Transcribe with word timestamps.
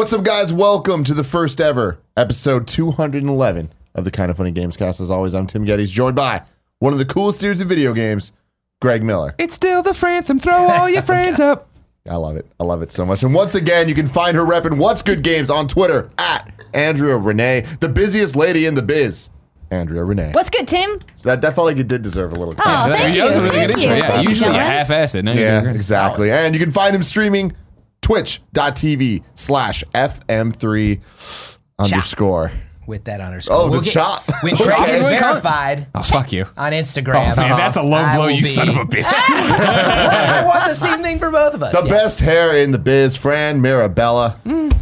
What's 0.00 0.14
up, 0.14 0.24
guys? 0.24 0.50
Welcome 0.50 1.04
to 1.04 1.12
the 1.12 1.22
first 1.22 1.60
ever 1.60 1.98
episode 2.16 2.66
211 2.66 3.70
of 3.94 4.06
the 4.06 4.10
Kind 4.10 4.30
of 4.30 4.38
Funny 4.38 4.50
Games 4.50 4.74
cast. 4.78 4.98
As 4.98 5.10
always, 5.10 5.34
I'm 5.34 5.46
Tim 5.46 5.66
Gettys, 5.66 5.92
joined 5.92 6.16
by 6.16 6.40
one 6.78 6.94
of 6.94 6.98
the 6.98 7.04
coolest 7.04 7.38
dudes 7.38 7.60
in 7.60 7.68
video 7.68 7.92
games, 7.92 8.32
Greg 8.80 9.02
Miller. 9.02 9.34
It's 9.36 9.54
still 9.54 9.82
the 9.82 9.90
Franthem. 9.90 10.40
Throw 10.40 10.54
all 10.70 10.88
your 10.88 11.02
friends 11.02 11.38
up. 11.38 11.68
I 12.08 12.16
love 12.16 12.36
it. 12.38 12.46
I 12.58 12.64
love 12.64 12.80
it 12.80 12.90
so 12.92 13.04
much. 13.04 13.22
And 13.24 13.34
once 13.34 13.54
again, 13.54 13.90
you 13.90 13.94
can 13.94 14.06
find 14.06 14.34
her 14.38 14.42
repping 14.42 14.78
What's 14.78 15.02
Good 15.02 15.22
Games 15.22 15.50
on 15.50 15.68
Twitter 15.68 16.08
at 16.16 16.50
Andrea 16.72 17.18
Renee, 17.18 17.66
the 17.80 17.88
busiest 17.90 18.34
lady 18.34 18.64
in 18.64 18.76
the 18.76 18.82
biz, 18.82 19.28
Andrea 19.70 20.02
Renee. 20.02 20.30
What's 20.32 20.48
good, 20.48 20.66
Tim? 20.66 20.98
That, 21.24 21.42
that 21.42 21.54
felt 21.54 21.66
like 21.66 21.76
it 21.76 21.88
did 21.88 22.00
deserve 22.00 22.32
a 22.32 22.36
little. 22.36 22.54
Oh, 22.54 22.62
clap. 22.62 22.90
thank 22.90 23.14
that 23.16 23.26
was 23.26 23.36
you. 23.36 23.42
a 23.42 23.44
really 23.44 23.56
Thank 23.58 23.74
good 23.74 23.82
you. 23.84 23.90
intro. 23.90 23.96
Yeah, 23.98 24.08
Thank 24.12 24.22
you, 24.22 24.28
usually 24.30 24.48
you 24.48 24.54
gentlemen. 24.54 24.76
half-ass 24.78 25.14
it. 25.14 25.22
No, 25.26 25.32
you 25.34 25.40
Yeah, 25.42 25.54
did 25.56 25.64
great. 25.64 25.76
exactly. 25.76 26.30
And 26.32 26.54
you 26.54 26.58
can 26.60 26.70
find 26.70 26.96
him 26.96 27.02
streaming 27.02 27.52
twitch.tv 28.10 29.22
slash 29.36 29.84
FM3 29.94 31.00
underscore. 31.78 32.50
with 32.86 33.04
that 33.04 33.20
underscore. 33.20 33.56
Oh, 33.56 33.64
the 33.66 33.70
We'll 33.70 33.80
get- 33.82 33.92
chop. 33.92 34.24
When 34.42 34.54
Okay. 34.54 34.64
Craig 34.64 34.88
is 34.88 35.04
Really? 35.04 35.16
verified 35.16 35.86
Oh, 35.94 36.02
fuck 36.02 36.32
you. 36.32 36.46
on 36.56 36.72
Instagram, 36.72 37.34
Oh, 37.34 37.40
man, 37.40 37.56
that's 37.56 37.76
a 37.76 37.82
low 37.82 37.98
I 37.98 38.16
blow, 38.16 38.24
will 38.24 38.30
you 38.32 38.42
be- 38.42 38.48
son 38.48 38.68
of 38.68 38.76
a 38.78 38.84
bitch. 38.84 39.04
I 39.06 40.42
want 40.44 40.64
the 40.68 40.74
same 40.74 41.00
thing 41.02 41.20
for 41.20 41.30
both 41.30 41.54
of 41.54 41.62
us. 41.62 41.72
The 41.72 41.86
yes. 41.86 41.90
best 41.90 42.20
hair 42.20 42.56
in 42.56 42.72
the 42.72 42.78
biz, 42.78 43.16
Fran 43.16 43.60
Mirabella. 43.62 44.38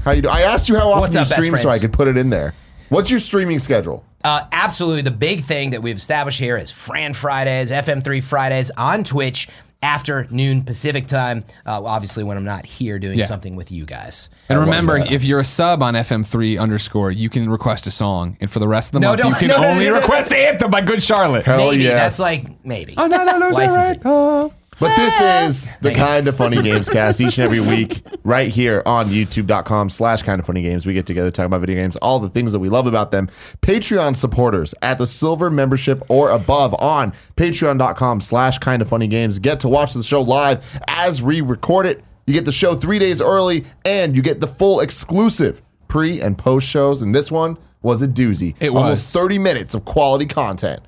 How 0.07 0.13
you 0.13 0.23
do? 0.23 0.29
I 0.31 0.41
asked 0.43 0.71
you 0.71 0.77
how 0.79 0.89
often 0.89 1.01
What's 1.03 1.15
you 1.17 1.21
up, 1.21 1.29
best 1.29 1.43
stream 1.43 1.55
so 1.59 1.63
friends? 1.65 1.77
I 1.77 1.79
could 1.81 1.93
put 1.93 2.09
it 2.09 2.17
in 2.17 2.31
there. 2.31 2.55
What's 2.89 3.11
your 3.11 3.21
streaming 3.21 3.59
schedule? 3.59 4.05
Uh, 4.25 4.45
absolutely, 4.53 5.03
the 5.03 5.11
big 5.11 5.43
thing 5.45 5.71
that 5.71 5.83
we've 5.83 5.97
established 5.99 6.41
here 6.41 6.57
is 6.57 6.71
Fran 6.71 7.13
Fridays, 7.13 7.71
FM3 7.71 8.23
Fridays 8.23 8.71
on 8.79 9.05
Twitch 9.05 9.49
after 9.83 10.27
noon 10.31 10.63
Pacific 10.63 11.07
time. 11.07 11.45
Uh, 11.67 11.83
obviously, 11.85 12.25
when 12.25 12.37
I'm 12.37 12.45
not 12.45 12.67
here 12.67 12.99
doing 12.99 13.19
Yeah. 13.19 13.27
something 13.27 13.55
with 13.57 13.71
you 13.71 13.85
guys. 13.87 14.29
And 14.48 14.59
remember, 14.59 14.98
that. 14.98 15.12
if 15.12 15.23
you're 15.25 15.41
a 15.41 15.45
sub 15.45 15.83
on 15.83 15.95
FM3 15.95 16.59
underscore, 16.59 17.11
you 17.11 17.29
can 17.31 17.48
request 17.48 17.87
a 17.87 17.91
song. 17.91 18.37
And 18.41 18.51
for 18.51 18.59
the 18.59 18.69
rest 18.69 18.89
of 18.89 18.95
the 18.95 19.01
No, 19.01 19.11
month, 19.17 19.25
you 19.25 19.35
can 19.39 19.48
no, 19.48 19.61
no, 19.61 19.69
only 19.69 19.85
no, 19.85 19.91
no, 19.93 19.97
no. 19.97 20.01
request 20.03 20.31
the 20.31 20.39
anthem 20.39 20.70
by 20.70 20.81
Good 20.81 21.03
Charlotte. 21.03 21.45
Hell 21.45 21.59
maybe 21.70 21.85
yes. 21.85 21.95
that's 21.95 22.19
like 22.19 22.65
maybe. 22.65 22.95
Oh, 22.97 23.07
no, 23.07 23.25
no, 23.25 23.39
no, 23.39 23.51
Licensing. 23.51 24.03
right. 24.03 24.53
But 24.81 24.95
this 24.97 25.21
is 25.21 25.69
the 25.81 25.93
kind 25.93 26.27
of 26.29 26.37
funny 26.37 26.62
games 26.62 26.89
cast 26.89 27.21
each 27.21 27.39
and 27.39 27.45
every 27.45 27.61
week 27.61 28.03
right 28.23 28.48
here 28.48 28.83
on 28.87 29.07
youtube.com 29.07 29.91
slash 29.91 30.23
kind 30.23 30.39
of 30.39 30.47
funny 30.47 30.62
games. 30.62 30.87
We 30.87 30.95
get 30.95 31.07
together, 31.07 31.31
talk 31.33 31.47
about 31.47 31.61
video 31.62 31.77
games, 31.77 31.97
all 31.97 32.20
the 32.20 32.29
things 32.29 32.53
that 32.53 32.61
we 32.61 32.69
love 32.69 32.87
about 32.87 33.11
them. 33.11 33.27
Patreon 33.61 34.15
supporters 34.17 34.75
at 34.81 34.98
the 34.98 35.07
silver 35.07 35.51
membership 35.51 36.01
or 36.09 36.31
above 36.31 36.81
on 36.81 37.12
patreon.com 37.37 38.20
slash 38.20 38.59
kind 38.59 38.81
of 38.81 38.89
funny 38.89 39.09
games 39.09 39.39
get 39.41 39.61
to 39.61 39.69
watch 39.69 39.95
the 39.95 40.03
show 40.03 40.20
live 40.20 40.81
as 40.89 41.20
we 41.20 41.41
record 41.41 41.87
it. 41.87 42.05
You 42.27 42.35
get 42.35 42.45
the 42.45 42.53
show 42.53 42.77
three 42.77 43.01
days 43.01 43.20
early 43.20 43.65
and 43.85 44.15
you 44.15 44.23
get 44.23 44.41
the 44.41 44.48
full 44.48 44.81
exclusive 44.81 45.61
pre 45.89 46.20
and 46.20 46.39
post 46.39 46.69
shows. 46.69 47.03
And 47.03 47.15
this 47.15 47.33
one 47.33 47.57
was 47.83 48.03
a 48.03 48.09
doozy. 48.09 48.55
It 48.61 48.69
Almost 48.69 48.91
was. 48.91 49.13
30 49.13 49.39
minutes 49.39 49.75
of 49.75 49.85
quality 49.85 50.27
content. 50.27 50.83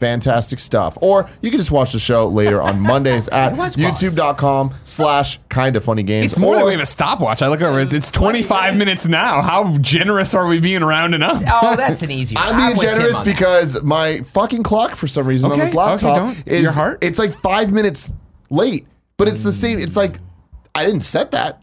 Fantastic 0.00 0.58
stuff. 0.58 0.98
Or 1.00 1.28
you 1.42 1.50
can 1.50 1.60
just 1.60 1.70
watch 1.70 1.92
the 1.92 1.98
show 2.00 2.26
later 2.26 2.60
on 2.60 2.80
Mondays 2.90 3.28
at 3.28 3.52
youtube.com 3.52 4.74
slash 4.84 5.38
kind 5.48 5.76
of 5.76 5.84
funny 5.84 6.02
games. 6.02 6.26
It's 6.32 6.38
more 6.38 6.54
than 6.54 6.64
Or- 6.64 6.66
we 6.66 6.72
have 6.72 6.80
a 6.80 6.86
stopwatch. 6.86 7.42
I 7.42 7.48
look 7.48 7.60
over 7.62 7.78
it. 7.80 7.92
It's 7.92 8.10
25 8.10 8.76
minutes 8.76 9.06
now. 9.06 9.42
How 9.42 9.76
generous 9.78 10.34
are 10.34 10.46
we 10.46 10.58
being 10.58 10.82
rounding 10.82 11.22
up? 11.22 11.42
Oh, 11.62 11.76
that's 11.76 12.02
an 12.02 12.10
easy 12.10 12.34
one. 12.36 12.44
I'm 12.46 12.56
being 12.56 12.70
with 12.78 12.80
Tim 12.80 12.94
generous 12.94 13.18
on 13.18 13.24
that. 13.24 13.30
because 13.34 13.82
my 13.82 14.20
fucking 14.22 14.62
clock 14.62 14.96
for 14.96 15.06
some 15.06 15.26
reason 15.26 15.46
on 15.46 15.52
Okay, 15.52 15.66
this 15.66 15.74
laptop 15.74 16.18
okay, 16.18 16.34
don't. 16.34 16.48
is 16.48 16.62
Your 16.62 16.72
heart? 16.72 16.98
it's 17.04 17.18
like 17.18 17.34
five 17.40 17.72
minutes 17.72 18.10
late, 18.50 18.86
but 19.16 19.28
it's 19.28 19.44
the 19.44 19.52
same. 19.52 19.78
It's 19.78 19.96
like 19.96 20.16
I 20.74 20.84
didn't 20.86 21.02
set 21.02 21.32
that, 21.32 21.62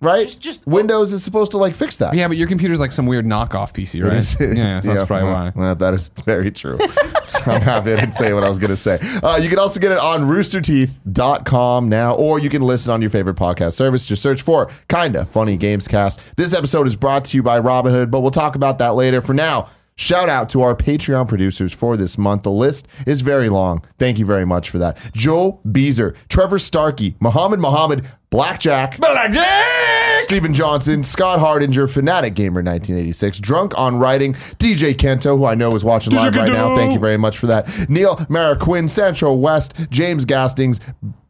right? 0.00 0.34
just- 0.38 0.66
Windows 0.66 1.12
is 1.12 1.22
supposed 1.22 1.50
to 1.52 1.58
like 1.58 1.74
fix 1.74 1.96
that. 1.98 2.14
Yeah, 2.14 2.28
but 2.28 2.36
your 2.36 2.48
computer's 2.48 2.80
like 2.80 2.92
some 2.92 3.06
weird 3.06 3.24
knockoff 3.24 3.72
PC, 3.72 4.02
right? 4.02 4.14
Is 4.14 4.40
it? 4.40 4.56
Yeah, 4.56 4.80
so 4.80 4.94
that's 4.94 5.02
probably 5.06 5.28
well, 5.28 5.44
why. 5.44 5.52
well, 5.54 5.74
that 5.74 5.94
is 5.94 6.08
very 6.24 6.50
true. 6.50 6.78
so 7.26 7.50
I'm 7.50 7.60
happy 7.62 7.92
I 7.92 7.96
didn't 8.00 8.14
say 8.14 8.32
what 8.32 8.44
I 8.44 8.48
was 8.48 8.58
going 8.58 8.70
to 8.70 8.76
say. 8.76 8.98
Uh, 9.22 9.36
you 9.36 9.48
can 9.48 9.58
also 9.58 9.80
get 9.80 9.92
it 9.92 9.98
on 9.98 10.22
roosterteeth.com 10.22 11.88
now, 11.88 12.14
or 12.14 12.38
you 12.38 12.48
can 12.48 12.62
listen 12.62 12.92
on 12.92 13.00
your 13.00 13.10
favorite 13.10 13.36
podcast 13.36 13.74
service. 13.74 14.04
Just 14.04 14.22
search 14.22 14.42
for 14.42 14.70
Kinda 14.88 15.24
Funny 15.26 15.56
Games 15.56 15.88
Cast. 15.88 16.20
This 16.36 16.54
episode 16.54 16.86
is 16.86 16.96
brought 16.96 17.24
to 17.26 17.36
you 17.36 17.42
by 17.42 17.60
Robinhood, 17.60 18.10
but 18.10 18.20
we'll 18.20 18.30
talk 18.30 18.54
about 18.56 18.78
that 18.78 18.94
later. 18.94 19.20
For 19.20 19.34
now, 19.34 19.68
Shout 20.00 20.28
out 20.28 20.48
to 20.50 20.62
our 20.62 20.76
Patreon 20.76 21.26
producers 21.26 21.72
for 21.72 21.96
this 21.96 22.16
month. 22.16 22.44
The 22.44 22.52
list 22.52 22.86
is 23.04 23.22
very 23.22 23.48
long. 23.48 23.84
Thank 23.98 24.20
you 24.20 24.24
very 24.24 24.44
much 24.44 24.70
for 24.70 24.78
that. 24.78 24.96
Joe 25.12 25.60
Beezer, 25.68 26.14
Trevor 26.28 26.60
Starkey, 26.60 27.16
Muhammad 27.18 27.58
Muhammad, 27.58 28.06
Blackjack, 28.30 28.98
Blackjack! 28.98 29.77
Stephen 30.22 30.52
Johnson, 30.54 31.04
Scott 31.04 31.38
Hardinger, 31.40 31.86
Fanatic 31.88 32.34
Gamer 32.34 32.62
1986, 32.62 33.38
Drunk 33.40 33.76
on 33.78 33.98
Writing, 33.98 34.34
DJ 34.34 34.94
Kento, 34.94 35.38
who 35.38 35.44
I 35.44 35.54
know 35.54 35.74
is 35.74 35.84
watching 35.84 36.14
live 36.14 36.34
right 36.34 36.52
now. 36.52 36.74
Thank 36.76 36.92
you 36.92 36.98
very 36.98 37.16
much 37.16 37.38
for 37.38 37.46
that. 37.46 37.88
Neil 37.88 38.16
Maraquin, 38.28 38.88
Sancho 38.88 39.32
West, 39.32 39.74
James 39.90 40.24
Gastings, 40.24 40.80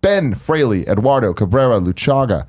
Ben 0.01 0.35
Fraley, 0.35 0.89
Eduardo 0.89 1.33
Cabrera, 1.35 1.81
Luchaga, 1.81 2.47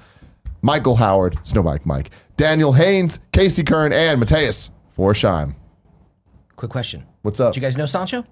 Michael 0.61 0.95
Howard, 0.95 1.37
Snowbike 1.43 1.85
Mike, 1.85 2.11
Daniel 2.37 2.73
Haynes, 2.73 3.19
Casey 3.31 3.63
Kern, 3.63 3.91
and 3.93 4.19
Mateus 4.19 4.71
Forsheim. 4.97 5.55
Quick 6.55 6.71
question. 6.71 7.05
What's 7.21 7.39
up? 7.39 7.53
Do 7.53 7.59
you 7.59 7.65
guys 7.65 7.77
know 7.77 7.85
Sancho? 7.85 8.25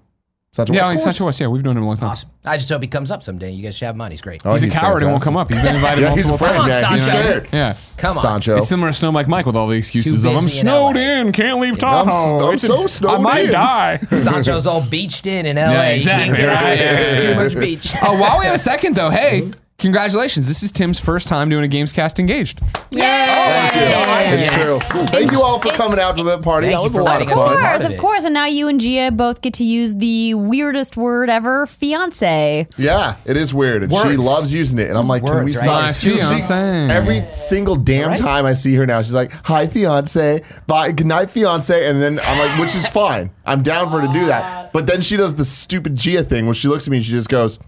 Sancho, 0.52 0.72
Yeah, 0.72 0.86
of 0.86 0.92
he's 0.92 1.04
course. 1.04 1.16
Sancho 1.16 1.26
West. 1.26 1.40
Yeah, 1.40 1.46
we've 1.48 1.62
known 1.62 1.76
him 1.76 1.82
a 1.82 1.86
long 1.86 1.98
time. 1.98 2.08
Awesome. 2.10 2.30
I 2.44 2.56
just 2.56 2.68
hope 2.70 2.80
he 2.80 2.88
comes 2.88 3.10
up 3.10 3.22
someday. 3.22 3.50
You 3.52 3.62
guys 3.62 3.76
should 3.76 3.84
have 3.84 3.94
him 3.94 4.00
on. 4.00 4.10
He's 4.10 4.22
great. 4.22 4.40
Oh, 4.46 4.54
He's 4.54 4.64
a 4.64 4.70
coward 4.70 5.02
and 5.02 5.10
won't 5.10 5.22
come 5.22 5.36
up. 5.36 5.48
He's 5.52 5.60
been 5.62 5.76
invited 5.76 6.00
Yeah, 6.00 6.14
he's 6.14 6.24
a 6.24 6.28
multiple 6.30 6.48
friend. 6.48 6.56
times. 6.66 6.68
Yeah, 6.82 6.90
he's 6.90 7.04
Sancho. 7.06 7.20
scared. 7.28 7.48
Yeah. 7.52 7.76
Come 7.98 8.16
on. 8.16 8.22
Sancho. 8.22 8.56
It's 8.56 8.66
similar 8.68 8.90
to 8.90 8.96
Snowbike 9.06 9.28
Mike 9.28 9.44
with 9.46 9.56
all 9.56 9.66
the 9.68 9.76
excuses 9.76 10.24
of 10.24 10.32
I'm 10.32 10.44
busy 10.44 10.58
in 10.58 10.62
snowed 10.64 10.96
in, 10.96 11.32
can't 11.32 11.60
leave 11.60 11.74
I'm 11.74 11.78
Tahoe. 12.06 12.48
I'm 12.48 12.54
It's 12.54 12.66
so 12.66 12.84
a- 12.84 12.88
snowed 12.88 13.10
I 13.12 13.18
might 13.18 13.44
in." 13.44 13.50
die. 13.52 13.98
Sancho's 14.16 14.66
all 14.66 14.82
beached 14.84 15.26
in 15.26 15.44
in 15.44 15.56
LA. 15.56 15.62
Yeah, 15.70 15.92
He 15.92 16.04
can't 16.04 16.22
exactly, 16.22 16.36
get 16.38 16.48
out 16.48 16.62
right, 16.62 16.72
of 16.72 16.78
there. 16.78 16.92
yeah, 16.94 17.00
It's 17.12 17.22
too 17.22 17.34
much 17.34 17.54
beach. 17.60 17.92
Oh, 18.02 18.18
while 18.18 18.38
we 18.38 18.46
have 18.46 18.54
a 18.54 18.58
second 18.58 18.96
though, 18.96 19.10
hey, 19.10 19.42
mm-hmm. 19.42 19.52
Congratulations! 19.78 20.48
This 20.48 20.62
is 20.62 20.72
Tim's 20.72 20.98
first 20.98 21.28
time 21.28 21.48
doing 21.48 21.64
a 21.64 21.68
Gamescast 21.68 22.18
engaged. 22.18 22.60
Yay! 22.90 23.00
Thank 23.00 23.74
you. 23.74 24.36
It's 24.38 24.46
Yes. 24.56 24.88
true. 24.90 25.06
Thank 25.06 25.32
you 25.32 25.42
all 25.42 25.60
for 25.60 25.68
coming 25.70 25.98
out 26.00 26.16
to 26.16 26.22
the 26.22 26.38
party. 26.38 26.66
Thank 26.66 26.76
that 26.76 26.80
you 26.80 26.84
was 26.84 26.92
for 26.92 27.00
a 27.00 27.04
lot 27.04 27.12
letting 27.20 27.28
of 27.28 27.34
us 27.34 27.38
fun. 27.38 27.48
be 27.50 27.54
Of 27.54 27.60
part 27.60 27.76
course, 27.78 27.86
of 27.86 27.92
of 27.94 27.98
course. 28.00 28.24
And 28.24 28.34
now 28.34 28.46
you 28.46 28.68
and 28.68 28.80
Gia 28.80 29.10
both 29.12 29.40
get 29.40 29.54
to 29.54 29.64
use 29.64 29.94
the 29.94 30.34
weirdest 30.34 30.96
word 30.96 31.30
ever, 31.30 31.66
fiance. 31.66 32.66
Yeah, 32.76 33.14
it 33.24 33.36
is 33.36 33.54
weird, 33.54 33.82
and 33.84 33.92
she 33.92 33.98
Words. 33.98 34.18
loves 34.18 34.52
using 34.54 34.78
it. 34.78 34.88
And 34.88 34.98
I'm 34.98 35.06
like, 35.08 35.22
can 35.24 35.32
we 35.36 35.40
Words, 35.42 35.56
right? 35.56 35.64
stop? 35.64 35.82
My 35.82 35.92
She- 35.92 36.10
she- 36.16 36.42
fiance. 36.42 36.94
every 36.94 37.24
single 37.30 37.76
damn 37.76 38.08
Right? 38.10 38.20
time 38.20 38.46
I 38.46 38.54
see 38.54 38.74
her 38.74 38.84
now, 38.86 39.00
she's 39.02 39.14
like, 39.14 39.32
"Hi, 39.44 39.66
fiance, 39.66 40.42
bye, 40.66 40.92
good 40.92 41.06
night, 41.06 41.30
fiance," 41.30 41.88
and 41.88 42.02
then 42.02 42.20
I'm 42.26 42.38
like, 42.38 42.58
which 42.58 42.74
is 42.74 42.86
fine. 42.88 43.30
I'm 43.46 43.62
down 43.62 43.90
for 43.90 44.00
her 44.00 44.06
to 44.06 44.12
do 44.12 44.26
that. 44.26 44.42
Ah. 44.44 44.68
But 44.72 44.86
then 44.86 45.00
she 45.00 45.16
does 45.16 45.34
the 45.36 45.44
stupid 45.44 45.94
Gia 45.96 46.22
thing, 46.22 46.46
where 46.46 46.54
she 46.54 46.68
looks 46.68 46.86
at 46.86 46.90
me 46.90 46.98
and 46.98 47.06
she 47.06 47.12
just 47.12 47.28
goes, 47.28 47.58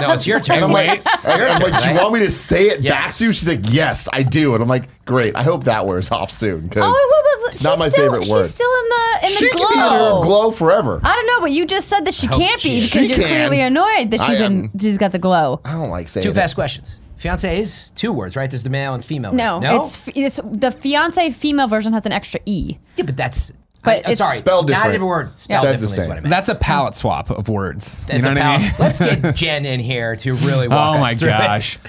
No, 0.00 0.12
it's 0.12 0.26
your 0.26 0.40
turn. 0.40 0.56
and 0.56 0.64
I'm 0.66 0.72
like, 0.72 1.00
It's 1.00 1.24
your 1.24 1.32
I'm 1.48 1.58
turn, 1.60 1.70
like, 1.72 1.82
do 1.82 1.88
you 1.90 1.94
right? 1.96 2.02
want 2.02 2.14
me 2.14 2.20
to 2.20 2.30
say 2.30 2.64
it 2.66 2.82
back 2.84 3.12
to 3.14 3.24
you? 3.24 3.32
She's 3.32 3.48
like, 3.48 3.60
yes, 3.64 4.08
I 4.12 4.22
do. 4.22 4.54
And 4.54 4.62
I'm 4.62 4.68
like, 4.68 5.04
great. 5.04 5.34
I 5.36 5.42
hope 5.42 5.64
that 5.64 5.86
wears 5.86 6.10
off 6.10 6.30
soon 6.30 6.68
because 6.68 6.82
Oh, 6.84 6.86
well, 7.10 7.40
well, 7.42 7.50
she's 7.52 7.64
not 7.64 7.78
my 7.78 7.88
still, 7.88 8.04
favorite 8.04 8.24
she's 8.24 8.34
word. 8.34 8.44
still 8.46 8.70
in 8.70 8.88
the 8.88 9.18
in 9.26 9.28
she 9.32 9.44
the 9.46 9.50
can 9.50 9.58
glow. 9.58 9.68
be 9.68 9.74
in 9.74 9.80
her 10.16 10.22
glow 10.26 10.50
forever. 10.50 11.00
I 11.02 11.14
don't 11.14 11.26
know, 11.26 11.40
but 11.40 11.50
you 11.52 11.66
just 11.66 11.88
said 11.88 12.04
that 12.04 12.14
she 12.14 12.26
hope 12.26 12.38
can't 12.40 12.62
be 12.62 12.76
because 12.76 12.90
She 12.90 13.06
you're 13.06 13.16
can. 13.18 13.26
clearly 13.26 13.60
annoyed 13.60 14.10
that 14.10 14.20
I 14.20 14.26
she's 14.28 14.40
in. 14.40 14.64
am. 14.66 14.70
She's 14.78 14.98
got 14.98 15.12
the 15.12 15.18
glow. 15.18 15.60
I 15.64 15.72
don't 15.72 15.90
like 15.90 16.08
saying 16.08 16.24
Two 16.24 16.30
it. 16.30 16.34
fast 16.34 16.54
questions. 16.54 17.00
Fiance 17.16 17.60
is 17.60 17.90
two 17.96 18.12
words, 18.12 18.36
right? 18.36 18.48
There's 18.48 18.62
the 18.62 18.70
male 18.70 18.94
and 18.94 19.04
female. 19.04 19.32
No, 19.32 19.58
version. 19.58 19.74
no. 19.76 19.82
it's 19.82 20.08
it's 20.14 20.40
the 20.44 20.70
fiance 20.70 21.30
female 21.30 21.66
version 21.66 21.92
has 21.92 22.06
an 22.06 22.12
extra 22.12 22.38
e. 22.46 22.76
yeah, 22.96 23.04
but 23.04 23.16
that's. 23.16 23.52
But 23.84 23.90
I, 23.90 24.08
am 24.08 24.12
it's 24.12 24.18
sorry, 24.18 24.36
spelled 24.36 24.68
Not 24.68 24.72
a 24.72 24.74
different. 24.76 24.92
different 24.94 25.08
word. 25.08 25.38
Spelled 25.38 25.60
Said 25.62 25.68
the 25.68 25.72
differently 25.72 25.86
is 25.86 25.94
same. 25.94 26.08
what 26.08 26.18
I 26.18 26.20
meant. 26.20 26.30
That's 26.30 26.48
a 26.48 26.54
palette 26.56 26.94
swap 26.96 27.30
of 27.30 27.48
words. 27.48 28.06
That's 28.06 28.18
you 28.18 28.24
know 28.24 28.30
a 28.32 28.34
what 28.34 28.42
I 28.42 28.58
pal- 28.58 28.60
mean? 28.60 28.74
Let's 28.78 28.98
get 28.98 29.34
Jen 29.36 29.64
in 29.66 29.80
here 29.80 30.16
to 30.16 30.34
really 30.34 30.68
walk 30.68 30.96
Oh 30.96 30.98
us 30.98 31.00
my 31.00 31.14
through 31.14 31.28
it. 31.28 31.32
gosh. 31.38 31.78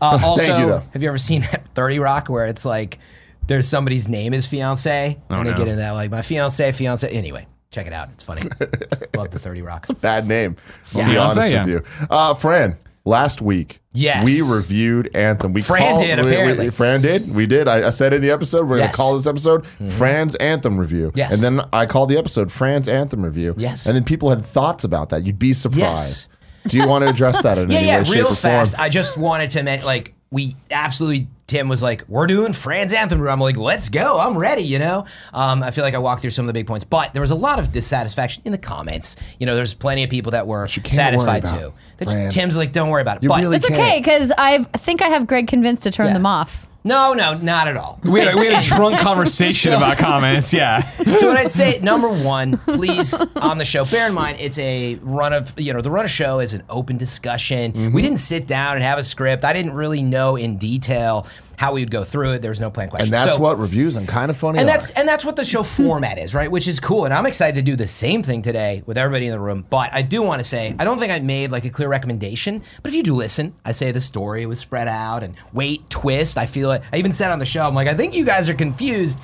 Uh, 0.00 0.16
also, 0.22 0.58
you, 0.58 0.66
though. 0.68 0.82
have 0.92 1.02
you 1.02 1.08
ever 1.08 1.18
seen 1.18 1.40
that 1.40 1.66
30 1.74 1.98
Rock 1.98 2.28
where 2.28 2.46
it's 2.46 2.64
like 2.64 3.00
there's 3.48 3.66
somebody's 3.66 4.08
name 4.08 4.32
is 4.32 4.46
fiance 4.46 5.18
and 5.28 5.44
they 5.44 5.50
no. 5.50 5.56
get 5.56 5.66
into 5.66 5.80
that 5.80 5.90
like 5.90 6.08
my 6.12 6.22
fiance, 6.22 6.70
fiance. 6.70 7.08
Anyway, 7.08 7.48
check 7.72 7.88
it 7.88 7.92
out. 7.92 8.08
It's 8.12 8.22
funny. 8.22 8.42
Love 9.16 9.30
the 9.32 9.40
30 9.40 9.62
Rock. 9.62 9.86
bad 10.00 10.28
name. 10.28 10.54
I'll 10.94 11.00
be 11.00 11.14
Fiance, 11.14 11.18
honest 11.18 11.50
yeah. 11.50 11.64
with 11.64 11.68
you. 12.00 12.06
Uh, 12.08 12.34
Fran, 12.34 12.78
last 13.04 13.40
week, 13.40 13.80
Yes. 13.92 14.24
we 14.24 14.42
reviewed 14.42 15.14
Anthem. 15.14 15.52
We 15.52 15.62
Fran 15.62 15.80
called- 15.92 16.02
did, 16.02 16.18
we- 16.20 16.24
we- 16.26 16.32
apparently. 16.32 16.70
Fran 16.70 17.00
did. 17.02 17.34
We 17.34 17.46
did. 17.46 17.66
I, 17.68 17.88
I 17.88 17.90
said 17.90 18.12
in 18.12 18.22
the 18.22 18.30
episode, 18.30 18.68
we're 18.68 18.78
going 18.78 18.90
to 18.90 18.96
call 18.96 19.14
this 19.16 19.26
episode 19.26 19.64
mm-hmm. 19.64 19.88
Fran's 19.90 20.34
Anthem 20.36 20.78
Review. 20.78 21.10
Yes. 21.14 21.32
And 21.34 21.42
then 21.42 21.66
I 21.72 21.86
called 21.86 22.10
the 22.10 22.18
episode 22.18 22.52
Fran's 22.52 22.86
Anthem 22.88 23.24
Review. 23.24 23.54
Yes. 23.56 23.86
And 23.86 23.96
then 23.96 24.04
people 24.04 24.30
had 24.30 24.44
thoughts 24.44 24.84
about 24.84 25.10
that. 25.10 25.24
You'd 25.26 25.38
be 25.38 25.52
surprised. 25.52 25.80
Yes. 25.84 26.28
Do 26.70 26.76
you 26.76 26.86
want 26.86 27.04
to 27.04 27.08
address 27.10 27.42
that 27.42 27.56
in 27.56 27.70
Yeah, 27.70 27.78
any 27.78 27.86
yeah, 27.86 27.98
way, 28.00 28.04
shape, 28.04 28.14
real 28.14 28.24
or 28.26 28.28
form? 28.28 28.36
fast. 28.36 28.78
I 28.78 28.88
just 28.88 29.16
wanted 29.16 29.50
to 29.50 29.62
mention, 29.62 29.86
like, 29.86 30.14
we 30.30 30.54
absolutely 30.70 31.28
Tim 31.46 31.68
was 31.70 31.82
like, 31.82 32.04
"We're 32.08 32.26
doing 32.26 32.52
Fran's 32.52 32.92
anthem." 32.92 33.26
I'm 33.26 33.40
like, 33.40 33.56
"Let's 33.56 33.88
go! 33.88 34.18
I'm 34.20 34.36
ready." 34.36 34.60
You 34.62 34.78
know, 34.78 35.06
um, 35.32 35.62
I 35.62 35.70
feel 35.70 35.82
like 35.82 35.94
I 35.94 35.98
walked 35.98 36.20
through 36.20 36.30
some 36.30 36.44
of 36.44 36.46
the 36.48 36.52
big 36.52 36.66
points, 36.66 36.84
but 36.84 37.14
there 37.14 37.22
was 37.22 37.30
a 37.30 37.34
lot 37.34 37.58
of 37.58 37.72
dissatisfaction 37.72 38.42
in 38.44 38.52
the 38.52 38.58
comments. 38.58 39.16
You 39.40 39.46
know, 39.46 39.56
there's 39.56 39.72
plenty 39.72 40.04
of 40.04 40.10
people 40.10 40.32
that 40.32 40.46
were 40.46 40.66
you 40.68 40.82
can't 40.82 40.94
satisfied 40.94 41.44
worry 41.44 41.52
about, 41.56 41.60
too. 41.70 41.74
That 41.96 42.10
Fran. 42.10 42.30
Tim's 42.30 42.56
like, 42.58 42.72
"Don't 42.72 42.90
worry 42.90 43.00
about 43.00 43.16
it." 43.16 43.22
You 43.22 43.30
but 43.30 43.40
really 43.40 43.56
It's 43.56 43.66
can't. 43.66 43.80
okay 43.80 43.98
because 44.00 44.30
I 44.36 44.58
think 44.76 45.00
I 45.00 45.08
have 45.08 45.26
Greg 45.26 45.48
convinced 45.48 45.84
to 45.84 45.90
turn 45.90 46.08
Yeah. 46.08 46.12
them 46.12 46.26
off. 46.26 46.67
No, 46.84 47.12
no, 47.12 47.34
not 47.34 47.68
at 47.68 47.76
all. 47.76 48.00
We 48.04 48.20
had 48.20 48.34
a, 48.34 48.38
we 48.38 48.46
had 48.46 48.64
a 48.64 48.66
drunk 48.76 48.98
conversation 49.00 49.72
about 49.72 49.98
comments. 49.98 50.54
Yeah. 50.54 50.88
so 51.16 51.28
what 51.28 51.36
I'd 51.36 51.52
say, 51.52 51.80
number 51.82 52.08
one, 52.08 52.56
please 52.58 53.20
on 53.36 53.58
the 53.58 53.64
show, 53.64 53.84
bear 53.84 54.08
in 54.08 54.14
mind 54.14 54.38
it's 54.40 54.58
a 54.58 54.94
run 55.02 55.32
of 55.32 55.58
you 55.58 55.72
know 55.72 55.80
the 55.80 55.90
run 55.90 56.04
of 56.04 56.10
show 56.10 56.40
is 56.40 56.54
an 56.54 56.62
open 56.70 56.96
discussion. 56.96 57.72
Mm-hmm. 57.72 57.94
We 57.94 58.02
didn't 58.02 58.18
sit 58.18 58.46
down 58.46 58.76
and 58.76 58.84
have 58.84 58.98
a 58.98 59.04
script. 59.04 59.44
I 59.44 59.52
didn't 59.52 59.74
really 59.74 60.02
know 60.02 60.36
in 60.36 60.56
detail 60.56 61.26
how 61.58 61.72
we 61.74 61.82
would 61.82 61.90
go 61.90 62.04
through 62.04 62.34
it. 62.34 62.40
There 62.40 62.52
was 62.52 62.60
no 62.60 62.70
plan 62.70 62.88
question. 62.88 63.06
And 63.06 63.12
that's 63.12 63.34
So- 63.34 63.40
what 63.40 63.58
reviews 63.58 63.96
and 63.96 64.06
kind 64.06 64.30
of 64.30 64.36
funny 64.36 64.60
and 64.60 64.68
are. 64.68 64.72
that's 64.72 64.90
and 64.90 65.08
that's 65.08 65.24
what 65.24 65.34
the 65.34 65.44
show 65.44 65.64
format 65.64 66.16
is, 66.16 66.32
right? 66.32 66.48
Which 66.50 66.68
is 66.68 66.78
cool. 66.78 67.04
And 67.04 67.12
I'm 67.12 67.26
excited 67.26 67.56
to 67.56 67.62
do 67.62 67.74
the 67.74 67.88
same 67.88 68.22
thing 68.22 68.42
today 68.42 68.84
with 68.86 68.96
everybody 68.96 69.26
in 69.26 69.32
the 69.32 69.40
room. 69.40 69.66
But 69.68 69.92
I 69.92 70.02
do 70.02 70.22
want 70.22 70.38
to 70.38 70.44
say 70.44 70.74
I 70.78 70.84
don't 70.84 70.98
think 70.98 71.10
I 71.12 71.18
made 71.18 71.50
like 71.50 71.64
a 71.64 71.70
clear 71.70 71.88
recommendation. 71.88 72.62
But 72.82 72.90
if 72.90 72.94
you 72.94 73.02
do 73.02 73.14
listen, 73.14 73.54
I 73.64 73.72
say 73.72 73.90
the 73.90 74.00
story 74.00 74.46
was 74.46 74.60
spread 74.60 74.86
out 74.86 75.24
and 75.24 75.34
wait, 75.52 75.90
twist. 75.90 76.38
I 76.38 76.46
feel 76.46 76.70
it. 76.70 76.82
I 76.92 76.96
even 76.96 77.12
said 77.12 77.30
on 77.32 77.40
the 77.40 77.46
show, 77.46 77.66
I'm 77.66 77.74
like, 77.74 77.88
I 77.88 77.94
think 77.94 78.14
you 78.14 78.24
guys 78.24 78.48
are 78.48 78.54
confused. 78.54 79.18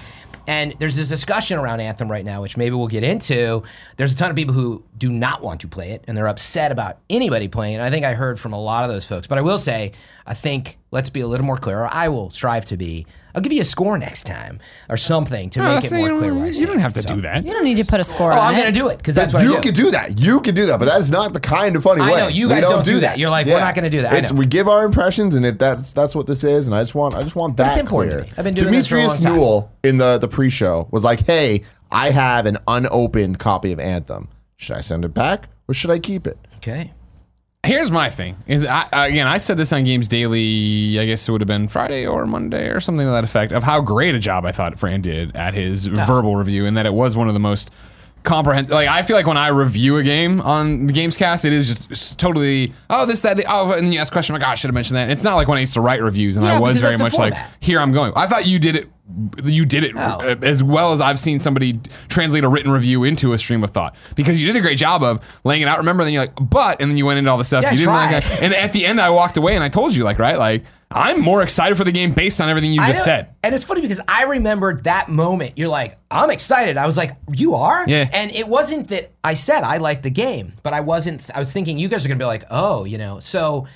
And 0.47 0.75
there's 0.79 0.97
this 0.97 1.09
discussion 1.09 1.59
around 1.59 1.81
Anthem 1.81 2.11
right 2.11 2.25
now, 2.25 2.43
which 2.43 2.57
maybe 2.57 2.75
we'll 2.75 2.89
get 2.89 3.05
into. 3.05 3.63
There's 3.97 4.13
a 4.13 4.17
ton 4.17 4.31
of 4.31 4.37
people 4.37 4.55
who 4.55 4.85
do 4.99 5.09
not 5.11 5.43
want 5.43 5.61
to 5.63 5.69
play 5.69 5.91
it, 5.91 6.05
and 6.07 6.17
they're 6.17 6.29
upset 6.29 6.71
about 6.73 6.99
anybody 7.09 7.49
playing 7.49 7.77
it. 7.77 7.81
I 7.81 7.91
think 7.91 8.05
I 8.05 8.15
heard 8.15 8.39
from 8.39 8.53
a 8.53 8.61
lot 8.61 8.85
of 8.85 8.91
those 8.91 9.05
folks. 9.05 9.27
But 9.27 9.39
I 9.39 9.43
will 9.43 9.59
say, 9.59 9.93
I 10.27 10.35
think 10.35 10.79
let's 10.91 11.11
be 11.11 11.21
a 11.21 11.27
little 11.27 11.47
more 11.47 11.57
clear, 11.57 11.81
or 11.81 11.89
I 11.91 12.09
will 12.09 12.31
strive 12.31 12.65
to 12.67 12.77
be. 12.77 13.07
I'll 13.35 13.41
give 13.43 13.53
you 13.53 13.61
a 13.61 13.65
score 13.65 13.99
next 13.99 14.25
time 14.27 14.61
or 14.89 14.97
something 14.97 15.51
to 15.51 15.61
oh, 15.61 15.75
make 15.75 15.85
it 15.85 15.93
more 15.93 16.09
clear. 16.19 16.35
where 16.35 16.45
I 16.45 16.47
you 16.47 16.53
stand. 16.53 16.69
don't 16.71 16.79
have 16.79 16.93
to 16.95 17.03
So- 17.03 17.15
do 17.17 17.21
that. 17.23 17.45
You 17.45 17.53
don't 17.53 17.65
need 17.65 17.77
to 17.79 17.85
put 17.85 17.99
a 18.01 18.05
score 18.05 18.33
Oh, 18.33 18.39
on 18.39 18.49
I'm 18.49 18.55
it. 18.55 18.59
gonna 18.59 18.73
do 18.73 18.89
it 18.89 18.99
because 18.99 19.15
that's 19.15 19.35
what 19.35 19.43
you 19.43 19.53
I 19.55 19.57
do. 19.57 19.63
can 19.63 19.75
do 19.75 19.91
that. 19.91 20.21
You 20.21 20.41
can 20.41 20.55
do 20.55 20.67
that, 20.67 20.79
but 20.79 20.87
that 20.87 21.01
is 21.01 21.11
not 21.11 21.33
the 21.33 21.41
kind 21.41 21.75
of 21.77 21.83
funny 21.83 22.03
I 22.03 22.11
way. 22.13 22.17
know, 22.19 22.29
you 22.29 22.49
We 22.49 22.55
guys 22.55 22.63
don't 22.65 22.85
do 22.85 23.01
that. 23.01 23.19
You're 23.19 23.31
like, 23.31 23.47
we're 23.47 23.59
not 23.59 23.75
gonna 23.75 23.91
do 23.91 24.03
that. 24.03 24.13
I 24.13 24.19
It's, 24.19 24.31
know. 24.33 24.39
we 24.39 24.47
give 24.47 24.69
our 24.69 24.85
impressions, 24.85 25.35
and 25.35 25.45
it, 25.45 25.59
that's 25.59 25.93
that's 25.93 26.15
what 26.15 26.27
this 26.27 26.45
is. 26.45 26.67
And 26.67 26.77
I 26.77 26.83
just 26.83 26.95
want 26.95 27.15
I 27.15 27.23
just 27.23 27.35
want 27.37 27.57
that 27.57 27.69
it's 27.73 27.79
important 27.79 28.13
to 28.13 28.19
clear. 28.19 28.27
me. 28.31 28.35
I've 28.39 28.45
been 28.45 28.55
doing 28.55 28.73
this 28.73 28.87
for 28.87 28.95
a 28.97 28.99
Demetrius 29.01 29.25
long 29.25 29.33
time. 29.33 29.41
Newell 29.41 29.73
in 29.83 29.97
the 29.99 30.19
the 30.19 30.29
pre-show 30.29 30.87
was 30.91 31.03
like, 31.05 31.27
"Hey, 31.27 31.63
I 31.91 32.11
have 32.11 32.47
an 32.47 32.59
unopened 32.69 33.39
copy 33.39 33.73
of 33.73 33.81
Anthem. 33.81 34.29
Should 34.57 34.77
I 34.77 34.81
send 34.81 35.05
it 35.05 35.13
back 35.13 35.49
or 35.69 35.75
should 35.75 35.91
I 35.91 35.99
keep 35.99 36.27
it?" 36.27 36.39
Okay. 36.57 36.93
Here's 37.65 37.91
my 37.91 38.11
thing: 38.11 38.37
is 38.47 38.65
I, 38.65 38.87
again, 38.93 39.27
I 39.27 39.39
said 39.39 39.57
this 39.57 39.73
on 39.73 39.85
Games 39.85 40.07
Daily. 40.07 40.99
I 41.01 41.07
guess 41.07 41.29
it 41.29 41.33
would 41.33 41.41
have 41.41 41.49
been 41.49 41.69
Friday 41.69 42.07
or 42.07 42.27
Monday 42.27 42.69
or 42.69 42.81
something 42.81 43.07
to 43.07 43.11
that 43.13 43.25
effect 43.25 43.53
of 43.53 43.63
how 43.63 43.81
great 43.81 44.15
a 44.15 44.19
job 44.19 44.45
I 44.45 44.53
thought 44.53 44.79
Fran 44.79 45.01
did 45.01 45.35
at 45.35 45.55
his 45.55 45.87
verbal 45.87 46.37
review, 46.37 46.67
and 46.67 46.77
that 46.77 46.87
it 46.87 46.95
was 46.95 47.17
one 47.17 47.29
of 47.29 47.35
the 47.35 47.41
most 47.41 47.71
comprehensive. 48.25 48.73
Like 48.73 48.89
I 48.89 49.03
feel 49.03 49.17
like 49.17 49.27
when 49.27 49.37
I 49.37 49.49
review 49.49 49.99
a 49.99 50.03
game 50.03 50.41
on 50.41 50.87
the 50.87 50.93
Gamescast, 50.93 51.45
it 51.45 51.53
is 51.53 51.87
just 51.87 52.19
totally 52.19 52.73
oh 52.91 53.07
this 53.07 53.21
that 53.21 53.37
the, 53.37 53.45
oh, 53.49 53.73
and 53.73 53.95
you 53.95 54.01
ask 54.01 54.13
question 54.13 54.33
like 54.35 54.43
oh, 54.43 54.49
I 54.49 54.55
should 54.57 54.69
have 54.69 54.75
mentioned 54.75 54.97
that. 54.97 55.11
It's 55.11 55.23
not 55.23 55.37
like 55.37 55.47
when 55.47 55.59
I 55.59 55.61
used 55.61 55.75
to 55.75 55.81
write 55.81 56.03
reviews 56.03 56.37
and 56.37 56.45
Yeah, 56.45 56.57
I 56.57 56.61
was 56.61 56.81
very 56.81 56.97
much 56.99 57.15
like 57.17 57.35
here 57.61 57.79
I'm 57.79 57.93
going. 57.93 58.13
I 58.17 58.27
thought 58.27 58.47
you 58.47 58.59
did 58.59 58.75
it. 58.77 58.91
You 59.45 59.67
did 59.67 59.85
it 59.85 59.93
Oh. 59.95 60.01
uh, 60.01 60.35
as 60.43 60.63
well 60.65 60.93
as 60.93 61.01
I've 61.03 61.19
seen 61.19 61.39
somebody 61.39 61.79
translate 62.09 62.43
a 62.43 62.49
written 62.49 62.73
review 62.73 63.05
into 63.05 63.35
a 63.35 63.39
stream 63.39 63.63
of 63.63 63.71
thought 63.71 63.95
because 64.17 64.41
you 64.41 64.47
did 64.47 64.57
a 64.57 64.63
great 64.63 64.79
job 64.79 65.03
of 65.03 65.23
laying 65.45 65.61
it 65.61 65.69
out. 65.69 65.77
Remember, 65.77 66.05
then 66.05 66.15
you're 66.15 66.23
like, 66.23 66.33
but, 66.41 66.81
and 66.81 66.91
then 66.91 66.97
you 66.97 67.05
went 67.05 67.19
into 67.19 67.31
all 67.31 67.37
the 67.37 67.45
stuff 67.45 67.63
Yeah, 67.63 67.73
you 67.73 67.79
didn't 67.79 67.93
like. 67.93 68.43
And 68.43 68.55
at 68.55 68.73
the 68.73 68.87
end, 68.87 69.03
I 69.03 69.11
walked 69.11 69.37
away 69.37 69.55
and 69.55 69.63
I 69.63 69.69
told 69.69 69.95
you, 69.95 70.05
like, 70.05 70.19
right, 70.19 70.39
like 70.39 70.65
I'm 70.95 71.21
more 71.21 71.43
excited 71.43 71.77
for 71.77 71.85
the 71.85 71.93
game 71.93 72.13
based 72.13 72.41
on 72.41 72.49
everything 72.49 72.73
you 72.73 72.81
I 72.81 72.89
just 72.89 73.01
know- 73.01 73.05
said. 73.13 73.35
And 73.43 73.55
it's 73.55 73.65
funny 73.65 73.81
because 73.81 74.01
I 74.09 74.25
remembered 74.25 74.85
that 74.85 75.09
moment. 75.09 75.55
You're 75.57 75.69
like, 75.69 75.99
I'm 76.11 76.31
excited. 76.31 76.77
I 76.77 76.87
was 76.87 76.97
like, 76.97 77.17
you 77.33 77.55
are? 77.57 77.85
Yeah. 77.89 78.09
And 78.13 78.31
it 78.31 78.49
wasn't 78.49 78.89
that 78.89 79.11
I 79.23 79.35
said 79.35 79.63
I 79.65 79.79
liked 79.79 80.03
the 80.05 80.11
game, 80.11 80.55
but 80.63 80.73
I 80.73 80.81
wasn't, 80.81 81.23
I 81.35 81.39
was 81.41 81.53
thinking 81.53 81.79
you 81.79 81.89
guys 81.89 82.05
are 82.05 82.09
going 82.09 82.19
to 82.19 82.23
be 82.23 82.27
like, 82.27 82.45
oh, 82.51 82.85
you 82.85 82.97
know, 82.99 83.21
so. 83.21 83.67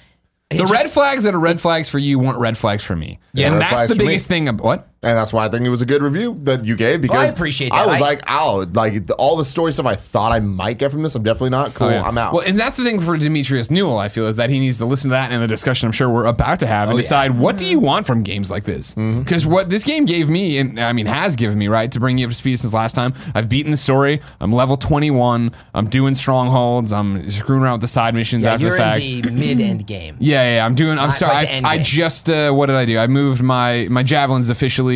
it 0.50 0.54
The 0.54 0.60
just- 0.60 0.72
red 0.72 0.90
flags 0.90 1.24
that 1.24 1.34
are 1.34 1.40
red 1.40 1.60
flags 1.60 1.88
for 1.88 1.98
you 1.98 2.18
weren't 2.18 2.38
red 2.38 2.56
flags 2.56 2.84
for 2.84 2.96
me. 2.96 3.18
Yeah, 3.34 3.46
and 3.48 3.54
red 3.56 3.62
that's 3.62 3.72
flags 3.72 3.88
the 3.90 3.94
for 3.96 4.02
me. 4.02 4.06
biggest 4.08 4.28
thing. 4.28 4.48
Of, 4.48 4.60
what? 4.60 4.88
And 5.00 5.16
that's 5.16 5.32
why 5.32 5.44
I 5.44 5.48
think 5.48 5.64
it 5.64 5.68
was 5.68 5.80
a 5.80 5.86
good 5.86 6.02
review 6.02 6.34
that 6.42 6.64
you 6.64 6.74
gave 6.74 7.00
because 7.00 7.18
I 7.18 7.26
appreciate 7.26 7.70
I 7.70 7.86
was 7.86 7.98
I- 7.98 8.00
like, 8.00 8.22
oh, 8.28 8.66
like 8.74 9.06
the, 9.06 9.14
all 9.14 9.36
the 9.36 9.44
story 9.44 9.72
stuff 9.72 9.86
I 9.86 9.94
thought 9.94 10.32
I 10.32 10.40
might 10.40 10.76
get 10.78 10.90
from 10.90 11.04
this, 11.04 11.14
I'm 11.14 11.22
definitely 11.22 11.50
not. 11.50 11.72
Cool, 11.74 11.86
Oh, 11.86 11.90
yeah. 11.90 12.02
I'm 12.02 12.18
out. 12.18 12.32
Well, 12.32 12.42
and 12.44 12.58
that's 12.58 12.76
the 12.76 12.82
thing 12.82 13.00
for 13.00 13.16
Demetrius 13.16 13.70
Newell, 13.70 13.96
I 13.96 14.08
feel, 14.08 14.26
is 14.26 14.34
that 14.36 14.50
he 14.50 14.58
needs 14.58 14.78
to 14.78 14.86
listen 14.86 15.10
to 15.10 15.12
that 15.12 15.30
and 15.30 15.40
the 15.40 15.46
discussion 15.46 15.86
I'm 15.86 15.92
sure 15.92 16.10
we're 16.10 16.24
about 16.24 16.58
to 16.60 16.66
have 16.66 16.88
and 16.88 16.94
Oh, 16.94 16.96
yeah. 16.96 17.02
decide 17.02 17.38
what 17.38 17.56
do 17.56 17.64
you 17.64 17.78
want 17.78 18.08
from 18.08 18.24
games 18.24 18.50
like 18.50 18.64
this? 18.64 18.96
Mm-hmm. 18.96 19.20
Because 19.20 19.46
what 19.46 19.70
this 19.70 19.84
game 19.84 20.04
gave 20.04 20.28
me, 20.28 20.58
and 20.58 20.80
I 20.80 20.92
mean 20.92 21.06
has 21.06 21.36
given 21.36 21.56
me, 21.58 21.68
right, 21.68 21.92
to 21.92 22.00
bring 22.00 22.18
you 22.18 22.26
up 22.26 22.30
to 22.32 22.36
speed 22.36 22.58
since 22.58 22.74
last 22.74 22.94
time, 22.96 23.14
I've 23.36 23.48
beaten 23.48 23.70
the 23.70 23.76
story. 23.76 24.20
I'm 24.40 24.52
level 24.52 24.76
21. 24.76 25.52
I'm 25.74 25.88
doing 25.88 26.16
strongholds. 26.16 26.92
I'm 26.92 27.30
screwing 27.30 27.62
around 27.62 27.74
with 27.74 27.80
the 27.82 27.86
side 27.88 28.14
missions 28.16 28.42
Yeah, 28.42 28.54
after 28.54 28.66
you're 28.66 28.76
the 28.76 28.82
fact. 28.82 29.00
in 29.00 29.22
the 29.22 29.30
mid 29.30 29.60
end 29.60 29.86
game. 29.86 30.16
Yeah, 30.18 30.42
yeah, 30.42 30.54
yeah, 30.56 30.66
I'm 30.66 30.74
doing. 30.74 30.98
I'm 30.98 31.10
Not 31.10 31.14
sorry. 31.14 31.46
I, 31.46 31.62
I 31.64 31.78
just 31.78 32.28
uh, 32.28 32.50
what 32.50 32.66
did 32.66 32.74
I 32.74 32.84
do? 32.84 32.98
I 32.98 33.06
moved 33.06 33.44
my 33.44 33.86
my 33.88 34.02
javelins 34.02 34.50
officially. 34.50 34.87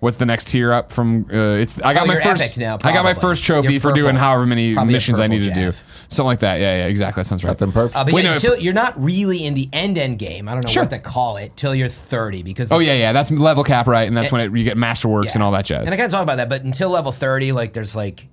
What's 0.00 0.16
the 0.16 0.24
next 0.24 0.48
tier 0.48 0.72
up 0.72 0.92
from? 0.92 1.26
Uh, 1.30 1.36
it's 1.60 1.78
I 1.82 1.92
got 1.92 2.04
Oh, 2.04 2.06
my 2.06 2.18
first. 2.22 2.56
now, 2.56 2.78
I 2.82 2.92
got 2.94 3.04
my 3.04 3.12
first 3.12 3.44
trophy 3.44 3.72
You're 3.74 3.80
for 3.82 3.92
doing 3.92 4.16
however 4.16 4.46
many 4.46 4.72
Probably 4.72 4.94
missions 4.94 5.20
I 5.20 5.24
purple 5.28 5.38
need 5.40 5.44
to 5.44 5.54
do. 5.54 5.72
Something 6.08 6.24
like 6.24 6.40
that. 6.40 6.58
Yeah, 6.58 6.78
yeah, 6.78 6.86
exactly. 6.86 7.20
That 7.20 7.26
sounds 7.26 7.44
right. 7.44 7.56
then 7.58 7.70
perp. 7.70 7.90
Uh, 7.94 8.04
but 8.04 8.14
Wait, 8.14 8.24
yeah, 8.24 8.30
no, 8.30 8.34
until 8.34 8.56
you're 8.56 8.72
not 8.72 8.98
really 9.02 9.44
in 9.44 9.52
the 9.52 9.68
end 9.74 9.98
end 9.98 10.18
game. 10.18 10.48
I 10.48 10.52
don't 10.52 10.64
know 10.64 10.70
Sure. 10.70 10.84
what 10.84 10.90
to 10.90 10.98
call 11.00 11.36
it 11.36 11.54
till 11.54 11.74
you're 11.74 11.86
30 11.88 12.42
because 12.42 12.72
oh 12.72 12.78
yeah, 12.78 12.94
yeah. 12.94 13.12
That's 13.12 13.30
level 13.30 13.62
cap, 13.62 13.86
right? 13.86 14.08
And 14.08 14.16
that's 14.16 14.32
when 14.32 14.40
it, 14.40 14.56
you 14.56 14.64
get 14.64 14.78
masterworks 14.78 15.26
Yeah. 15.26 15.30
and 15.34 15.42
all 15.42 15.52
that 15.52 15.66
jazz. 15.66 15.84
And 15.84 15.90
I 15.90 15.98
kind 15.98 16.06
of 16.06 16.12
talk 16.12 16.22
about 16.22 16.36
that, 16.36 16.48
but 16.48 16.64
until 16.64 16.88
level 16.88 17.12
30, 17.12 17.52
like 17.52 17.74
there's 17.74 17.94
like 17.94 18.26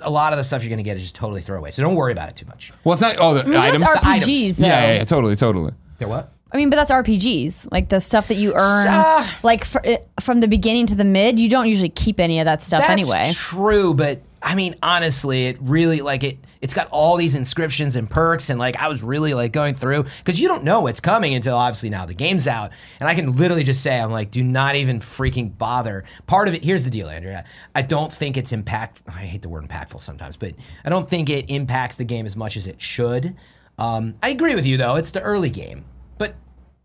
a 0.00 0.10
lot 0.10 0.32
of 0.32 0.38
the 0.38 0.44
stuff 0.44 0.62
you're 0.62 0.70
going 0.70 0.78
to 0.78 0.82
get 0.82 0.96
is 0.96 1.02
just 1.02 1.14
totally 1.14 1.42
throwaway. 1.42 1.72
So 1.72 1.82
don't 1.82 1.94
worry 1.94 2.12
about 2.12 2.30
it 2.30 2.36
too 2.36 2.46
much. 2.46 2.72
well, 2.84 2.94
it's 2.94 3.02
not. 3.02 3.16
Oh, 3.18 3.34
the 3.34 3.42
I 3.42 3.46
mean, 3.46 3.56
items. 3.56 3.82
that's 3.82 4.02
items. 4.02 4.26
RPGs, 4.28 4.56
though. 4.56 4.66
yeah, 4.66 4.86
yeah, 4.86 4.92
yeah, 4.94 5.04
totally, 5.04 5.36
totally. 5.36 5.72
They're 5.98 6.08
what? 6.08 6.32
I 6.52 6.56
mean, 6.58 6.68
but 6.70 6.76
that's 6.76 6.90
RPGs, 6.90 7.68
like 7.72 7.88
the 7.88 7.98
stuff 8.00 8.28
that 8.28 8.34
you 8.36 8.52
earn, 8.54 8.86
Uh, 8.88 9.26
like 9.42 9.66
it- 9.84 10.06
from 10.20 10.40
the 10.40 10.48
beginning 10.48 10.86
to 10.88 10.94
the 10.94 11.04
mid. 11.04 11.38
You 11.38 11.48
don't 11.48 11.68
usually 11.68 11.88
keep 11.88 12.20
any 12.20 12.40
of 12.40 12.44
that 12.44 12.60
stuff 12.60 12.80
That's 12.80 12.92
anyway. 12.92 13.24
true, 13.32 13.94
but 13.94 14.20
I 14.42 14.54
mean, 14.56 14.74
honestly, 14.82 15.46
it 15.46 15.56
really 15.60 16.00
like 16.02 16.24
it. 16.24 16.36
It's 16.60 16.74
got 16.74 16.88
all 16.90 17.16
these 17.16 17.34
inscriptions 17.36 17.96
and 17.96 18.10
perks, 18.10 18.50
and 18.50 18.58
like 18.58 18.76
I 18.82 18.88
was 18.88 19.02
really 19.02 19.34
like 19.34 19.52
going 19.52 19.74
through 19.74 20.04
because 20.18 20.40
you 20.40 20.46
don't 20.48 20.62
know 20.64 20.80
what's 20.80 21.00
coming 21.00 21.32
until 21.34 21.56
obviously 21.56 21.90
now 21.90 22.06
the 22.06 22.14
game's 22.14 22.46
out, 22.48 22.70
and 23.00 23.08
I 23.08 23.14
can 23.14 23.34
literally 23.36 23.62
just 23.62 23.82
say 23.82 23.98
I'm 24.00 24.10
like, 24.12 24.30
do 24.30 24.42
not 24.44 24.74
even 24.76 24.98
freaking 24.98 25.56
bother. 25.56 26.04
Part 26.26 26.48
of 26.48 26.54
it. 26.54 26.62
Here's 26.64 26.82
the 26.84 26.90
deal, 26.90 27.08
Andrea. 27.08 27.44
I 27.74 27.82
don't 27.82 28.12
think 28.12 28.36
it's 28.36 28.52
impact. 28.52 29.02
I 29.08 29.12
hate 29.22 29.42
the 29.42 29.48
word 29.48 29.66
impactful 29.66 30.00
sometimes, 30.00 30.36
but 30.36 30.54
I 30.84 30.88
don't 30.90 31.08
think 31.08 31.30
it 31.30 31.48
impacts 31.48 31.96
the 31.96 32.04
game 32.04 32.26
as 32.26 32.36
much 32.36 32.56
as 32.56 32.66
it 32.66 32.82
should. 32.82 33.34
Um, 33.78 34.14
I 34.22 34.28
agree 34.28 34.54
with 34.54 34.66
you 34.66 34.76
though. 34.76 34.96
It's 34.96 35.12
the 35.12 35.22
early 35.22 35.50
game, 35.50 35.84
but 36.18 36.34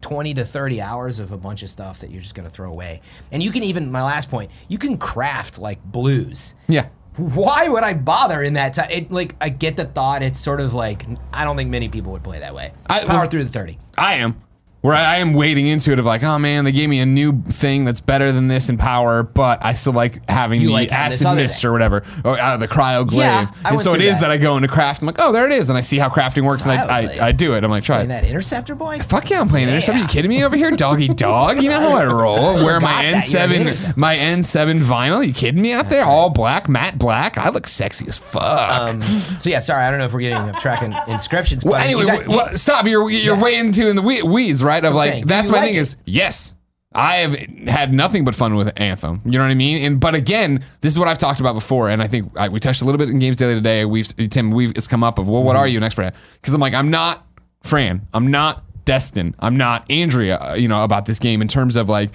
20 0.02 0.34
to 0.36 0.46
30 0.46 0.82
hours 0.82 1.20
of 1.20 1.32
a 1.32 1.38
bunch 1.38 1.64
of 1.64 1.70
stuff 1.70 2.00
that 2.02 2.12
you're 2.12 2.22
just 2.22 2.36
going 2.36 2.48
to 2.48 2.54
throw 2.54 2.70
away. 2.70 3.02
And 3.32 3.42
you 3.42 3.52
can 3.52 3.64
even, 3.64 3.92
my 3.92 4.04
last 4.04 4.30
point, 4.30 4.52
you 4.68 4.78
can 4.78 4.98
craft 4.98 5.58
like 5.60 5.84
blues. 5.84 6.54
Yeah. 6.68 6.88
Why 7.18 7.68
would 7.68 7.84
I 7.84 7.96
bother 7.96 8.44
in 8.44 8.54
that 8.54 8.76
time? 8.76 8.92
It, 8.92 9.12
like, 9.12 9.36
I 9.42 9.50
get 9.50 9.76
the 9.76 9.86
thought. 9.86 10.22
It's 10.22 10.40
sort 10.40 10.62
of 10.62 10.76
like, 10.76 11.04
I 11.34 11.46
don't 11.46 11.58
think 11.58 11.72
many 11.72 11.90
people 11.90 12.12
would 12.12 12.24
play 12.24 12.40
that 12.40 12.54
way. 12.54 12.74
I- 12.88 13.06
Power 13.06 13.22
well- 13.22 13.28
through 13.30 13.44
the 13.46 13.50
30. 13.52 13.80
I 13.98 14.16
am. 14.16 14.40
Where 14.82 14.94
I, 14.94 15.18
am 15.18 15.34
wading 15.34 15.66
into 15.68 15.92
it 15.92 16.00
of 16.00 16.06
like, 16.06 16.24
oh 16.24 16.38
man, 16.40 16.64
they 16.64 16.72
gave 16.72 16.88
me 16.88 17.00
a 17.00 17.06
new 17.06 17.42
thing 17.42 17.84
that's 17.84 18.00
better 18.00 18.32
than 18.32 18.48
this 18.48 18.70
in 18.70 18.78
power, 18.78 19.24
but 19.24 19.66
I 19.66 19.74
still 19.74 19.92
like 19.92 20.28
having 20.30 20.62
You 20.62 20.68
the 20.68 20.74
like 20.74 20.92
having 20.92 21.10
this 21.10 21.16
acid 21.18 21.28
other 21.28 21.42
mist 21.42 21.62
thing. 21.62 21.70
or 21.70 21.72
whatever, 21.74 22.04
or 22.24 22.38
out 22.40 22.54
of 22.54 22.60
the 22.60 22.68
cryo 22.68 23.06
glaive. 23.06 23.20
Yeah, 23.26 23.50
I 23.66 23.70
and 23.70 23.72
went 23.72 23.82
so 23.82 23.94
it 23.94 23.98
through 23.98 24.06
is 24.08 24.16
that. 24.20 24.28
that. 24.28 24.32
I 24.32 24.38
go 24.38 24.56
into 24.56 24.70
craft. 24.70 25.02
I'm 25.02 25.08
like, 25.08 25.16
oh, 25.20 25.32
there 25.34 25.46
it 25.48 25.52
is, 25.52 25.70
and 25.70 25.78
I 25.78 25.82
see 25.82 25.98
how 25.98 26.10
crafting 26.10 26.44
works, 26.46 26.66
and 26.68 26.80
Cryo 26.80 26.90
I, 26.90 27.06
glaive. 27.06 27.22
I, 27.22 27.28
I 27.28 27.32
do 27.32 27.54
it. 27.56 27.64
I'm 27.64 27.72
like, 27.72 27.84
try 27.84 28.02
it. 28.04 28.08
that 28.08 28.24
Interceptor 28.24 28.76
Boy? 28.76 29.00
Fuck 29.00 29.30
yeah, 29.32 29.42
I'm 29.42 29.50
playing 29.50 29.68
this. 29.68 29.90
Are 29.90 29.98
you 29.98 30.08
kidding 30.08 30.30
me 30.30 30.44
over 30.44 30.56
here, 30.56 30.72
doggy 30.72 31.08
dog? 31.14 31.62
You 31.62 31.70
know 31.70 31.80
how 31.82 31.98
I 31.98 32.06
roll. 32.06 32.56
Wear 32.64 32.80
my 32.80 33.12
forgot 33.12 33.30
that 33.30 33.30
you're 33.32 33.42
an 33.42 33.50
N7, 33.50 33.62
interceptor. 33.62 34.00
my 34.00 34.16
N7 34.16 34.80
vinyl. 34.82 35.28
You 35.28 35.34
kidding 35.34 35.62
me 35.62 35.74
out 35.74 35.90
there? 35.90 36.06
All 36.06 36.30
black, 36.30 36.70
matte 36.70 37.00
black. 37.00 37.38
I 37.40 37.50
look 37.50 37.68
sexy 37.68 38.08
as 38.08 38.18
fuck. 38.20 38.70
Um, 38.72 39.02
so, 39.02 39.50
yeah, 39.50 39.60
sorry, 39.60 39.84
I 39.84 39.90
don't 39.90 40.00
know 40.00 40.06
if 40.06 40.14
we're 40.14 40.22
getting 40.22 40.38
off 40.38 40.60
track 40.62 40.84
in 40.84 40.96
inscriptions. 41.12 41.66
Well, 41.66 41.74
but 41.74 41.82
anyway, 41.82 42.04
you 42.04 42.28
got- 42.30 42.58
stop. 42.60 42.86
You're 42.86 43.10
you're 43.10 43.38
way 43.40 43.56
into 43.56 43.88
in 43.90 43.96
the 43.96 44.02
we- 44.04 44.22
weeds, 44.22 44.64
right? 44.68 44.84
Of 44.86 44.94
like 44.94 45.10
saying, 45.12 45.26
that's 45.26 45.48
you 45.48 45.54
my 45.54 45.60
like 45.60 45.68
thing 45.70 45.76
it? 45.76 45.80
is 45.80 45.98
yes. 46.06 46.54
I 46.94 47.18
have 47.18 47.36
had 47.68 47.94
nothing 47.94 48.24
but 48.26 48.34
fun 48.34 48.56
with 48.56 48.72
Anthem. 48.78 49.22
You 49.26 49.34
know 49.34 49.44
what 49.44 49.52
I 49.52 49.56
mean? 49.56 49.84
And 49.84 50.00
but 50.00 50.16
again, 50.16 50.64
this 50.82 50.92
is 50.94 50.98
what 50.98 51.08
I've 51.08 51.18
talked 51.18 51.40
about 51.40 51.54
before, 51.54 51.90
and 51.90 52.02
I 52.02 52.08
think 52.08 52.32
I, 52.40 52.50
we 52.50 52.60
touched 52.60 52.82
a 52.82 52.86
little 52.86 52.98
bit 52.98 53.10
in 53.10 53.20
Games 53.20 53.38
Daily 53.38 53.54
today. 53.56 53.86
We've 53.86 54.08
Tim, 54.30 54.52
we've 54.52 54.72
it's 54.76 54.88
come 54.88 55.04
up 55.04 55.20
of 55.20 55.28
well, 55.28 55.44
what 55.44 55.54
Mm-hmm. 55.56 55.62
are 55.64 55.68
you 55.68 55.78
an 55.78 55.84
expert 55.84 56.04
at? 56.04 56.16
Because 56.34 56.54
I'm 56.54 56.62
like 56.62 56.74
I'm 56.74 56.90
not 56.90 57.26
Fran. 57.64 58.08
I'm 58.14 58.32
not 58.32 58.64
Destin. 58.86 59.36
I'm 59.40 59.58
not 59.58 59.90
Andrea. 59.92 60.38
uh, 60.40 60.54
You 60.56 60.68
know 60.70 60.84
about 60.84 61.06
this 61.06 61.20
game 61.20 61.42
in 61.42 61.48
terms 61.48 61.76
of 61.76 61.88
like. 61.90 62.12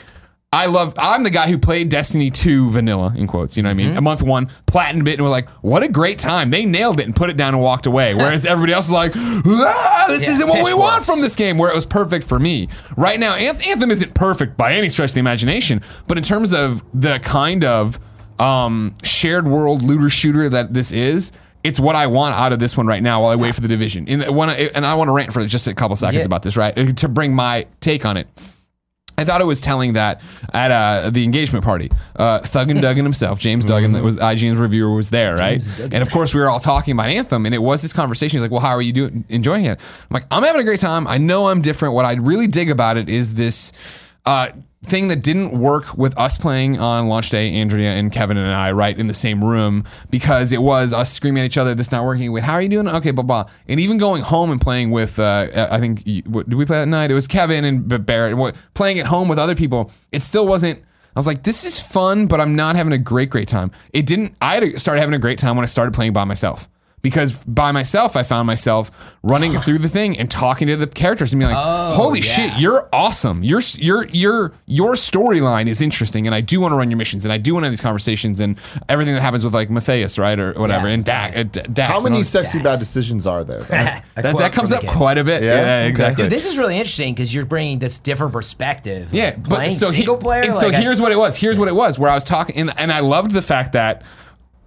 I 0.54 0.66
love. 0.66 0.92
I'm 0.98 1.22
the 1.22 1.30
guy 1.30 1.48
who 1.48 1.56
played 1.56 1.88
Destiny 1.88 2.28
2 2.28 2.72
vanilla 2.72 3.14
in 3.16 3.26
quotes. 3.26 3.56
You 3.56 3.62
know 3.62 3.70
what 3.70 3.76
I 3.78 3.80
Mm-hmm. 3.80 3.88
mean? 3.88 3.96
A 3.96 4.00
month 4.02 4.20
one, 4.22 4.50
platinumed 4.66 5.08
it, 5.08 5.14
and 5.14 5.22
we're 5.22 5.30
like, 5.30 5.48
"What 5.62 5.82
a 5.82 5.88
great 5.88 6.18
time!" 6.18 6.50
They 6.50 6.66
nailed 6.66 7.00
it 7.00 7.04
and 7.06 7.16
put 7.16 7.30
it 7.30 7.38
down 7.38 7.54
and 7.54 7.62
walked 7.62 7.86
away. 7.86 8.14
Whereas 8.16 8.44
everybody 8.44 8.74
else 8.74 8.84
is 8.86 8.90
like, 8.90 9.12
ah, 9.16 10.04
"This 10.08 10.26
Yeah, 10.26 10.34
isn't 10.34 10.48
what 10.48 10.62
we 10.64 10.74
want 10.74 11.06
from 11.06 11.22
this 11.22 11.34
game." 11.36 11.56
Where 11.56 11.70
it 11.70 11.74
was 11.74 11.86
perfect 11.86 12.26
for 12.26 12.38
me. 12.38 12.68
Right 12.98 13.18
now, 13.18 13.34
Anth- 13.34 13.66
Anthem 13.66 13.90
isn't 13.90 14.12
perfect 14.12 14.58
by 14.58 14.74
any 14.74 14.90
stretch 14.90 15.10
of 15.10 15.14
the 15.14 15.20
imagination, 15.20 15.80
but 16.06 16.18
in 16.18 16.22
terms 16.24 16.52
of 16.52 16.82
the 16.92 17.18
kind 17.20 17.64
of 17.64 17.98
um, 18.38 18.94
shared 19.02 19.48
world 19.48 19.80
looter 19.82 20.10
shooter 20.10 20.48
that 20.50 20.74
this 20.74 20.92
is. 20.92 21.32
It's 21.64 21.78
what 21.78 21.94
I 21.94 22.08
want 22.08 22.34
out 22.34 22.52
of 22.52 22.58
this 22.58 22.76
one 22.76 22.88
right 22.88 23.00
now 23.02 23.22
while 23.22 23.30
I 23.30 23.36
wait 23.36 23.54
for 23.54 23.60
the 23.60 23.68
division. 23.68 24.08
And, 24.08 24.24
I 24.24 24.30
wanna- 24.30 24.54
and 24.74 24.84
I 24.84 24.94
want 24.94 25.06
to 25.06 25.12
rant 25.12 25.32
for 25.32 25.46
just 25.46 25.68
a 25.68 25.74
couple 25.74 25.94
seconds 25.94 26.22
Yeah. 26.22 26.26
about 26.26 26.42
this, 26.42 26.56
right? 26.56 26.96
To 26.96 27.08
bring 27.08 27.36
my 27.36 27.66
take 27.78 28.04
on 28.04 28.16
it 28.16 28.26
I 29.18 29.24
thought 29.24 29.40
it 29.40 29.46
was 29.46 29.60
telling 29.60 29.92
that 29.92 30.20
at 30.52 30.70
uh, 30.70 31.10
the 31.10 31.24
engagement 31.24 31.64
party, 31.64 31.90
uh, 32.16 32.40
Thuggin 32.40 32.80
Duggan 32.82 33.04
himself, 33.04 33.38
James 33.38 33.64
Duggan, 33.64 33.92
that 33.92 34.02
was 34.02 34.16
IGN's 34.16 34.58
reviewer, 34.58 34.94
was 34.94 35.10
there, 35.10 35.36
right? 35.36 35.62
And 35.80 35.96
of 36.02 36.10
course, 36.10 36.34
we 36.34 36.40
were 36.40 36.48
all 36.48 36.60
talking 36.60 36.92
about 36.92 37.08
Anthem, 37.08 37.46
and 37.46 37.54
it 37.54 37.58
was 37.58 37.82
this 37.82 37.92
conversation. 37.92 38.38
He's 38.38 38.42
like, 38.42 38.50
"Well, 38.50 38.60
how 38.60 38.70
are 38.70 38.82
you 38.82 38.92
doing? 38.92 39.24
Enjoying 39.28 39.66
it?" 39.66 39.78
I'm 39.80 40.14
like, 40.14 40.24
"I'm 40.30 40.42
having 40.42 40.60
a 40.60 40.64
great 40.64 40.80
time. 40.80 41.06
I 41.06 41.18
know 41.18 41.46
I'm 41.48 41.60
different. 41.62 41.94
What 41.94 42.04
I 42.04 42.14
really 42.14 42.46
dig 42.46 42.70
about 42.70 42.96
it 42.96 43.08
is 43.08 43.34
this." 43.34 43.72
Uh, 44.24 44.48
thing 44.82 45.08
that 45.08 45.22
didn't 45.22 45.52
work 45.52 45.96
with 45.96 46.16
us 46.18 46.36
playing 46.36 46.78
on 46.78 47.06
launch 47.06 47.30
day, 47.30 47.52
Andrea 47.54 47.90
and 47.92 48.12
Kevin 48.12 48.36
and 48.36 48.52
I, 48.52 48.72
right 48.72 48.98
in 48.98 49.06
the 49.06 49.14
same 49.14 49.42
room 49.42 49.84
because 50.10 50.52
it 50.52 50.60
was 50.60 50.92
us 50.92 51.12
screaming 51.12 51.42
at 51.42 51.46
each 51.46 51.58
other. 51.58 51.74
This 51.74 51.92
not 51.92 52.04
working. 52.04 52.32
Wait, 52.32 52.42
how 52.42 52.54
are 52.54 52.62
you 52.62 52.68
doing? 52.68 52.88
Okay, 52.88 53.10
blah 53.10 53.24
blah. 53.24 53.48
And 53.68 53.78
even 53.78 53.98
going 53.98 54.22
home 54.22 54.50
and 54.50 54.60
playing 54.60 54.90
with, 54.90 55.18
uh, 55.18 55.68
I 55.70 55.78
think, 55.78 56.02
what, 56.26 56.48
did 56.48 56.56
we 56.56 56.64
play 56.64 56.78
that 56.78 56.88
night? 56.88 57.10
It 57.10 57.14
was 57.14 57.28
Kevin 57.28 57.64
and 57.64 58.06
Barrett. 58.06 58.56
Playing 58.74 58.98
at 58.98 59.06
home 59.06 59.28
with 59.28 59.38
other 59.38 59.54
people, 59.54 59.90
it 60.10 60.20
still 60.20 60.46
wasn't. 60.46 60.80
I 61.14 61.18
was 61.18 61.26
like, 61.26 61.42
this 61.42 61.64
is 61.64 61.78
fun, 61.78 62.26
but 62.26 62.40
I'm 62.40 62.56
not 62.56 62.74
having 62.74 62.94
a 62.94 62.98
great, 62.98 63.28
great 63.28 63.46
time. 63.46 63.70
It 63.92 64.06
didn't. 64.06 64.34
I 64.40 64.72
started 64.72 65.00
having 65.00 65.14
a 65.14 65.18
great 65.18 65.38
time 65.38 65.56
when 65.56 65.62
I 65.62 65.66
started 65.66 65.92
playing 65.92 66.14
by 66.14 66.24
myself. 66.24 66.68
Because 67.02 67.32
by 67.32 67.72
myself, 67.72 68.14
I 68.14 68.22
found 68.22 68.46
myself 68.46 68.88
running 69.24 69.58
through 69.58 69.78
the 69.78 69.88
thing 69.88 70.16
and 70.20 70.30
talking 70.30 70.68
to 70.68 70.76
the 70.76 70.86
characters 70.86 71.32
and 71.32 71.40
being 71.40 71.50
like, 71.52 71.94
"Holy 71.96 72.20
yeah. 72.20 72.24
shit, 72.24 72.60
you're 72.60 72.88
awesome. 72.92 73.42
Your 73.42 73.60
your 73.78 74.06
your 74.06 74.52
your 74.66 74.92
storyline 74.92 75.66
is 75.68 75.82
interesting, 75.82 76.26
and 76.26 76.34
I 76.34 76.40
do 76.40 76.60
want 76.60 76.70
to 76.70 76.76
run 76.76 76.90
your 76.90 76.98
missions, 76.98 77.24
and 77.24 77.32
I 77.32 77.38
do 77.38 77.54
want 77.54 77.64
to 77.64 77.66
have 77.66 77.72
these 77.72 77.80
conversations, 77.80 78.40
and 78.40 78.56
everything 78.88 79.14
that 79.14 79.20
happens 79.20 79.44
with 79.44 79.52
like 79.52 79.68
Matthias, 79.68 80.16
right, 80.16 80.38
or 80.38 80.52
whatever, 80.52 80.86
Yeah. 80.86 80.94
and 80.94 81.04
Dak, 81.04 81.36
uh, 81.36 81.42
Dax. 81.42 81.92
How 81.92 82.00
many 82.00 82.22
sexy 82.22 82.58
Dax. 82.58 82.64
bad 82.70 82.78
decisions 82.78 83.26
are 83.26 83.42
there? 83.42 83.62
that, 83.62 84.04
that 84.14 84.52
comes 84.52 84.70
up 84.70 84.86
quite 84.86 85.18
a 85.18 85.24
bit. 85.24 85.42
Yeah? 85.42 85.54
Yeah, 85.54 85.86
exactly. 85.86 86.24
Dude, 86.24 86.32
this 86.32 86.46
is 86.46 86.56
really 86.56 86.76
interesting 86.76 87.14
because 87.14 87.34
you're 87.34 87.46
bringing 87.46 87.80
this 87.80 87.98
different 87.98 88.32
perspective. 88.32 89.08
of 89.08 89.14
Yeah, 89.14 89.34
but 89.34 89.48
playing 89.56 89.70
so 89.70 89.90
he- 89.90 89.96
single 89.96 90.18
player. 90.18 90.42
And 90.42 90.54
so 90.54 90.68
I- 90.68 90.74
here's 90.80 91.00
what 91.00 91.10
it 91.10 91.18
was. 91.18 91.36
Here's 91.36 91.58
what 91.58 91.66
it 91.66 91.74
was. 91.74 91.98
Where 91.98 92.10
I 92.10 92.14
was 92.14 92.22
talking, 92.22 92.56
and, 92.58 92.72
and 92.78 92.92
I 92.92 93.00
loved 93.00 93.32
the 93.32 93.42
fact 93.42 93.72
that 93.72 94.02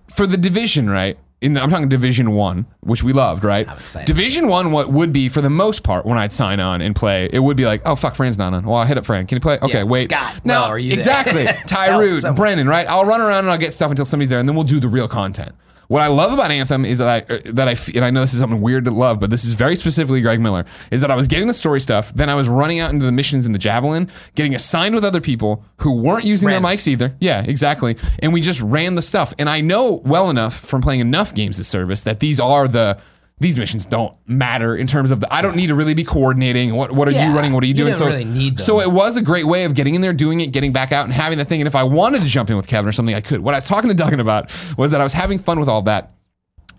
for 0.10 0.28
the 0.28 0.38
division, 0.38 0.90
right? 0.90 1.18
In 1.46 1.54
the, 1.54 1.62
I'm 1.62 1.70
talking 1.70 1.88
Division 1.88 2.32
One, 2.32 2.66
which 2.82 3.04
we 3.04 3.14
loved, 3.14 3.44
right? 3.44 3.68
Division 4.06 4.48
One, 4.48 4.72
what 4.72 4.92
would 4.92 5.14
be 5.14 5.30
for 5.30 5.42
the 5.42 5.50
most 5.50 5.84
part 5.84 6.06
when 6.06 6.18
I'd 6.18 6.34
sign 6.34 6.60
on 6.60 6.82
and 6.82 6.96
play, 6.96 7.30
it 7.32 7.40
would 7.40 7.56
be 7.56 7.66
like, 7.66 7.82
oh 7.86 7.96
fuck, 7.96 8.16
Fran's 8.16 8.38
not 8.38 8.54
on. 8.54 8.66
Well, 8.66 8.76
I'll 8.78 8.88
hit 8.88 8.98
up 8.98 9.06
Fran. 9.06 9.28
Can 9.28 9.36
you 9.36 9.40
play? 9.42 9.60
Okay, 9.62 9.78
Yeah, 9.80 9.84
wait. 9.84 10.06
Scott, 10.06 10.42
no, 10.44 10.64
are 10.64 10.80
you 10.80 10.90
there? 10.90 10.98
exactly. 10.98 11.46
Help 11.46 11.58
Tyrute, 11.68 12.20
someone. 12.20 12.36
Brennan, 12.36 12.68
right? 12.68 12.88
I'll 12.90 13.06
run 13.06 13.22
around 13.22 13.40
and 13.46 13.52
I'll 13.52 13.58
get 13.60 13.74
stuff 13.74 13.92
until 13.92 14.06
somebody's 14.06 14.30
there, 14.30 14.40
and 14.40 14.50
then 14.50 14.56
we'll 14.56 14.66
do 14.66 14.80
the 14.80 14.88
real 14.88 15.08
content. 15.08 15.54
What 15.88 16.02
I 16.02 16.08
love 16.08 16.32
about 16.32 16.52
Anthem 16.52 16.86
is 16.86 17.00
that 17.00 17.08
I 17.30 17.34
uh, 17.34 17.40
that 17.46 17.68
I 17.68 17.76
and 17.96 18.04
I 18.04 18.10
know 18.10 18.22
this 18.22 18.34
is 18.34 18.40
something 18.40 18.62
weird 18.62 18.86
to 18.86 18.92
love, 18.92 19.20
but 19.20 19.30
this 19.30 19.46
is 19.46 19.54
very 19.54 19.76
specifically 19.76 20.22
Greg 20.22 20.40
Miller. 20.40 20.66
Is 20.92 21.02
that 21.02 21.12
I 21.12 21.16
was 21.16 21.28
getting 21.28 21.48
the 21.48 21.54
story 21.54 21.80
stuff, 21.80 22.14
then 22.14 22.30
I 22.30 22.36
was 22.36 22.50
running 22.50 22.80
out 22.80 22.92
into 22.92 23.06
the 23.06 23.12
missions 23.12 23.46
in 23.46 23.52
the 23.52 23.60
Javelin, 23.60 24.10
getting 24.36 24.56
assigned 24.56 24.96
with 24.96 25.04
other 25.04 25.22
people 25.22 25.64
who 25.78 25.92
weren't 25.92 26.26
using 26.26 26.50
their 26.50 26.60
mics 26.60 26.88
either. 26.88 27.16
Yeah, 27.20 27.44
exactly. 27.46 27.98
And 28.20 28.34
we 28.34 28.42
just 28.42 28.62
ran 28.62 28.96
the 28.96 29.02
stuff. 29.02 29.34
And 29.38 29.50
I 29.50 29.62
know 29.62 30.02
well 30.06 30.30
enough 30.30 30.60
from 30.60 30.82
playing 30.82 31.02
enough 31.02 31.34
games 31.34 31.60
of 31.60 31.66
service 31.66 32.02
that 32.04 32.20
these 32.20 32.40
are 32.40 32.68
the 32.68 33.00
these 33.40 33.58
missions 33.60 33.86
don't 33.86 34.16
matter 34.28 34.78
in 34.78 34.88
terms 34.88 35.12
of 35.12 35.20
the 35.20 35.34
I 35.34 35.42
don't 35.42 35.56
need 35.58 35.68
to 35.68 35.76
really 35.76 35.94
be 35.94 36.04
coordinating. 36.06 36.74
What 36.74 36.94
what 36.94 37.08
are 37.08 37.12
Yeah, 37.12 37.30
you 37.30 37.36
running? 37.36 37.52
What 37.54 37.64
are 37.64 37.68
you 37.68 37.74
you 37.74 37.78
doing? 37.78 37.94
so 37.96 38.06
really 38.06 38.24
need 38.24 38.60
so 38.60 38.80
it 38.80 38.90
was 38.92 39.18
a 39.18 39.22
great 39.22 39.46
way 39.46 39.66
of 39.66 39.74
getting 39.74 39.94
in 39.96 40.02
there, 40.02 40.14
doing 40.14 40.40
it, 40.40 40.48
getting 40.54 40.72
back 40.72 40.92
out, 40.92 41.04
and 41.06 41.14
having 41.14 41.38
the 41.38 41.46
thing. 41.46 41.60
And 41.62 41.68
if 41.68 41.76
I 41.76 41.84
wanted 41.84 42.22
to 42.22 42.28
jump 42.28 42.50
in 42.50 42.56
with 42.56 42.68
Kevin 42.68 42.88
or 42.88 42.94
something, 42.94 43.14
I 43.14 43.22
could. 43.22 43.42
What 43.42 43.54
I 43.54 43.58
was 43.58 43.66
talking 43.68 43.90
to 43.90 43.94
Duggan 43.94 44.20
about 44.22 44.46
was 44.78 44.92
that 44.92 45.02
I 45.02 45.04
was 45.04 45.14
having 45.14 45.38
fun 45.38 45.60
with 45.60 45.68
all 45.68 45.82
that, 45.84 46.14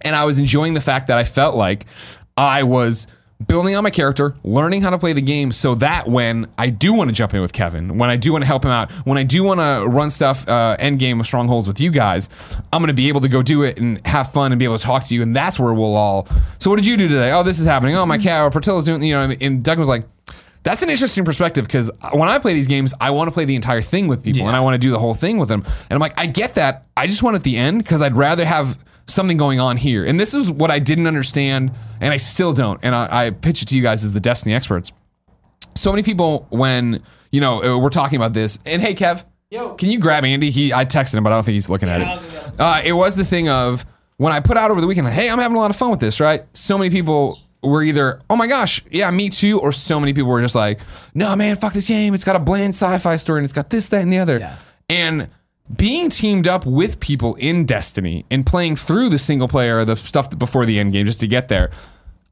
and 0.02 0.16
I 0.16 0.24
was 0.24 0.38
enjoying 0.38 0.72
the 0.74 0.80
fact 0.80 1.08
that 1.08 1.18
I 1.18 1.24
felt 1.24 1.56
like 1.56 1.84
I 2.38 2.62
was 2.62 3.06
building 3.44 3.76
on 3.76 3.84
my 3.84 3.90
character, 3.90 4.34
learning 4.44 4.82
how 4.82 4.90
to 4.90 4.98
play 4.98 5.12
the 5.12 5.20
game, 5.20 5.52
so 5.52 5.74
that 5.76 6.08
when 6.08 6.46
I 6.56 6.70
do 6.70 6.92
want 6.92 7.10
to 7.10 7.14
jump 7.14 7.34
in 7.34 7.42
with 7.42 7.52
Kevin, 7.52 7.98
when 7.98 8.08
I 8.08 8.16
do 8.16 8.32
want 8.32 8.42
to 8.42 8.46
help 8.46 8.64
him 8.64 8.70
out, 8.70 8.90
when 9.04 9.18
I 9.18 9.24
do 9.24 9.42
want 9.42 9.60
to 9.60 9.86
run 9.86 10.08
stuff 10.10 10.48
uh, 10.48 10.76
end 10.78 10.98
game 10.98 11.20
of 11.20 11.26
strongholds 11.26 11.68
with 11.68 11.80
you 11.80 11.90
guys, 11.90 12.30
I'm 12.72 12.80
going 12.80 12.88
to 12.88 12.94
be 12.94 13.08
able 13.08 13.20
to 13.20 13.28
go 13.28 13.42
do 13.42 13.62
it 13.62 13.78
and 13.78 14.04
have 14.06 14.32
fun 14.32 14.52
and 14.52 14.58
be 14.58 14.64
able 14.64 14.78
to 14.78 14.82
talk 14.82 15.04
to 15.04 15.14
you, 15.14 15.22
and 15.22 15.36
that's 15.36 15.58
where 15.58 15.74
we'll 15.74 15.96
all. 15.96 16.28
So 16.58 16.70
what 16.70 16.76
did 16.76 16.86
you 16.86 16.96
do 16.96 17.08
today? 17.08 17.32
Oh, 17.32 17.42
this 17.42 17.60
is 17.60 17.66
happening. 17.66 17.96
Oh, 17.96 18.06
my 18.06 18.18
cat 18.18 18.42
or 18.44 18.50
Portillo's 18.50 18.84
doing. 18.84 19.02
You 19.02 19.14
know, 19.14 19.34
and 19.40 19.62
Duggan 19.62 19.80
was 19.80 19.88
like. 19.88 20.04
That's 20.62 20.82
an 20.82 20.90
interesting 20.90 21.24
perspective 21.24 21.64
because 21.64 21.92
when 22.12 22.28
I 22.28 22.40
play 22.40 22.52
these 22.52 22.66
games, 22.66 22.92
I 23.00 23.10
want 23.10 23.28
to 23.28 23.32
play 23.32 23.44
the 23.44 23.54
entire 23.54 23.82
thing 23.82 24.08
with 24.08 24.24
people 24.24 24.48
and 24.48 24.56
I 24.56 24.58
want 24.58 24.74
to 24.74 24.78
do 24.78 24.90
the 24.90 24.98
whole 24.98 25.14
thing 25.14 25.38
with 25.38 25.48
them. 25.48 25.62
And 25.64 25.92
I'm 25.92 26.00
like, 26.00 26.18
I 26.18 26.26
get 26.26 26.54
that. 26.54 26.86
I 26.96 27.06
just 27.06 27.22
want 27.22 27.36
at 27.36 27.44
the 27.44 27.56
end 27.56 27.84
because 27.84 28.02
I'd 28.02 28.16
rather 28.16 28.44
have 28.44 28.76
something 29.08 29.36
going 29.36 29.60
on 29.60 29.76
here. 29.76 30.04
And 30.04 30.18
this 30.18 30.34
is 30.34 30.50
what 30.50 30.70
I 30.70 30.78
didn't 30.78 31.06
understand, 31.06 31.72
and 32.00 32.12
I 32.12 32.16
still 32.16 32.52
don't. 32.52 32.80
And 32.82 32.94
I, 32.94 33.26
I 33.26 33.30
pitch 33.30 33.62
it 33.62 33.66
to 33.66 33.76
you 33.76 33.82
guys 33.82 34.04
as 34.04 34.12
the 34.12 34.20
Destiny 34.20 34.54
experts. 34.54 34.92
So 35.74 35.92
many 35.92 36.02
people, 36.02 36.46
when 36.50 37.02
you 37.30 37.40
know 37.40 37.62
uh, 37.62 37.78
we're 37.78 37.90
talking 37.90 38.16
about 38.16 38.32
this, 38.32 38.58
and 38.64 38.80
hey, 38.80 38.94
Kev, 38.94 39.24
can 39.76 39.90
you 39.90 39.98
grab 39.98 40.24
Andy? 40.24 40.50
He, 40.50 40.72
I 40.72 40.84
texted 40.84 41.14
him, 41.14 41.24
but 41.24 41.32
I 41.32 41.36
don't 41.36 41.44
think 41.44 41.54
he's 41.54 41.70
looking 41.70 41.88
at 41.88 42.00
it. 42.00 42.60
Uh, 42.60 42.82
it 42.84 42.92
was 42.92 43.14
the 43.14 43.24
thing 43.24 43.48
of 43.48 43.84
when 44.16 44.32
I 44.32 44.40
put 44.40 44.56
out 44.56 44.70
over 44.70 44.80
the 44.80 44.86
weekend, 44.86 45.06
like, 45.06 45.14
hey, 45.14 45.30
I'm 45.30 45.38
having 45.38 45.56
a 45.56 45.60
lot 45.60 45.70
of 45.70 45.76
fun 45.76 45.90
with 45.90 46.00
this, 46.00 46.20
right? 46.20 46.44
So 46.54 46.78
many 46.78 46.90
people 46.90 47.38
were 47.62 47.82
either, 47.82 48.20
oh 48.30 48.36
my 48.36 48.46
gosh, 48.46 48.82
yeah, 48.90 49.10
me 49.10 49.28
too, 49.28 49.58
or 49.60 49.72
so 49.72 50.00
many 50.00 50.12
people 50.12 50.30
were 50.30 50.40
just 50.40 50.54
like, 50.54 50.80
no, 51.14 51.34
man, 51.36 51.56
fuck 51.56 51.72
this 51.72 51.88
game. 51.88 52.14
It's 52.14 52.24
got 52.24 52.36
a 52.36 52.40
bland 52.40 52.70
sci-fi 52.70 53.16
story 53.16 53.38
and 53.38 53.44
it's 53.44 53.52
got 53.52 53.70
this, 53.70 53.88
that, 53.90 54.02
and 54.02 54.12
the 54.12 54.18
other. 54.18 54.38
Yeah. 54.38 54.56
And 54.88 55.28
being 55.74 56.10
teamed 56.10 56.46
up 56.46 56.64
with 56.66 57.00
people 57.00 57.34
in 57.36 57.66
Destiny 57.66 58.24
and 58.30 58.44
playing 58.46 58.76
through 58.76 59.08
the 59.08 59.18
single 59.18 59.48
player, 59.48 59.84
the 59.84 59.96
stuff 59.96 60.36
before 60.38 60.66
the 60.66 60.78
end 60.78 60.92
game, 60.92 61.06
just 61.06 61.20
to 61.20 61.26
get 61.26 61.48
there. 61.48 61.70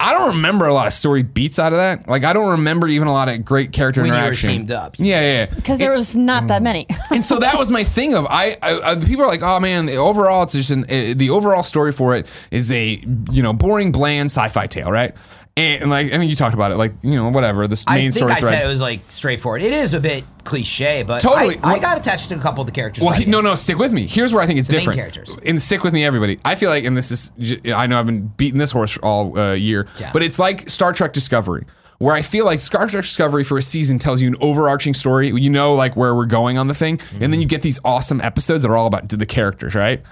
I 0.00 0.12
don't 0.12 0.35
remember 0.37 0.67
a 0.67 0.75
lot 0.75 0.87
of 0.88 0.93
story 0.93 1.23
beats 1.23 1.59
out 1.59 1.73
of 1.73 1.79
that. 1.79 2.09
Like 2.09 2.25
I 2.25 2.33
don't 2.33 2.50
remember 2.50 2.88
even 2.88 3.07
a 3.07 3.12
lot 3.12 3.29
of 3.29 3.45
great 3.45 3.73
character 3.73 4.03
When 4.03 4.09
you 4.09 4.12
were 4.12 4.19
interaction. 4.19 4.50
teamed 4.50 4.71
up. 4.73 4.97
Yeah, 4.99 5.21
yeah. 5.21 5.33
yeah. 5.33 5.55
because 5.55 5.79
there 5.79 5.93
was 5.93 6.17
not 6.17 6.49
that 6.49 6.62
many. 6.62 6.87
and 7.11 7.25
so 7.25 7.38
that 7.38 7.57
was 7.57 7.71
my 7.71 7.85
thing 7.85 8.14
of 8.14 8.26
I, 8.29 8.57
I, 8.61 8.91
I 8.91 8.97
people 8.97 9.25
are 9.25 9.29
like 9.29 9.43
oh 9.43 9.61
man 9.61 9.88
overall 9.88 10.43
it's 10.43 10.53
just 10.53 10.71
an, 10.71 10.85
uh, 10.85 11.14
the 11.17 11.31
overall 11.31 11.62
story 11.62 11.93
for 11.93 12.14
it 12.17 12.26
is 12.50 12.73
a 12.73 13.03
you 13.31 13.43
know 13.43 13.53
boring 13.53 13.93
bland 13.93 14.26
sci-fi 14.26 14.67
tale 14.67 14.91
right 14.91 15.14
and, 15.56 15.88
like 15.90 16.12
I 16.12 16.18
mean 16.18 16.28
you 16.28 16.37
talked 16.37 16.54
about 16.54 16.73
it 16.73 16.76
like 16.76 16.94
you 17.02 17.14
know 17.14 17.28
whatever 17.30 17.68
this 17.68 17.84
I 17.87 17.96
main 17.96 18.02
think 18.11 18.14
story 18.14 18.32
I 18.32 18.40
thread 18.40 18.52
said 18.54 18.64
it 18.64 18.68
was 18.68 18.80
like 18.80 19.00
straightforward. 19.08 19.62
It 19.62 19.73
is 19.73 19.94
a 19.94 20.00
bit 20.00 20.25
cliche, 20.44 21.02
but 21.04 21.20
Totally. 21.20 21.58
I, 21.62 21.75
I 21.75 21.78
got 21.78 21.96
attached 21.96 22.28
to 22.30 22.34
a 22.37 22.40
couple 22.40 22.61
of 22.61 22.66
the 22.66 22.73
characters. 22.73 23.02
Well, 23.04 23.14
he, 23.14 23.25
no, 23.25 23.40
no, 23.40 23.54
stick 23.54 23.78
with 23.78 23.92
me. 23.92 24.06
Here's 24.06 24.34
where 24.34 24.42
I 24.42 24.46
think 24.46 24.58
it's 24.58 24.70
main 24.70 24.80
different. 24.80 24.99
characters. 24.99 25.37
And 25.46 25.61
stick 25.62 25.84
with 25.84 25.94
me, 25.94 26.04
everybody. 26.04 26.38
I 26.44 26.54
feel 26.54 26.70
like, 26.70 26.84
and 26.84 26.96
this 26.96 27.11
is, 27.11 27.32
I 27.73 27.87
know 27.87 27.99
I've 27.99 28.04
been 28.06 28.26
beating 28.26 28.58
this 28.58 28.73
horse 28.73 28.99
all 29.02 29.38
uh, 29.38 29.52
year, 29.54 29.87
Yeah. 29.99 30.11
but 30.12 30.23
it's 30.23 30.38
like 30.38 30.68
Star 30.68 30.92
Trek 30.92 31.12
Discovery, 31.14 31.64
where 31.99 32.14
I 32.14 32.20
feel 32.23 32.44
like 32.44 32.61
Star 32.61 32.87
Trek 32.88 33.04
Discovery 33.04 33.42
for 33.44 33.56
a 33.56 33.62
season 33.62 33.99
tells 33.99 34.20
you 34.20 34.28
an 34.28 34.37
overarching 34.40 34.92
story. 34.92 35.28
You 35.28 35.49
know, 35.50 35.75
like 35.75 35.96
where 35.96 36.14
we're 36.14 36.26
going 36.26 36.58
on 36.58 36.68
the 36.68 36.75
thing, 36.75 37.00
and 37.20 37.32
then 37.32 37.40
you 37.40 37.46
get 37.46 37.62
these 37.62 37.80
awesome 37.84 38.20
episodes 38.20 38.64
that 38.64 38.70
are 38.70 38.76
all 38.76 38.87
about 38.87 39.08
the 39.08 39.25
characters, 39.26 39.75
right? 39.75 40.02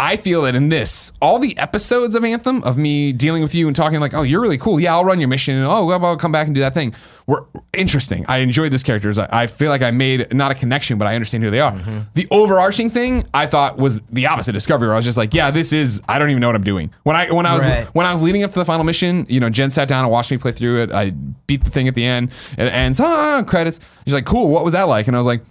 I 0.00 0.16
feel 0.16 0.42
that 0.42 0.54
in 0.54 0.70
this, 0.70 1.12
all 1.20 1.38
the 1.38 1.56
episodes 1.58 2.14
of 2.14 2.24
Anthem, 2.24 2.62
of 2.64 2.78
me 2.78 3.12
dealing 3.12 3.42
with 3.42 3.54
you 3.54 3.66
and 3.66 3.76
talking 3.76 4.00
like, 4.00 4.14
oh, 4.14 4.22
you're 4.22 4.40
really 4.40 4.56
cool. 4.56 4.80
Yeah, 4.80 4.94
I'll 4.94 5.04
run 5.04 5.20
your 5.20 5.28
mission. 5.28 5.56
And, 5.56 5.66
oh, 5.66 5.84
well, 5.84 6.02
I'll 6.04 6.16
come 6.16 6.32
back 6.32 6.46
and 6.46 6.54
do 6.54 6.62
that 6.62 6.72
thing. 6.72 6.94
Were 7.26 7.44
interesting. 7.74 8.24
I 8.26 8.38
enjoyed 8.38 8.72
this 8.72 8.82
characters. 8.82 9.18
I, 9.18 9.28
I 9.30 9.46
feel 9.46 9.68
like 9.68 9.82
I 9.82 9.90
made 9.90 10.32
not 10.34 10.50
a 10.50 10.54
connection, 10.54 10.96
but 10.96 11.06
I 11.06 11.14
understand 11.14 11.44
who 11.44 11.50
they 11.50 11.60
are. 11.60 11.72
Mm-hmm. 11.72 11.98
The 12.14 12.26
overarching 12.30 12.88
thing 12.88 13.24
I 13.34 13.46
thought 13.46 13.76
was 13.76 14.00
the 14.10 14.26
opposite 14.26 14.52
Discovery. 14.54 14.88
Where 14.88 14.94
I 14.94 14.98
was 14.98 15.04
just 15.04 15.18
like, 15.18 15.34
yeah, 15.34 15.50
this 15.50 15.72
is. 15.74 16.00
I 16.08 16.18
don't 16.18 16.30
even 16.30 16.40
know 16.40 16.48
what 16.48 16.56
I'm 16.56 16.64
doing. 16.64 16.90
When 17.02 17.14
I 17.14 17.30
when 17.30 17.44
I 17.44 17.54
was 17.54 17.68
Right. 17.68 17.86
when 17.88 18.06
I 18.06 18.10
was 18.12 18.22
leading 18.22 18.42
up 18.42 18.50
to 18.52 18.58
the 18.58 18.64
final 18.64 18.84
mission, 18.84 19.26
you 19.28 19.38
know, 19.38 19.50
Jen 19.50 19.68
sat 19.68 19.86
down 19.86 20.04
and 20.04 20.10
watched 20.10 20.30
me 20.30 20.38
play 20.38 20.52
through 20.52 20.82
it. 20.82 20.92
I 20.92 21.10
beat 21.10 21.62
the 21.62 21.70
thing 21.70 21.88
at 21.88 21.94
the 21.94 22.04
end. 22.06 22.32
and 22.56 22.66
It 22.68 22.72
ends. 22.72 23.00
Ah, 23.00 23.42
credits. 23.46 23.78
She's 24.06 24.14
like, 24.14 24.24
cool. 24.24 24.48
What 24.48 24.64
was 24.64 24.72
that 24.72 24.88
like? 24.88 25.06
And 25.08 25.14
I 25.14 25.18
was 25.18 25.26
like. 25.26 25.42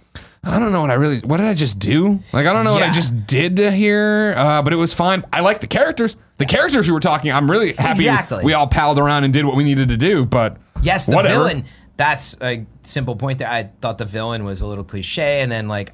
I 0.42 0.58
don't 0.58 0.72
know 0.72 0.80
what 0.80 0.90
I 0.90 0.94
really. 0.94 1.20
What 1.20 1.36
did 1.36 1.46
I 1.46 1.54
just 1.54 1.78
do? 1.78 2.18
Like 2.32 2.46
I 2.46 2.52
don't 2.52 2.64
know 2.64 2.72
what 2.72 2.82
I 2.82 2.90
just 2.90 3.26
did 3.26 3.56
to 3.56 3.70
here, 3.70 4.32
uh, 4.36 4.62
but 4.62 4.72
it 4.72 4.76
was 4.76 4.94
fine. 4.94 5.22
I 5.32 5.40
like 5.40 5.60
the 5.60 5.66
characters. 5.66 6.16
The 6.38 6.46
characters 6.46 6.86
who 6.86 6.94
were 6.94 7.00
talking, 7.00 7.30
I'm 7.30 7.50
really 7.50 7.74
happy. 7.74 8.06
Exactly. 8.06 8.42
We 8.44 8.54
all 8.54 8.66
palled 8.66 8.98
around 8.98 9.24
and 9.24 9.32
did 9.34 9.44
what 9.44 9.54
we 9.54 9.64
needed 9.64 9.90
to 9.90 9.98
do. 9.98 10.24
But 10.24 10.56
Yes, 10.82 11.04
the 11.04 11.14
whatever. 11.14 11.34
villain. 11.34 11.64
That's 11.98 12.34
a 12.40 12.64
simple 12.82 13.16
point 13.16 13.40
there. 13.40 13.48
I 13.50 13.70
thought 13.82 13.98
the 13.98 14.06
villain 14.06 14.44
was 14.44 14.62
a 14.62 14.66
little 14.66 14.84
cliche, 14.84 15.42
and 15.42 15.52
then 15.52 15.68
like 15.68 15.92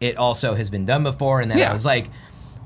it 0.00 0.16
also 0.16 0.54
has 0.54 0.70
been 0.70 0.86
done 0.86 1.02
before, 1.02 1.42
and 1.42 1.50
then 1.50 1.58
Yeah. 1.58 1.70
I 1.70 1.74
was 1.74 1.84
like, 1.84 2.08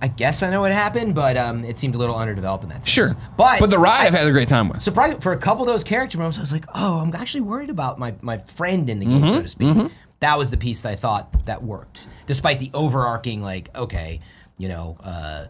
I 0.01 0.07
guess 0.09 0.45
I 0.45 0.51
know 0.51 0.61
what 0.61 0.71
happened, 0.73 1.17
but 1.17 1.37
um, 1.37 1.65
it 1.65 1.77
seemed 1.79 1.97
a 1.97 1.99
little 1.99 2.15
underdeveloped 2.15 2.63
in 2.63 2.69
that 2.71 2.85
sense. 2.85 2.89
Sure, 2.89 3.17
but 3.37 3.59
but 3.59 3.71
the 3.71 3.79
ride 3.81 4.03
I- 4.03 4.07
I've 4.07 4.15
had 4.15 4.29
a 4.29 4.31
great 4.31 4.47
time 4.47 4.69
with. 4.69 4.81
surprised 4.81 5.23
for 5.25 5.33
a 5.33 5.37
couple 5.39 5.63
of 5.63 5.67
those 5.67 5.83
character 5.83 6.19
moments. 6.19 6.39
I 6.39 6.43
was 6.43 6.53
like, 6.53 6.67
oh, 6.77 7.01
I'm 7.01 7.13
actually 7.17 7.41
worried 7.41 7.71
about 7.71 7.99
my 7.99 8.15
my 8.23 8.39
friend 8.39 8.89
in 8.89 9.01
the 9.01 9.07
game, 9.07 9.23
Mm-hmm, 9.23 9.33
so 9.33 9.43
to 9.43 9.49
speak. 9.49 9.77
That 10.21 10.39
was 10.39 10.51
the 10.51 10.57
piece 10.57 10.83
that 10.83 10.91
I 10.93 10.97
thought 10.97 11.47
that 11.47 11.63
worked, 11.63 12.07
despite 12.27 12.59
the 12.59 12.71
overarching 12.73 13.43
like, 13.43 13.75
okay, 13.77 14.21
you 14.59 14.69
know, 14.69 14.97
uh, 15.03 15.47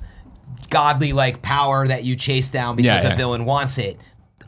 godly 0.70 1.12
like 1.12 1.42
power 1.42 1.86
that 1.86 2.04
you 2.04 2.16
chase 2.16 2.50
down 2.50 2.76
because 2.76 3.02
Yeah, 3.02 3.08
yeah. 3.08 3.14
a 3.14 3.16
villain 3.16 3.44
wants 3.44 3.78
it. 3.78 3.98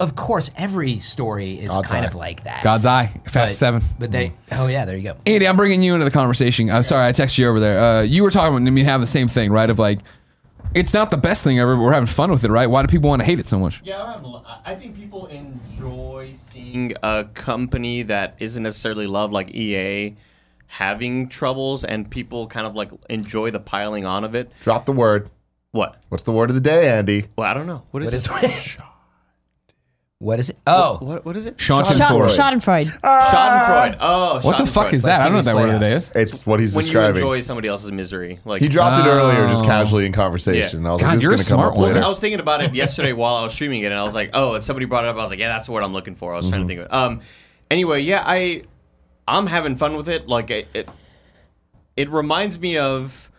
Of 0.01 0.15
course, 0.15 0.51
every 0.57 1.01
story 1.01 1.55
is 1.59 1.71
God's 1.71 1.89
kind 1.89 2.05
Eye. 2.05 2.09
of 2.09 2.15
like 2.15 2.45
that. 2.45 2.63
God's 2.63 2.87
Eye, 2.87 3.07
Fast 3.25 3.35
But- 3.35 3.49
Seven. 3.51 3.83
But 3.99 4.13
they, 4.13 4.33
oh 4.53 4.69
yeah, 4.69 4.85
there 4.85 4.97
you 4.97 5.03
go. 5.03 5.17
Andy, 5.27 5.47
I'm 5.47 5.57
bringing 5.57 5.83
you 5.83 5.95
into 5.95 6.05
the 6.05 6.11
conversation. 6.13 6.71
I'm 6.71 6.85
sorry, 6.85 7.07
I 7.09 7.13
texted 7.13 7.39
you 7.39 7.49
over 7.49 7.59
there. 7.59 7.79
Uh, 7.79 8.03
you 8.03 8.23
were 8.23 8.31
talking 8.31 8.55
about 8.57 8.73
me 8.73 8.83
have 8.85 9.01
the 9.01 9.09
same 9.09 9.27
thing, 9.29 9.51
right? 9.51 9.69
Of 9.69 9.79
like, 9.81 9.99
It's 10.75 10.93
not 10.95 11.11
the 11.11 11.17
best 11.17 11.43
thing 11.43 11.59
ever, 11.59 11.75
but 11.77 11.83
we're 11.83 11.93
having 11.93 12.07
fun 12.07 12.31
with 12.31 12.45
it, 12.45 12.51
right? 12.51 12.67
Why 12.69 12.83
do 12.83 12.89
people 12.89 13.09
want 13.09 13.21
to 13.21 13.27
hate 13.27 13.41
it 13.41 13.49
so 13.49 13.59
much? 13.59 13.81
Yeah, 13.85 14.03
I'm- 14.03 14.25
I 14.65 14.75
think 14.75 14.97
people 14.97 15.27
enjoy 15.27 16.33
seeing 16.35 16.93
a 17.03 17.25
company 17.33 18.03
that 18.03 18.35
isn't 18.39 18.63
necessarily 18.63 19.07
loved, 19.07 19.33
like 19.33 19.55
EA, 19.55 20.15
having 20.67 21.29
troubles, 21.29 21.85
and 21.85 22.11
people 22.11 22.47
kind 22.49 22.67
of 22.67 22.75
like 22.75 22.91
enjoy 23.09 23.51
the 23.51 23.61
piling 23.61 24.05
on 24.05 24.25
of 24.25 24.35
it. 24.35 24.51
Drop 24.61 24.85
the 24.85 24.93
word. 24.93 25.31
What? 25.71 25.97
What's 26.11 26.25
the 26.25 26.33
word 26.33 26.51
of 26.51 26.55
the 26.55 26.61
day, 26.61 26.91
Andy? 26.91 27.27
Well, 27.37 27.49
I 27.49 27.55
don't 27.55 27.67
know. 27.67 27.85
What 27.91 28.03
is 28.03 28.29
What 28.29 28.45
it? 28.45 28.77
is 30.21 30.25
What 30.27 30.41
is 30.41 30.51
it? 30.51 30.59
Oh, 30.67 30.99
What, 31.01 31.25
what 31.25 31.37
is 31.37 31.47
it? 31.47 31.57
Schadenfreude. 31.59 32.29
Schadenfreude. 32.37 33.01
Schadenfreude. 33.01 33.97
Oh, 34.01 34.41
What 34.43 34.59
the 34.59 34.67
fuck 34.67 34.89
Schadenfreude. 34.89 34.93
is 34.95 35.03
that? 35.05 35.21
I 35.21 35.25
don't 35.25 35.33
know 35.33 35.39
what 35.39 35.45
that 35.45 35.55
word 35.55 35.69
of 35.75 35.81
the 35.81 35.87
day 35.87 35.93
is. 35.93 36.11
It's 36.15 36.45
what 36.45 36.59
he's 36.61 36.75
describing. 36.75 36.75
When 36.75 36.85
you 36.85 36.93
describing. 36.93 37.17
enjoy 37.23 37.41
somebody 37.41 37.69
else's 37.69 37.93
misery, 37.93 38.41
like 38.45 38.63
he 38.63 38.69
dropped 38.69 39.07
it 39.07 39.09
earlier, 39.09 39.47
just 39.49 39.65
Oh. 39.65 39.67
casually 39.69 40.07
in 40.07 40.13
conversation. 40.13 40.83
Yeah. 40.83 40.89
I 40.89 40.93
was 40.93 41.03
God, 41.03 41.07
like, 41.09 41.15
this 41.17 41.23
you're 41.23 41.33
a 41.33 41.35
is 41.35 41.49
gonna 41.49 41.63
come 41.63 41.73
smart 41.75 41.79
up 41.89 41.95
later. 41.95 42.05
I 42.05 42.09
was 42.09 42.21
thinking 42.21 42.41
about 42.41 42.63
it 42.65 42.75
yesterday 42.83 43.13
while 43.13 43.37
I 43.37 43.43
was 43.45 43.53
streaming 43.53 43.83
it, 43.83 43.87
and 43.87 43.95
I 43.95 44.03
was 44.03 44.15
like, 44.15 44.31
"Oh!" 44.35 44.55
And 44.55 44.65
somebody 44.65 44.87
brought 44.87 45.05
it 45.05 45.09
up. 45.09 45.17
I 45.17 45.21
was 45.23 45.31
like, 45.31 45.39
"Yeah, 45.39 45.49
that's 45.49 45.69
what 45.69 45.85
I'm 45.85 45.93
looking 45.93 46.15
for." 46.17 46.33
I 46.35 46.37
was 46.37 46.49
trying 46.49 46.63
to 46.63 46.67
think 46.67 46.81
of 46.81 46.87
it. 46.87 46.93
Um, 46.93 47.21
anyway, 47.71 48.01
yeah, 48.01 48.25
I, 48.27 48.65
I'm 49.29 49.47
having 49.47 49.77
fun 49.77 49.97
with 49.97 50.09
it. 50.09 50.27
Like 50.27 50.51
it, 50.51 50.67
it, 50.75 50.89
it 51.97 52.11
reminds 52.11 52.59
me 52.59 52.77
of 52.77 53.31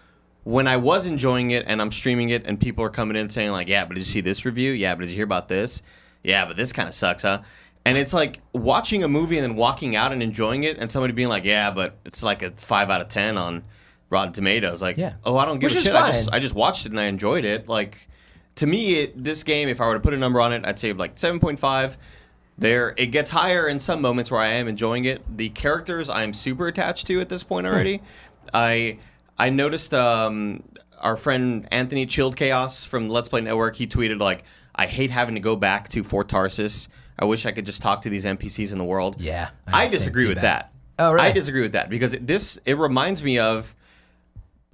when 0.46 0.68
I 0.68 0.78
was 0.78 1.06
enjoying 1.06 1.52
it 1.52 1.66
and 1.68 1.82
I'm 1.82 1.92
streaming 1.92 2.30
it, 2.30 2.46
and 2.46 2.60
people 2.60 2.86
are 2.86 2.90
coming 2.90 3.18
in 3.18 3.30
saying 3.30 3.52
like, 3.52 3.68
"Yeah, 3.68 3.84
but 3.84 3.96
did 3.96 4.00
you 4.06 4.12
see 4.12 4.22
this 4.22 4.46
review? 4.46 4.72
Yeah, 4.72 4.96
but 4.96 5.02
did 5.02 5.10
you 5.10 5.16
hear 5.16 5.26
about 5.26 5.50
this? 5.50 5.82
Yeah, 6.24 6.46
but 6.46 6.56
this 6.58 6.74
kind 6.74 6.88
of 6.88 6.94
sucks, 6.96 7.22
huh?" 7.24 7.42
And 7.86 7.98
it's 7.98 8.14
like 8.14 8.42
watching 8.54 9.04
a 9.04 9.08
movie 9.08 9.38
and 9.38 9.44
then 9.44 9.56
walking 9.56 9.96
out 9.96 10.12
and 10.12 10.22
enjoying 10.22 10.64
it, 10.64 10.78
and 10.78 10.92
somebody 10.92 11.14
being 11.14 11.30
like, 11.30 11.46
"Yeah, 11.46 11.72
but 11.72 11.98
it's 12.06 12.22
like 12.24 12.44
a 12.44 12.52
five 12.52 12.90
out 12.90 13.02
of 13.02 13.08
ten 13.08 13.38
on 13.38 13.64
Rotten 14.10 14.34
Tomatoes." 14.34 14.82
Like, 14.82 14.98
Yeah. 14.98 15.14
oh, 15.24 15.38
I 15.38 15.46
don't 15.46 15.60
give 15.60 15.68
Which 15.72 15.76
a 15.76 15.78
is 15.80 15.84
shit. 15.86 15.96
I 15.96 16.12
just, 16.12 16.26
fine. 16.30 16.36
I 16.36 16.40
just 16.40 16.56
watched 16.56 16.86
it 16.86 16.92
and 16.92 17.00
I 17.00 17.06
enjoyed 17.06 17.46
it. 17.46 17.68
Like, 17.70 18.08
to 18.56 18.68
me, 18.68 18.96
it, 18.96 19.24
this 19.24 19.44
game, 19.44 19.70
if 19.70 19.80
I 19.80 19.88
were 19.88 19.94
to 19.94 20.00
put 20.02 20.14
a 20.14 20.18
number 20.18 20.42
on 20.42 20.52
it, 20.54 20.66
I'd 20.66 20.78
say 20.78 20.92
like 20.94 21.18
seven 21.18 21.40
point 21.40 21.60
five. 21.60 21.98
There, 22.58 22.94
it 22.98 23.08
gets 23.08 23.32
higher 23.32 23.70
in 23.70 23.80
some 23.80 24.02
moments 24.02 24.30
where 24.30 24.42
I 24.42 24.48
am 24.48 24.68
enjoying 24.68 25.06
it. 25.06 25.22
The 25.38 25.48
characters 25.50 26.10
I'm 26.10 26.34
super 26.34 26.68
attached 26.68 27.08
to 27.08 27.22
at 27.22 27.30
this 27.30 27.42
point 27.42 27.66
already. 27.66 28.02
I 28.54 29.00
I 29.38 29.50
noticed 29.50 29.94
um, 29.94 30.64
our 31.00 31.16
friend 31.16 31.66
Anthony 31.72 32.06
Chilled 32.06 32.36
Chaos 32.36 32.84
from 32.84 33.08
Let's 33.08 33.30
Play 33.30 33.40
Network. 33.40 33.78
He 33.78 33.88
tweeted 33.88 34.20
like, 34.20 34.44
"I 34.80 34.86
hate 34.88 35.12
having 35.12 35.36
to 35.36 35.42
go 35.42 35.56
back 35.56 35.90
to 35.90 36.04
Fort 36.04 36.28
Tarsis. 36.30 36.88
I 37.18 37.26
wish 37.26 37.46
I 37.46 37.52
could 37.52 37.66
just 37.66 37.82
talk 37.82 38.02
to 38.04 38.10
these 38.10 38.26
NPCs 38.26 38.72
in 38.72 38.78
the 38.78 38.84
world." 38.84 39.20
Yeah, 39.20 39.50
I 39.68 39.72
I, 39.72 39.82
had 39.82 39.88
the 39.88 39.92
same 39.92 40.00
disagree 40.00 40.28
with 40.28 40.42
that. 40.42 40.72
Oh, 40.98 41.14
really? 41.14 41.28
I 41.28 41.32
disagree 41.32 41.62
with 41.62 41.74
that 41.74 41.90
because 41.90 42.14
it, 42.14 42.26
this 42.26 42.60
it 42.66 42.78
reminds 42.78 43.24
me 43.24 43.40
of 43.40 43.76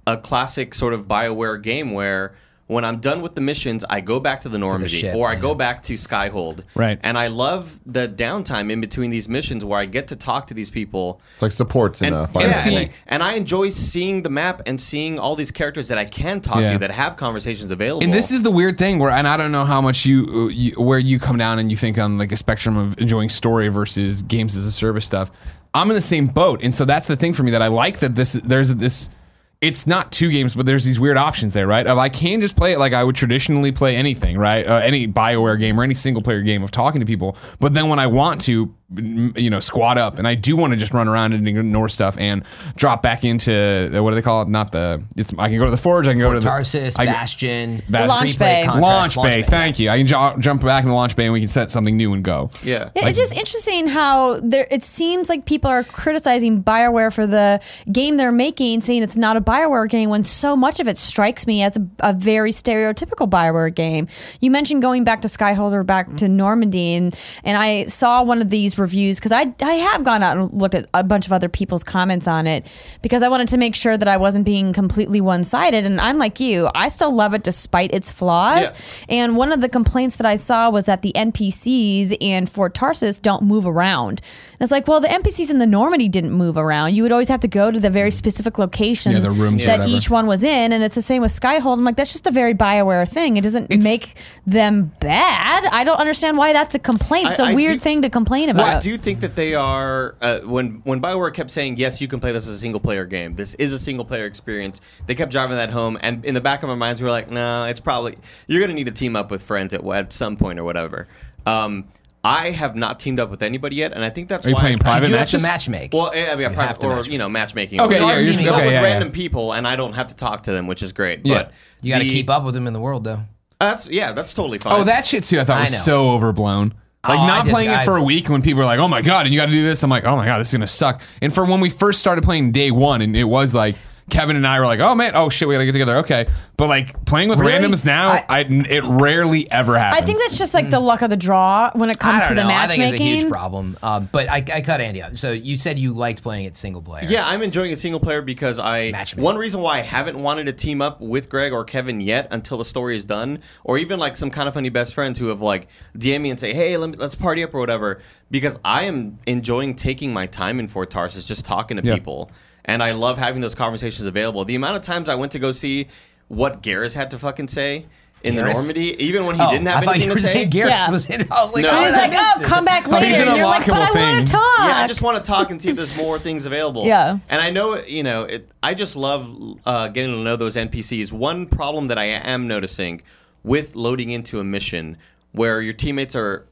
a 0.06 0.16
classic 0.16 0.74
sort 0.74 0.94
of 0.94 1.06
Bioware 1.06 1.60
game 1.62 1.92
where 1.92 2.34
when 2.68 2.84
I'm 2.84 2.98
done 2.98 3.22
with 3.22 3.36
the 3.36 3.40
missions, 3.40 3.84
I 3.88 4.00
go 4.00 4.18
back 4.18 4.40
to 4.40 4.48
the 4.48 4.58
Normandy 4.58 4.88
ship, 4.88 5.14
or 5.14 5.28
I 5.28 5.34
yeah. 5.34 5.38
go 5.40 5.54
back 5.54 5.82
to 5.84 5.94
Skyhold. 5.94 6.64
Right. 6.74 6.98
And 7.02 7.16
I 7.16 7.28
love 7.28 7.78
the 7.86 8.08
downtime 8.08 8.72
in 8.72 8.80
between 8.80 9.10
these 9.10 9.28
missions 9.28 9.64
where 9.64 9.78
I 9.78 9.84
get 9.86 10.08
to 10.08 10.16
talk 10.16 10.48
to 10.48 10.54
these 10.54 10.68
people. 10.68 11.20
It's 11.34 11.42
like 11.42 11.52
supports 11.52 12.02
And, 12.02 12.14
enough. 12.14 12.32
yeah, 12.34 12.40
and, 12.42 12.54
see- 12.54 12.76
I, 12.76 12.90
and 13.06 13.22
I 13.22 13.34
enjoy 13.34 13.68
seeing 13.68 14.22
the 14.22 14.30
map 14.30 14.62
and 14.66 14.80
seeing 14.80 15.16
all 15.18 15.36
these 15.36 15.52
characters 15.52 15.86
that 15.88 15.98
I 15.98 16.06
can 16.06 16.40
talk 16.40 16.60
Yeah. 16.62 16.72
to 16.72 16.78
that 16.78 16.90
have 16.90 17.16
conversations 17.16 17.70
available. 17.70 18.02
And 18.02 18.12
this 18.12 18.32
is 18.32 18.42
the 18.42 18.50
weird 18.50 18.78
thing 18.78 18.98
where, 18.98 19.10
and 19.10 19.28
I 19.28 19.36
don't 19.36 19.52
know 19.52 19.64
how 19.64 19.80
much 19.80 20.04
you, 20.04 20.48
you 20.48 20.72
where 20.80 20.98
you 20.98 21.20
come 21.20 21.38
down 21.38 21.60
and 21.60 21.70
you 21.70 21.76
think 21.76 21.98
on 22.00 22.18
like 22.18 22.32
a 22.32 22.36
spectrum 22.36 22.76
of 22.76 22.98
enjoying 22.98 23.28
story 23.28 23.68
versus 23.68 24.22
games 24.22 24.56
as 24.56 24.66
a 24.66 24.72
service 24.72 25.04
stuff. 25.04 25.30
I'm 25.72 25.88
in 25.90 25.94
the 25.94 26.00
same 26.00 26.26
boat, 26.26 26.60
and 26.64 26.74
so 26.74 26.84
that's 26.84 27.06
the 27.06 27.16
thing 27.16 27.32
for 27.34 27.42
me 27.42 27.50
that 27.52 27.62
I 27.62 27.68
like 27.68 27.98
that 28.00 28.14
this 28.14 28.32
there's 28.32 28.74
this. 28.74 29.10
It's 29.60 29.86
not 29.86 30.12
two 30.12 30.30
games, 30.30 30.54
but 30.54 30.66
there's 30.66 30.84
these 30.84 31.00
weird 31.00 31.16
options 31.16 31.54
there, 31.54 31.66
right? 31.66 31.86
Of 31.86 31.96
I 31.96 32.08
can 32.10 32.40
just 32.40 32.56
play 32.56 32.72
it 32.72 32.78
like 32.78 32.92
I 32.92 33.02
would 33.02 33.16
traditionally 33.16 33.72
play 33.72 33.96
anything, 33.96 34.36
right? 34.36 34.66
Uh, 34.66 34.80
any 34.84 35.08
Bioware 35.08 35.58
game 35.58 35.80
or 35.80 35.82
any 35.82 35.94
single 35.94 36.22
player 36.22 36.42
game 36.42 36.62
of 36.62 36.70
talking 36.70 37.00
to 37.00 37.06
people. 37.06 37.36
But 37.58 37.72
then 37.72 37.88
when 37.88 37.98
I 37.98 38.06
want 38.06 38.42
to, 38.42 38.74
you 38.94 39.50
know, 39.50 39.58
squat 39.58 39.98
up 39.98 40.18
and 40.18 40.28
I 40.28 40.36
do 40.36 40.54
want 40.56 40.72
to 40.72 40.76
just 40.76 40.94
run 40.94 41.08
around 41.08 41.34
and 41.34 41.46
ignore 41.48 41.88
stuff 41.88 42.16
and 42.18 42.44
drop 42.76 43.02
back 43.02 43.24
into 43.24 43.90
uh, 43.92 44.00
what 44.02 44.10
do 44.10 44.14
they 44.14 44.22
call 44.22 44.42
it? 44.42 44.48
Not 44.48 44.70
the. 44.70 45.02
It's 45.16 45.32
I 45.38 45.48
can 45.48 45.58
go 45.58 45.64
to 45.64 45.70
the 45.72 45.76
forge. 45.76 46.06
I 46.06 46.12
can 46.12 46.20
go 46.20 46.32
to 46.32 46.38
the 46.38 46.46
Tarsis, 46.46 46.96
I- 46.98 47.06
Bastion, 47.06 47.82
Bas- 47.88 48.08
Launch 48.08 48.38
bay. 48.38 48.62
play 48.62 48.64
contracts, 48.64 49.16
launch 49.16 49.34
bay. 49.34 49.42
Thank 49.42 49.80
you. 49.80 49.90
I 49.90 49.98
can 49.98 50.06
jo- 50.06 50.36
jump 50.38 50.62
back 50.62 50.84
in 50.84 50.88
the 50.90 50.94
launch 50.94 51.16
bay 51.16 51.24
and 51.24 51.32
we 51.32 51.40
can 51.40 51.48
set 51.48 51.70
something 51.72 51.96
new 51.96 52.12
and 52.12 52.22
go. 52.22 52.50
yeah. 52.62 52.90
Yeah, 52.94 53.08
it's 53.08 53.18
just 53.18 53.36
interesting 53.36 53.88
how 53.88 54.38
there. 54.40 54.68
It 54.70 54.84
seems 54.84 55.28
like 55.28 55.46
people 55.46 55.68
are 55.70 55.82
criticizing 55.82 56.62
Bioware 56.62 57.12
for 57.12 57.26
the 57.26 57.60
game 57.90 58.16
they're 58.18 58.30
making, 58.30 58.82
saying 58.82 59.02
it's 59.02 59.16
not 59.16 59.36
a 59.36 59.40
Bioware 59.40 59.88
game 59.88 60.10
when 60.10 60.22
so 60.22 60.54
much 60.54 60.78
of 60.78 60.86
it 60.86 60.96
strikes 60.96 61.46
me 61.46 61.62
as 61.62 61.76
a, 61.76 61.86
a 62.00 62.12
very 62.12 62.52
stereotypical 62.52 63.28
Bioware 63.28 63.74
game. 63.74 64.06
You 64.40 64.50
mentioned 64.52 64.80
going 64.80 65.02
back 65.02 65.22
to 65.22 65.28
Skyhold 65.28 65.72
or 65.72 65.82
back 65.82 66.14
to 66.18 66.28
Normandy, 66.28 66.94
and, 66.94 67.18
and 67.42 67.58
I 67.58 67.86
saw 67.86 68.22
one 68.22 68.40
of 68.40 68.48
these 68.50 68.75
reviews 68.78 69.18
because 69.18 69.32
I 69.32 69.52
I 69.62 69.74
have 69.74 70.04
gone 70.04 70.22
out 70.22 70.36
and 70.36 70.52
looked 70.52 70.74
at 70.74 70.88
a 70.94 71.02
bunch 71.04 71.26
of 71.26 71.32
other 71.32 71.48
people's 71.48 71.84
comments 71.84 72.26
on 72.28 72.46
it 72.46 72.66
because 73.02 73.22
I 73.22 73.28
wanted 73.28 73.48
to 73.48 73.58
make 73.58 73.74
sure 73.74 73.96
that 73.96 74.08
I 74.08 74.16
wasn't 74.16 74.44
being 74.44 74.72
completely 74.72 75.20
one 75.20 75.44
sided. 75.44 75.84
And 75.84 76.00
I'm 76.00 76.18
like 76.18 76.40
you, 76.40 76.68
I 76.74 76.88
still 76.88 77.12
love 77.12 77.34
it 77.34 77.42
despite 77.42 77.92
its 77.94 78.10
flaws. 78.10 78.62
Yeah. 78.72 78.72
And 79.08 79.36
one 79.36 79.52
of 79.52 79.60
the 79.60 79.68
complaints 79.68 80.16
that 80.16 80.26
I 80.26 80.36
saw 80.36 80.70
was 80.70 80.86
that 80.86 81.02
the 81.02 81.12
NPCs 81.14 82.16
in 82.20 82.46
Fort 82.46 82.74
Tarsis 82.74 83.20
don't 83.20 83.42
move 83.42 83.66
around. 83.66 84.20
And 84.52 84.62
it's 84.62 84.72
like, 84.72 84.88
well, 84.88 85.00
the 85.00 85.08
NPCs 85.08 85.50
in 85.50 85.58
the 85.58 85.66
Normandy 85.66 86.08
didn't 86.08 86.32
move 86.32 86.56
around. 86.56 86.94
You 86.94 87.02
would 87.02 87.12
always 87.12 87.28
have 87.28 87.40
to 87.40 87.48
go 87.48 87.70
to 87.70 87.78
the 87.78 87.90
very 87.90 88.10
specific 88.10 88.58
location 88.58 89.12
Yeah, 89.12 89.20
the 89.20 89.30
rooms 89.30 89.64
that 89.64 89.88
each 89.88 90.08
one 90.10 90.26
was 90.26 90.42
in. 90.44 90.72
And 90.72 90.82
it's 90.82 90.94
the 90.94 91.02
same 91.02 91.22
with 91.22 91.38
Skyhold. 91.38 91.74
I'm 91.74 91.84
like, 91.84 91.96
that's 91.96 92.12
just 92.12 92.26
a 92.26 92.30
very 92.30 92.54
Bioware 92.54 93.08
thing. 93.08 93.36
It 93.36 93.42
doesn't 93.42 93.64
It's- 93.64 93.82
make 93.84 94.14
them 94.46 94.92
bad. 95.00 95.64
I 95.66 95.84
don't 95.84 95.98
understand 95.98 96.36
why 96.38 96.52
that's 96.52 96.74
a 96.74 96.78
complaint. 96.78 97.30
It's 97.30 97.40
a 97.40 97.44
I- 97.44 97.50
I 97.50 97.54
weird 97.54 97.74
do- 97.74 97.78
thing 97.80 98.02
to 98.02 98.10
complain 98.10 98.48
about. 98.48 98.65
Well, 98.66 98.76
I 98.76 98.80
do 98.80 98.96
think 98.96 99.20
that 99.20 99.34
they 99.36 99.54
are 99.54 100.14
uh, 100.20 100.38
when 100.40 100.80
when 100.84 101.00
Bioware 101.00 101.32
kept 101.32 101.50
saying 101.50 101.76
yes, 101.76 102.00
you 102.00 102.08
can 102.08 102.20
play 102.20 102.32
this 102.32 102.46
as 102.46 102.54
a 102.54 102.58
single 102.58 102.80
player 102.80 103.04
game. 103.04 103.34
This 103.34 103.54
is 103.56 103.72
a 103.72 103.78
single 103.78 104.04
player 104.04 104.24
experience. 104.26 104.80
They 105.06 105.14
kept 105.14 105.32
driving 105.32 105.56
that 105.56 105.70
home, 105.70 105.98
and 106.00 106.24
in 106.24 106.34
the 106.34 106.40
back 106.40 106.62
of 106.62 106.70
our 106.70 106.76
minds, 106.76 107.00
we 107.00 107.04
were 107.06 107.10
like, 107.10 107.30
no, 107.30 107.64
it's 107.64 107.80
probably 107.80 108.16
you're 108.46 108.60
going 108.60 108.70
to 108.70 108.74
need 108.74 108.86
to 108.86 108.92
team 108.92 109.16
up 109.16 109.30
with 109.30 109.42
friends 109.42 109.72
at 109.74 109.84
at 109.86 110.12
some 110.12 110.36
point 110.36 110.58
or 110.58 110.64
whatever. 110.64 111.06
Um, 111.46 111.84
I 112.24 112.50
have 112.50 112.74
not 112.74 112.98
teamed 112.98 113.20
up 113.20 113.30
with 113.30 113.40
anybody 113.40 113.76
yet, 113.76 113.92
and 113.92 114.04
I 114.04 114.10
think 114.10 114.28
that's 114.28 114.46
Are 114.46 114.48
you 114.48 114.54
why 114.56 114.60
playing 114.62 114.78
I- 114.80 114.82
private 114.82 115.08
You 115.08 115.14
do 115.14 115.18
have 115.18 115.28
to 115.30 115.38
matches? 115.38 115.68
matchmake. 115.68 115.94
Well, 115.94 116.10
I 116.10 116.14
mean, 116.34 116.40
You 116.40 116.46
private- 116.48 116.56
have 116.56 116.78
to 116.80 116.86
or 116.88 116.96
match- 116.96 117.08
you 117.08 117.18
know, 117.18 117.28
matchmaking. 117.28 117.80
Okay, 117.80 117.98
yeah, 118.00 118.04
I'm 118.04 118.08
you're 118.16 118.18
just- 118.18 118.30
teaming 118.38 118.48
up 118.48 118.56
okay, 118.56 118.64
with 118.64 118.72
yeah, 118.72 118.80
yeah. 118.82 118.86
random 118.86 119.12
people, 119.12 119.52
and 119.52 119.64
I 119.68 119.76
don't 119.76 119.92
have 119.92 120.08
to 120.08 120.16
talk 120.16 120.42
to 120.44 120.50
them, 120.52 120.66
which 120.66 120.82
is 120.82 120.92
great. 120.92 121.20
Yeah. 121.24 121.34
But 121.34 121.52
you 121.82 121.92
got 121.92 121.98
to 122.00 122.04
keep 122.04 122.28
up 122.28 122.42
with 122.42 122.54
them 122.54 122.66
in 122.66 122.72
the 122.72 122.80
world, 122.80 123.04
though. 123.04 123.20
That's 123.60 123.86
yeah, 123.88 124.10
that's 124.12 124.34
totally 124.34 124.58
fine. 124.58 124.74
Oh, 124.80 124.84
that 124.84 125.06
shit 125.06 125.22
too. 125.24 125.38
I 125.38 125.44
thought 125.44 125.58
I 125.58 125.62
was 125.62 125.72
know. 125.72 125.78
so 125.78 126.10
overblown. 126.10 126.74
Like 127.08 127.18
Oh, 127.18 127.22
I 127.22 127.26
not 127.26 127.44
just- 127.44 127.54
playing 127.54 127.70
it 127.70 127.84
for 127.84 127.96
a 127.96 128.02
week 128.02 128.28
when 128.28 128.42
people 128.42 128.62
are 128.62 128.66
like, 128.66 128.78
"Oh 128.80 128.88
my 128.88 129.02
god," 129.02 129.26
and 129.26 129.34
you 129.34 129.40
got 129.40 129.46
to 129.46 129.52
do 129.52 129.62
this. 129.62 129.82
I'm 129.82 129.90
like, 129.90 130.04
"Oh 130.04 130.16
my 130.16 130.26
god, 130.26 130.38
this 130.38 130.48
is 130.48 130.54
gonna 130.54 130.66
suck." 130.66 131.00
And 131.22 131.32
for 131.32 131.44
when 131.44 131.60
we 131.60 131.70
first 131.70 132.00
started 132.00 132.22
playing 132.24 132.52
day 132.52 132.70
one, 132.70 133.00
and 133.02 133.14
it 133.16 133.24
was 133.24 133.54
like 133.54 133.76
Kevin 134.08 134.36
and 134.36 134.46
I 134.46 134.60
were 134.60 134.66
like, 134.66 134.78
"Oh 134.78 134.94
man, 134.94 135.12
oh 135.16 135.28
shit, 135.28 135.48
we 135.48 135.54
gotta 135.54 135.64
get 135.64 135.72
together." 135.72 135.96
Okay, 135.96 136.26
but 136.56 136.68
like 136.68 137.04
playing 137.06 137.28
with 137.28 137.40
Really? 137.40 137.52
randoms 137.66 137.84
now, 137.84 138.10
I, 138.10 138.24
I- 138.28 138.40
it 138.40 138.84
rarely 138.84 139.50
ever 139.50 139.76
happens. 139.76 140.00
I 140.00 140.06
think 140.06 140.18
that's 140.20 140.38
just 140.38 140.54
like 140.54 140.70
the 140.70 140.78
luck 140.78 141.02
of 141.02 141.10
the 141.10 141.16
draw 141.16 141.70
when 141.74 141.90
it 141.90 142.00
Hmm. 142.00 142.08
I 142.08 142.10
comes 142.12 142.22
don't 142.22 142.28
to 142.28 142.34
the 142.36 142.48
know. 142.48 142.54
I 142.54 142.66
think 142.68 142.78
matchmaking. 142.78 143.06
it's 143.08 143.22
a 143.24 143.26
huge 143.26 143.32
problem. 143.32 143.76
Um, 143.82 144.08
but 144.12 144.30
I, 144.30 144.36
I 144.54 144.60
cut 144.60 144.80
Andy 144.80 145.02
out. 145.02 145.16
So 145.16 145.32
you 145.32 145.58
said 145.58 145.76
you 145.78 145.92
liked 145.92 146.22
playing 146.22 146.44
it 146.44 146.54
single 146.56 146.82
player. 146.82 147.06
Yeah, 147.08 147.26
I'm 147.26 147.42
enjoying 147.42 147.72
a 147.72 147.76
single 147.76 147.98
player 147.98 148.22
because 148.22 148.60
I 148.60 148.92
Matchmaking. 148.92 149.24
one 149.24 149.36
reason 149.38 149.60
why 149.60 149.78
I 149.78 149.82
haven't 149.82 150.22
wanted 150.22 150.44
to 150.46 150.52
team 150.52 150.80
up 150.80 151.00
with 151.00 151.28
Greg 151.28 151.52
or 151.52 151.64
Kevin 151.64 152.00
yet 152.00 152.28
until 152.30 152.58
the 152.58 152.64
story 152.64 152.96
is 152.96 153.04
done, 153.04 153.40
or 153.64 153.76
even 153.76 153.98
like 153.98 154.16
some 154.16 154.30
kind 154.30 154.46
of 154.46 154.54
funny 154.54 154.68
best 154.68 154.94
friends 154.94 155.18
who 155.18 155.26
have 155.28 155.40
like 155.40 155.66
DM 155.98 156.20
me 156.20 156.30
and 156.30 156.38
say, 156.38 156.54
"Hey, 156.54 156.76
let 156.76 156.90
me, 156.90 156.96
let's 156.96 157.16
party 157.16 157.42
up" 157.42 157.52
or 157.54 157.58
whatever. 157.58 158.00
Because 158.30 158.58
I 158.64 158.84
am 158.84 159.18
enjoying 159.26 159.74
taking 159.74 160.12
my 160.12 160.26
time 160.26 160.58
in 160.60 160.68
Fort 160.68 160.90
Tarsis, 160.90 161.26
just 161.26 161.44
talking 161.44 161.76
to 161.76 161.82
Yeah. 161.84 161.94
people, 161.94 162.30
and 162.66 162.82
I 162.82 162.92
love 162.92 163.16
having 163.18 163.40
those 163.40 163.54
conversations 163.54 164.06
available. 164.06 164.44
The 164.44 164.54
amount 164.54 164.76
of 164.76 164.82
times 164.82 165.08
I 165.08 165.14
went 165.14 165.32
to 165.32 165.38
go 165.38 165.52
see 165.52 165.86
what 166.28 166.62
Garrus 166.62 166.94
had 166.94 167.10
to 167.12 167.18
fucking 167.18 167.48
say 167.48 167.86
in 168.24 168.34
the 168.34 168.42
Normandy, 168.42 169.00
even 169.00 169.24
when 169.24 169.36
he 169.36 169.42
Oh, 169.42 169.50
didn't 169.52 169.68
have 169.68 169.86
I 169.86 169.94
anything 169.94 170.10
to 170.10 170.20
say. 170.20 170.32
saying 170.34 170.50
Garrett 170.50 170.72
Yeah. 170.72 170.90
was 170.90 171.06
in. 171.06 171.28
I 171.30 171.42
was 171.44 171.52
like, 171.54 171.62
No. 171.62 171.70
how 171.70 171.78
He's 171.84 171.88
He's 171.90 171.96
I 171.96 172.08
like, 172.08 172.12
oh, 172.16 172.40
come 172.42 172.64
back 172.64 172.88
Oh, 172.88 172.90
later. 172.90 173.06
he's 173.06 173.18
an 173.20 173.28
and 173.28 173.36
you're 173.36 173.46
like, 173.46 173.66
but 173.66 173.76
I 173.78 173.92
want 173.92 174.26
to 174.26 174.32
talk. 174.32 174.58
Yeah, 174.58 174.78
I 174.78 174.86
just 174.88 175.00
want 175.00 175.16
to 175.16 175.22
talk 175.22 175.50
and 175.50 175.62
see 175.62 175.68
if 175.68 175.76
there's 175.76 175.96
more 175.96 176.18
things 176.18 176.44
available. 176.44 176.86
Yeah. 176.86 177.18
And 177.28 177.40
I 177.40 177.50
know, 177.50 177.76
you 177.84 178.02
know, 178.02 178.24
it, 178.24 178.48
I 178.64 178.74
just 178.74 178.96
love 178.96 179.30
uh, 179.64 179.88
getting 179.88 180.10
to 180.10 180.18
know 180.24 180.34
those 180.34 180.56
NPCs. 180.56 181.12
One 181.12 181.46
problem 181.46 181.86
that 181.88 181.98
I 181.98 182.04
am 182.06 182.48
noticing 182.48 183.02
with 183.44 183.76
loading 183.76 184.10
into 184.10 184.40
a 184.40 184.44
mission 184.44 184.96
where 185.30 185.60
your 185.60 185.74
teammates 185.74 186.16
are. 186.16 186.46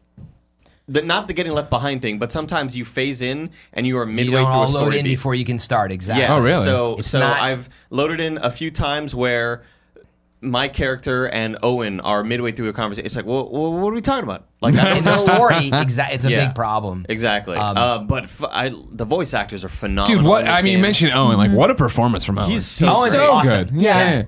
The, 0.87 1.01
not 1.01 1.29
the 1.29 1.33
getting 1.33 1.53
left 1.53 1.70
behind 1.70 2.03
thing, 2.03 2.18
but 2.18 2.31
sometimes 2.31 2.77
you 2.77 2.85
phase 2.85 3.23
in 3.23 3.51
and 3.73 3.87
you 3.87 3.97
are 3.99 4.05
You 4.07 4.12
midway 4.12 4.33
don't 4.42 4.51
through 4.51 4.59
all 4.59 4.64
a 4.64 4.68
story 4.68 4.85
load 4.85 4.94
in 4.97 5.05
beat. 5.05 5.11
before 5.12 5.35
you 5.35 5.44
can 5.47 5.59
start. 5.59 5.90
Exactly. 5.92 6.23
Yeah. 6.25 6.35
Oh, 6.37 6.40
really? 6.40 6.62
So 6.64 6.97
It's 6.99 7.09
so 7.09 7.20
not- 7.20 7.40
I've 7.40 7.70
loaded 7.88 8.20
in 8.20 8.37
a 8.37 8.51
few 8.51 8.70
times 8.70 9.14
where 9.14 9.62
my 10.42 10.68
character 10.68 11.27
and 11.27 11.57
Owen 11.62 12.01
are 12.01 12.23
midway 12.23 12.53
through 12.53 12.68
a 12.68 12.75
conversation. 12.75 13.07
It's 13.07 13.16
like, 13.16 13.25
well, 13.25 13.49
well 13.51 13.73
what 13.73 13.90
are 13.92 13.94
we 13.94 14.03
talking 14.03 14.25
about? 14.25 14.44
Like, 14.61 14.75
I 14.75 14.85
don't 14.90 14.99
In 14.99 15.05
the 15.05 15.12
story, 15.12 15.68
exactly, 15.73 16.16
it's 16.16 16.27
a 16.27 16.31
Yeah. 16.31 16.47
big 16.49 16.55
problem. 16.55 17.07
Exactly. 17.09 17.57
Um, 17.57 17.77
uh, 17.79 17.99
but 18.01 18.25
f- 18.25 18.44
I, 18.51 18.70
the 18.92 19.07
voice 19.07 19.33
actors 19.33 19.64
are 19.64 19.70
phenomenal. 19.70 20.18
dude. 20.18 20.27
What 20.29 20.47
I 20.47 20.61
mean, 20.61 20.75
you 20.77 20.79
mentioned 20.81 21.12
Owen. 21.14 21.38
Like, 21.38 21.51
what 21.53 21.70
a 21.70 21.75
performance 21.75 22.27
from 22.27 22.38
Owen. 22.38 22.51
He's 22.51 22.66
so 22.66 22.85
He's 22.85 22.94
Owen's 22.94 23.12
so 23.12 23.33
awesome. 23.33 23.64
good. 23.68 23.81
Yeah. 23.83 24.11
Yeah. 24.18 24.23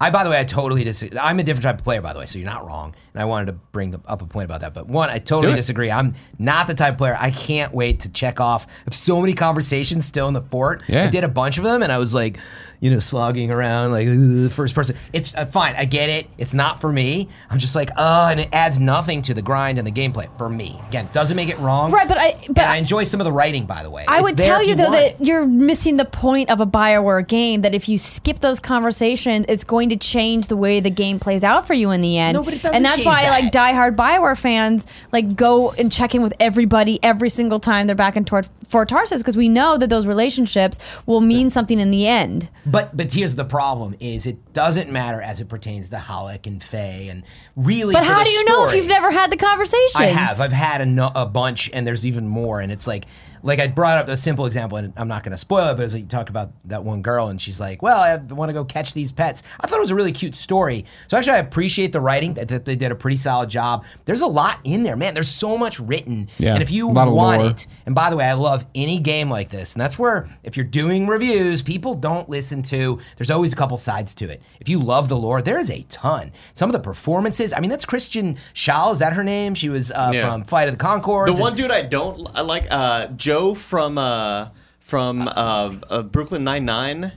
I, 0.00 0.10
by 0.10 0.22
the 0.22 0.30
way, 0.30 0.38
I 0.38 0.44
totally 0.44 0.84
disagree. 0.84 1.18
I'm 1.18 1.40
a 1.40 1.42
different 1.42 1.64
type 1.64 1.78
of 1.78 1.84
player, 1.84 2.00
by 2.00 2.12
the 2.12 2.20
way, 2.20 2.26
so 2.26 2.38
you're 2.38 2.46
not 2.46 2.66
wrong. 2.66 2.94
And 3.14 3.20
I 3.20 3.24
wanted 3.24 3.46
to 3.46 3.52
bring 3.72 3.94
up 3.94 4.22
a 4.22 4.26
point 4.26 4.44
about 4.44 4.60
that. 4.60 4.72
But 4.72 4.86
one, 4.86 5.10
I 5.10 5.18
totally 5.18 5.54
disagree. 5.54 5.90
I'm 5.90 6.14
not 6.38 6.68
the 6.68 6.74
type 6.74 6.92
of 6.92 6.98
player. 6.98 7.16
I 7.18 7.32
can't 7.32 7.74
wait 7.74 8.00
to 8.00 8.08
check 8.08 8.40
off. 8.40 8.66
I 8.66 8.70
have 8.84 8.94
so 8.94 9.20
many 9.20 9.34
conversations 9.34 10.06
still 10.06 10.28
in 10.28 10.34
the 10.34 10.42
fort. 10.42 10.82
Yeah. 10.86 11.04
I 11.04 11.08
did 11.08 11.24
a 11.24 11.28
bunch 11.28 11.58
of 11.58 11.64
them, 11.64 11.82
and 11.82 11.90
I 11.90 11.98
was 11.98 12.14
like, 12.14 12.38
you 12.80 12.90
know, 12.90 12.98
slogging 12.98 13.50
around 13.50 13.92
like 13.92 14.06
the 14.06 14.50
first 14.52 14.74
person. 14.74 14.96
It's 15.12 15.34
uh, 15.34 15.46
fine. 15.46 15.74
I 15.76 15.84
get 15.84 16.08
it. 16.08 16.28
It's 16.38 16.54
not 16.54 16.80
for 16.80 16.92
me. 16.92 17.28
I'm 17.50 17.58
just 17.58 17.74
like, 17.74 17.90
uh, 17.96 18.28
and 18.30 18.40
it 18.40 18.48
adds 18.52 18.78
nothing 18.80 19.20
to 19.22 19.34
the 19.34 19.42
grind 19.42 19.78
and 19.78 19.86
the 19.86 19.92
gameplay 19.92 20.28
for 20.38 20.48
me. 20.48 20.80
Again, 20.88 21.08
doesn't 21.12 21.36
make 21.36 21.48
it 21.48 21.58
wrong. 21.58 21.90
Right, 21.90 22.06
but 22.08 22.18
I- 22.18 22.36
but 22.48 22.64
I 22.64 22.74
I- 22.74 22.76
enjoy 22.76 23.04
some 23.04 23.20
of 23.20 23.24
the 23.24 23.32
writing, 23.32 23.66
by 23.66 23.82
the 23.82 23.90
way. 23.90 24.04
I 24.06 24.16
It's 24.16 24.22
would 24.24 24.38
tell 24.38 24.60
if 24.60 24.68
you 24.68 24.74
though 24.76 24.90
want 24.90 25.18
that 25.18 25.24
you're 25.24 25.46
missing 25.46 25.96
the 25.96 26.04
point 26.04 26.50
of 26.50 26.60
a 26.60 26.66
Bioware 26.66 27.26
game. 27.26 27.62
That 27.62 27.74
if 27.74 27.88
you 27.88 27.98
skip 27.98 28.38
those 28.40 28.60
conversations, 28.60 29.46
it's 29.48 29.64
going 29.64 29.88
to 29.88 29.96
change 29.96 30.46
the 30.48 30.56
way 30.56 30.80
the 30.80 30.90
game 30.90 31.18
plays 31.18 31.42
out 31.42 31.66
for 31.66 31.74
you 31.74 31.90
in 31.90 32.00
the 32.00 32.16
end. 32.18 32.34
No, 32.34 32.42
but 32.42 32.54
it 32.54 32.62
doesn't 32.62 32.76
and 32.76 32.84
that's 32.84 33.04
why 33.04 33.22
that. 33.22 33.30
like 33.30 33.52
diehard 33.52 33.96
Bioware 33.96 34.38
fans 34.38 34.86
like 35.12 35.34
go 35.34 35.72
and 35.72 35.90
check 35.90 36.14
in 36.14 36.22
with 36.22 36.32
everybody 36.40 36.98
every 37.02 37.28
single 37.28 37.58
time 37.58 37.86
they're 37.86 37.96
back 37.96 38.16
in 38.16 38.24
toward 38.24 38.46
Fort 38.64 38.88
Tarsis 38.88 39.18
because 39.18 39.36
we 39.36 39.48
know 39.48 39.76
that 39.78 39.88
those 39.90 40.06
relationships 40.06 40.78
will 41.06 41.20
mean 41.20 41.50
something 41.50 41.80
in 41.80 41.90
the 41.90 42.06
end. 42.06 42.48
But 42.70 42.96
but 42.96 43.12
here's 43.12 43.34
the 43.34 43.44
problem: 43.44 43.94
is 44.00 44.26
it 44.26 44.52
doesn't 44.52 44.90
matter 44.90 45.20
as 45.20 45.40
it 45.40 45.48
pertains 45.48 45.88
to 45.90 45.96
Haluk 45.96 46.46
and 46.46 46.62
Faye 46.62 47.08
and 47.08 47.24
really. 47.56 47.94
But 47.94 48.04
how 48.04 48.24
do 48.24 48.30
you 48.30 48.44
know 48.44 48.68
if 48.68 48.74
you've 48.74 48.88
never 48.88 49.10
had 49.10 49.30
the 49.30 49.36
conversation? 49.36 50.00
I 50.00 50.06
have. 50.06 50.40
I've 50.40 50.52
had 50.52 50.80
a, 50.80 50.86
no, 50.86 51.10
a 51.14 51.26
bunch, 51.26 51.70
and 51.72 51.86
there's 51.86 52.04
even 52.04 52.26
more. 52.26 52.60
And 52.60 52.70
it's 52.70 52.86
like, 52.86 53.06
like 53.42 53.60
I 53.60 53.66
brought 53.66 53.98
up 53.98 54.08
a 54.08 54.16
simple 54.16 54.46
example, 54.46 54.78
and 54.78 54.92
I'm 54.96 55.08
not 55.08 55.22
going 55.22 55.32
to 55.32 55.36
spoil 55.38 55.70
it, 55.70 55.76
but 55.76 55.84
it's 55.84 55.92
like 55.94 56.02
you 56.02 56.08
talk 56.08 56.30
about 56.30 56.50
that 56.66 56.84
one 56.84 57.02
girl, 57.02 57.28
and 57.28 57.40
she's 57.40 57.60
like, 57.60 57.82
"Well, 57.82 57.98
I 58.00 58.16
want 58.34 58.48
to 58.48 58.52
go 58.52 58.64
catch 58.64 58.94
these 58.94 59.12
pets." 59.12 59.42
I 59.60 59.66
thought 59.66 59.76
it 59.76 59.80
was 59.80 59.90
a 59.90 59.94
really 59.94 60.12
cute 60.12 60.34
story. 60.36 60.84
So 61.08 61.16
actually, 61.16 61.34
I 61.34 61.38
appreciate 61.38 61.92
the 61.92 62.00
writing. 62.00 62.34
That, 62.34 62.48
that 62.48 62.64
they 62.64 62.76
did 62.76 62.92
a 62.92 62.94
pretty 62.94 63.16
solid 63.16 63.48
job. 63.50 63.84
There's 64.04 64.22
a 64.22 64.26
lot 64.26 64.58
in 64.64 64.82
there, 64.82 64.96
man. 64.96 65.14
There's 65.14 65.28
so 65.28 65.56
much 65.58 65.78
written, 65.80 66.28
Yeah, 66.38 66.54
and 66.54 66.62
if 66.62 66.70
you 66.70 66.88
a 66.88 66.92
lot 66.92 67.08
of 67.08 67.14
want 67.14 67.40
lore. 67.42 67.50
it, 67.50 67.66
and 67.86 67.94
by 67.94 68.10
the 68.10 68.16
way, 68.16 68.24
I 68.26 68.34
love 68.34 68.66
any 68.74 68.98
game 68.98 69.30
like 69.30 69.48
this, 69.50 69.74
and 69.74 69.80
that's 69.80 69.98
where 69.98 70.28
if 70.42 70.56
you're 70.56 70.66
doing 70.66 71.06
reviews, 71.06 71.62
people 71.62 71.94
don't 71.94 72.28
listen 72.28 72.62
to. 72.62 72.98
There's 73.16 73.30
always 73.30 73.52
a 73.52 73.56
couple 73.56 73.76
sides 73.78 74.14
to 74.16 74.28
it. 74.28 74.42
If 74.60 74.68
you 74.68 74.78
love 74.80 75.08
the 75.08 75.16
lore, 75.16 75.42
there 75.42 75.58
is 75.58 75.70
a 75.70 75.82
ton. 75.84 76.32
Some 76.54 76.68
of 76.68 76.72
the 76.72 76.80
performances. 76.80 77.52
I 77.52 77.60
mean, 77.60 77.70
that's 77.70 77.84
Kristen 77.84 78.36
Schaal. 78.54 78.92
Is 78.92 78.98
that 78.98 79.12
her 79.14 79.24
name? 79.24 79.54
She 79.54 79.68
was 79.68 79.90
uh, 79.90 80.10
Yeah. 80.12 80.28
from 80.30 80.44
Flight 80.44 80.68
of 80.68 80.76
the 80.78 80.84
Conchords. 80.84 81.26
The 81.26 81.32
and- 81.32 81.40
one 81.40 81.54
dude 81.56 81.70
I 81.70 81.82
don't 81.82 82.26
I 82.34 82.40
like, 82.42 82.66
uh, 82.70 83.06
Joe 83.28 83.52
from 83.54 83.98
uh, 83.98 84.48
from 84.80 85.28
uh, 85.28 85.74
uh, 85.90 86.00
Brooklyn 86.00 86.44
Nine 86.44 86.64
Nine. 86.64 87.12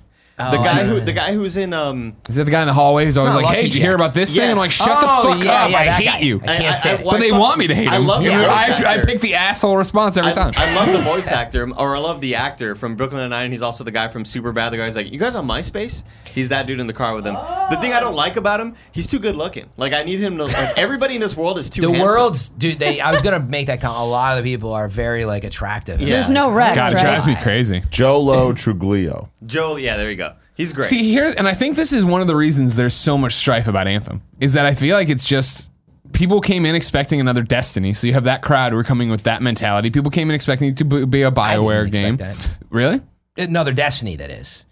The 0.49 0.57
Oh, 0.59 0.63
guy 0.63 0.81
yeah. 0.81 0.85
who 0.87 0.99
the 1.01 1.13
guy 1.13 1.33
who's 1.33 1.57
in 1.57 1.73
um. 1.73 2.15
Is 2.27 2.35
that 2.35 2.45
the 2.45 2.51
guy 2.51 2.61
in 2.61 2.67
the 2.67 2.73
hallway 2.73 3.05
who's 3.05 3.17
always 3.17 3.29
not 3.33 3.35
like, 3.37 3.45
Lucky 3.45 3.55
"Hey, 3.57 3.61
did 3.63 3.73
you 3.75 3.79
Jack. 3.79 3.85
hear 3.87 3.95
about 3.95 4.13
this 4.13 4.33
thing?" 4.33 4.49
I'm 4.49 4.57
like, 4.57 4.71
"Shut 4.71 4.87
Oh, 4.89 5.01
the 5.29 5.35
fuck 5.35 5.43
yeah, 5.45 5.63
up! 5.65 5.71
yeah, 5.71 5.77
I 5.77 5.85
that 5.85 5.93
hate 6.01 6.05
guy. 6.05 6.19
you." 6.19 6.41
I 6.43 6.57
can't 6.57 6.77
stand 6.77 6.99
it. 7.01 7.05
but 7.05 7.19
they 7.19 7.31
want 7.31 7.59
me 7.59 7.67
to 7.67 7.75
hate 7.75 7.87
I 7.87 7.97
him. 7.97 8.07
love 8.07 8.23
the 8.23 8.33
I, 8.33 8.67
voice 8.69 8.81
I, 8.81 8.93
I 9.01 9.05
pick 9.05 9.21
the 9.21 9.35
asshole 9.35 9.77
response 9.77 10.17
every 10.17 10.31
I, 10.31 10.33
time. 10.33 10.53
I 10.55 10.75
love 10.75 10.91
the 10.91 11.03
voice 11.11 11.31
actor, 11.31 11.69
or 11.77 11.95
I 11.95 11.99
love 11.99 12.21
the 12.21 12.35
actor 12.35 12.73
from 12.75 12.95
Brooklyn 12.95 13.19
Nine 13.21 13.29
Nine. 13.29 13.51
He's 13.51 13.61
also 13.61 13.83
the 13.83 13.91
guy 13.91 14.07
from 14.07 14.23
Superbad. 14.23 14.71
The 14.71 14.77
guy's 14.77 14.95
like, 14.95 15.11
"You 15.11 15.19
guys 15.19 15.35
on 15.35 15.47
MySpace?" 15.47 16.03
He's 16.33 16.49
that 16.49 16.65
dude 16.65 16.79
in 16.79 16.87
the 16.87 16.93
car 16.93 17.13
with 17.13 17.25
him. 17.27 17.35
The 17.69 17.77
thing 17.81 17.93
I 17.93 17.99
don't 17.99 18.15
like 18.15 18.37
about 18.37 18.59
him, 18.59 18.75
he's 18.93 19.05
too 19.07 19.19
good 19.19 19.35
looking. 19.35 19.69
Like 19.77 19.93
I 19.93 20.03
need 20.03 20.19
him 20.19 20.37
to. 20.37 20.45
Like 20.45 20.77
everybody 20.77 21.15
in 21.15 21.21
this 21.21 21.35
world 21.35 21.57
is 21.59 21.69
too. 21.69 21.81
Good. 21.81 21.89
The 21.89 21.97
handsome. 21.97 22.07
world's 22.07 22.49
dude. 22.49 22.79
They. 22.79 22.99
I 23.01 23.11
was 23.11 23.21
gonna 23.21 23.39
make 23.39 23.67
that 23.67 23.81
comment. 23.81 24.01
A 24.01 24.05
lot 24.05 24.37
of 24.37 24.43
the 24.43 24.49
people 24.51 24.73
are 24.73 24.87
very 24.87 25.25
like 25.25 25.43
attractive. 25.43 25.99
Yeah. 26.01 26.09
There's 26.15 26.29
no 26.29 26.51
Rex, 26.51 26.75
God, 26.75 26.91
it 26.91 26.95
right? 26.95 27.01
drives 27.01 27.27
me 27.27 27.35
crazy. 27.35 27.83
Joe 27.89 28.19
Lo 28.19 28.53
Truglio. 28.53 29.29
Joe. 29.45 29.75
Yeah, 29.77 29.97
there 29.97 30.09
you 30.09 30.15
go. 30.17 30.30
He's 30.61 30.73
great. 30.73 30.85
See, 30.85 31.11
here's 31.11 31.33
and 31.33 31.47
I 31.47 31.53
think 31.55 31.75
this 31.75 31.91
is 31.91 32.05
one 32.05 32.21
of 32.21 32.27
the 32.27 32.35
reasons 32.35 32.75
there's 32.75 32.93
so 32.93 33.17
much 33.17 33.33
strife 33.33 33.67
about 33.67 33.87
Anthem 33.87 34.21
is 34.39 34.53
that 34.53 34.67
I 34.67 34.75
feel 34.75 34.95
like 34.95 35.09
it's 35.09 35.27
just 35.27 35.71
people 36.13 36.39
came 36.39 36.67
in 36.67 36.75
expecting 36.75 37.19
another 37.19 37.41
Destiny, 37.41 37.93
so 37.93 38.05
you 38.05 38.13
have 38.13 38.25
that 38.25 38.43
crowd 38.43 38.71
who 38.71 38.77
are 38.77 38.83
coming 38.83 39.09
with 39.09 39.23
that 39.23 39.41
mentality. 39.41 39.89
People 39.89 40.11
came 40.11 40.29
in 40.29 40.35
expecting 40.35 40.69
it 40.69 40.77
to 40.77 40.85
be 40.85 41.05
be 41.05 41.21
a 41.23 41.31
Bioware 41.31 41.87
expect 41.87 41.93
game. 41.93 42.17
that. 42.17 42.49
Really? 42.69 43.01
Another 43.37 43.73
Destiny 43.73 44.17
that 44.17 44.29
is. 44.29 44.63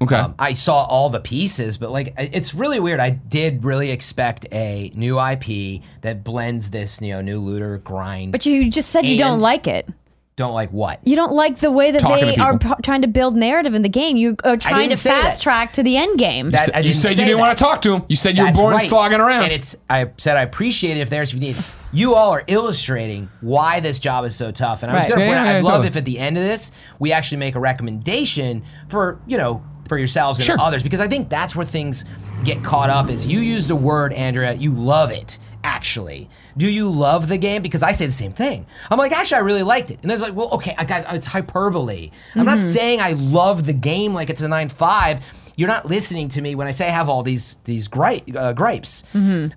Okay. 0.00 0.16
Um, 0.16 0.34
I 0.38 0.54
saw 0.54 0.84
all 0.84 1.10
the 1.10 1.20
pieces, 1.20 1.76
but 1.76 1.90
like 1.90 2.14
it's 2.16 2.54
really 2.54 2.80
weird. 2.80 2.98
I 2.98 3.10
did 3.10 3.64
really 3.64 3.90
expect 3.90 4.46
a 4.50 4.90
new 4.94 5.20
IP 5.20 5.82
that 6.00 6.24
blends 6.24 6.70
this, 6.70 7.02
you 7.02 7.12
know, 7.12 7.20
new 7.20 7.38
looter 7.38 7.76
grind. 7.76 8.32
But 8.32 8.46
you 8.46 8.70
just 8.70 8.88
said 8.88 9.04
you 9.04 9.18
don't 9.18 9.40
like 9.40 9.66
it. 9.66 9.90
Don't 10.38 10.54
like 10.54 10.70
what? 10.70 11.00
You 11.06 11.16
don't 11.16 11.32
like 11.32 11.58
the 11.58 11.70
way 11.70 11.90
that 11.90 12.00
Talking 12.00 12.20
to 12.20 12.26
they 12.30 12.36
are 12.36 12.56
people. 12.56 12.76
p- 12.76 12.82
trying 12.82 13.02
to 13.02 13.08
build 13.08 13.36
narrative 13.36 13.74
in 13.74 13.82
the 13.82 13.88
game. 13.90 14.16
You 14.16 14.36
are 14.44 14.56
trying 14.56 14.88
to 14.88 14.96
say 14.96 15.10
that. 15.10 15.24
fast 15.24 15.42
track 15.42 15.74
to 15.74 15.82
the 15.82 15.96
end 15.98 16.18
game. 16.18 16.52
That- 16.52 16.74
I 16.74 16.78
you 16.78 16.84
didn't 16.84 16.96
said 16.96 17.08
say 17.08 17.22
you 17.22 17.26
didn't 17.26 17.36
that. 17.36 17.40
want 17.46 17.58
to 17.58 17.62
talk 17.64 17.82
to 17.82 17.92
him. 17.94 18.04
You 18.08 18.16
said 18.16 18.36
you 18.36 18.44
were 18.44 18.46
That's 18.48 18.58
bored 18.58 18.72
right. 18.72 18.80
and 18.80 18.88
slogging 18.88 19.20
around. 19.20 19.42
And 19.42 19.52
it's 19.52 19.76
I 19.90 20.10
said 20.16 20.36
I 20.38 20.42
appreciate 20.42 20.96
it 20.96 21.00
if 21.00 21.10
there's 21.10 21.34
if 21.34 21.34
you 21.34 21.48
need. 21.48 21.56
You 21.92 22.14
all 22.14 22.30
are 22.30 22.44
illustrating 22.46 23.28
why 23.40 23.80
this 23.80 23.98
job 23.98 24.24
is 24.24 24.34
so 24.36 24.50
tough. 24.50 24.82
And 24.82 24.90
I 24.92 24.94
was 24.94 25.02
Right. 25.02 25.08
gonna 25.10 25.20
Yeah, 25.22 25.26
point 25.28 25.38
out, 25.38 25.44
yeah, 25.44 25.50
I'd 25.50 25.56
yeah, 25.56 25.62
love 25.62 25.72
totally. 25.72 25.88
if 25.88 25.96
at 25.96 26.04
the 26.04 26.18
end 26.18 26.36
of 26.38 26.44
this 26.44 26.70
we 26.98 27.12
actually 27.12 27.38
make 27.38 27.54
a 27.56 27.60
recommendation 27.60 28.62
for, 28.88 29.20
you 29.26 29.36
know, 29.38 29.62
for 29.88 29.96
yourselves 29.98 30.38
and 30.38 30.46
Sure. 30.46 30.56
others. 30.60 30.82
Because 30.82 31.00
I 31.00 31.08
think 31.08 31.28
that's 31.30 31.56
where 31.56 31.64
things 31.66 32.04
get 32.44 32.62
caught 32.62 32.90
up 32.90 33.08
is 33.10 33.26
you 33.26 33.40
use 33.40 33.66
the 33.66 33.74
word, 33.76 34.12
Andrea, 34.12 34.52
you 34.52 34.70
love 34.72 35.10
it. 35.10 35.38
Actually, 35.64 36.28
do 36.56 36.68
you 36.68 36.90
love 36.90 37.28
the 37.28 37.38
game? 37.38 37.62
Because 37.62 37.82
I 37.82 37.92
say 37.92 38.06
the 38.06 38.12
same 38.12 38.32
thing. 38.32 38.66
I'm 38.90 38.98
like, 38.98 39.12
actually, 39.12 39.38
I 39.38 39.40
really 39.40 39.62
liked 39.62 39.90
it. 39.90 39.98
And 40.02 40.10
there's 40.10 40.22
like, 40.22 40.34
well, 40.34 40.50
okay, 40.52 40.74
I 40.78 40.84
guys, 40.84 41.04
it's 41.10 41.26
hyperbole. 41.26 42.10
I'm 42.34 42.46
not 42.46 42.60
saying 42.60 43.00
I 43.00 43.12
love 43.12 43.66
the 43.66 43.72
game 43.72 44.14
like 44.14 44.30
it's 44.30 44.42
a 44.42 44.48
nine 44.48 44.68
five 44.68 45.24
you're 45.58 45.66
not 45.68 45.86
listening 45.86 46.28
to 46.28 46.40
me 46.40 46.54
when 46.54 46.68
I 46.68 46.70
say 46.70 46.86
I 46.86 46.92
have 46.92 47.08
all 47.08 47.24
these 47.24 47.54
these 47.64 47.88
gripe, 47.88 48.22
uh, 48.36 48.52
gripes. 48.52 49.02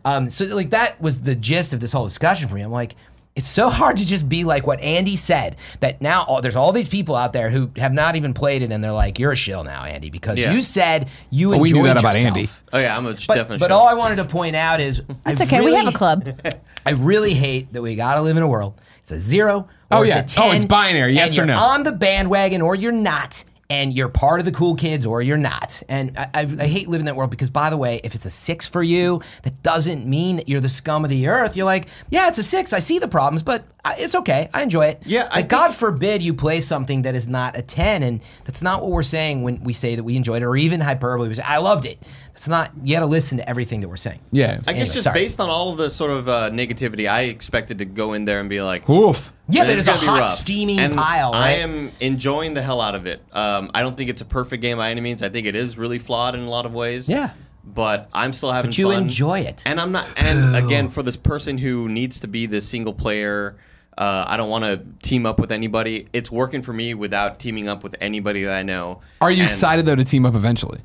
Um, 0.04 0.32
so 0.32 0.46
like 0.56 0.72
that 0.72 1.00
was 1.00 1.20
the 1.22 1.36
gist 1.36 1.74
of 1.74 1.80
this 1.80 1.92
whole 1.92 2.06
discussion 2.06 2.50
for 2.50 2.56
me. 2.56 2.62
I'm 2.64 2.72
like, 2.72 2.96
it's 3.36 3.48
so 3.48 3.70
hard 3.70 3.98
to 3.98 4.06
just 4.06 4.28
be 4.28 4.44
like 4.44 4.68
what 4.68 4.80
Andy 4.82 5.16
said. 5.16 5.56
That 5.80 6.02
now 6.02 6.24
all, 6.28 6.42
there's 6.42 6.56
all 6.58 6.72
these 6.74 6.90
people 6.90 7.16
out 7.16 7.32
there 7.34 7.50
who 7.50 7.72
have 7.78 7.94
not 7.94 8.16
even 8.18 8.34
played 8.34 8.62
it, 8.62 8.72
and 8.72 8.84
they're 8.84 8.92
like, 8.92 9.20
"You're 9.20 9.32
a 9.32 9.36
shill 9.38 9.64
now, 9.64 9.84
Andy, 9.86 10.10
because 10.10 10.38
Yeah. 10.38 10.54
you 10.54 10.62
said 10.62 11.10
you 11.30 11.54
Oh, 11.54 11.58
we 11.58 11.70
enjoyed 11.70 11.82
knew 11.82 11.88
that 11.88 11.98
about 11.98 12.16
yourself." 12.16 12.38
Andy. 12.38 12.50
oh 12.74 12.80
yeah, 12.80 12.98
I'm 12.98 13.06
a 13.06 13.12
But, 13.14 13.28
definitely. 13.36 13.58
but 13.60 13.72
all 13.72 13.88
I 13.88 13.94
wanted 13.94 14.18
to 14.18 14.26
point 14.26 14.56
out 14.56 14.80
is 14.82 15.02
It's 15.26 15.42
I 15.42 15.46
okay. 15.46 15.62
we 15.62 15.74
have 15.76 15.88
a 15.88 15.92
club. 15.98 16.28
I 16.86 16.92
really 16.92 17.34
hate 17.34 17.72
that 17.74 17.82
we 17.82 17.96
gotta 17.96 18.22
live 18.22 18.36
in 18.38 18.44
a 18.44 18.48
world. 18.48 18.74
It's 19.02 19.12
a 19.12 19.20
zero 19.20 19.68
oh, 19.92 19.96
or 19.98 20.00
Oh, 20.00 20.04
it's 20.04 20.16
yeah. 20.16 20.22
a 20.22 20.26
ten. 20.26 20.44
Oh, 20.50 20.52
it's 20.54 20.66
binary, 20.66 21.14
yes 21.16 21.32
and 21.32 21.40
or 21.40 21.46
you're 21.48 21.56
no. 21.56 21.62
On 21.62 21.84
the 21.84 21.92
bandwagon 21.92 22.62
or 22.62 22.76
you're 22.76 22.92
not, 22.92 23.44
and 23.72 23.94
you're 23.94 24.10
part 24.10 24.42
of 24.42 24.46
the 24.46 24.52
cool 24.52 24.76
kids 24.76 25.06
or 25.06 25.22
you're 25.22 25.38
not. 25.38 25.82
And 25.88 26.18
I, 26.18 26.30
I, 26.34 26.40
I 26.42 26.68
hate 26.68 26.90
living 26.90 27.06
that 27.06 27.16
world 27.16 27.32
because, 27.32 27.50
by 27.50 27.70
the 27.70 27.78
way, 27.78 28.02
if 28.04 28.16
it's 28.16 28.26
a 28.26 28.30
six 28.30 28.68
for 28.68 28.84
you, 28.84 29.22
that 29.44 29.64
doesn't 29.64 30.06
mean 30.06 30.36
that 30.36 30.50
you're 30.50 30.60
the 30.60 30.68
scum 30.68 31.06
of 31.06 31.10
the 31.10 31.30
earth. 31.30 31.56
You're 31.56 31.66
like, 31.66 31.88
yeah, 32.10 32.28
it's 32.28 32.38
a 32.38 32.44
six. 32.44 32.74
I 32.74 32.80
see 32.80 33.00
the 33.00 33.08
problems, 33.08 33.44
but 33.44 33.64
I, 33.86 33.96
it's 33.98 34.14
okay. 34.14 34.50
I 34.54 34.62
enjoy 34.64 34.88
it. 34.88 35.04
Yeah, 35.06 35.30
I 35.32 35.38
Like, 35.38 35.48
God 35.48 35.74
forbid 35.74 36.22
you 36.22 36.34
play 36.34 36.60
something 36.60 37.04
that 37.04 37.16
is 37.16 37.30
not 37.30 37.58
a 37.58 37.62
ten, 37.62 38.04
and 38.04 38.22
that's 38.44 38.62
not 38.62 38.82
what 38.82 38.92
we're 38.92 39.04
saying 39.04 39.42
when 39.42 39.64
we 39.64 39.72
say 39.72 39.96
that 39.96 40.04
we 40.04 40.18
enjoyed 40.18 40.42
it, 40.42 40.46
or 40.46 40.58
even 40.58 40.82
hyperbole. 40.82 41.30
We 41.30 41.36
say 41.36 41.44
I 41.44 41.60
loved 41.60 41.86
it. 41.86 41.98
That's 42.34 42.48
not. 42.48 42.72
You 42.84 42.96
got 42.96 43.02
to 43.02 43.06
listen 43.08 43.38
to 43.40 43.48
everything 43.50 43.82
that 43.82 43.90
we're 43.90 43.98
saying. 43.98 44.20
yeah. 44.32 44.60
I 44.66 44.74
guess 44.74 44.94
just 44.94 45.04
sorry. 45.04 45.20
based 45.20 45.40
on 45.40 45.50
all 45.50 45.72
of 45.72 45.78
the 45.78 45.90
sort 45.90 46.12
of 46.12 46.28
uh, 46.30 46.50
negativity, 46.52 47.10
I 47.10 47.24
expected 47.24 47.78
to 47.80 47.86
go 47.86 48.14
in 48.14 48.26
there 48.26 48.40
and 48.40 48.50
be 48.50 48.62
like, 48.62 48.90
Oof. 48.90 49.32
Yeah, 49.50 49.66
This 49.66 49.86
that 49.86 49.96
is 49.96 50.02
is 50.02 50.08
a 50.08 50.12
hot, 50.12 50.20
rough. 50.22 50.30
steaming 50.30 50.80
And 50.80 50.94
pile. 50.96 51.34
I 51.34 51.52
am 51.54 51.92
enjoying 52.00 52.54
the 52.54 52.62
hell 52.62 52.80
out 52.80 52.96
of 52.96 53.06
it. 53.06 53.22
Um, 53.34 53.70
I 53.74 53.82
don't 53.82 53.96
think 53.96 54.10
it's 54.10 54.22
a 54.22 54.26
perfect 54.26 54.62
game 54.62 54.78
by 54.78 54.92
any 54.92 55.02
means. 55.02 55.22
I 55.22 55.30
think 55.30 55.46
it 55.46 55.56
is 55.56 55.78
really 55.78 56.00
flawed 56.00 56.36
in 56.36 56.42
a 56.42 56.50
lot 56.50 56.66
of 56.66 56.74
ways. 56.74 57.10
Yeah. 57.10 57.32
But 57.64 58.10
I'm 58.14 58.32
still 58.34 58.52
having 58.52 58.70
But 58.72 58.78
you 58.78 58.92
fun. 58.92 59.04
enjoy 59.04 59.42
it. 59.42 59.62
And 59.66 59.80
I'm 59.80 59.92
not. 59.92 60.12
And 60.18 60.56
again, 60.66 60.88
for 60.88 61.04
this 61.04 61.18
person 61.18 61.58
who 61.58 61.90
needs 61.90 62.22
to 62.22 62.28
be 62.30 62.46
the 62.46 62.62
single 62.62 62.94
player, 62.94 63.58
uh, 63.98 64.24
I 64.26 64.38
don't 64.38 64.50
want 64.50 64.64
to 64.64 64.82
team 65.08 65.26
up 65.26 65.38
with 65.38 65.52
anybody. 65.52 66.08
It's 66.14 66.32
working 66.32 66.62
for 66.62 66.72
me 66.74 66.94
without 66.94 67.40
teaming 67.40 67.68
up 67.68 67.84
with 67.84 67.96
anybody 68.00 68.46
that 68.46 68.58
I 68.58 68.64
know. 68.64 69.02
Are 69.20 69.30
you 69.30 69.44
And- 69.44 69.52
excited 69.52 69.86
though 69.86 69.96
to 69.96 70.06
team 70.06 70.26
up 70.26 70.34
eventually? 70.34 70.80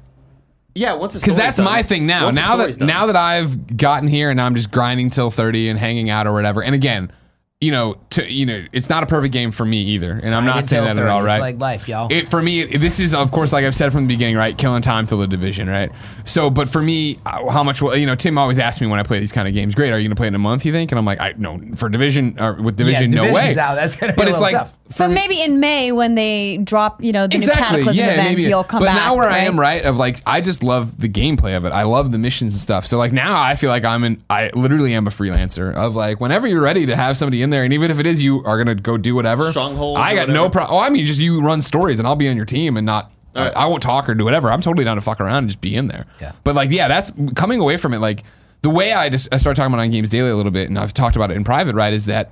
Yeah, 0.77 0.93
once 0.95 1.15
the 1.15 1.21
Because 1.21 1.37
that's 1.37 1.57
done. 1.57 1.65
my 1.65 1.83
thing 1.83 2.07
now. 2.07 2.31
Now 2.31 2.57
that 2.57 2.79
done. 2.79 2.87
now 2.87 3.07
that 3.07 3.17
I've 3.17 3.77
gotten 3.77 4.09
here 4.09 4.31
and 4.31 4.41
I'm 4.41 4.55
just 4.55 4.71
grinding 4.71 5.11
till 5.11 5.31
30 5.31 5.69
and 5.71 5.79
hanging 5.79 6.11
out 6.11 6.27
or 6.27 6.33
whatever. 6.33 6.63
And 6.63 6.75
again, 6.75 7.11
you 7.59 7.73
know, 7.73 7.97
to 8.11 8.31
you 8.31 8.45
know, 8.45 8.63
it's 8.73 8.91
not 8.91 9.03
a 9.03 9.07
perfect 9.07 9.33
game 9.33 9.51
for 9.51 9.65
me 9.65 9.79
either. 9.83 10.13
And 10.13 10.35
I'm 10.35 10.45
not 10.45 10.67
saying 10.67 10.85
that 10.85 10.91
Until 10.91 11.05
at 11.07 11.11
all, 11.11 11.21
30, 11.21 11.27
right? 11.27 11.35
It's 11.37 11.41
like 11.41 11.59
life, 11.59 11.89
y'all. 11.89 12.13
It 12.13 12.29
for 12.29 12.43
me, 12.43 12.61
it- 12.61 12.81
this 12.83 13.01
is 13.01 13.15
of 13.15 13.33
course, 13.33 13.51
like 13.55 13.65
I've 13.65 13.75
said 13.75 13.93
from 13.93 14.03
the 14.03 14.09
beginning, 14.09 14.37
right? 14.37 14.57
Killing 14.59 14.83
time 14.83 15.07
till 15.07 15.17
the 15.17 15.27
division, 15.27 15.67
right? 15.67 15.91
So, 16.27 16.51
but 16.51 16.69
for 16.69 16.83
me, 16.83 17.17
uh, 17.25 17.49
how 17.51 17.63
much? 17.65 17.81
will- 17.81 17.97
You 17.97 18.05
know, 18.05 18.15
Tim 18.15 18.37
always 18.37 18.59
asks 18.59 18.83
me 18.83 18.87
when 18.87 19.01
I 19.01 19.05
play 19.05 19.21
these 19.21 19.33
kind 19.33 19.49
of 19.49 19.55
games. 19.55 19.75
Great, 19.75 19.91
are 19.91 19.99
you 19.99 20.05
going 20.07 20.15
to 20.15 20.21
play 20.21 20.27
in 20.29 20.35
a 20.35 20.39
month? 20.39 20.67
You 20.67 20.73
think? 20.73 20.93
And 20.93 20.99
I'm 20.99 21.07
like, 21.07 21.19
I 21.19 21.33
no, 21.39 21.59
for 21.77 21.89
division 21.89 22.37
or 22.39 22.53
with 22.61 22.77
division, 22.77 23.09
no 23.09 23.33
way. 23.33 23.57
out. 23.59 23.75
That's 23.77 23.97
gonna 23.97 24.13
be 24.13 24.17
but 24.19 24.27
a 24.27 24.31
it's 24.33 24.41
like. 24.41 24.53
tough. 24.53 24.77
So 24.89 25.09
maybe 25.09 25.41
in 25.43 25.59
May 25.59 25.91
when 25.93 26.15
they 26.15 26.59
drop, 26.59 27.03
you 27.03 27.13
know, 27.13 27.27
the 27.27 27.39
new 27.39 27.45
Exactly. 27.45 27.65
Cataclysm 27.83 28.05
Yeah, 28.05 28.13
events, 28.13 28.31
maybe. 28.31 28.43
you'll 28.45 28.65
come 28.65 28.81
but 28.81 28.87
back. 28.87 28.97
now 28.97 29.17
where 29.17 29.29
I 29.29 29.39
am, 29.39 29.59
right, 29.59 29.85
of 29.85 29.97
like, 29.97 30.23
I 30.27 30.41
just 30.41 30.63
love 30.63 31.01
the 31.01 31.09
gameplay 31.09 31.57
of 31.57 31.65
it. 31.65 31.71
I 31.73 31.83
love 31.83 32.13
the 32.13 32.19
missions 32.19 32.55
and 32.55 32.61
stuff. 32.61 32.87
So 32.87 32.97
like 32.97 33.13
now 33.13 33.41
I 33.41 33.57
feel 33.57 33.69
like 33.71 33.85
I'm 33.85 34.05
in. 34.05 34.23
I 34.31 34.51
literally 34.55 34.95
am 34.95 35.07
a 35.07 35.11
freelancer 35.11 35.75
of 35.75 35.97
like 35.97 36.21
whenever 36.21 36.47
you're 36.47 36.61
ready 36.63 36.87
to 36.87 36.95
have 36.97 37.17
somebody 37.17 37.43
in 37.43 37.51
there, 37.51 37.65
and 37.65 37.73
even 37.73 37.91
if 37.91 37.99
it 37.99 38.07
is 38.07 38.23
you 38.23 38.45
are 38.45 38.57
gonna 38.59 38.75
go 38.77 38.97
do 38.97 39.15
whatever. 39.15 39.51
Stronghold. 39.51 39.99
I 39.99 40.13
or 40.13 40.17
got 40.17 40.29
no 40.29 40.43
whatever. 40.45 40.53
problem. 40.53 40.79
Oh, 40.79 40.83
I 40.83 40.91
mean, 40.91 41.05
just 41.05 41.21
you 41.21 41.41
run 41.43 41.63
stories, 41.63 41.99
and 41.99 42.07
I'll 42.07 42.17
be 42.17 42.29
on 42.29 42.37
your 42.37 42.47
team 42.47 42.77
and 42.77 42.87
not 42.87 43.11
I, 43.35 43.51
I 43.51 43.67
won't 43.67 43.83
talk 43.83 44.09
or 44.09 44.15
do 44.15 44.25
whatever. 44.25 44.51
I'm 44.51 44.63
totally 44.63 44.85
down 44.85 44.97
to 44.97 45.03
fuck 45.03 45.21
around 45.21 45.39
and 45.39 45.49
just 45.49 45.61
be 45.61 45.75
in 45.77 45.89
there. 45.89 46.07
Yeah. 46.21 46.33
But 46.45 46.55
like, 46.55 46.71
yeah, 46.71 46.89
that's 46.89 47.13
coming 47.35 47.61
away 47.61 47.77
from 47.77 47.93
it. 47.93 47.99
Like 47.99 48.23
the 48.63 48.71
way 48.71 48.93
I 48.93 49.09
just 49.11 49.29
I 49.33 49.37
started 49.39 49.61
talking 49.61 49.75
about 49.75 49.83
on 49.83 49.91
Games 49.91 50.09
Daily 50.09 50.31
a 50.31 50.37
little 50.37 50.53
bit, 50.53 50.69
and 50.69 50.79
I've 50.79 50.95
talked 50.95 51.17
about 51.17 51.31
it 51.31 51.37
in 51.37 51.45
private. 51.45 51.75
Right, 51.75 51.93
is 51.93 52.07
that 52.07 52.31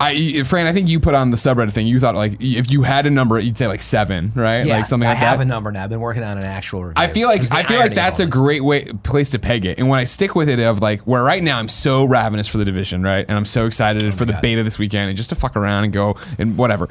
I, 0.00 0.42
Fran, 0.44 0.66
I 0.66 0.72
think 0.72 0.88
you 0.88 0.98
put 0.98 1.14
on 1.14 1.30
the 1.30 1.36
subreddit 1.36 1.72
thing. 1.72 1.86
You 1.86 2.00
thought 2.00 2.14
like 2.14 2.40
if 2.40 2.70
you 2.70 2.82
had 2.82 3.04
a 3.04 3.10
number, 3.10 3.38
you'd 3.38 3.58
say 3.58 3.66
like 3.66 3.82
seven, 3.82 4.32
right? 4.34 4.64
Yeah, 4.64 4.78
like 4.78 4.86
something 4.86 5.06
like 5.06 5.18
that. 5.18 5.22
I 5.22 5.28
have 5.28 5.38
that. 5.38 5.44
a 5.44 5.48
number 5.48 5.70
now. 5.70 5.84
I've 5.84 5.90
been 5.90 6.00
working 6.00 6.22
on 6.22 6.38
an 6.38 6.44
actual 6.44 6.84
review. 6.84 7.02
I 7.02 7.06
feel 7.06 7.28
like 7.28 7.42
I 7.52 7.62
feel 7.64 7.78
like 7.78 7.94
that's 7.94 8.18
a 8.18 8.24
great 8.24 8.64
way 8.64 8.84
place 9.02 9.30
to 9.32 9.38
peg 9.38 9.66
it. 9.66 9.78
And 9.78 9.90
when 9.90 9.98
I 9.98 10.04
stick 10.04 10.34
with 10.34 10.48
it 10.48 10.58
of 10.58 10.80
like 10.80 11.02
where 11.02 11.22
right 11.22 11.42
now 11.42 11.58
I'm 11.58 11.68
so 11.68 12.04
ravenous 12.04 12.48
for 12.48 12.56
the 12.56 12.64
division, 12.64 13.02
right? 13.02 13.26
And 13.28 13.36
I'm 13.36 13.44
so 13.44 13.66
excited 13.66 14.14
for 14.14 14.24
the 14.24 14.32
God. 14.32 14.42
beta 14.42 14.62
this 14.62 14.78
weekend 14.78 15.10
and 15.10 15.18
just 15.18 15.28
to 15.30 15.36
fuck 15.36 15.54
around 15.54 15.84
and 15.84 15.92
go 15.92 16.16
and 16.38 16.56
whatever. 16.56 16.88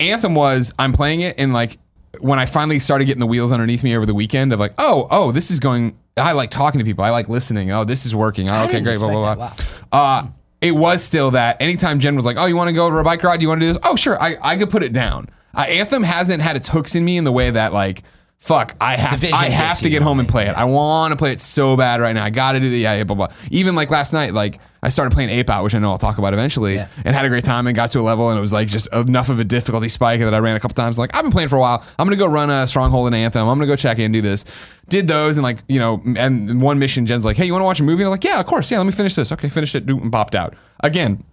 Anthem 0.00 0.34
was 0.34 0.74
I'm 0.80 0.92
playing 0.92 1.20
it 1.20 1.36
and 1.38 1.52
like 1.52 1.78
when 2.18 2.40
I 2.40 2.46
finally 2.46 2.80
started 2.80 3.04
getting 3.04 3.20
the 3.20 3.26
wheels 3.26 3.52
underneath 3.52 3.84
me 3.84 3.96
over 3.96 4.06
the 4.06 4.14
weekend 4.14 4.52
of 4.52 4.58
like, 4.58 4.74
oh, 4.78 5.06
oh, 5.12 5.30
this 5.30 5.52
is 5.52 5.60
going 5.60 5.96
I 6.16 6.32
like 6.32 6.50
talking 6.50 6.80
to 6.80 6.84
people. 6.84 7.04
I 7.04 7.10
like 7.10 7.28
listening. 7.28 7.70
Oh, 7.70 7.84
this 7.84 8.04
is 8.04 8.16
working. 8.16 8.48
Oh, 8.50 8.64
okay, 8.64 8.80
great, 8.80 8.98
blah, 8.98 9.10
blah, 9.10 9.34
blah. 9.36 9.46
expect 9.46 9.84
Uh 9.92 10.26
it 10.60 10.72
was 10.72 11.02
still 11.02 11.30
that 11.32 11.60
anytime 11.60 12.00
Jen 12.00 12.16
was 12.16 12.26
like, 12.26 12.36
"Oh, 12.38 12.46
you 12.46 12.56
want 12.56 12.68
to 12.68 12.72
go 12.72 12.90
to 12.90 12.96
a 12.96 13.04
bike 13.04 13.22
ride? 13.22 13.42
You 13.42 13.48
want 13.48 13.60
to 13.60 13.66
do 13.66 13.72
this?" 13.72 13.82
Oh, 13.84 13.96
sure. 13.96 14.20
I, 14.20 14.36
I 14.42 14.56
could 14.56 14.70
put 14.70 14.82
it 14.82 14.92
down. 14.92 15.28
Uh, 15.54 15.62
Anthem 15.62 16.02
hasn't 16.02 16.42
had 16.42 16.56
its 16.56 16.68
hooks 16.68 16.94
in 16.94 17.04
me 17.04 17.16
in 17.16 17.24
the 17.24 17.32
way 17.32 17.50
that 17.50 17.72
like, 17.72 18.02
fuck, 18.38 18.76
I 18.80 18.96
have 18.96 19.10
Division 19.12 19.34
I 19.36 19.48
have 19.48 19.78
to 19.78 19.90
get 19.90 20.02
home 20.02 20.20
and 20.20 20.28
play 20.28 20.46
it. 20.46 20.56
I 20.56 20.64
want 20.64 21.12
to 21.12 21.16
play 21.16 21.32
it 21.32 21.40
so 21.40 21.76
bad 21.76 22.00
right 22.00 22.12
now. 22.12 22.24
I 22.24 22.30
got 22.30 22.52
to 22.52 22.60
do 22.60 22.68
the 22.68 22.78
yeah, 22.78 22.94
yeah, 22.96 23.04
blah 23.04 23.16
blah. 23.16 23.28
Even 23.50 23.74
like 23.74 23.90
last 23.90 24.12
night, 24.12 24.32
like 24.34 24.58
I 24.82 24.88
started 24.88 25.12
playing 25.12 25.30
Ape 25.30 25.50
Out, 25.50 25.64
which 25.64 25.74
I 25.74 25.80
know 25.80 25.90
I'll 25.90 25.98
talk 25.98 26.18
about 26.18 26.32
eventually, 26.32 26.74
Yeah. 26.76 26.86
and 27.04 27.16
had 27.16 27.24
a 27.24 27.28
great 27.28 27.42
time 27.44 27.66
and 27.66 27.74
got 27.74 27.90
to 27.92 28.00
a 28.00 28.02
level 28.02 28.30
and 28.30 28.38
it 28.38 28.40
was 28.40 28.52
like 28.52 28.68
just 28.68 28.86
enough 28.92 29.28
of 29.30 29.40
a 29.40 29.44
difficulty 29.44 29.88
spike 29.88 30.20
that 30.20 30.32
I 30.32 30.38
ran 30.38 30.54
a 30.54 30.60
couple 30.60 30.74
times. 30.74 30.98
Like 30.98 31.14
I've 31.16 31.22
been 31.22 31.32
playing 31.32 31.48
for 31.48 31.56
a 31.56 31.60
while. 31.60 31.84
I'm 31.98 32.06
gonna 32.06 32.16
go 32.16 32.26
run 32.26 32.50
a 32.50 32.66
stronghold 32.66 33.08
in 33.08 33.14
Anthem. 33.14 33.48
I'm 33.48 33.58
gonna 33.58 33.66
go 33.66 33.74
check 33.76 33.98
in, 33.98 34.12
do 34.12 34.20
this. 34.20 34.44
Did 34.88 35.08
those 35.08 35.36
and 35.38 35.42
like 35.42 35.58
you 35.68 35.80
know, 35.80 36.00
and 36.16 36.62
one 36.62 36.78
mission, 36.78 37.06
Jen's 37.06 37.24
like, 37.24 37.36
hey, 37.36 37.46
you 37.46 37.52
want 37.52 37.62
to 37.62 37.66
watch 37.66 37.80
a 37.80 37.82
movie? 37.82 38.02
And 38.02 38.08
I'm 38.08 38.12
like, 38.12 38.22
yeah, 38.24 38.38
of 38.38 38.46
course, 38.46 38.70
yeah. 38.70 38.78
Let 38.78 38.86
me 38.86 38.92
finish 38.92 39.16
this. 39.16 39.32
Okay, 39.32 39.48
finish 39.48 39.74
it. 39.74 39.88
And 39.90 40.12
popped 40.12 40.36
out 40.36 40.54
again 40.80 41.24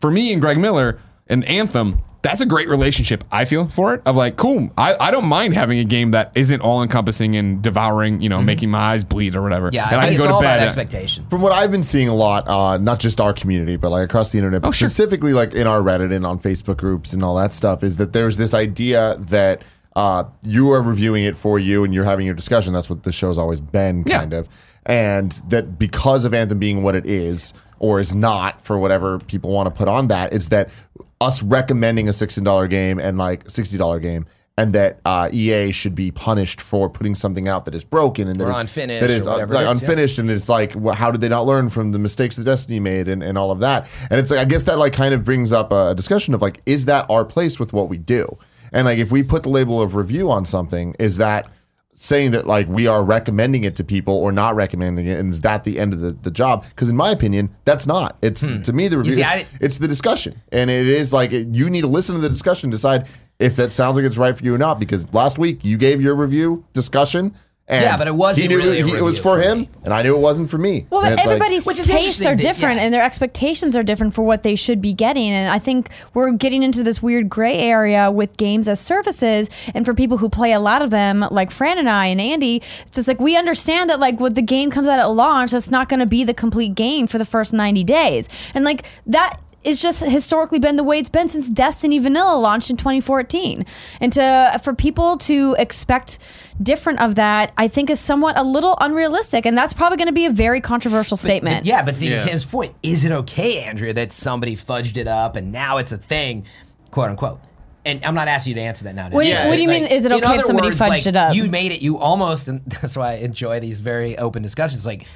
for 0.00 0.10
me 0.10 0.32
and 0.32 0.40
Greg 0.40 0.56
Miller 0.58 0.98
and 1.26 1.44
Anthem, 1.44 1.98
that's 2.26 2.40
a 2.40 2.46
great 2.46 2.68
relationship, 2.68 3.22
I 3.30 3.44
feel, 3.44 3.68
for 3.68 3.94
it. 3.94 4.02
Of 4.04 4.16
like, 4.16 4.36
cool, 4.36 4.70
I, 4.76 4.96
I 4.98 5.10
don't 5.10 5.26
mind 5.26 5.54
having 5.54 5.78
a 5.78 5.84
game 5.84 6.10
that 6.10 6.32
isn't 6.34 6.60
all 6.60 6.82
encompassing 6.82 7.36
and 7.36 7.62
devouring, 7.62 8.20
you 8.20 8.28
know, 8.28 8.42
making 8.42 8.70
my 8.70 8.78
eyes 8.78 9.04
bleed 9.04 9.36
or 9.36 9.42
whatever. 9.42 9.68
Mm-hmm. 9.68 9.74
Yeah, 9.76 9.88
and 9.92 10.00
I 10.00 10.06
think 10.08 10.18
it's 10.18 10.26
all 10.26 10.40
about 10.40 10.58
uh, 10.58 10.62
expectation. 10.62 11.26
From 11.28 11.40
what 11.42 11.52
I've 11.52 11.70
been 11.70 11.82
seeing 11.84 12.08
a 12.08 12.14
lot, 12.14 12.48
uh, 12.48 12.76
not 12.78 12.98
just 13.00 13.20
our 13.20 13.32
community, 13.32 13.76
but 13.76 13.90
like 13.90 14.04
across 14.04 14.32
the 14.32 14.38
internet, 14.38 14.62
but 14.62 14.68
Oh, 14.68 14.70
sure. 14.72 14.88
specifically 14.88 15.32
like 15.32 15.54
in 15.54 15.66
our 15.66 15.80
Reddit 15.80 16.12
and 16.12 16.26
on 16.26 16.38
Facebook 16.38 16.76
groups 16.78 17.12
and 17.12 17.22
all 17.22 17.36
that 17.36 17.52
stuff, 17.52 17.82
is 17.84 17.96
that 17.96 18.12
there's 18.12 18.36
this 18.36 18.52
idea 18.54 19.16
that 19.20 19.62
uh, 19.94 20.24
you 20.42 20.70
are 20.72 20.82
reviewing 20.82 21.24
it 21.24 21.36
for 21.36 21.58
you 21.58 21.84
and 21.84 21.94
you're 21.94 22.04
having 22.04 22.26
your 22.26 22.34
discussion. 22.34 22.72
That's 22.72 22.90
what 22.90 23.02
the 23.04 23.12
show's 23.12 23.38
always 23.38 23.60
been, 23.60 24.04
Yeah. 24.06 24.18
kind 24.18 24.34
of. 24.34 24.48
And 24.84 25.32
that 25.48 25.78
because 25.78 26.24
of 26.24 26.34
Anthem 26.34 26.58
being 26.58 26.82
what 26.82 26.94
it 26.94 27.06
is 27.06 27.52
or 27.78 27.98
is 28.00 28.14
not 28.14 28.60
for 28.60 28.78
whatever 28.78 29.18
people 29.18 29.50
want 29.50 29.68
to 29.68 29.74
put 29.74 29.88
on 29.88 30.08
that, 30.08 30.32
it's 30.32 30.48
that 30.50 30.70
us 31.20 31.42
recommending 31.42 32.08
a 32.08 32.12
$16 32.12 32.70
game 32.70 32.98
and 32.98 33.18
like 33.18 33.44
$60 33.44 34.02
game. 34.02 34.26
And 34.58 34.72
that 34.72 35.00
uh, 35.04 35.28
EA 35.34 35.70
should 35.70 35.94
be 35.94 36.10
punished 36.10 36.62
for 36.62 36.88
putting 36.88 37.14
something 37.14 37.46
out 37.46 37.66
that 37.66 37.74
is 37.74 37.84
broken 37.84 38.26
and 38.26 38.40
that 38.40 38.46
Or 38.46 38.52
is 38.52 38.56
unfinished 38.56 39.00
that 39.02 39.10
is 39.10 39.26
uh, 39.26 39.36
like, 39.36 39.50
is, 39.50 39.54
yeah. 39.54 39.70
unfinished, 39.70 40.18
and 40.18 40.30
it's 40.30 40.48
like, 40.48 40.72
well, 40.74 40.94
how 40.94 41.10
did 41.10 41.20
they 41.20 41.28
not 41.28 41.44
learn 41.44 41.68
from 41.68 41.92
the 41.92 41.98
mistakes 41.98 42.36
that 42.36 42.44
Destiny 42.44 42.80
made 42.80 43.06
and, 43.06 43.22
and 43.22 43.36
all 43.36 43.50
of 43.50 43.60
that? 43.60 43.86
And 44.08 44.18
it's 44.18 44.30
like, 44.30 44.40
I 44.40 44.46
guess 44.46 44.62
that 44.62 44.78
like 44.78 44.94
kind 44.94 45.12
of 45.12 45.24
brings 45.24 45.52
up 45.52 45.72
a 45.72 45.94
discussion 45.94 46.32
of 46.32 46.40
like, 46.40 46.62
is 46.64 46.86
that 46.86 47.04
our 47.10 47.22
place 47.22 47.58
with 47.58 47.74
what 47.74 47.90
we 47.90 47.98
do? 47.98 48.38
And 48.72 48.86
like, 48.86 48.98
if 48.98 49.12
we 49.12 49.22
put 49.22 49.42
the 49.42 49.50
label 49.50 49.82
of 49.82 49.94
review 49.94 50.30
on 50.30 50.46
something, 50.46 50.96
is 50.98 51.18
that 51.18 51.50
saying 51.98 52.30
that 52.32 52.46
like 52.46 52.68
we 52.68 52.86
are 52.86 53.02
recommending 53.02 53.64
it 53.64 53.74
to 53.76 53.84
people 53.84 54.14
or 54.14 54.30
not 54.30 54.54
recommending 54.54 55.06
it, 55.06 55.18
and 55.18 55.30
is 55.32 55.40
that 55.40 55.64
the 55.64 55.78
end 55.80 55.92
of 55.92 56.00
the, 56.00 56.12
the 56.12 56.30
job? 56.30 56.64
Because 56.68 56.88
in 56.88 56.96
my 56.96 57.10
opinion, 57.10 57.54
that's 57.64 57.86
not. 57.86 58.16
It's 58.22 58.42
to 58.42 58.72
me 58.72 58.86
the 58.88 58.98
review. 58.98 59.12
Hmm. 59.12 59.16
see, 59.16 59.22
it's, 59.40 59.50
it's 59.60 59.78
the 59.78 59.88
discussion, 59.88 60.40
and 60.52 60.70
it 60.70 60.86
is 60.86 61.12
like 61.12 61.32
it- 61.32 61.48
you 61.48 61.68
need 61.70 61.80
to 61.80 61.86
listen 61.88 62.14
to 62.14 62.20
the 62.20 62.28
discussion, 62.28 62.70
decide 62.70 63.08
if 63.38 63.56
that 63.56 63.70
sounds 63.72 63.96
like 63.96 64.04
it's 64.04 64.16
right 64.16 64.36
for 64.36 64.44
you 64.44 64.54
or 64.54 64.58
not. 64.58 64.78
Because 64.78 65.12
last 65.12 65.38
week 65.38 65.64
you 65.64 65.76
gave 65.76 66.00
your 66.00 66.14
review 66.14 66.64
discussion. 66.72 67.34
And 67.68 67.82
Yeah, 67.82 67.96
but 67.96 68.06
it 68.06 68.14
wasn't 68.14 68.42
he 68.42 68.48
knew 68.48 68.58
really 68.58 68.80
a 68.80 68.86
he- 68.86 68.92
it 68.96 69.02
was 69.02 69.18
for 69.18 69.36
for 69.36 69.40
him, 69.40 69.60
me. 69.62 69.68
and 69.84 69.92
I 69.92 70.02
knew 70.02 70.14
it 70.14 70.20
wasn't 70.20 70.48
for 70.50 70.56
me. 70.58 70.86
Well, 70.88 71.00
And 71.00 71.08
but 71.10 71.12
it's 71.14 71.26
like- 71.26 71.34
everybody's 71.34 71.66
Which 71.66 71.76
tastes 71.78 71.90
interesting 71.90 72.26
are 72.28 72.36
that- 72.36 72.40
different 72.42 72.76
yeah. 72.76 72.82
and 72.84 72.94
their 72.94 73.02
expectations 73.02 73.74
are 73.74 73.82
different 73.82 74.14
for 74.14 74.22
what 74.22 74.44
they 74.44 74.54
should 74.54 74.80
be 74.80 74.92
getting. 74.94 75.30
And 75.32 75.50
I 75.50 75.58
think 75.58 75.88
we're 76.14 76.30
getting 76.30 76.62
into 76.62 76.84
this 76.84 77.02
weird 77.02 77.28
gray 77.28 77.58
area 77.58 78.08
with 78.08 78.36
games 78.36 78.68
as 78.68 78.78
services. 78.78 79.50
And 79.74 79.84
for 79.84 79.94
people 79.94 80.18
who 80.18 80.28
play 80.28 80.52
a 80.52 80.60
lot 80.60 80.80
of 80.80 80.90
them, 80.90 81.26
like 81.32 81.50
Fran 81.50 81.76
and 81.76 81.88
I 81.88 82.06
and 82.06 82.20
Andy, 82.20 82.62
it's 82.82 82.92
just 82.92 83.08
like 83.08 83.18
we 83.18 83.36
understand 83.36 83.90
that 83.90 83.98
like 83.98 84.20
when 84.20 84.34
the 84.34 84.42
game 84.42 84.70
comes 84.70 84.86
out 84.86 85.00
at 85.00 85.10
launch, 85.10 85.50
that's 85.50 85.68
not 85.68 85.88
going 85.88 85.98
to 86.00 86.06
be 86.06 86.22
the 86.22 86.34
complete 86.34 86.76
game 86.76 87.08
for 87.08 87.18
the 87.18 87.24
first 87.24 87.52
90 87.52 87.82
days. 87.82 88.28
And 88.54 88.64
like 88.64 88.84
that 89.06 89.40
it's 89.66 89.82
just 89.82 90.02
historically 90.04 90.60
been 90.60 90.76
the 90.76 90.84
way 90.84 90.98
it's 90.98 91.08
been 91.08 91.28
since 91.28 91.50
Destiny 91.50 91.98
Vanilla 91.98 92.36
launched 92.38 92.70
in 92.70 92.76
2014. 92.76 93.66
And 94.00 94.12
to 94.12 94.60
for 94.62 94.72
people 94.72 95.16
to 95.18 95.56
expect 95.58 96.20
different 96.62 97.00
of 97.00 97.16
that, 97.16 97.52
I 97.58 97.66
think 97.68 97.90
is 97.90 97.98
somewhat 98.00 98.38
a 98.38 98.44
little 98.44 98.78
unrealistic. 98.80 99.44
And 99.44 99.58
that's 99.58 99.74
probably 99.74 99.98
going 99.98 100.06
to 100.06 100.12
be 100.12 100.24
a 100.24 100.30
very 100.30 100.60
controversial 100.60 101.16
statement. 101.16 101.58
But 101.58 101.66
yeah, 101.66 101.82
but 101.82 101.96
see, 101.96 102.08
Yeah. 102.10 102.20
to 102.20 102.28
Tim's 102.28 102.44
point, 102.44 102.74
is 102.82 103.04
it 103.04 103.10
okay, 103.12 103.60
Andrea, 103.64 103.92
that 103.94 104.12
somebody 104.12 104.54
fudged 104.56 104.96
it 104.96 105.08
up 105.08 105.34
and 105.36 105.50
now 105.52 105.78
it's 105.78 105.90
a 105.92 105.98
thing, 105.98 106.46
quote 106.92 107.10
unquote? 107.10 107.40
And 107.84 108.04
I'm 108.04 108.14
not 108.14 108.26
asking 108.28 108.52
you 108.52 108.54
to 108.56 108.62
answer 108.62 108.84
that 108.84 108.94
now. 108.94 109.10
What 109.10 109.22
do 109.22 109.28
you- 109.28 109.34
Nancy. 109.34 109.48
what 109.48 109.56
do 109.56 109.62
you 109.62 109.68
mean, 109.68 109.84
is 109.84 110.04
it 110.04 110.12
okay 110.12 110.36
if 110.36 110.42
somebody 110.42 110.68
words, 110.68 110.80
fudged 110.80 110.88
like, 110.88 111.06
it 111.06 111.16
up? 111.16 111.34
You 111.34 111.48
made 111.50 111.72
it. 111.72 111.82
You 111.82 111.98
almost, 111.98 112.48
and 112.48 112.62
that's 112.66 112.96
why 112.96 113.12
I 113.12 113.14
enjoy 113.16 113.60
these 113.60 113.80
very 113.80 114.16
open 114.18 114.42
discussions. 114.42 114.86
Like, 114.86 115.06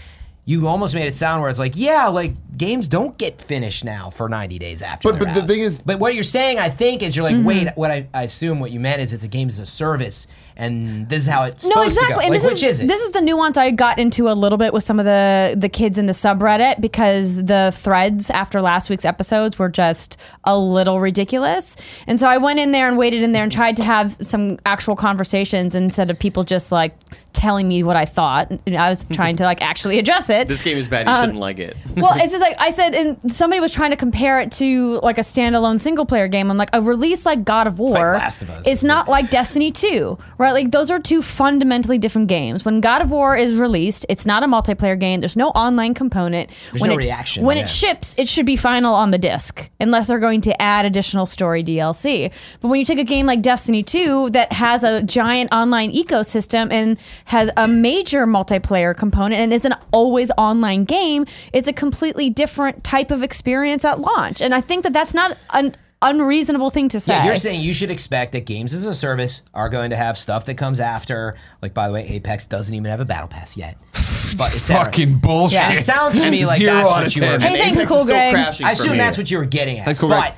you 0.45 0.67
almost 0.67 0.95
made 0.95 1.07
it 1.07 1.15
sound 1.15 1.43
where 1.43 1.51
it's 1.51 1.59
like, 1.59 1.77
yeah, 1.77 2.09
like 2.09 2.35
games 2.57 2.89
don't 2.89 3.17
get 3.19 3.41
finished 3.41 3.85
now 3.85 4.11
for 4.11 4.29
90 4.29 4.59
days 4.59 4.83
after. 4.83 5.11
But- 5.13 5.19
but 5.21 5.35
the 5.35 5.43
out. 5.43 5.47
thing 5.49 5.61
is- 5.61 5.77
but 5.79 5.99
what 6.01 6.15
you're 6.15 6.23
saying, 6.25 6.59
I 6.59 6.69
think, 6.71 7.03
is 7.03 7.15
you're 7.17 7.25
like, 7.25 7.37
Mm-hmm. 7.37 7.47
wait, 7.47 7.69
what 7.77 7.91
I, 7.91 8.09
I 8.13 8.23
assume 8.25 8.59
what 8.59 8.71
you 8.71 8.81
meant 8.81 9.01
is 9.01 9.13
it's 9.13 9.23
a 9.25 9.29
game 9.29 9.49
as 9.49 9.59
a 9.59 9.67
service, 9.67 10.27
and 10.61 11.09
this 11.09 11.25
is 11.27 11.31
how 11.33 11.43
it's 11.45 11.65
No, 11.65 11.71
supposed 11.71 11.91
to 11.91 11.95
go. 11.95 12.03
exactly. 12.07 12.25
And 12.27 12.35
Like, 12.35 12.43
this 12.43 12.63
is, 12.63 12.81
is 12.81 12.87
this 12.87 13.01
is 13.01 13.11
the 13.13 13.21
nuance 13.21 13.57
I 13.57 13.71
got 13.71 13.99
into 13.99 14.29
a 14.29 14.35
little 14.35 14.59
bit 14.59 14.73
with 14.73 14.83
some 14.85 14.99
of 14.99 15.05
the 15.05 15.55
the 15.57 15.69
kids 15.69 15.99
in 15.99 16.07
the 16.07 16.13
subreddit 16.13 16.81
because 16.81 17.37
the 17.45 17.73
threads 17.75 18.31
after 18.31 18.61
last 18.61 18.91
week's 18.91 19.05
episodes 19.05 19.59
were 19.59 19.69
just 19.69 20.17
a 20.45 20.57
little 20.59 21.01
ridiculous. 21.01 21.77
And 22.07 22.21
so 22.21 22.29
I 22.29 22.37
went 22.39 22.59
in 22.59 22.73
there 22.73 22.87
and 22.89 22.97
waited 22.97 23.23
in 23.23 23.33
there 23.33 23.43
and 23.43 23.51
tried 23.53 23.77
to 23.79 23.85
have 23.85 24.17
some 24.21 24.59
actual 24.67 24.97
conversations 24.97 25.75
instead 25.75 26.11
of 26.11 26.19
people 26.19 26.45
just 26.45 26.71
like 26.71 26.95
telling 27.33 27.69
me 27.69 27.83
what 27.85 27.97
I 27.97 28.05
thought. 28.07 28.51
And 28.51 28.77
I 28.77 28.91
was 28.91 29.07
trying 29.13 29.37
to 29.37 29.45
like 29.45 29.63
actually 29.63 29.99
address 30.01 30.29
it. 30.29 30.49
This 30.49 30.63
game 30.63 30.77
is 30.77 30.89
bad. 30.89 31.07
You 31.07 31.13
Um, 31.15 31.21
shouldn't 31.23 31.39
like 31.39 31.59
it. 31.61 31.77
well, 31.97 32.13
it's 32.17 32.33
just 32.33 32.41
like 32.41 32.57
I 32.59 32.71
said, 32.71 32.93
and 32.95 33.33
somebody 33.33 33.61
was 33.61 33.73
trying 33.73 33.91
to 33.93 33.97
compare 33.97 34.41
it 34.41 34.51
to 34.53 34.99
like 35.03 35.17
a 35.17 35.23
standalone 35.23 35.79
single 35.79 36.05
player 36.07 36.27
game. 36.29 36.51
I'm 36.51 36.57
like, 36.57 36.71
a 36.73 36.83
release 36.83 37.25
like 37.25 37.45
God 37.45 37.67
of 37.69 37.79
War 37.79 37.95
Last 37.99 38.43
of 38.43 38.51
Us. 38.51 38.67
is 38.67 38.83
not 38.83 39.09
like 39.09 39.31
Destiny 39.31 39.71
2, 39.71 40.19
right? 40.39 40.50
Like 40.53 40.71
those 40.71 40.91
are 40.91 40.99
two 40.99 41.23
fundamentally 41.23 41.99
different 41.99 42.29
games. 42.29 42.65
When 42.65 42.81
God 42.81 43.03
of 43.03 43.11
War 43.11 43.37
is 43.37 43.55
released, 43.55 44.07
it's 44.09 44.27
not 44.27 44.43
a 44.43 44.47
multiplayer 44.47 44.99
game. 44.99 45.21
There's 45.21 45.37
no 45.37 45.49
online 45.51 45.95
component. 45.95 46.51
There's 46.71 46.81
when 46.81 46.91
no 46.91 46.95
it, 46.95 46.99
reaction, 46.99 47.45
When 47.45 47.57
yeah. 47.57 47.65
it 47.65 47.69
ships, 47.69 48.15
it 48.19 48.29
should 48.29 48.47
be 48.47 48.57
final 48.57 48.95
on 48.95 49.11
the 49.11 49.19
disc, 49.19 49.71
unless 49.81 50.07
they're 50.07 50.19
going 50.19 50.41
to 50.43 50.63
add 50.63 50.85
additional 50.85 51.27
story 51.27 51.63
DLC. 51.63 52.33
But 52.61 52.69
when 52.69 52.79
you 52.79 52.85
take 52.85 52.99
a 52.99 53.05
game 53.05 53.27
like 53.27 53.43
Destiny 53.43 53.83
2 53.83 54.31
that 54.31 54.53
has 54.53 54.83
a 54.83 55.03
giant 55.03 55.53
online 55.53 55.93
ecosystem 55.93 56.73
and 56.73 56.99
has 57.27 57.51
a 57.57 57.67
major 57.69 58.27
multiplayer 58.27 58.97
component 58.97 59.41
and 59.41 59.53
is 59.53 59.65
an 59.65 59.75
always 59.93 60.31
online 60.37 60.85
game, 60.85 61.27
it's 61.53 61.69
a 61.69 61.73
completely 61.73 62.31
different 62.31 62.85
type 62.85 63.11
of 63.11 63.23
experience 63.23 63.85
at 63.85 64.01
launch. 64.01 64.41
And 64.41 64.55
I 64.55 64.61
think 64.61 64.83
that 64.85 64.93
that's 64.93 65.15
not 65.15 65.37
an 65.53 65.77
unreasonable 66.03 66.71
thing 66.71 66.89
to 66.91 67.01
say. 67.01 67.13
Yeah, 67.13 67.27
you're 67.27 67.37
saying 67.37 67.61
you 67.61 67.73
should 67.73 67.91
expect 67.91 68.33
that 68.33 68.47
games 68.47 68.73
as 68.73 68.85
a 68.85 68.95
service 68.95 69.43
are 69.55 69.69
going 69.69 69.91
to 69.91 69.97
have 69.97 70.17
stuff 70.17 70.47
that 70.47 70.55
comes 70.57 70.81
after. 70.81 71.37
Like, 71.63 71.75
by 71.75 71.89
the 71.89 71.95
way, 71.95 72.07
Apex 72.09 72.47
doesn't 72.47 72.75
even 72.75 72.91
have 72.91 73.01
a 73.01 73.05
battle 73.05 73.29
pass 73.29 73.57
yet. 73.57 73.77
But 74.39 74.55
et 74.55 74.59
cetera. 74.59 74.85
Fucking 74.85 75.19
bullshit. 75.19 75.55
Yeah. 75.55 75.73
It 75.73 75.83
sounds 75.83 76.23
to 76.23 76.31
me 76.31 76.47
like 76.47 76.59
Zero 76.59 76.73
that's 76.73 76.93
what 76.93 77.17
you 77.17 77.23
were. 77.23 77.39
10. 77.39 77.41
Hey, 77.41 77.59
thanks, 77.59 77.81
Apex 77.81 77.89
cool 77.91 77.99
is 77.99 78.05
still 78.05 78.15
Greg. 78.31 78.55
I 78.63 78.73
assume 78.73 78.93
me. 78.93 78.99
that's 78.99 79.19
what 79.19 79.29
you 79.29 79.39
were 79.39 79.45
getting 79.45 79.81
at. 79.81 79.85
Thanks, 79.87 79.99
cool 79.99 80.09
but 80.09 80.21
Greg. 80.21 80.35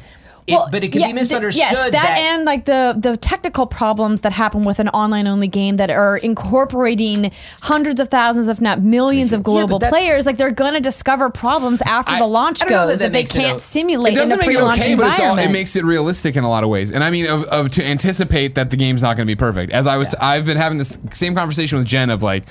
It, 0.46 0.68
but 0.70 0.82
it 0.82 0.92
can 0.92 1.00
yeah, 1.00 1.06
be 1.06 1.12
th- 1.12 1.22
misunderstood. 1.22 1.60
yes, 1.60 1.90
that, 1.90 2.18
and 2.18 2.44
like 2.44 2.64
the 2.64 2.94
the 2.98 3.16
technical 3.16 3.66
problems 3.66 4.22
that 4.22 4.32
happen 4.32 4.64
with 4.64 4.78
an 4.78 4.88
online 4.88 5.26
only 5.26 5.48
game 5.48 5.76
that 5.76 5.90
are 5.90 6.16
incorporating 6.16 7.32
hundreds 7.62 8.00
of 8.00 8.08
thousands, 8.08 8.48
if 8.48 8.60
not 8.60 8.80
millions, 8.80 9.32
of 9.32 9.38
mm-hmm. 9.38 9.44
global 9.44 9.78
that's- 9.78 9.92
players. 9.92 10.26
Like 10.26 10.36
they're 10.36 10.50
going 10.50 10.74
to 10.74 10.80
discover 10.80 11.30
problems 11.30 11.80
after 11.82 12.12
I- 12.12 12.18
the 12.18 12.26
launch 12.26 12.62
I 12.62 12.64
don't 12.64 12.72
know 12.72 12.86
goes 12.86 12.98
that 12.98 13.12
that 13.12 13.12
that, 13.12 13.32
they 13.32 13.40
can't 13.40 13.54
o- 13.54 13.58
simulate 13.58 14.14
It 14.14 14.16
in 14.16 14.18
a 14.18 14.22
doesn't 14.22 14.38
make 14.38 14.48
it 14.48 14.54
pre-launch 14.54 14.80
okay, 14.80 14.94
but 14.94 15.10
it's 15.12 15.20
all, 15.20 15.38
it 15.38 15.50
makes 15.50 15.76
it 15.76 15.84
realistic 15.84 16.36
in 16.36 16.44
a 16.44 16.48
lot 16.48 16.64
of 16.64 16.70
ways. 16.70 16.92
And 16.92 17.04
I 17.04 17.10
mean, 17.10 17.26
of, 17.26 17.44
of 17.44 17.70
to 17.70 17.84
anticipate 17.84 18.54
that 18.56 18.70
the 18.70 18.76
game's 18.76 19.02
not 19.02 19.16
going 19.16 19.26
to 19.26 19.30
be 19.30 19.38
perfect. 19.38 19.72
As 19.72 19.86
I 19.86 19.96
was, 19.96 20.14
I've 20.16 20.46
been 20.46 20.56
having 20.56 20.78
this 20.78 20.98
same 21.12 21.34
conversation 21.34 21.78
with 21.78 21.86
Jen 21.86 22.10
of 22.10 22.22
like, 22.22 22.44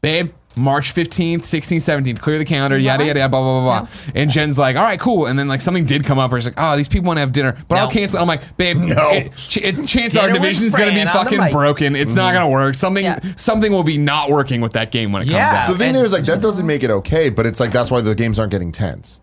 babe, 0.00 0.32
March 0.56 0.94
15th, 0.94 1.40
16th, 1.40 2.02
17th, 2.02 2.20
clear 2.20 2.38
the 2.38 2.44
calendar, 2.44 2.78
yada, 2.78 3.04
yada, 3.04 3.18
yada, 3.20 3.28
blah, 3.28 3.40
blah, 3.40 3.60
blah, 3.62 3.80
blah. 3.80 3.88
And 4.14 4.30
Jen's 4.30 4.58
like, 4.58 4.76
all 4.76 4.82
right, 4.82 4.98
cool. 4.98 5.26
And 5.26 5.38
then 5.38 5.48
like 5.48 5.60
something 5.60 5.84
did 5.84 6.04
come 6.04 6.18
up 6.18 6.30
where 6.30 6.40
she's 6.40 6.46
like, 6.46 6.54
oh, 6.56 6.76
these 6.76 6.88
people 6.88 7.08
want 7.08 7.18
to 7.18 7.20
have 7.20 7.32
dinner, 7.32 7.56
but 7.68 7.78
I'll 7.78 7.90
cancel. 7.90 8.20
I'm 8.20 8.26
like, 8.26 8.56
babe, 8.56 8.76
No. 8.78 9.10
it, 9.10 9.36
ch- 9.36 9.58
it, 9.58 9.86
chance 9.86 10.16
our 10.16 10.22
Dinner 10.28 10.34
with 10.34 10.42
division's 10.42 10.74
going 10.74 10.88
to 10.88 10.94
be 10.94 11.02
Fran 11.02 11.16
on 11.16 11.24
the 11.24 11.30
fucking 11.38 11.52
broken. 11.52 11.94
It's 11.96 12.14
not 12.14 12.32
mm-hmm. 12.32 12.40
going 12.40 12.50
to 12.50 12.52
work. 12.52 12.74
Something, 12.74 13.04
Yeah. 13.04 13.20
something 13.36 13.70
will 13.70 13.82
be 13.84 13.98
not 13.98 14.30
working 14.30 14.60
with 14.60 14.72
that 14.72 14.90
game 14.90 15.12
when 15.12 15.22
it 15.22 15.28
Yeah. 15.28 15.46
comes 15.50 15.58
out. 15.58 15.66
So 15.66 15.72
the 15.72 15.78
thing 15.78 15.88
And- 15.88 15.96
there 15.96 16.04
is 16.04 16.12
like 16.12 16.24
that 16.24 16.40
doesn't 16.40 16.66
make 16.66 16.82
it 16.82 16.90
okay, 16.90 17.28
but 17.28 17.44
it's 17.46 17.60
like 17.60 17.70
that's 17.72 17.90
why 17.90 18.00
the 18.00 18.14
games 18.14 18.38
aren't 18.38 18.52
getting 18.52 18.72
tens. 18.72 19.20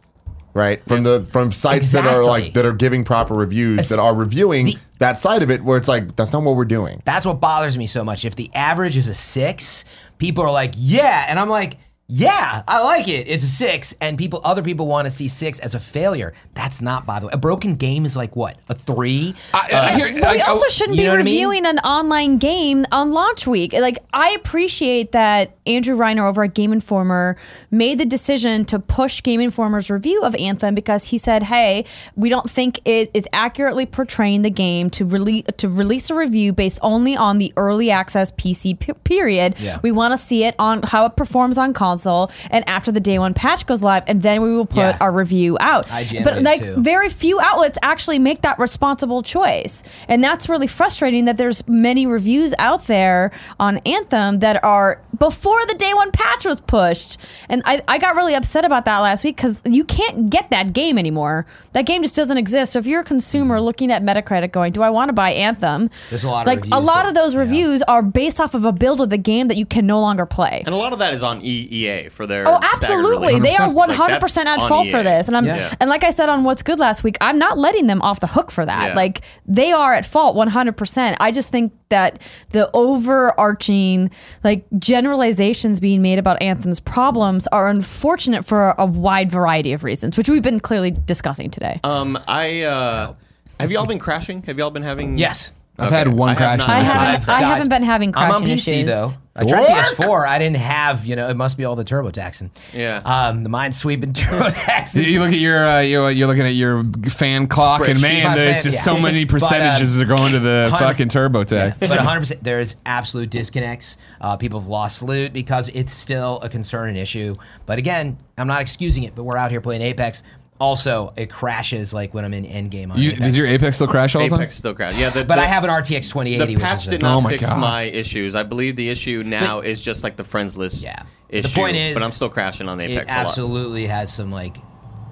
Right 0.55 0.83
from 0.87 1.01
the 1.01 1.25
from 1.31 1.51
sites 1.51 1.91
that 1.93 2.05
are 2.05 2.23
like 2.23 2.53
that 2.53 2.63
are 2.63 2.73
giving 2.73 3.03
proper 3.03 3.33
reviews 3.33 3.79
Es- 3.79 3.89
that 3.89 3.97
are 3.97 4.13
reviewing 4.13 4.65
the- 4.67 4.77
that 4.99 5.17
side 5.17 5.41
of 5.41 5.49
it 5.49 5.63
where 5.63 5.79
it's 5.79 5.87
like 5.87 6.15
that's 6.15 6.31
not 6.31 6.43
what 6.43 6.55
we're 6.55 6.63
doing. 6.65 7.01
That's 7.05 7.25
what 7.25 7.41
bothers 7.41 7.75
me 7.75 7.87
so 7.87 8.03
much. 8.03 8.23
If 8.23 8.35
the 8.35 8.51
average 8.53 8.95
is 8.95 9.07
a 9.07 9.15
six, 9.15 9.83
people 10.23 10.45
are 10.45 10.51
like, 10.51 10.73
yeah. 10.77 11.25
And 11.27 11.37
I'm 11.37 11.49
like, 11.49 11.77
yeah, 12.15 12.61
I 12.67 12.83
like 12.83 13.07
it. 13.07 13.27
It's 13.27 13.43
a 13.43 13.47
six. 13.47 13.95
And 13.99 14.19
people, 14.19 14.39
other 14.43 14.61
people 14.61 14.85
want 14.85 15.07
to 15.07 15.11
see 15.11 15.27
six 15.27 15.59
as 15.59 15.73
a 15.73 15.79
failure. 15.79 16.31
That's 16.53 16.79
not, 16.79 17.07
by 17.07 17.19
the 17.19 17.25
way. 17.25 17.33
A 17.33 17.37
broken 17.37 17.73
game 17.75 18.05
is 18.05 18.15
like 18.15 18.35
what? 18.35 18.55
A 18.69 18.75
three? 18.75 19.33
I- 19.51 19.69
Uh, 19.73 19.77
I 19.77 19.91
hear- 19.93 20.21
But 20.21 20.33
we 20.35 20.41
I- 20.41 20.45
also 20.47 20.67
shouldn't 20.67 20.95
you 20.97 21.01
be 21.01 21.05
know 21.07 21.13
what 21.13 21.21
I 21.21 21.23
mean? 21.23 21.33
reviewing 21.33 21.65
an 21.65 21.79
online 21.79 22.37
game 22.37 22.85
on 22.91 23.11
launch 23.13 23.47
week. 23.47 23.73
Like, 23.73 23.97
I 24.13 24.29
appreciate 24.31 25.11
that 25.13 25.55
Andrew 25.65 25.97
Reiner 25.97 26.29
over 26.29 26.43
at 26.43 26.53
Game 26.53 26.71
Informer 26.71 27.35
made 27.71 27.97
the 27.97 28.05
decision 28.05 28.65
to 28.65 28.77
push 28.77 29.23
Game 29.23 29.39
Informer's 29.39 29.89
review 29.89 30.21
of 30.21 30.35
Anthem 30.35 30.75
because 30.75 31.05
he 31.05 31.17
said, 31.17 31.43
"Hey, 31.43 31.85
we 32.15 32.29
don't 32.29 32.47
think 32.49 32.79
it 32.85 33.09
is 33.15 33.25
accurately 33.33 33.85
portraying 33.87 34.43
the 34.43 34.49
game 34.51 34.91
to 34.91 35.03
release 35.05 35.45
to 35.57 35.67
release 35.69 36.11
a 36.11 36.15
review 36.15 36.53
based 36.53 36.77
only 36.83 37.15
on 37.15 37.39
the 37.39 37.51
early 37.57 37.89
access 37.89 38.29
PC 38.31 38.73
p- 38.79 38.93
period. 39.03 39.55
Yeah. 39.57 39.79
We 39.81 39.91
want 39.91 40.11
to 40.11 40.17
see 40.17 40.43
it 40.43 40.53
on 40.59 40.83
how 40.83 41.05
it 41.05 41.15
performs 41.15 41.57
on 41.57 41.73
console 41.73 42.02
and 42.51 42.67
after 42.67 42.91
the 42.91 42.99
day 42.99 43.19
one 43.19 43.33
patch 43.33 43.65
goes 43.65 43.81
live, 43.81 44.03
and 44.07 44.21
then 44.21 44.41
we 44.41 44.53
will 44.55 44.65
put 44.65 44.77
Yeah. 44.77 44.97
our 44.99 45.11
review 45.11 45.57
out." 45.59 45.87
IGN 45.87 46.23
but 46.23 46.41
like 46.43 46.61
too. 46.61 46.75
very 46.81 47.09
few 47.09 47.39
outlets 47.39 47.77
actually 47.81 48.19
make 48.19 48.41
that 48.41 48.57
responsible 48.59 49.23
choice. 49.23 49.83
And 50.07 50.23
that's 50.23 50.49
really 50.49 50.67
frustrating 50.67 51.25
that 51.25 51.37
there's 51.37 51.67
many 51.67 52.05
reviews 52.05 52.53
out 52.59 52.87
there 52.87 53.31
on 53.59 53.77
Anthem 53.85 54.39
that 54.39 54.63
are 54.63 54.99
before 55.17 55.65
the 55.67 55.75
day 55.75 55.93
one 55.93 56.11
patch 56.11 56.45
was 56.45 56.59
pushed. 56.61 57.17
And 57.49 57.61
I, 57.65 57.81
I 57.87 57.97
got 57.97 58.15
really 58.15 58.33
upset 58.33 58.65
about 58.65 58.85
that 58.85 58.99
last 58.99 59.23
week 59.23 59.35
because 59.35 59.61
you 59.65 59.83
can't 59.83 60.29
get 60.29 60.49
that 60.49 60.73
game 60.73 60.97
anymore. 60.97 61.45
That 61.73 61.85
game 61.85 62.01
just 62.01 62.15
doesn't 62.15 62.37
exist. 62.37 62.73
So 62.73 62.79
if 62.79 62.85
you're 62.85 63.01
a 63.01 63.05
consumer 63.05 63.55
mm-hmm. 63.57 63.65
looking 63.65 63.91
at 63.91 64.03
Metacritic 64.03 64.51
going, 64.51 64.73
do 64.73 64.81
I 64.81 64.89
want 64.89 65.09
to 65.09 65.13
buy 65.13 65.31
Anthem? 65.31 65.89
There's 66.09 66.23
a 66.23 66.29
lot 66.29 66.41
of 66.41 66.47
like 66.47 66.65
a 66.71 66.79
lot 66.79 67.03
that- 67.03 67.09
of 67.09 67.13
those 67.15 67.33
yeah. 67.33 67.41
reviews 67.41 67.81
are 67.83 68.01
based 68.01 68.39
off 68.39 68.53
of 68.53 68.65
a 68.65 68.71
build 68.71 69.01
of 69.01 69.09
the 69.09 69.17
game 69.17 69.47
that 69.47 69.57
you 69.57 69.65
can 69.65 69.85
no 69.85 69.99
longer 69.99 70.25
play. 70.25 70.63
And 70.65 70.73
a 70.73 70.77
lot 70.77 70.93
of 70.93 70.99
that 70.99 71.13
is 71.13 71.23
on 71.23 71.41
E- 71.41 71.67
EA 71.87 72.09
for 72.09 72.25
their. 72.27 72.47
Oh, 72.47 72.59
absolutely. 72.61 73.39
They 73.39 73.55
are 73.55 73.67
100% 73.69 74.19
that's 74.19 74.35
at 74.49 74.67
fault 74.67 74.87
EA. 74.87 74.91
for 74.91 75.03
this. 75.03 75.27
And 75.27 75.37
I'm 75.37 75.45
Yeah. 75.45 75.73
and 75.79 75.89
like 75.89 76.03
I 76.03 76.09
said 76.11 76.29
on 76.29 76.43
What's 76.43 76.63
Good 76.63 76.79
last 76.79 77.03
week, 77.03 77.17
I'm 77.21 77.37
not 77.37 77.57
letting 77.57 77.87
them 77.87 78.01
off 78.01 78.19
the 78.19 78.27
hook 78.27 78.51
for 78.51 78.65
that. 78.65 78.89
Yeah. 78.89 78.95
Like 78.95 79.21
they 79.45 79.71
are 79.71 79.93
at 79.93 80.05
fault 80.05 80.35
100%. 80.35 81.17
I 81.19 81.31
just 81.31 81.49
think 81.49 81.73
that 81.89 82.19
the 82.49 82.69
overarching 82.73 84.09
like 84.43 84.65
generalizations 84.79 85.79
being 85.79 86.01
made 86.01 86.19
about 86.19 86.41
Anthem's 86.41 86.79
problems 86.79 87.47
are 87.47 87.69
unfortunate 87.69 88.45
for 88.45 88.69
a, 88.69 88.75
a 88.79 88.85
wide 88.85 89.31
variety 89.31 89.73
of 89.73 89.83
reasons, 89.83 90.17
which 90.17 90.29
we've 90.29 90.41
been 90.43 90.59
clearly 90.59 90.91
discussing 90.91 91.49
today. 91.51 91.79
Um, 91.83 92.17
I 92.27 92.61
uh, 92.63 93.13
have 93.59 93.71
y'all 93.71 93.85
been 93.85 93.99
crashing? 93.99 94.43
Have 94.43 94.57
y'all 94.57 94.71
been 94.71 94.83
having? 94.83 95.17
yes. 95.17 95.51
I've 95.77 95.91
had 95.91 96.07
one 96.07 96.29
I 96.29 96.31
have 96.33 96.37
crash. 96.37 96.59
not. 96.59 96.69
I 96.69 96.77
in 96.79 96.83
this 96.85 96.93
haven't 96.93 97.13
life. 97.13 97.29
I've 97.29 97.29
I 97.35 97.39
got- 97.41 97.47
haven't 97.53 97.69
been 97.69 97.83
having 97.83 98.11
crashes. 98.11 98.29
I'm 98.35 98.41
on 98.43 98.47
PC 98.47 98.53
issues. 98.73 98.85
though. 98.85 99.09
I 99.35 99.45
tried 99.45 99.61
Work. 99.61 99.69
PS4. 99.69 100.27
I 100.27 100.37
didn't 100.37 100.57
have, 100.57 101.05
you 101.07 101.15
know, 101.15 101.27
it 101.27 101.35
must 101.35 101.57
be 101.57 101.65
all 101.65 101.75
the 101.75 101.83
turbo 101.83 102.11
taxing. 102.11 102.51
Yeah. 102.71 103.01
Um, 103.03 103.43
the 103.43 103.49
minesweep 103.49 104.03
and 104.03 104.15
turbo 104.15 104.51
taxing. 104.51 105.05
You 105.05 105.19
look 105.21 105.31
at 105.31 105.39
your, 105.39 105.67
uh, 105.67 105.79
you- 105.79 106.07
you're 106.09 106.27
looking 106.27 106.45
at 106.45 106.53
your 106.53 106.83
fan 107.09 107.47
clock, 107.47 107.87
and 107.87 107.99
man, 107.99 108.25
My 108.25 108.35
there's 108.35 108.55
fan- 108.57 108.63
just 108.65 108.77
yeah. 108.85 108.93
so 108.93 108.99
many 109.01 109.23
But, 109.25 109.41
uh, 109.41 109.47
percentages 109.49 109.99
are 109.99 110.05
going 110.05 110.33
to 110.33 110.39
the 110.39 110.75
fucking 110.79 111.09
turbo 111.09 111.43
tech. 111.43 111.79
But 111.79 111.89
100%, 111.89 112.43
there's 112.43 112.75
absolute 112.85 113.31
disconnects. 113.31 113.97
Uh, 114.21 114.37
people 114.37 114.59
have 114.59 114.67
lost 114.69 115.01
loot 115.01 115.33
because 115.33 115.67
it's 115.69 115.93
still 115.93 116.39
a 116.43 116.49
concern 116.49 116.89
and 116.89 116.97
issue. 116.99 117.33
But 117.65 117.79
again, 117.79 118.19
I'm 118.37 118.45
not 118.47 118.61
excusing 118.61 119.01
it, 119.01 119.15
but 119.15 119.23
we're 119.23 119.37
out 119.37 119.49
here 119.49 119.61
playing 119.61 119.81
Apex. 119.81 120.21
Also, 120.63 121.11
it 121.17 121.29
crashes 121.29 121.93
like 121.93 122.13
when 122.13 122.23
I'm 122.23 122.33
in 122.33 122.45
endgame 122.45 122.89
on 122.91 122.97
You, 122.97 123.09
Apex. 123.11 123.21
does 123.25 123.37
your 123.37 123.47
Apex 123.47 123.75
still 123.75 123.87
crash 123.87 124.15
all 124.15 124.21
the 124.23 124.29
time? 124.29 124.39
Apex 124.39 124.55
still 124.55 124.73
crash. 124.73 124.97
Yeah, 124.97 125.09
the, 125.09 125.25
but 125.25 125.35
the, 125.35 125.41
I 125.41 125.45
have 125.45 125.63
an 125.65 125.69
RTX 125.69 126.07
2080, 126.09 126.37
The 126.37 126.53
which 126.55 126.63
patch 126.63 126.77
is 126.83 126.87
a, 126.87 126.91
did 126.91 127.01
not 127.01 127.17
Oh 127.17 127.21
my 127.21 127.31
fix 127.31 127.43
God. 127.49 127.59
my 127.59 127.81
issues. 127.83 128.33
I 128.33 128.43
believe 128.43 128.75
the 128.77 128.89
issue 128.89 129.23
now 129.25 129.59
is 129.59 129.81
just 129.81 130.03
like 130.03 130.15
the 130.15 130.23
friends 130.23 130.55
list. 130.55 130.81
Yeah. 130.81 131.03
Issue, 131.27 131.49
The 131.49 131.53
point 131.53 131.75
is, 131.75 131.95
but 131.95 132.03
I'm 132.03 132.11
still 132.11 132.29
crashing 132.29 132.69
on 132.69 132.79
Apex 132.79 133.01
it 133.01 133.03
a 133.11 133.17
lot. 133.17 133.25
absolutely 133.27 133.87
has 133.87 134.13
some 134.13 134.31
like 134.31 134.55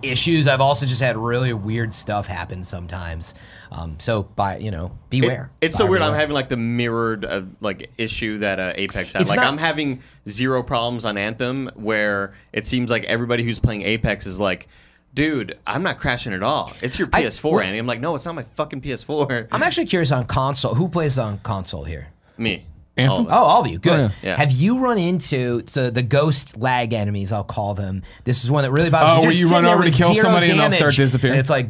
issues. 0.02 0.48
I've 0.48 0.62
also 0.62 0.86
just 0.86 1.02
had 1.02 1.18
really 1.18 1.54
weird 1.54 1.94
stuff 1.94 2.28
happen 2.28 2.64
sometimes. 2.64 3.36
Um, 3.72 3.98
so 4.00 4.24
by 4.24 4.58
you 4.58 4.72
know, 4.72 4.86
It- 4.86 5.10
beware. 5.22 5.52
it's 5.62 5.76
so 5.76 5.84
Buyer 5.84 5.92
weird. 5.92 6.02
I'm 6.04 6.14
having 6.16 6.34
like 6.34 6.50
the 6.50 6.58
mirrored 6.58 7.26
uh, 7.26 7.42
like 7.60 7.92
issue 7.98 8.40
that 8.40 8.60
uh, 8.60 8.74
Apex 8.76 9.14
had. 9.14 9.22
It's 9.22 9.30
like 9.30 9.38
not- 9.38 9.48
I'm 9.48 9.58
having 9.58 10.02
zero 10.30 10.64
problems 10.64 11.06
on 11.06 11.18
Anthem, 11.18 11.70
where 11.76 12.34
it 12.54 12.66
seems 12.68 12.90
like 12.90 13.04
everybody 13.04 13.44
who's 13.44 13.60
playing 13.60 13.82
Apex 13.84 14.26
is 14.26 14.40
like, 14.40 14.68
"Dude, 15.14 15.58
I'm 15.68 15.84
not 15.84 15.98
crashing 16.00 16.34
at 16.34 16.44
all. 16.44 16.72
It's 16.82 16.98
your 16.98 17.08
PS4." 17.08 17.52
well- 17.52 17.60
Andy, 17.62 17.78
I'm 17.78 17.88
like, 17.88 18.00
"No, 18.00 18.16
it's 18.16 18.26
not 18.26 18.36
my 18.36 18.44
fucking 18.44 18.82
PS4." 18.82 19.48
I'm 19.52 19.64
actually 19.64 19.86
curious 19.86 20.12
on 20.12 20.26
console. 20.26 20.76
Who 20.76 20.88
plays 20.88 21.18
on 21.20 21.40
console 21.40 21.84
here? 21.84 22.08
Me. 22.38 22.66
Anthem? 22.98 23.28
All. 23.28 23.32
Oh, 23.32 23.46
all 23.46 23.62
of 23.62 23.68
you. 23.68 23.80
Good. 23.80 23.92
Oh, 24.00 24.04
yeah. 24.04 24.10
Yeah. 24.22 24.36
Have 24.38 24.52
you 24.52 24.80
run 24.80 24.98
into 24.98 25.62
the, 25.62 25.92
the 25.92 26.04
ghost 26.04 26.58
lag 26.58 26.92
enemies, 26.94 27.32
I'll 27.32 27.44
call 27.44 27.74
them? 27.74 28.04
This 28.26 28.44
is 28.44 28.52
one 28.52 28.64
that 28.64 28.72
really 28.72 28.90
bothers 28.90 29.10
Oh, 29.10 29.16
me. 29.16 29.22
They're 29.22 29.30
where 29.30 29.38
you 29.38 29.48
sitting 29.48 29.64
run 29.64 29.74
over 29.74 29.84
to 29.84 29.90
with 29.90 29.98
kill 29.98 30.14
zero 30.14 30.24
somebody 30.24 30.50
and 30.52 30.60
they'll 30.60 30.66
damage, 30.70 30.78
start 30.78 30.96
disappearing? 30.96 31.34
And 31.34 31.40
it's 31.40 31.50
like, 31.50 31.68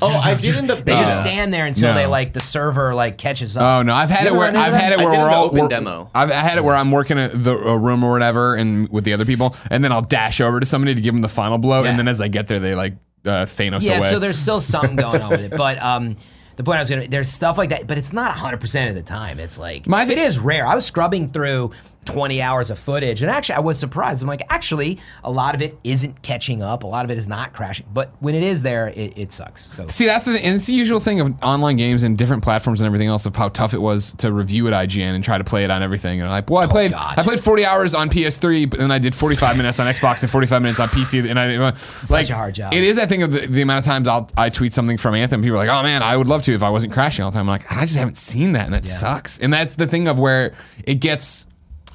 Oh, 0.00 0.08
I 0.24 0.34
did 0.34 0.56
in 0.56 0.66
the 0.66 0.76
They 0.84 0.94
just 0.96 1.18
stand 1.18 1.52
there 1.52 1.66
until 1.66 1.90
No. 1.90 1.94
they 1.94 2.06
like 2.06 2.32
the 2.32 2.40
server 2.40 2.94
like 2.94 3.18
catches 3.18 3.56
up. 3.56 3.62
Oh 3.62 3.82
no, 3.82 3.92
I've 3.94 4.10
had 4.10 4.24
You 4.26 4.34
it 4.34 4.38
where 4.38 4.56
I've 4.56 4.72
had 4.72 4.92
it 4.92 4.98
where 4.98 5.10
we're 5.10 5.30
all 5.30 5.44
open 5.46 5.68
demo. 5.68 6.10
I've 6.14 6.30
had 6.30 6.56
it 6.56 6.64
where 6.64 6.74
I'm 6.74 6.90
working 6.90 7.18
at 7.18 7.44
the 7.44 7.52
a 7.56 7.76
room 7.76 8.02
or 8.02 8.10
whatever, 8.12 8.54
and 8.56 8.88
with 8.88 9.04
the 9.04 9.12
other 9.12 9.24
people, 9.26 9.54
and 9.70 9.84
then 9.84 9.92
I'll 9.92 10.00
dash 10.02 10.40
over 10.40 10.58
to 10.58 10.66
somebody 10.66 10.94
to 10.94 11.00
give 11.00 11.12
them 11.14 11.20
the 11.22 11.28
final 11.28 11.58
blow, 11.58 11.82
Yeah. 11.84 11.90
and 11.90 11.98
then 11.98 12.08
as 12.08 12.20
I 12.20 12.28
get 12.28 12.46
there, 12.46 12.58
they 12.60 12.74
like 12.74 12.94
uh, 13.24 13.44
Thanos 13.46 13.82
Yeah, 13.82 13.98
away. 13.98 14.08
so 14.10 14.18
there's 14.18 14.38
still 14.38 14.58
something 14.58 14.96
going 14.96 15.20
on 15.22 15.30
with 15.30 15.40
it. 15.42 15.52
But 15.56 15.80
um, 15.82 16.16
the 16.56 16.64
point 16.64 16.78
I 16.78 16.80
was 16.80 16.90
gonna 16.90 17.08
there's 17.08 17.28
stuff 17.28 17.58
like 17.58 17.70
that, 17.70 17.86
but 17.86 17.98
it's 17.98 18.12
not 18.12 18.28
100 18.30 18.60
percent 18.60 18.88
of 18.90 18.94
the 18.94 19.02
time. 19.02 19.38
It's 19.40 19.58
like 19.58 19.86
My 19.86 20.04
thi- 20.06 20.12
it 20.12 20.18
is 20.18 20.38
rare. 20.38 20.66
I 20.66 20.74
was 20.74 20.84
scrubbing 20.86 21.28
through 21.28 21.70
20 22.04 22.42
hours 22.42 22.70
of 22.70 22.78
footage, 22.78 23.22
and 23.22 23.30
actually 23.30 23.56
I 23.56 23.60
was 23.60 23.78
surprised. 23.78 24.22
I'm 24.22 24.28
like, 24.28 24.42
actually, 24.50 24.98
a 25.22 25.30
lot 25.30 25.54
of 25.54 25.62
it 25.62 25.78
isn't 25.84 26.22
catching 26.22 26.62
up. 26.62 26.82
A 26.82 26.86
lot 26.86 27.04
of 27.04 27.10
it 27.10 27.18
is 27.18 27.28
not 27.28 27.52
crashing. 27.52 27.86
But 27.92 28.12
when 28.20 28.34
it 28.34 28.42
is 28.42 28.62
there, 28.62 28.88
it, 28.88 29.16
it 29.16 29.32
sucks. 29.32 29.60
So 29.62 29.86
See, 29.88 30.06
that's 30.06 30.24
the 30.24 30.32
it's 30.46 30.66
the 30.66 30.74
usual 30.74 31.00
thing 31.00 31.20
of 31.20 31.42
online 31.42 31.76
games 31.76 32.02
and 32.02 32.18
different 32.18 32.42
platforms 32.42 32.80
and 32.80 32.86
everything 32.86 33.08
else 33.08 33.26
of 33.26 33.36
how 33.36 33.48
tough 33.50 33.72
it 33.74 33.80
was 33.80 34.14
to 34.16 34.32
review 34.32 34.66
at 34.68 34.72
IGN 34.88 35.14
and 35.14 35.22
try 35.22 35.38
to 35.38 35.44
play 35.44 35.64
it 35.64 35.70
on 35.70 35.82
everything. 35.82 36.20
And 36.20 36.28
I'm 36.28 36.32
like, 36.34 36.50
well, 36.50 36.60
I 36.62 36.66
oh, 36.66 36.68
played 36.68 36.92
Oh, 36.92 36.96
God. 36.96 37.18
I 37.18 37.22
played 37.22 37.40
40 37.40 37.64
hours 37.64 37.94
on 37.94 38.10
PS3, 38.10 38.68
but 38.68 38.80
then 38.80 38.90
I 38.90 38.98
did 38.98 39.14
45 39.14 39.56
minutes 39.56 39.78
on 39.80 39.86
Xbox 39.92 40.22
and 40.22 40.30
45 40.30 40.62
minutes 40.62 40.80
on 40.80 40.88
PC, 40.88 41.28
and 41.30 41.38
I 41.38 41.44
uh, 41.44 41.70
didn't 41.70 42.10
like 42.10 42.28
a 42.28 42.34
hard 42.34 42.54
job. 42.54 42.74
It 42.74 42.82
is, 42.82 42.98
I 42.98 43.06
think, 43.06 43.22
of 43.22 43.32
the, 43.32 43.46
the 43.46 43.62
amount 43.62 43.78
of 43.78 43.84
times 43.84 44.08
I'll 44.08 44.28
I 44.36 44.48
tweet 44.50 44.72
something 44.74 44.98
from 44.98 45.14
Anthem. 45.14 45.40
People 45.42 45.56
are 45.60 45.66
like, 45.66 45.70
oh 45.70 45.82
man, 45.82 46.02
I 46.02 46.16
would 46.16 46.28
love 46.28 46.42
to 46.42 46.52
if 46.54 46.62
I 46.62 46.70
wasn't 46.70 46.92
crashing 46.92 47.24
all 47.24 47.30
the 47.30 47.36
time. 47.36 47.48
I'm 47.48 47.52
like, 47.52 47.70
I 47.70 47.82
just 47.82 47.96
haven't 47.96 48.16
seen 48.16 48.52
that, 48.52 48.64
and 48.64 48.74
that 48.74 48.84
Yeah. 48.84 48.92
sucks. 48.92 49.38
And 49.38 49.52
that's 49.52 49.76
the 49.76 49.86
thing 49.86 50.08
of 50.08 50.18
where 50.18 50.54
it 50.84 50.96
gets 50.96 51.46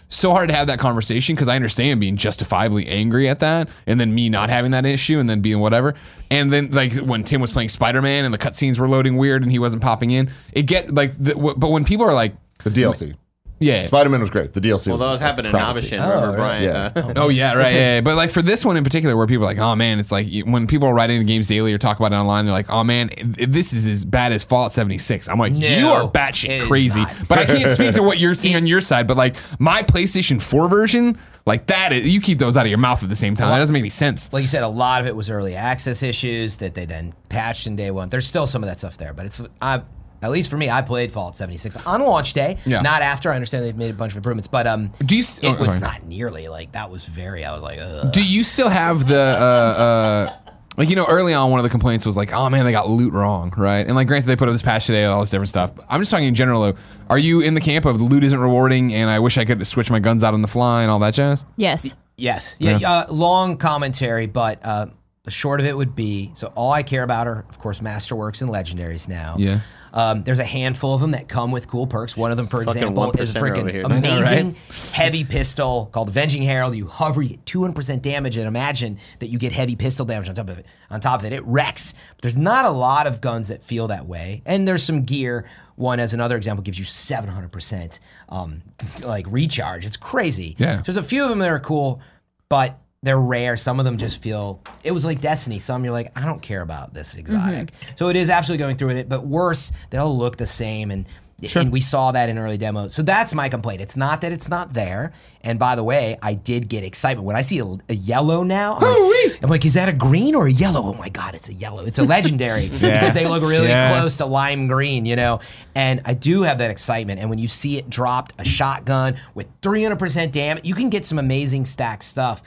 so 0.09 0.31
hard 0.31 0.49
to 0.49 0.55
have 0.55 0.67
that 0.67 0.79
conversation 0.79 1.35
because 1.35 1.47
I 1.47 1.55
understand 1.55 1.99
being 1.99 2.17
justifiably 2.17 2.87
angry 2.87 3.27
at 3.27 3.39
that, 3.39 3.69
and 3.85 3.99
then 3.99 4.13
me 4.13 4.29
not 4.29 4.49
having 4.49 4.71
that 4.71 4.85
issue, 4.85 5.19
and 5.19 5.29
then 5.29 5.41
being 5.41 5.59
whatever. 5.59 5.95
And 6.31 6.51
then 6.51 6.71
like 6.71 6.93
when 6.95 7.23
Tim 7.23 7.41
was 7.41 7.51
playing 7.51 7.69
Spider 7.69 8.01
Man 8.01 8.25
and 8.25 8.33
the 8.33 8.37
cutscenes 8.37 8.79
were 8.79 8.87
loading 8.87 9.17
weird 9.17 9.43
and 9.43 9.51
he 9.51 9.59
wasn't 9.59 9.81
popping 9.81 10.11
in, 10.11 10.29
it 10.53 10.63
get 10.63 10.93
like. 10.93 11.13
The, 11.17 11.35
but 11.57 11.69
when 11.69 11.85
people 11.85 12.05
are 12.05 12.13
like, 12.13 12.35
The 12.63 12.69
DLC. 12.69 13.15
Yeah, 13.59 13.81
Spider 13.81 14.09
Man 14.09 14.21
was 14.21 14.29
great. 14.29 14.53
The 14.53 14.61
DLC 14.61 14.87
Well, 14.87 14.93
was 14.93 15.01
that 15.01 15.11
was 15.11 15.21
happening 15.21 15.45
in 15.47 15.51
travesty. 15.51 15.95
Abishin. 15.95 16.07
Remember, 16.07 16.33
Oh, 16.33 16.35
Brian? 16.35 16.63
yeah. 16.63 16.91
Uh, 16.95 17.13
Oh 17.15 17.29
yeah, 17.29 17.53
right. 17.53 17.73
Yeah, 17.73 17.95
yeah. 17.95 18.01
But 18.01 18.15
like 18.15 18.29
for 18.29 18.41
this 18.41 18.63
one 18.63 18.77
in 18.77 18.83
particular, 18.83 19.15
where 19.17 19.25
people 19.27 19.43
are 19.45 19.47
like, 19.47 19.57
"Oh 19.59 19.75
man," 19.75 19.99
it's 19.99 20.11
like 20.11 20.27
when 20.45 20.67
people 20.67 20.87
are 20.87 20.93
writing 20.93 21.17
the 21.19 21.25
games 21.25 21.47
daily 21.47 21.73
or 21.73 21.77
talk 21.77 21.97
about 21.99 22.13
it 22.13 22.15
online, 22.15 22.45
they're 22.45 22.53
like, 22.53 22.69
"Oh 22.69 22.83
man, 22.83 23.09
this 23.37 23.73
is 23.73 23.87
as 23.87 24.05
bad 24.05 24.31
as 24.31 24.43
Fallout 24.43 24.71
76." 24.71 25.27
I'm 25.29 25.39
like, 25.39 25.53
No, 25.53 25.67
"You 25.67 25.87
are 25.87 26.03
it 26.05 26.13
batshit 26.13 26.67
crazy." 26.67 27.03
But 27.27 27.39
I 27.39 27.45
can't 27.57 27.71
speak 27.71 27.95
to 27.95 28.03
what 28.03 28.19
you're 28.19 28.35
seeing 28.35 28.55
on 28.55 28.67
your 28.67 28.81
side. 28.81 29.07
But 29.07 29.17
like 29.17 29.35
my 29.59 29.81
PlayStation 29.83 30.41
4 30.41 30.67
version, 30.67 31.17
like 31.45 31.67
that, 31.67 31.93
is, 31.93 32.07
you 32.07 32.21
keep 32.21 32.37
those 32.39 32.57
out 32.57 32.65
of 32.65 32.69
your 32.69 32.77
mouth 32.77 33.01
at 33.03 33.09
the 33.09 33.15
same 33.15 33.35
time. 33.35 33.49
That 33.49 33.57
doesn't 33.59 33.73
make 33.73 33.81
any 33.81 33.89
sense. 33.89 34.31
like 34.33 34.41
you 34.41 34.47
said, 34.47 34.63
a 34.63 34.67
lot 34.67 35.01
of 35.01 35.07
it 35.07 35.15
was 35.15 35.29
early 35.29 35.55
access 35.55 36.03
issues 36.03 36.57
that 36.57 36.75
they 36.75 36.85
then 36.85 37.13
patched 37.29 37.65
in 37.67 37.75
day 37.75 37.89
one. 37.91 38.09
There's 38.09 38.27
still 38.27 38.45
some 38.45 38.61
of 38.63 38.67
that 38.69 38.77
stuff 38.77 38.97
there, 38.97 39.13
but 39.13 39.25
it's 39.25 39.41
I, 39.61 39.81
at 40.21 40.31
least 40.31 40.49
for 40.49 40.57
me, 40.57 40.69
I 40.69 40.81
played 40.81 41.11
Fallout 41.11 41.35
76 41.37 41.77
on 41.85 42.01
launch 42.01 42.33
day, 42.33 42.57
Yeah. 42.65 42.81
not 42.81 43.01
after. 43.01 43.31
I 43.31 43.35
understand 43.35 43.65
they've 43.65 43.75
made 43.75 43.91
a 43.91 43.93
bunch 43.93 44.13
of 44.13 44.17
improvements, 44.17 44.47
but 44.47 44.65
um, 44.67 44.91
Do 45.05 45.15
you 45.15 45.21
s- 45.21 45.39
it 45.39 45.47
oh, 45.47 45.55
was 45.55 45.67
sorry. 45.69 45.79
not 45.81 46.03
nearly 46.03 46.47
like 46.47 46.71
that. 46.73 46.89
Was 46.89 47.05
very. 47.05 47.45
I 47.45 47.53
was 47.53 47.61
like, 47.63 47.77
Ugh. 47.79 48.11
Do 48.11 48.23
you 48.23 48.43
still 48.43 48.69
have 48.69 49.07
the 49.07 49.19
uh, 49.19 49.81
uh, 49.81 50.33
like 50.77 50.89
you 50.89 50.95
know 50.95 51.05
early 51.05 51.33
on 51.33 51.49
one 51.51 51.59
of 51.59 51.63
the 51.63 51.69
complaints 51.69 52.05
was 52.05 52.15
like 52.15 52.31
oh 52.33 52.49
man 52.51 52.63
they 52.63 52.71
got 52.71 52.87
loot 52.87 53.11
wrong 53.11 53.51
right 53.57 53.83
and 53.87 53.95
like 53.95 54.07
granted 54.07 54.27
they 54.27 54.35
put 54.35 54.47
up 54.47 54.53
this 54.53 54.61
patch 54.61 54.85
today 54.85 55.05
all 55.05 55.19
this 55.21 55.31
different 55.31 55.49
stuff 55.49 55.71
I'm 55.89 55.99
just 55.99 56.11
talking 56.11 56.27
in 56.27 56.35
general 56.35 56.61
though 56.61 56.75
are 57.09 57.17
you 57.17 57.39
in 57.41 57.55
the 57.55 57.61
camp 57.61 57.85
of 57.85 57.97
the 57.97 58.05
loot 58.05 58.23
isn't 58.23 58.37
rewarding 58.39 58.93
and 58.93 59.09
I 59.09 59.17
wish 59.17 59.39
I 59.39 59.45
could 59.45 59.65
switch 59.65 59.89
my 59.89 59.97
guns 59.99 60.23
out 60.23 60.35
on 60.35 60.43
the 60.43 60.47
fly 60.47 60.83
and 60.83 60.91
all 60.91 60.99
that 60.99 61.15
jazz 61.15 61.45
Yes. 61.55 61.95
Yes. 62.15 62.57
Yeah. 62.59 62.77
Uh, 62.77 63.05
long 63.11 63.57
commentary, 63.57 64.25
but 64.27 64.63
uh, 64.63 64.87
the 65.27 65.31
short 65.31 65.59
of 65.59 65.65
it 65.65 65.75
would 65.75 65.93
be 65.93 66.31
so 66.35 66.53
all 66.55 66.71
I 66.71 66.83
care 66.83 67.03
about 67.03 67.27
are, 67.27 67.45
of 67.49 67.59
course, 67.59 67.81
Masterworks 67.81 68.41
and 68.41 68.49
Legendaries 68.49 69.09
now. 69.09 69.35
Yeah. 69.37 69.59
Um, 69.91 70.23
there's 70.23 70.39
a 70.39 70.45
handful 70.45 70.95
of 70.95 71.01
them 71.01 71.11
that 71.11 71.27
come 71.27 71.51
with 71.51 71.67
cool 71.67 71.85
perks. 71.85 72.15
One 72.15 72.31
of 72.31 72.37
them, 72.37 72.47
for 72.47 72.63
Fucking 72.63 72.81
example, 72.81 73.11
is 73.11 73.35
a 73.35 73.39
1% 73.39 73.41
over 73.41 73.51
freaking 73.51 73.69
here. 73.69 73.81
amazing 73.85 74.55
heavy 74.93 75.25
pistol 75.25 75.89
called 75.91 76.07
Avenging 76.07 76.43
Herald. 76.43 76.77
You 76.77 76.87
hover, 76.87 77.21
you 77.21 77.31
get 77.31 77.43
200% 77.43 78.01
damage, 78.01 78.37
and 78.37 78.47
imagine 78.47 78.99
that 79.19 79.27
you 79.27 79.37
get 79.37 79.51
heavy 79.51 79.75
pistol 79.75 80.05
damage 80.05 80.29
on 80.29 80.35
top 80.35 80.47
of 80.47 80.59
it. 80.59 80.65
On 80.89 81.01
top 81.01 81.19
of 81.19 81.25
it, 81.25 81.33
it 81.33 81.43
wrecks. 81.43 81.93
But 82.15 82.21
there's 82.21 82.37
not 82.37 82.63
a 82.63 82.69
lot 82.69 83.05
of 83.05 83.19
guns 83.19 83.49
that 83.49 83.61
feel 83.61 83.89
that 83.89 84.05
way, 84.05 84.43
and 84.45 84.65
there's 84.65 84.83
some 84.83 85.03
gear. 85.03 85.45
One, 85.75 85.99
as 85.99 86.13
another 86.13 86.37
example, 86.37 86.63
gives 86.63 86.79
you 86.79 86.85
700% 86.85 87.99
um, 88.29 88.61
like 89.03 89.25
recharge. 89.29 89.85
It's 89.85 89.97
crazy. 89.97 90.55
Yeah. 90.57 90.77
So 90.77 90.93
there's 90.93 91.05
a 91.05 91.07
few 91.07 91.23
of 91.23 91.29
them 91.29 91.39
that 91.39 91.49
are 91.49 91.59
cool, 91.59 91.99
but 92.47 92.79
they're 93.03 93.19
rare. 93.19 93.57
Some 93.57 93.79
of 93.79 93.85
them 93.85 93.97
just 93.97 94.21
feel 94.21 94.61
it 94.83 94.91
was 94.91 95.05
like 95.05 95.21
Destiny. 95.21 95.59
Some 95.59 95.83
you're 95.83 95.93
like, 95.93 96.11
I 96.15 96.25
don't 96.25 96.41
care 96.41 96.61
about 96.61 96.93
this 96.93 97.11
mm-hmm. 97.11 97.19
exotic. 97.19 97.71
So 97.95 98.09
it 98.09 98.15
is 98.15 98.29
absolutely 98.29 98.63
going 98.63 98.77
through 98.77 98.89
it. 98.89 99.09
But 99.09 99.25
worse, 99.25 99.71
they'll 99.89 100.17
look 100.17 100.37
the 100.37 100.47
same 100.47 100.91
and. 100.91 101.07
And 101.55 101.71
we 101.71 101.81
saw 101.81 102.13
that 102.13 102.29
in 102.29 102.39
early 102.39 102.57
demos. 102.57 102.95
So 102.95 103.03
that's 103.03 103.35
my 103.35 103.47
complaint. 103.47 103.79
It's 103.79 103.95
not 103.95 104.21
that 104.21 104.31
it's 104.31 104.49
not 104.49 104.73
there. 104.73 105.13
And 105.41 105.59
by 105.59 105.75
the 105.75 105.83
way, 105.83 106.17
I 106.19 106.33
did 106.33 106.67
get 106.67 106.83
excitement. 106.83 107.27
When 107.27 107.35
I 107.35 107.41
see 107.41 107.59
a, 107.59 107.65
a 107.89 107.93
yellow 107.93 108.41
now, 108.41 108.75
I'm 108.77 108.81
like, 109.07 109.43
I'm 109.43 109.49
like, 109.51 109.63
is 109.63 109.75
that 109.75 109.87
a 109.87 109.93
green 109.93 110.33
or 110.33 110.47
a 110.47 110.51
yellow? 110.51 110.81
Oh 110.81 110.93
my 110.95 111.09
God, 111.09 111.35
it's 111.35 111.47
a 111.47 111.53
yellow. 111.53 111.85
It's 111.85 111.99
a 111.99 112.03
legendary 112.15 112.69
because 112.69 113.13
they 113.13 113.27
look 113.27 113.43
really 113.43 113.67
Yeah. 113.67 113.99
close 113.99 114.17
to 114.17 114.25
lime 114.25 114.65
green, 114.65 115.05
you 115.05 115.15
know? 115.15 115.39
And 115.75 116.01
I 116.05 116.15
do 116.15 116.41
have 116.41 116.57
that 116.57 116.71
excitement. 116.71 117.19
And 117.19 117.29
when 117.29 117.37
you 117.37 117.47
see 117.47 117.77
it 117.77 117.87
dropped, 117.87 118.33
a 118.39 118.43
shotgun 118.43 119.17
with 119.35 119.45
300% 119.61 120.31
damage, 120.31 120.65
you 120.65 120.73
can 120.73 120.89
get 120.89 121.05
some 121.05 121.19
amazing 121.19 121.65
stack 121.65 122.01
stuff, 122.01 122.41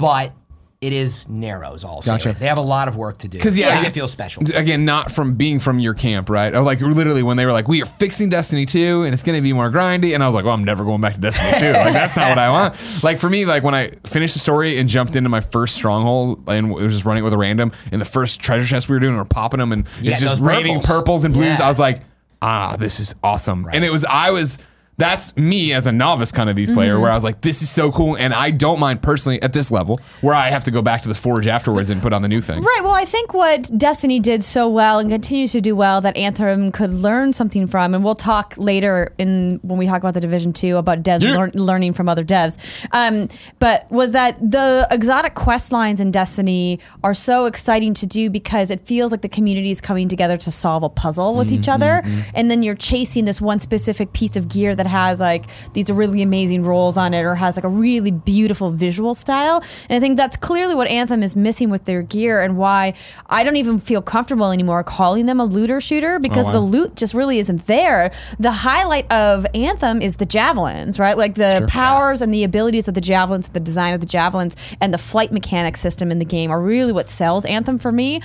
but 0.00 0.32
it 0.80 0.94
is 0.94 1.28
narrows 1.28 1.84
also. 1.84 2.10
Gotcha. 2.12 2.32
They 2.32 2.46
have 2.46 2.56
a 2.56 2.62
lot 2.62 2.88
of 2.88 2.96
work 2.96 3.18
to 3.18 3.28
do. 3.28 3.36
Because 3.36 3.58
yeah, 3.58 3.80
I- 3.80 3.84
it 3.86 3.92
feel 3.92 4.08
special. 4.08 4.42
Again, 4.54 4.86
not 4.86 5.12
from 5.12 5.34
being 5.34 5.58
from 5.58 5.78
your 5.78 5.92
camp, 5.92 6.30
right? 6.30 6.54
Or 6.54 6.62
like 6.62 6.80
literally 6.80 7.22
when 7.22 7.36
they 7.36 7.44
were 7.44 7.52
like, 7.52 7.68
"We 7.68 7.82
are 7.82 7.84
fixing 7.84 8.30
Destiny 8.30 8.64
2 8.64 9.02
and 9.02 9.12
it's 9.12 9.22
going 9.22 9.36
to 9.36 9.42
be 9.42 9.52
more 9.52 9.70
grindy," 9.70 10.14
and 10.14 10.22
I 10.22 10.26
was 10.26 10.34
like, 10.34 10.46
"Well, 10.46 10.54
I'm 10.54 10.64
never 10.64 10.82
going 10.82 11.02
back 11.02 11.12
to 11.12 11.20
Destiny 11.20 11.60
2. 11.60 11.72
Like 11.72 11.92
that's 11.92 12.16
not 12.16 12.30
what 12.30 12.38
I 12.38 12.48
want." 12.48 12.76
Like 13.02 13.18
for 13.18 13.28
me, 13.28 13.44
like 13.44 13.62
when 13.62 13.74
I 13.74 13.90
finished 14.06 14.32
the 14.32 14.40
story 14.40 14.78
and 14.78 14.88
jumped 14.88 15.16
into 15.16 15.28
my 15.28 15.40
first 15.40 15.74
stronghold 15.74 16.48
and 16.48 16.72
was 16.72 16.94
just 16.94 17.04
running 17.04 17.24
with 17.24 17.34
a 17.34 17.38
random, 17.38 17.72
and 17.92 18.00
the 18.00 18.06
first 18.06 18.40
treasure 18.40 18.66
chest 18.66 18.88
we 18.88 18.96
were 18.96 19.00
doing, 19.00 19.12
we 19.12 19.18
were 19.18 19.24
popping 19.26 19.58
them, 19.60 19.72
and 19.72 19.86
Yeah, 20.00 20.12
it's 20.12 20.20
just 20.20 20.40
raining 20.40 20.76
purples. 20.80 20.86
purples 20.96 21.24
and 21.26 21.34
blues. 21.34 21.58
Yeah. 21.58 21.66
I 21.66 21.68
was 21.68 21.78
like, 21.78 22.00
"Ah, 22.40 22.76
this 22.78 23.00
is 23.00 23.14
awesome!" 23.22 23.66
And 23.70 23.84
it 23.84 23.92
was 23.92 24.06
I 24.06 24.30
was. 24.30 24.56
That's 25.00 25.34
me 25.36 25.72
as 25.72 25.86
a 25.86 25.92
novice 25.92 26.30
kind 26.30 26.48
of 26.50 26.56
these 26.56 26.70
player, 26.70 26.92
Mm-hmm. 26.92 27.02
where 27.02 27.10
I 27.10 27.14
was 27.14 27.24
like, 27.24 27.40
"This 27.40 27.62
is 27.62 27.70
so 27.70 27.90
cool," 27.90 28.16
and 28.16 28.34
I 28.34 28.50
don't 28.50 28.78
mind 28.78 29.02
personally 29.02 29.40
at 29.42 29.52
this 29.52 29.70
level 29.70 29.98
where 30.20 30.34
I 30.34 30.48
have 30.50 30.64
to 30.64 30.70
go 30.70 30.82
back 30.82 31.02
to 31.02 31.08
the 31.08 31.14
forge 31.14 31.46
afterwards 31.46 31.88
and 31.90 32.02
put 32.02 32.12
on 32.12 32.20
the 32.22 32.28
new 32.28 32.40
thing. 32.40 32.62
Right. 32.62 32.80
Well, 32.82 32.92
I 32.94 33.04
think 33.06 33.32
what 33.32 33.76
Destiny 33.78 34.20
did 34.20 34.42
so 34.44 34.68
well 34.68 34.98
and 34.98 35.10
continues 35.10 35.52
to 35.52 35.60
do 35.60 35.74
well 35.74 36.00
that 36.02 36.16
Anthem 36.16 36.70
could 36.70 36.90
learn 36.90 37.32
something 37.32 37.66
from, 37.66 37.94
and 37.94 38.04
we'll 38.04 38.14
talk 38.14 38.54
later 38.58 39.12
in 39.18 39.58
when 39.62 39.78
we 39.78 39.86
talk 39.86 39.98
about 40.02 40.14
the 40.14 40.20
Division 40.20 40.52
Two 40.52 40.76
about 40.76 41.02
devs 41.02 41.22
Yeah. 41.22 41.36
learn, 41.36 41.50
learning 41.54 41.94
from 41.94 42.08
other 42.08 42.24
devs. 42.24 42.58
Um, 42.92 43.28
but 43.58 43.90
was 43.90 44.12
that 44.12 44.38
the 44.38 44.86
exotic 44.90 45.34
quest 45.34 45.72
lines 45.72 46.00
in 46.00 46.10
Destiny 46.10 46.78
are 47.02 47.14
so 47.14 47.46
exciting 47.46 47.94
to 47.94 48.06
do 48.06 48.28
because 48.28 48.70
it 48.70 48.80
feels 48.86 49.12
like 49.12 49.22
the 49.22 49.28
community 49.28 49.70
is 49.70 49.80
coming 49.80 50.08
together 50.08 50.36
to 50.36 50.50
solve 50.50 50.82
a 50.82 50.88
puzzle 50.90 51.34
with 51.36 51.50
each 51.50 51.68
other, 51.68 52.02
and 52.34 52.50
then 52.50 52.62
you're 52.62 52.74
chasing 52.74 53.24
this 53.24 53.40
one 53.40 53.60
specific 53.60 54.12
piece 54.12 54.36
of 54.36 54.48
gear 54.48 54.74
that 54.74 54.86
has 54.90 55.20
like 55.20 55.46
these 55.72 55.90
really 55.90 56.22
amazing 56.22 56.64
rolls 56.64 56.96
on 56.96 57.14
it 57.14 57.22
or 57.22 57.34
has 57.34 57.56
like 57.56 57.64
a 57.64 57.68
really 57.68 58.10
beautiful 58.10 58.70
visual 58.70 59.14
style. 59.14 59.64
And 59.88 59.96
I 59.96 60.00
think 60.00 60.16
that's 60.16 60.36
clearly 60.36 60.74
what 60.74 60.88
Anthem 60.88 61.22
is 61.22 61.34
missing 61.34 61.70
with 61.70 61.84
their 61.84 62.02
gear 62.02 62.42
and 62.42 62.56
why 62.56 62.94
I 63.26 63.42
don't 63.44 63.56
even 63.56 63.78
feel 63.78 64.02
comfortable 64.02 64.50
anymore 64.50 64.84
calling 64.84 65.26
them 65.26 65.40
a 65.40 65.44
looter 65.44 65.80
shooter 65.80 66.18
because 66.18 66.46
oh, 66.46 66.48
wow. 66.48 66.54
the 66.54 66.60
loot 66.60 66.96
just 66.96 67.14
really 67.14 67.38
isn't 67.38 67.66
there. 67.66 68.12
The 68.38 68.50
highlight 68.50 69.10
of 69.10 69.46
Anthem 69.54 70.02
is 70.02 70.16
the 70.16 70.26
javelins, 70.26 70.98
right? 70.98 71.16
Like 71.16 71.34
the 71.34 71.66
powers 71.68 72.22
and 72.22 72.34
the 72.34 72.44
abilities 72.44 72.88
of 72.88 72.94
the 72.94 73.00
javelins, 73.00 73.48
the 73.48 73.60
design 73.60 73.94
of 73.94 74.00
the 74.00 74.06
javelins, 74.06 74.56
and 74.80 74.92
the 74.92 74.98
flight 74.98 75.32
mechanic 75.32 75.76
system 75.76 76.10
in 76.10 76.18
the 76.18 76.24
game 76.24 76.50
are 76.50 76.60
really 76.60 76.92
what 76.92 77.08
sells 77.08 77.44
Anthem 77.44 77.78
for 77.78 77.92
me. 77.92 78.20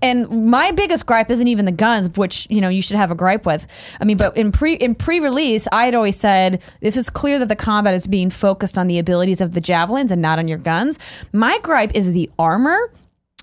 And 0.00 0.50
my 0.50 0.70
biggest 0.70 1.06
gripe 1.06 1.30
isn't 1.30 1.48
even 1.48 1.64
the 1.64 1.72
guns, 1.72 2.16
which 2.16 2.46
you 2.50 2.60
know 2.60 2.68
you 2.68 2.82
should 2.82 2.96
have 2.96 3.10
a 3.10 3.14
gripe 3.14 3.46
with. 3.46 3.66
I 4.00 4.04
mean, 4.04 4.16
but 4.16 4.36
in 4.36 4.52
pre 4.52 4.74
in 4.74 4.94
pre 4.94 5.20
release, 5.20 5.66
I 5.72 5.90
had 5.94 5.98
always 5.98 6.16
said 6.18 6.60
this 6.80 6.96
is 6.96 7.08
clear 7.10 7.38
that 7.38 7.48
the 7.48 7.56
combat 7.56 7.94
is 7.94 8.06
being 8.06 8.30
focused 8.30 8.76
on 8.76 8.86
the 8.86 8.98
abilities 8.98 9.40
of 9.40 9.52
the 9.52 9.60
javelins 9.60 10.10
and 10.10 10.20
not 10.20 10.38
on 10.38 10.48
your 10.48 10.58
guns. 10.58 10.98
My 11.32 11.58
gripe 11.62 11.94
is 11.94 12.12
the 12.12 12.30
armor 12.38 12.90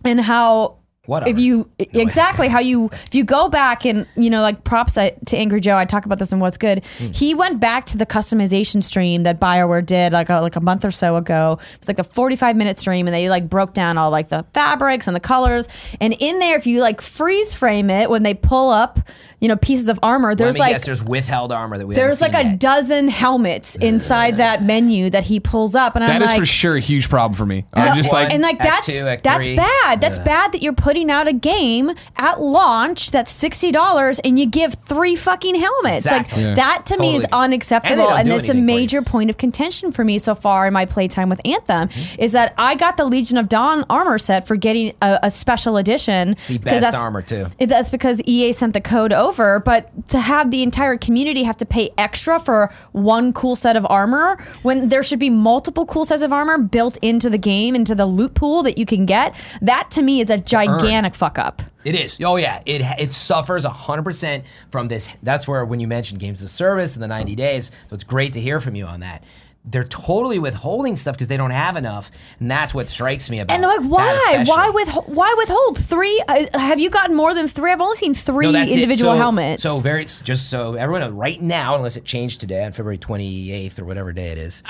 and 0.03 0.19
how 0.19 0.77
What 1.05 1.27
if 1.27 1.39
you 1.39 1.69
exactly 1.79 2.47
how 2.47 2.59
you 2.59 2.89
if 2.91 3.15
you 3.15 3.23
go 3.23 3.49
back 3.49 3.85
and 3.85 4.05
you 4.15 4.29
know 4.29 4.41
like 4.41 4.63
props 4.63 4.97
I- 4.97 5.15
to 5.27 5.37
Angry 5.37 5.59
Joe 5.59 5.75
I 5.75 5.85
talk 5.85 6.05
about 6.05 6.19
this 6.19 6.31
in 6.31 6.39
what's 6.39 6.57
good. 6.57 6.83
Hmm. 6.97 7.07
He 7.11 7.33
went 7.33 7.59
back 7.59 7.85
to 7.87 7.97
the 7.97 8.05
customization 8.05 8.83
stream 8.83 9.23
that 9.23 9.39
Bioware 9.39 9.85
did 9.85 10.13
like 10.13 10.29
a, 10.29 10.41
like 10.41 10.55
a 10.55 10.61
month 10.61 10.85
or 10.85 10.91
so 10.91 11.15
ago. 11.17 11.57
It's 11.75 11.87
like 11.87 11.99
a 11.99 12.03
45 12.03 12.55
minute 12.55 12.77
stream 12.77 13.07
and 13.07 13.13
they 13.15 13.29
like 13.29 13.49
broke 13.49 13.73
down 13.73 13.97
all 13.97 14.11
like 14.11 14.29
the 14.29 14.45
fabrics 14.53 15.07
and 15.07 15.15
the 15.15 15.19
colors. 15.19 15.67
And 15.99 16.13
in 16.19 16.39
there 16.39 16.57
if 16.57 16.67
you 16.67 16.79
like 16.81 17.01
freeze 17.01 17.55
frame 17.55 17.89
it 17.89 18.09
when 18.09 18.23
they 18.23 18.33
pull 18.33 18.69
up 18.69 18.99
you 19.41 19.47
know 19.49 19.57
pieces 19.57 19.89
of 19.89 19.99
armor 20.01 20.29
Let 20.29 20.37
there's 20.37 20.53
me 20.55 20.59
like 20.61 20.71
guess, 20.73 20.85
there's 20.85 21.03
withheld 21.03 21.51
armor 21.51 21.77
that 21.77 21.85
we 21.87 21.95
there's 21.95 22.19
haven't 22.21 22.33
like 22.33 22.41
seen 22.43 22.47
a 22.47 22.51
yet. 22.51 22.59
dozen 22.59 23.07
helmets 23.09 23.75
inside 23.75 24.37
that 24.37 24.63
menu 24.63 25.09
that 25.09 25.25
he 25.25 25.39
pulls 25.41 25.75
up 25.75 25.95
and 25.95 26.03
That 26.07 26.11
I'm 26.15 26.21
is 26.21 26.27
like 26.29 26.39
for 26.39 26.45
sure 26.45 26.75
a 26.75 26.79
huge 26.79 27.09
problem 27.09 27.35
for 27.37 27.45
me. 27.45 27.65
I'm 27.73 27.97
just 27.97 28.13
like, 28.13 28.33
and 28.33 28.41
like 28.41 28.59
that's 28.59 28.85
two, 28.85 29.01
that's 29.03 29.45
three. 29.45 29.55
bad. 29.57 29.99
That's 29.99 30.19
bad 30.19 30.53
that 30.53 30.61
you're 30.61 30.71
putting 30.73 31.11
out 31.11 31.27
a 31.27 31.33
game 31.33 31.91
at 32.17 32.39
launch 32.39 33.11
that's 33.11 33.31
sixty 33.31 33.71
dollars 33.71 34.19
and 34.19 34.39
you 34.39 34.45
give 34.45 34.75
three 34.75 35.15
fucking 35.15 35.55
helmets. 35.55 36.05
Exactly. 36.05 36.43
Like 36.43 36.49
Yeah. 36.49 36.55
that 36.55 36.85
to 36.87 36.97
me 36.99 37.15
is 37.15 37.25
unacceptable, 37.33 38.09
And 38.09 38.27
and, 38.29 38.39
it's 38.39 38.47
a 38.47 38.51
anything 38.51 38.67
for 38.67 38.71
you. 38.71 38.77
major 38.79 39.01
point 39.01 39.29
of 39.31 39.37
contention 39.37 39.91
for 39.91 40.03
me 40.03 40.19
so 40.19 40.35
far 40.35 40.67
in 40.67 40.73
my 40.73 40.85
playtime 40.85 41.29
with 41.29 41.41
Anthem. 41.45 41.89
Mm-hmm. 41.89 42.21
Is 42.21 42.31
that 42.33 42.53
I 42.57 42.75
got 42.75 42.97
the 42.97 43.05
Legion 43.05 43.37
of 43.37 43.49
Dawn 43.49 43.85
armor 43.89 44.17
set 44.19 44.45
for 44.45 44.55
getting 44.55 44.93
a, 45.01 45.19
a 45.23 45.31
special 45.31 45.77
edition. 45.77 46.35
the 46.47 46.59
'cause 46.59 46.81
best 46.81 46.93
armor 46.95 47.21
too. 47.23 47.47
it- 47.57 47.67
That's 47.71 47.89
because 47.89 48.21
EA 48.25 48.51
sent 48.51 48.73
the 48.73 48.81
code 48.81 49.13
over, 49.13 49.30
but 49.59 50.09
to 50.09 50.19
have 50.19 50.51
the 50.51 50.63
entire 50.63 50.97
community 50.97 51.43
have 51.43 51.57
to 51.57 51.65
pay 51.65 51.91
extra 51.97 52.39
for 52.39 52.71
one 52.91 53.33
cool 53.33 53.55
set 53.55 53.75
of 53.75 53.85
armor 53.89 54.37
when 54.61 54.89
there 54.89 55.03
should 55.03 55.19
be 55.19 55.29
multiple 55.29 55.85
cool 55.85 56.05
sets 56.05 56.21
of 56.21 56.33
armor 56.33 56.57
built 56.57 56.97
into 56.97 57.29
the 57.29 57.37
game, 57.37 57.75
into 57.75 57.95
the 57.95 58.05
loot 58.05 58.33
pool 58.33 58.63
that 58.63 58.77
you 58.77 58.85
can 58.85 59.05
get, 59.05 59.35
that 59.61 59.89
to 59.91 60.01
me 60.01 60.19
is 60.21 60.29
a 60.29 60.37
gigantic 60.37 61.15
fuck 61.15 61.37
up. 61.37 61.61
It 61.83 61.99
is. 61.99 62.19
Oh 62.23 62.35
yeah, 62.35 62.61
it 62.65 62.81
it 62.99 63.11
suffers 63.11 63.65
hundred 63.65 64.03
percent 64.03 64.45
from 64.69 64.87
this. 64.87 65.15
That's 65.23 65.47
where 65.47 65.65
when 65.65 65.79
you 65.79 65.87
mentioned 65.87 66.19
games 66.19 66.43
of 66.43 66.49
service 66.49 66.93
and 66.93 67.01
the 67.01 67.07
ninety 67.07 67.35
days, 67.35 67.71
so 67.89 67.95
it's 67.95 68.03
great 68.03 68.33
to 68.33 68.41
hear 68.41 68.59
from 68.59 68.75
you 68.75 68.85
on 68.85 68.99
that. 68.99 69.23
They're 69.63 69.83
totally 69.83 70.39
withholding 70.39 70.95
stuff 70.95 71.15
because 71.15 71.27
they 71.27 71.37
don't 71.37 71.51
have 71.51 71.77
enough, 71.77 72.09
and 72.39 72.49
that's 72.49 72.73
what 72.73 72.89
strikes 72.89 73.29
me 73.29 73.39
about. 73.39 73.53
And 73.53 73.63
like, 73.63 73.81
why? 73.81 74.43
Why 74.47 74.69
with 74.71 74.89
why 75.05 75.35
withhold 75.37 75.77
three? 75.77 76.21
Uh, 76.27 76.45
have 76.57 76.79
you 76.79 76.89
gotten 76.89 77.15
more 77.15 77.35
than 77.35 77.47
three? 77.47 77.71
I've 77.71 77.79
only 77.79 77.95
seen 77.95 78.15
three 78.15 78.51
No, 78.51 78.59
individual 78.59 79.11
So- 79.13 79.17
helmets. 79.17 79.61
So 79.61 79.79
very 79.79 80.05
just 80.05 80.49
so 80.49 80.73
everyone 80.73 81.01
knows, 81.01 81.11
right 81.13 81.39
now, 81.39 81.75
unless 81.75 81.95
it 81.95 82.05
changed 82.05 82.39
today 82.39 82.63
on 82.65 82.71
February 82.71 82.97
28th 82.97 83.77
or 83.79 83.85
whatever 83.85 84.11
day 84.11 84.29
it 84.31 84.39
is, 84.39 84.63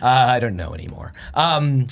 uh, 0.00 0.06
I 0.06 0.38
don't 0.38 0.54
know 0.56 0.74
anymore. 0.74 1.12
Um, 1.34 1.88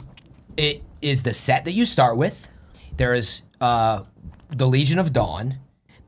it 0.56 0.82
is 1.02 1.24
the 1.24 1.32
set 1.34 1.64
that 1.64 1.72
you 1.72 1.84
start 1.84 2.16
with. 2.16 2.48
There 2.96 3.14
is 3.14 3.42
uh, 3.60 4.04
the 4.50 4.66
Legion 4.68 5.00
of 5.00 5.12
Dawn. 5.12 5.58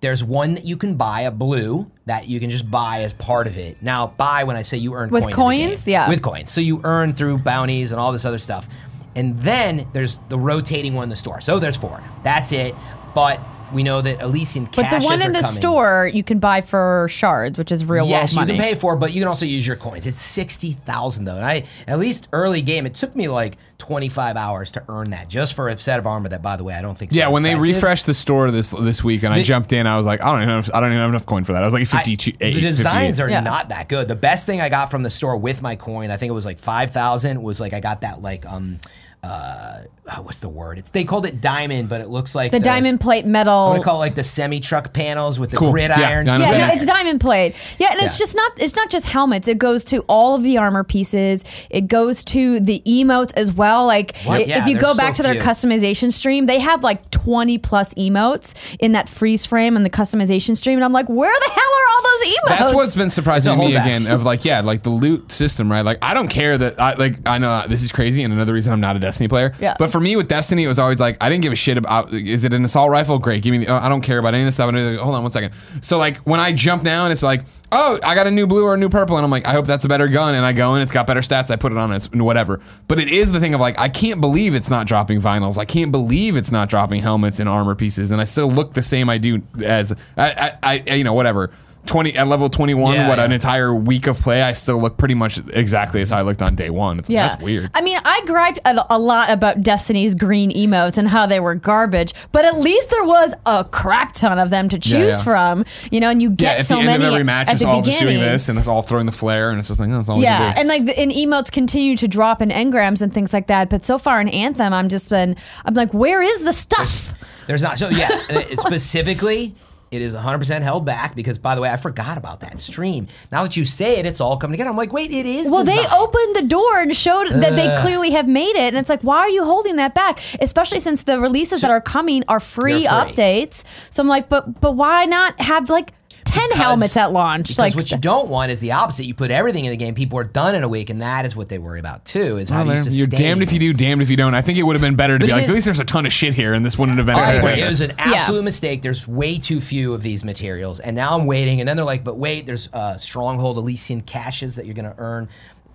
There's 0.00 0.22
one 0.22 0.54
that 0.54 0.64
you 0.64 0.76
can 0.76 0.96
buy, 0.96 1.22
a 1.22 1.30
blue 1.30 1.90
that 2.04 2.28
you 2.28 2.38
can 2.38 2.50
just 2.50 2.70
buy 2.70 3.00
as 3.00 3.14
part 3.14 3.46
of 3.46 3.56
it. 3.56 3.78
Now, 3.82 4.08
buy 4.08 4.44
when 4.44 4.56
I 4.56 4.62
say 4.62 4.76
you 4.76 4.94
earn 4.94 5.10
With 5.10 5.24
coin 5.24 5.32
coins? 5.32 5.88
Yeah. 5.88 6.08
with 6.08 6.22
coins. 6.22 6.50
So 6.50 6.60
you 6.60 6.80
earn 6.84 7.14
through 7.14 7.38
bounties 7.38 7.92
and 7.92 8.00
all 8.00 8.12
this 8.12 8.24
other 8.24 8.38
stuff. 8.38 8.68
And 9.14 9.38
then 9.40 9.88
there's 9.94 10.20
the 10.28 10.38
rotating 10.38 10.94
one 10.94 11.04
in 11.04 11.08
the 11.08 11.16
store. 11.16 11.40
So 11.40 11.58
there's 11.58 11.76
four. 11.76 12.02
That's 12.22 12.52
it. 12.52 12.74
But 13.14 13.40
we 13.72 13.82
know 13.82 14.00
that 14.00 14.20
Elysian 14.20 14.64
but 14.64 14.72
caches 14.74 14.90
the 14.90 14.96
case. 14.96 14.98
But 14.98 15.00
the 15.00 15.06
one 15.06 15.26
in 15.26 15.32
the 15.32 15.40
coming. 15.40 15.56
store 15.56 16.10
you 16.12 16.22
can 16.24 16.38
buy 16.38 16.60
for 16.60 17.06
shards, 17.10 17.58
which 17.58 17.72
is 17.72 17.84
real 17.84 18.06
Yes, 18.06 18.36
world 18.36 18.48
you 18.48 18.54
can 18.54 18.62
pay 18.62 18.74
for 18.74 18.94
it, 18.94 18.96
but 18.98 19.12
you 19.12 19.20
can 19.20 19.28
also 19.28 19.46
use 19.46 19.66
your 19.66 19.76
coins. 19.76 20.06
It's 20.06 20.20
sixty 20.20 20.72
thousand 20.72 21.24
though, 21.24 21.36
and 21.36 21.44
I 21.44 21.64
at 21.86 21.98
least 21.98 22.28
early 22.32 22.62
game. 22.62 22.86
It 22.86 22.94
took 22.94 23.14
me 23.16 23.28
like 23.28 23.56
twenty 23.78 24.08
five 24.08 24.36
hours 24.36 24.72
to 24.72 24.82
earn 24.88 25.10
that 25.10 25.28
just 25.28 25.54
for 25.54 25.68
a 25.68 25.78
set 25.78 25.98
of 25.98 26.06
armor. 26.06 26.28
That, 26.28 26.42
by 26.42 26.56
the 26.56 26.64
way, 26.64 26.74
I 26.74 26.82
don't 26.82 26.96
think. 26.96 27.12
yeah, 27.12 27.28
when 27.28 27.42
they 27.42 27.54
refreshed 27.54 28.06
the 28.06 28.14
store 28.14 28.50
this 28.50 28.70
this 28.70 29.02
week 29.04 29.22
and 29.22 29.34
I 29.34 29.42
jumped 29.42 29.72
in, 29.72 29.86
I 29.86 29.96
was 29.96 30.06
like, 30.06 30.20
I 30.22 30.32
don't 30.32 30.42
even 30.42 30.54
have, 30.54 30.70
I 30.72 30.80
don't 30.80 30.90
even 30.90 31.00
have 31.00 31.10
enough 31.10 31.26
coin 31.26 31.44
for 31.44 31.52
that. 31.52 31.62
I 31.62 31.66
was 31.66 31.74
like 31.74 31.82
I- 31.92 32.02
58. 32.04 32.38
the 32.54 32.60
designs 32.60 33.18
58. 33.18 33.24
are 33.24 33.28
Yeah. 33.30 33.40
not 33.40 33.68
that 33.70 33.88
good. 33.88 34.08
The 34.08 34.14
best 34.16 34.46
thing 34.46 34.60
I 34.60 34.68
got 34.68 34.90
from 34.90 35.02
the 35.02 35.10
store 35.10 35.36
with 35.36 35.62
my 35.62 35.76
coin, 35.76 36.10
I 36.10 36.16
think 36.16 36.30
it 36.30 36.34
was 36.34 36.44
like 36.46 36.58
five 36.58 36.90
thousand. 36.92 37.42
Was 37.42 37.60
like 37.60 37.72
I 37.72 37.80
got 37.80 38.00
that 38.02 38.22
like 38.22 38.46
um. 38.46 38.80
Uh, 39.26 39.82
oh, 40.16 40.22
what's 40.22 40.40
the 40.40 40.48
word? 40.48 40.78
It's, 40.78 40.90
they 40.90 41.04
called 41.04 41.26
it 41.26 41.40
diamond, 41.40 41.88
but 41.88 42.00
it 42.00 42.08
looks 42.08 42.34
like 42.34 42.52
The 42.52 42.60
diamond 42.60 43.00
plate 43.00 43.26
metal. 43.26 43.52
I'm 43.52 43.72
gonna 43.74 43.84
call 43.84 43.96
it 43.96 43.98
like 43.98 44.14
the 44.14 44.22
semi 44.22 44.60
truck 44.60 44.92
panels 44.92 45.38
with 45.40 45.50
the 45.50 45.56
Cool. 45.56 45.72
gridiron. 45.72 46.26
Yeah, 46.26 46.38
Yeah, 46.38 46.66
no, 46.66 46.72
it's 46.72 46.86
diamond 46.86 47.20
plate. 47.20 47.54
Yeah, 47.78 47.88
and 47.92 48.00
it's 48.02 48.18
just 48.18 48.36
not 48.36 48.52
it's 48.60 48.76
not 48.76 48.88
just 48.90 49.06
helmets. 49.06 49.48
It 49.48 49.58
goes 49.58 49.84
to 49.86 49.98
all 50.08 50.34
of 50.34 50.42
the 50.42 50.58
armor 50.58 50.84
pieces. 50.84 51.44
It 51.70 51.88
goes 51.88 52.22
to 52.24 52.60
the 52.60 52.82
emotes 52.86 53.32
as 53.36 53.52
well. 53.52 53.84
Like 53.86 54.16
What? 54.24 54.40
i- 54.40 54.44
Yeah, 54.44 54.62
if 54.62 54.66
you 54.68 54.74
there's 54.74 54.82
go 54.82 54.92
so 54.92 54.96
back 54.98 55.14
to 55.16 55.22
their 55.22 55.34
few. 55.34 55.42
customization 55.42 56.12
stream, 56.12 56.46
they 56.46 56.60
have 56.60 56.82
like 56.84 57.10
20 57.10 57.58
plus 57.58 57.92
emotes 57.94 58.54
in 58.78 58.92
that 58.92 59.08
freeze 59.08 59.44
frame 59.46 59.76
and 59.76 59.84
the 59.84 59.90
customization 59.90 60.56
stream 60.56 60.78
and 60.78 60.84
I'm 60.84 60.92
like, 60.92 61.08
"Where 61.08 61.34
the 61.46 61.50
hell 61.50 61.64
are 61.64 61.96
all 61.96 62.02
those 62.02 62.28
emotes?" 62.28 62.58
That's 62.58 62.74
what's 62.74 62.94
been 62.96 63.10
surprising 63.10 63.52
It's 63.54 63.58
me 63.60 63.72
holdback. 63.72 63.82
again. 63.82 64.06
Of 64.06 64.22
like, 64.24 64.44
yeah, 64.44 64.60
like 64.60 64.82
the 64.84 64.90
loot 64.90 65.32
system, 65.32 65.70
right? 65.70 65.80
Like, 65.84 65.98
I 66.02 66.14
don't 66.14 66.28
care 66.28 66.56
that. 66.58 66.80
I 66.80 66.94
like. 66.94 67.26
I 67.28 67.38
know 67.38 67.64
this 67.68 67.82
is 67.82 67.90
crazy, 67.92 68.22
and 68.22 68.32
another 68.32 68.52
reason 68.52 68.72
I'm 68.72 68.80
not 68.80 68.94
a 68.96 68.98
Destiny 69.16 69.28
player. 69.28 69.54
Yeah. 69.58 69.76
But 69.78 69.90
for 69.90 69.98
me 69.98 70.14
with 70.14 70.28
Destiny, 70.28 70.64
it 70.64 70.68
was 70.68 70.78
always 70.78 71.00
like 71.00 71.16
I 71.22 71.30
didn't 71.30 71.42
give 71.42 71.52
a 71.52 71.56
shit 71.56 71.78
about. 71.78 72.12
Is 72.12 72.44
it 72.44 72.52
an 72.52 72.64
assault 72.64 72.90
rifle? 72.90 73.18
Great, 73.18 73.42
give 73.42 73.52
me. 73.52 73.64
The, 73.64 73.68
oh, 73.68 73.76
I 73.76 73.88
don't 73.88 74.02
care 74.02 74.18
about 74.18 74.34
any 74.34 74.42
of 74.42 74.46
this 74.46 74.54
stuff. 74.54 74.68
And 74.68 74.92
like, 74.92 74.98
hold 74.98 75.14
on 75.14 75.22
one 75.22 75.32
second. 75.32 75.54
So 75.80 75.96
like 75.96 76.18
when 76.18 76.38
I 76.38 76.52
jump 76.52 76.84
down, 76.84 77.10
it's 77.10 77.22
like, 77.22 77.44
oh, 77.72 77.98
I 78.04 78.14
got 78.14 78.26
a 78.26 78.30
new 78.30 78.46
blue 78.46 78.64
or 78.64 78.74
a 78.74 78.76
new 78.76 78.90
purple, 78.90 79.16
and 79.16 79.24
I'm 79.24 79.30
like, 79.30 79.46
I 79.46 79.52
hope 79.52 79.66
that's 79.66 79.86
a 79.86 79.88
better 79.88 80.08
gun. 80.08 80.34
And 80.34 80.44
I 80.44 80.52
go 80.52 80.74
in, 80.74 80.82
it's 80.82 80.92
got 80.92 81.06
better 81.06 81.20
stats. 81.20 81.50
I 81.50 81.56
put 81.56 81.72
it 81.72 81.78
on, 81.78 81.92
it's 81.92 82.10
whatever. 82.12 82.60
But 82.88 83.00
it 83.00 83.08
is 83.08 83.32
the 83.32 83.40
thing 83.40 83.54
of 83.54 83.60
like, 83.60 83.78
I 83.78 83.88
can't 83.88 84.20
believe 84.20 84.54
it's 84.54 84.68
not 84.68 84.86
dropping 84.86 85.20
vinyls. 85.20 85.56
I 85.56 85.64
can't 85.64 85.90
believe 85.90 86.36
it's 86.36 86.52
not 86.52 86.68
dropping 86.68 87.00
helmets 87.00 87.40
and 87.40 87.48
armor 87.48 87.74
pieces, 87.74 88.10
and 88.10 88.20
I 88.20 88.24
still 88.24 88.50
look 88.50 88.74
the 88.74 88.82
same 88.82 89.08
I 89.08 89.16
do 89.16 89.42
as 89.64 89.92
I, 90.18 90.56
I, 90.62 90.82
I 90.86 90.94
you 90.94 91.04
know, 91.04 91.14
whatever. 91.14 91.50
20 91.86 92.16
at 92.16 92.28
level 92.28 92.48
21 92.50 92.94
Yeah, 92.94 93.08
what 93.08 93.18
yeah. 93.18 93.24
an 93.24 93.32
entire 93.32 93.74
week 93.74 94.06
of 94.06 94.20
play 94.20 94.42
i 94.42 94.52
still 94.52 94.78
look 94.78 94.96
pretty 94.96 95.14
much 95.14 95.38
exactly 95.52 96.00
as 96.02 96.12
i 96.12 96.22
looked 96.22 96.42
on 96.42 96.54
day 96.54 96.70
one 96.70 96.98
it's 96.98 97.08
Yeah, 97.08 97.28
that's 97.28 97.42
weird 97.42 97.70
I 97.74 97.80
mean, 97.82 97.98
I 98.04 98.22
griped 98.26 98.58
a, 98.64 98.86
a 98.90 98.98
lot 98.98 99.30
about 99.30 99.62
Destiny's 99.62 100.14
green 100.14 100.50
emotes 100.50 100.98
and 100.98 101.08
how 101.08 101.26
they 101.26 101.40
were 101.40 101.54
garbage, 101.54 102.12
but 102.32 102.44
at 102.44 102.58
least 102.58 102.90
there 102.90 103.04
was 103.04 103.34
a 103.44 103.64
crap 103.64 104.12
ton 104.14 104.38
of 104.38 104.50
them 104.50 104.68
to 104.70 104.78
choose 104.78 105.16
yeah. 105.18 105.22
from. 105.22 105.64
You 105.90 106.00
know, 106.00 106.10
and 106.10 106.22
you 106.22 106.30
yeah 106.30 106.34
get 106.36 106.58
at 106.60 106.66
so 106.66 106.74
the 106.74 106.80
end 106.80 106.86
many 106.88 107.04
of 107.04 107.12
every 107.12 107.24
match 107.24 107.48
at 107.48 107.54
it's 107.54 107.62
the 107.62 107.68
all 107.68 107.80
beginning. 107.82 107.92
just 107.92 108.00
doing 108.00 108.18
this 108.20 108.48
and 108.48 108.58
it's 108.58 108.68
all 108.68 108.82
throwing 108.82 109.06
the 109.06 109.12
flare 109.12 109.50
and 109.50 109.58
it's 109.58 109.68
just 109.68 109.78
like 109.80 109.88
oh, 109.90 109.94
that's 109.94 110.08
all 110.08 110.20
Yeah, 110.20 110.54
and 110.56 110.68
like 110.68 110.86
the, 110.86 110.98
and 110.98 111.12
emotes 111.12 111.50
continue 111.52 111.96
to 111.96 112.08
drop 112.08 112.40
in 112.40 112.48
engrams 112.50 113.02
and 113.02 113.12
things 113.12 113.32
like 113.32 113.46
that. 113.48 113.68
But 113.70 113.84
so 113.84 113.98
far 113.98 114.20
in 114.20 114.28
Anthem, 114.28 114.72
I'm 114.72 114.88
just 114.88 115.10
been 115.10 115.36
I'm 115.64 115.74
like, 115.74 115.92
where 115.92 116.22
is 116.22 116.44
the 116.44 116.52
stuff? 116.52 117.12
There's 117.46 117.62
not. 117.62 117.78
So 117.78 117.88
yeah, 117.90 118.08
uh, 118.30 118.40
specifically, 118.56 119.54
it 119.90 120.02
is 120.02 120.14
100% 120.14 120.62
held 120.62 120.84
back 120.84 121.14
because, 121.14 121.38
by 121.38 121.54
the 121.54 121.60
way, 121.60 121.70
I 121.70 121.76
forgot 121.76 122.18
about 122.18 122.40
that 122.40 122.60
stream. 122.60 123.06
Now 123.30 123.44
that 123.44 123.56
you 123.56 123.64
say 123.64 123.98
it, 123.98 124.06
it's 124.06 124.20
all 124.20 124.36
coming 124.36 124.54
together. 124.54 124.70
I'm 124.70 124.76
like, 124.76 124.92
wait, 124.92 125.12
it 125.12 125.26
is. 125.26 125.50
Well, 125.50 125.64
they 125.64 125.86
opened 125.92 126.36
the 126.36 126.42
door 126.42 126.80
and 126.80 126.94
showed 126.94 127.30
that 127.30 127.50
they 127.50 127.76
clearly 127.82 128.10
have 128.10 128.28
made 128.28 128.56
it, 128.56 128.74
and 128.74 128.76
it's 128.76 128.90
like, 128.90 129.02
why 129.02 129.18
are 129.18 129.28
you 129.28 129.44
holding 129.44 129.76
that 129.76 129.94
back? 129.94 130.18
Especially 130.40 130.80
since 130.80 131.04
the 131.04 131.20
releases 131.20 131.60
that 131.60 131.70
are 131.70 131.80
coming 131.80 132.24
are 132.28 132.40
free, 132.40 132.72
free. 132.72 132.86
updates. 132.86 133.62
So 133.90 134.02
I'm 134.02 134.08
like, 134.08 134.28
but 134.28 134.60
but 134.60 134.72
why 134.72 135.04
not 135.04 135.40
have 135.40 135.70
like 135.70 135.92
ten 136.38 136.48
Because- 136.48 136.62
helmets 136.62 136.96
at 136.96 137.12
launch? 137.12 137.48
Because 137.48 137.58
Like 137.58 137.74
what 137.74 137.90
you 137.90 137.96
don't 137.98 138.28
want 138.28 138.50
is 138.52 138.60
the 138.60 138.72
opposite. 138.72 139.04
You 139.06 139.14
put 139.14 139.30
everything 139.30 139.64
in 139.64 139.70
the 139.70 139.76
game, 139.76 139.94
people 139.94 140.18
are 140.18 140.24
done 140.24 140.54
in 140.54 140.62
a 140.62 140.68
week, 140.68 140.90
and 140.90 141.00
that 141.02 141.24
is 141.24 141.34
what 141.36 141.48
they 141.48 141.58
worry 141.58 141.80
about 141.80 142.04
too. 142.04 142.36
Is 142.38 142.48
how 142.50 142.64
Well, 142.64 142.76
you 142.76 142.82
there- 142.84 142.92
you're 142.92 143.06
damned 143.06 143.42
if 143.42 143.52
you 143.52 143.58
do 143.58 143.72
damned 143.72 144.02
if 144.02 144.10
you 144.10 144.16
don't 144.16 144.34
i 144.34 144.40
think 144.42 144.58
it 144.58 144.62
would 144.62 144.74
have 144.76 144.82
been 144.82 144.94
better 144.96 145.18
to 145.18 145.22
But 145.22 145.26
be 145.26 145.32
like 145.32 145.42
is- 145.44 145.48
at 145.50 145.54
least 145.54 145.64
there's 145.66 145.80
a 145.80 145.84
ton 145.84 146.06
of 146.06 146.12
shit 146.12 146.34
here 146.34 146.54
and 146.54 146.64
this 146.64 146.78
wouldn't 146.78 146.98
have 146.98 147.06
been 147.06 147.16
I 147.16 147.32
a 147.34 147.38
agree. 147.38 147.62
It 147.62 147.68
was 147.68 147.80
an 147.80 147.92
absolute 147.98 148.44
mistake. 148.44 148.82
There's 148.82 149.06
way 149.08 149.38
too 149.38 149.60
few 149.60 149.94
of 149.94 150.02
these 150.02 150.24
materials, 150.24 150.80
and 150.80 150.94
now 150.96 151.16
I'm 151.18 151.26
waiting. 151.26 151.60
And 151.60 151.68
then 151.68 151.76
they're 151.76 151.84
like, 151.86 152.04
"But 152.04 152.16
wait, 152.18 152.46
there's 152.46 152.68
uh, 152.72 152.96
Stronghold 152.98 153.56
Elysian 153.58 154.00
caches 154.02 154.56
that 154.56 154.66
you're 154.66 154.74
going 154.74 154.84
to 154.90 154.94
earn." 154.98 155.28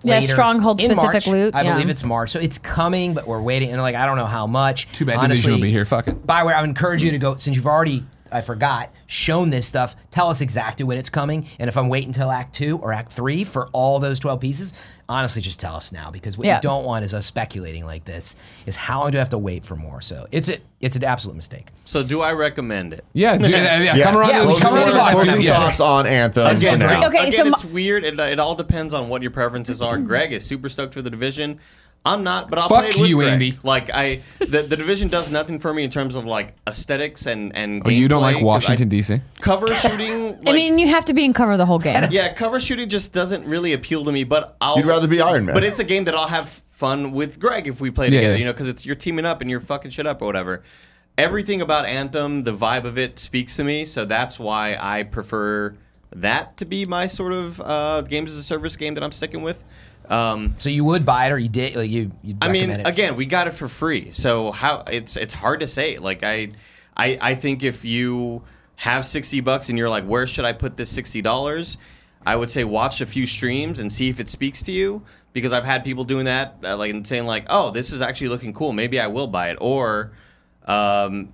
Yeah, 0.04 0.18
later 0.18 0.32
Stronghold 0.32 0.80
in 0.80 0.90
specific 0.94 1.12
March. 1.12 1.26
loot, 1.28 1.54
I 1.54 1.62
yeah. 1.62 1.74
believe 1.74 1.88
it's 1.88 2.02
March, 2.02 2.30
so 2.30 2.40
it's 2.40 2.58
coming, 2.58 3.14
but 3.14 3.26
we're 3.26 3.40
waiting. 3.40 3.70
And 3.70 3.80
like, 3.80 3.94
I 3.94 4.04
don't 4.04 4.16
know 4.16 4.26
how 4.26 4.48
much. 4.48 4.90
Too 4.90 5.04
bad 5.04 5.16
Honestly, 5.18 5.34
Division 5.36 5.52
will 5.52 5.60
be 5.62 5.70
here. 5.70 5.84
Fuck 5.84 6.08
it. 6.08 6.26
Bioware, 6.26 6.54
I 6.54 6.60
would 6.60 6.68
encourage 6.70 7.02
you 7.04 7.12
to 7.12 7.18
go 7.18 7.36
since 7.36 7.56
you've 7.56 7.66
already. 7.66 8.04
I 8.32 8.40
forgot. 8.40 8.92
Shown 9.06 9.50
this 9.50 9.66
stuff. 9.66 9.94
Tell 10.10 10.28
us 10.28 10.40
exactly 10.40 10.84
when 10.84 10.98
it's 10.98 11.10
coming, 11.10 11.46
and 11.58 11.68
if 11.68 11.76
I'm 11.76 11.88
waiting 11.88 12.08
until 12.10 12.30
Act 12.30 12.54
Two 12.54 12.78
or 12.78 12.92
Act 12.92 13.12
Three 13.12 13.44
for 13.44 13.68
all 13.72 13.98
those 13.98 14.18
twelve 14.18 14.40
pieces, 14.40 14.74
honestly, 15.08 15.42
just 15.42 15.60
tell 15.60 15.74
us 15.76 15.92
now 15.92 16.10
because 16.10 16.38
what 16.38 16.46
Yeah. 16.46 16.56
you 16.56 16.62
don't 16.62 16.84
want 16.84 17.04
is 17.04 17.12
us 17.14 17.26
speculating 17.26 17.84
like 17.84 18.04
this. 18.04 18.36
Is 18.66 18.76
how 18.76 19.00
long 19.00 19.10
do 19.10 19.18
I 19.18 19.20
have 19.20 19.28
to 19.30 19.38
wait 19.38 19.64
for 19.64 19.76
more? 19.76 20.00
So 20.00 20.26
it's 20.32 20.48
a, 20.48 20.58
it's 20.80 20.96
an 20.96 21.04
absolute 21.04 21.36
mistake. 21.36 21.68
So 21.84 22.02
do 22.02 22.20
I 22.22 22.32
recommend 22.32 22.92
it? 22.94 23.04
yeah, 23.12 23.36
dude, 23.36 23.48
yeah, 23.50 23.80
yeah, 23.80 23.94
Yes. 23.96 24.04
come 24.04 24.16
around 24.16 24.28
Yeah, 24.30 24.38
to 24.40 24.46
the- 24.46 24.52
Closing, 24.52 24.62
come 24.62 24.74
around 24.74 24.86
to 24.86 24.92
the 24.92 24.98
thoughts- 24.98 25.12
closing 25.24 25.42
Yeah. 25.42 25.56
thoughts 25.58 25.80
on 25.80 26.06
Anthem 26.06 26.56
for 26.56 26.76
now. 26.78 27.06
Okay, 27.08 27.18
again, 27.18 27.32
so 27.32 27.46
it's 27.46 27.64
my- 27.64 27.70
weird. 27.70 28.04
It, 28.04 28.18
it 28.18 28.38
all 28.38 28.54
depends 28.54 28.94
on 28.94 29.08
what 29.08 29.20
your 29.22 29.30
preferences 29.30 29.82
are. 29.82 29.98
Greg 29.98 30.32
is 30.32 30.44
super 30.46 30.68
stoked 30.68 30.94
for 30.94 31.02
the 31.02 31.10
division. 31.10 31.58
I'm 32.04 32.24
not, 32.24 32.50
but 32.50 32.58
I'll 32.58 32.68
Fuck 32.68 32.80
play 32.80 32.88
it 32.90 32.98
with 33.00 33.08
you, 33.10 33.16
Greg. 33.16 33.32
Andy. 33.34 33.58
Like 33.62 33.88
I, 33.94 34.22
the, 34.40 34.62
the 34.62 34.76
division 34.76 35.06
does 35.08 35.30
nothing 35.30 35.60
for 35.60 35.72
me 35.72 35.84
in 35.84 35.90
terms 35.90 36.16
of 36.16 36.24
like 36.24 36.54
aesthetics 36.66 37.26
and 37.26 37.54
and. 37.56 37.82
Oh, 37.84 37.90
you 37.90 38.08
don't 38.08 38.18
gameplay, 38.20 38.22
like 38.22 38.34
'cause 38.36 38.42
Washington 38.42 38.88
D.C. 38.88 39.20
Cover 39.40 39.68
shooting. 39.76 40.36
I 40.48 40.52
mean, 40.52 40.80
you 40.80 40.88
have 40.88 41.04
to 41.04 41.14
be 41.14 41.24
in 41.24 41.32
cover 41.32 41.56
the 41.56 41.66
whole 41.66 41.78
game. 41.78 42.08
yeah, 42.10 42.32
cover 42.34 42.58
shooting 42.60 42.88
just 42.88 43.12
doesn't 43.12 43.44
really 43.46 43.72
appeal 43.72 44.04
to 44.04 44.10
me. 44.10 44.24
But 44.24 44.56
I'll. 44.60 44.76
You'd 44.76 44.86
rather 44.86 45.06
be 45.06 45.20
Iron 45.20 45.46
Man. 45.46 45.54
But 45.54 45.62
it's 45.62 45.78
a 45.78 45.84
game 45.84 46.04
that 46.06 46.14
I'll 46.16 46.26
have 46.26 46.48
fun 46.48 47.12
with 47.12 47.38
Greg 47.38 47.68
if 47.68 47.80
we 47.80 47.92
play 47.92 48.06
Yeah, 48.08 48.16
together. 48.18 48.32
yeah. 48.32 48.38
You 48.40 48.44
know, 48.46 48.52
because 48.52 48.68
it's 48.68 48.84
you're 48.84 48.96
teaming 48.96 49.24
up 49.24 49.40
and 49.40 49.48
you're 49.48 49.60
fucking 49.60 49.92
shit 49.92 50.06
up 50.06 50.20
or 50.22 50.26
whatever. 50.26 50.64
Everything 51.18 51.60
about 51.60 51.84
Anthem, 51.84 52.42
the 52.42 52.52
vibe 52.52 52.84
of 52.84 52.98
it 52.98 53.20
speaks 53.20 53.54
to 53.56 53.64
me. 53.64 53.84
So 53.84 54.04
that's 54.04 54.40
why 54.40 54.76
I 54.80 55.04
prefer 55.04 55.76
that 56.16 56.56
to 56.56 56.64
be 56.64 56.84
my 56.84 57.06
sort 57.06 57.32
of 57.32 57.60
uh, 57.60 58.02
games 58.02 58.32
as 58.32 58.38
a 58.38 58.42
service 58.42 58.74
game 58.76 58.94
that 58.94 59.04
I'm 59.04 59.12
sticking 59.12 59.42
with. 59.42 59.64
Um, 60.08 60.54
So 60.58 60.68
you 60.68 60.84
would 60.84 61.04
buy 61.04 61.26
it, 61.26 61.32
or 61.32 61.38
you 61.38 61.48
did? 61.48 61.76
Like 61.76 61.90
you, 61.90 62.12
I 62.40 62.48
mean, 62.48 62.70
again, 62.70 63.16
we 63.16 63.26
got 63.26 63.46
it 63.46 63.52
for 63.52 63.68
free, 63.68 64.12
so 64.12 64.50
how 64.52 64.84
it's 64.90 65.16
it's 65.16 65.34
hard 65.34 65.60
to 65.60 65.66
say. 65.68 65.98
Like 65.98 66.22
I, 66.24 66.48
I, 66.96 67.18
I 67.20 67.34
think 67.34 67.62
if 67.62 67.84
you 67.84 68.42
have 68.76 69.04
sixty 69.06 69.40
bucks 69.40 69.68
and 69.68 69.78
you're 69.78 69.88
like, 69.88 70.04
where 70.04 70.26
should 70.26 70.44
I 70.44 70.52
put 70.52 70.76
this 70.76 70.90
sixty 70.90 71.22
dollars? 71.22 71.78
I 72.24 72.36
would 72.36 72.50
say 72.50 72.64
watch 72.64 73.00
a 73.00 73.06
few 73.06 73.26
streams 73.26 73.80
and 73.80 73.92
see 73.92 74.08
if 74.08 74.20
it 74.20 74.28
speaks 74.28 74.62
to 74.64 74.72
you 74.72 75.02
because 75.32 75.52
I've 75.52 75.64
had 75.64 75.82
people 75.82 76.04
doing 76.04 76.26
that, 76.26 76.56
uh, 76.64 76.76
like 76.76 76.90
and 76.90 77.06
saying 77.06 77.26
like, 77.26 77.46
oh, 77.48 77.70
this 77.70 77.92
is 77.92 78.00
actually 78.00 78.28
looking 78.28 78.52
cool. 78.52 78.72
Maybe 78.72 79.00
I 79.00 79.06
will 79.06 79.26
buy 79.26 79.50
it, 79.50 79.58
or 79.60 80.12
um, 80.66 81.32